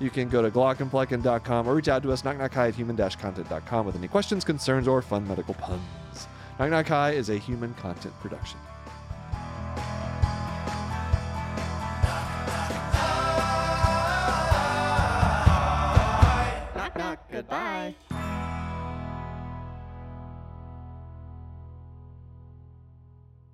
You 0.00 0.08
can 0.08 0.30
go 0.30 0.40
to 0.40 0.50
glaucomflecken.com 0.50 1.68
or 1.68 1.74
reach 1.74 1.88
out 1.88 2.02
to 2.02 2.12
us, 2.12 2.22
knockknockhi 2.22 2.68
at 2.68 2.74
human-content.com 2.74 3.86
with 3.86 3.96
any 3.96 4.08
questions, 4.08 4.44
concerns, 4.44 4.88
or 4.88 5.02
fun 5.02 5.28
medical 5.28 5.54
puns. 5.54 5.82
Knock 6.58 6.70
Knock 6.70 6.88
Hi 6.88 7.10
is 7.12 7.30
a 7.30 7.36
human 7.38 7.72
content 7.74 8.14
production. 8.20 8.58
Knock, 16.74 16.96
knock. 16.96 17.30
Goodbye. 17.30 17.94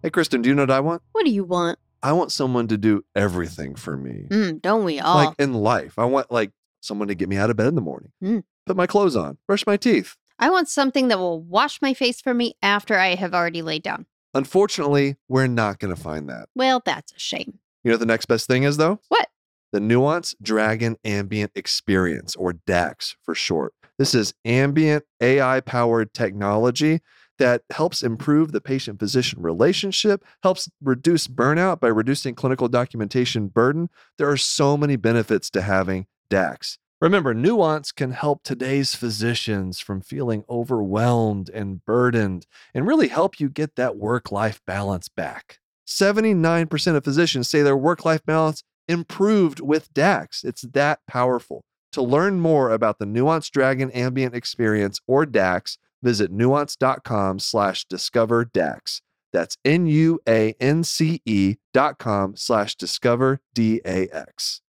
Hey, 0.03 0.11
Kristen, 0.11 0.43
do 0.43 0.49
you 0.49 0.55
know 0.55 0.63
what 0.63 0.71
I 0.71 0.81
want? 0.81 1.03
what 1.13 1.25
do 1.25 1.31
you 1.31 1.45
want? 1.45 1.79
I 2.03 2.13
want 2.13 2.33
someone 2.33 2.69
to 2.69 2.77
do 2.79 3.05
everything 3.15 3.75
for 3.75 3.97
me. 3.97 4.27
Mm, 4.29 4.63
don't 4.63 4.85
we 4.85 5.01
all? 5.01 5.17
like 5.17 5.35
in 5.39 5.55
life. 5.55 5.99
I 5.99 6.05
want 6.05 6.31
like 6.31 6.53
someone 6.81 7.09
to 7.09 7.15
get 7.15 7.29
me 7.29 7.37
out 7.37 7.51
of 7.51 7.57
bed 7.57 7.67
in 7.69 7.75
the 7.75 7.81
morning, 7.81 8.13
Mm. 8.23 8.45
put 8.67 8.77
my 8.77 8.87
clothes 8.87 9.17
on, 9.17 9.39
brush 9.47 9.67
my 9.67 9.77
teeth. 9.77 10.17
I 10.39 10.51
want 10.51 10.69
something 10.69 11.09
that 11.09 11.19
will 11.19 11.41
wash 11.43 11.81
my 11.81 11.95
face 11.95 12.21
for 12.21 12.35
me 12.35 12.55
after 12.63 12.99
I 12.99 13.15
have 13.15 13.33
already 13.35 13.63
laid 13.63 13.83
down. 13.83 14.07
Unfortunately, 14.35 15.17
we're 15.29 15.47
not 15.47 15.79
going 15.79 15.95
to 15.95 16.01
find 16.01 16.29
that. 16.29 16.49
Well, 16.55 16.83
that's 16.85 17.13
a 17.13 17.19
shame. 17.19 17.59
You 17.83 17.91
know 17.91 17.95
what 17.95 18.01
the 18.01 18.07
next 18.07 18.27
best 18.27 18.47
thing 18.47 18.63
is 18.65 18.77
though? 18.77 19.01
What? 19.09 19.29
The 19.73 19.81
Nuance 19.81 20.35
Dragon 20.41 20.97
Ambient 21.05 21.53
Experience, 21.55 22.37
or 22.37 22.53
DAX 22.53 23.17
for 23.23 23.35
short. 23.35 23.73
This 23.99 24.15
is 24.15 24.35
ambient 24.45 25.05
AI 25.21 25.61
powered 25.61 26.13
technology 26.13 27.01
that 27.39 27.63
helps 27.71 28.03
improve 28.03 28.53
the 28.53 28.61
patient 28.61 28.99
physician 28.99 29.43
relationship, 29.43 30.25
helps 30.43 30.69
reduce 30.83 31.29
burnout 31.29 31.81
by 31.81 31.89
reducing 31.89 32.35
clinical 32.35 32.69
documentation 32.69 33.49
burden. 33.49 33.89
There 34.19 34.31
are 34.31 34.37
so 34.37 34.77
many 34.77 34.97
benefits 34.97 35.51
to 35.51 35.63
having 35.63 36.07
DAX. 36.29 36.79
Remember, 37.01 37.35
Nuance 37.35 37.93
can 37.93 38.13
help 38.13 38.43
today's 38.43 38.95
physicians 38.95 39.81
from 39.81 40.01
feeling 40.01 40.45
overwhelmed 40.49 41.51
and 41.51 41.85
burdened 41.85 42.47
and 42.75 42.87
really 42.87 43.09
help 43.09 43.39
you 43.39 43.51
get 43.51 43.77
that 43.77 43.97
work 43.97 44.33
life 44.33 44.63
balance 44.67 45.09
back. 45.11 45.59
79% 45.87 46.97
of 46.97 47.05
physicians 47.05 47.51
say 47.51 47.63
their 47.63 47.77
work 47.77 48.05
life 48.07 48.25
balance 48.25 48.63
improved 48.89 49.61
with 49.61 49.93
DAX. 49.93 50.43
It's 50.43 50.63
that 50.63 51.01
powerful. 51.07 51.65
To 51.93 52.03
learn 52.03 52.41
more 52.41 52.71
about 52.71 52.99
the 52.99 53.07
Nuance 53.07 53.51
Dragon 53.51 53.91
Ambient 53.91 54.35
Experience 54.35 55.01
or 55.07 55.27
DAX, 55.27 55.79
visit 56.07 56.31
nuance.com 56.31 57.41
slash 57.41 57.85
discover 57.87 58.45
DAX. 58.45 59.03
That's 59.33 59.59
N 59.65 59.87
U 59.87 60.21
A 60.29 60.55
N 60.61 60.85
C 60.85 61.21
E 61.27 61.57
dot 61.75 61.99
com 61.99 62.37
slash 62.37 62.77
discover 62.77 63.41
D-A-X. 63.55 63.83
Human 63.83 64.15
content. 64.15 64.66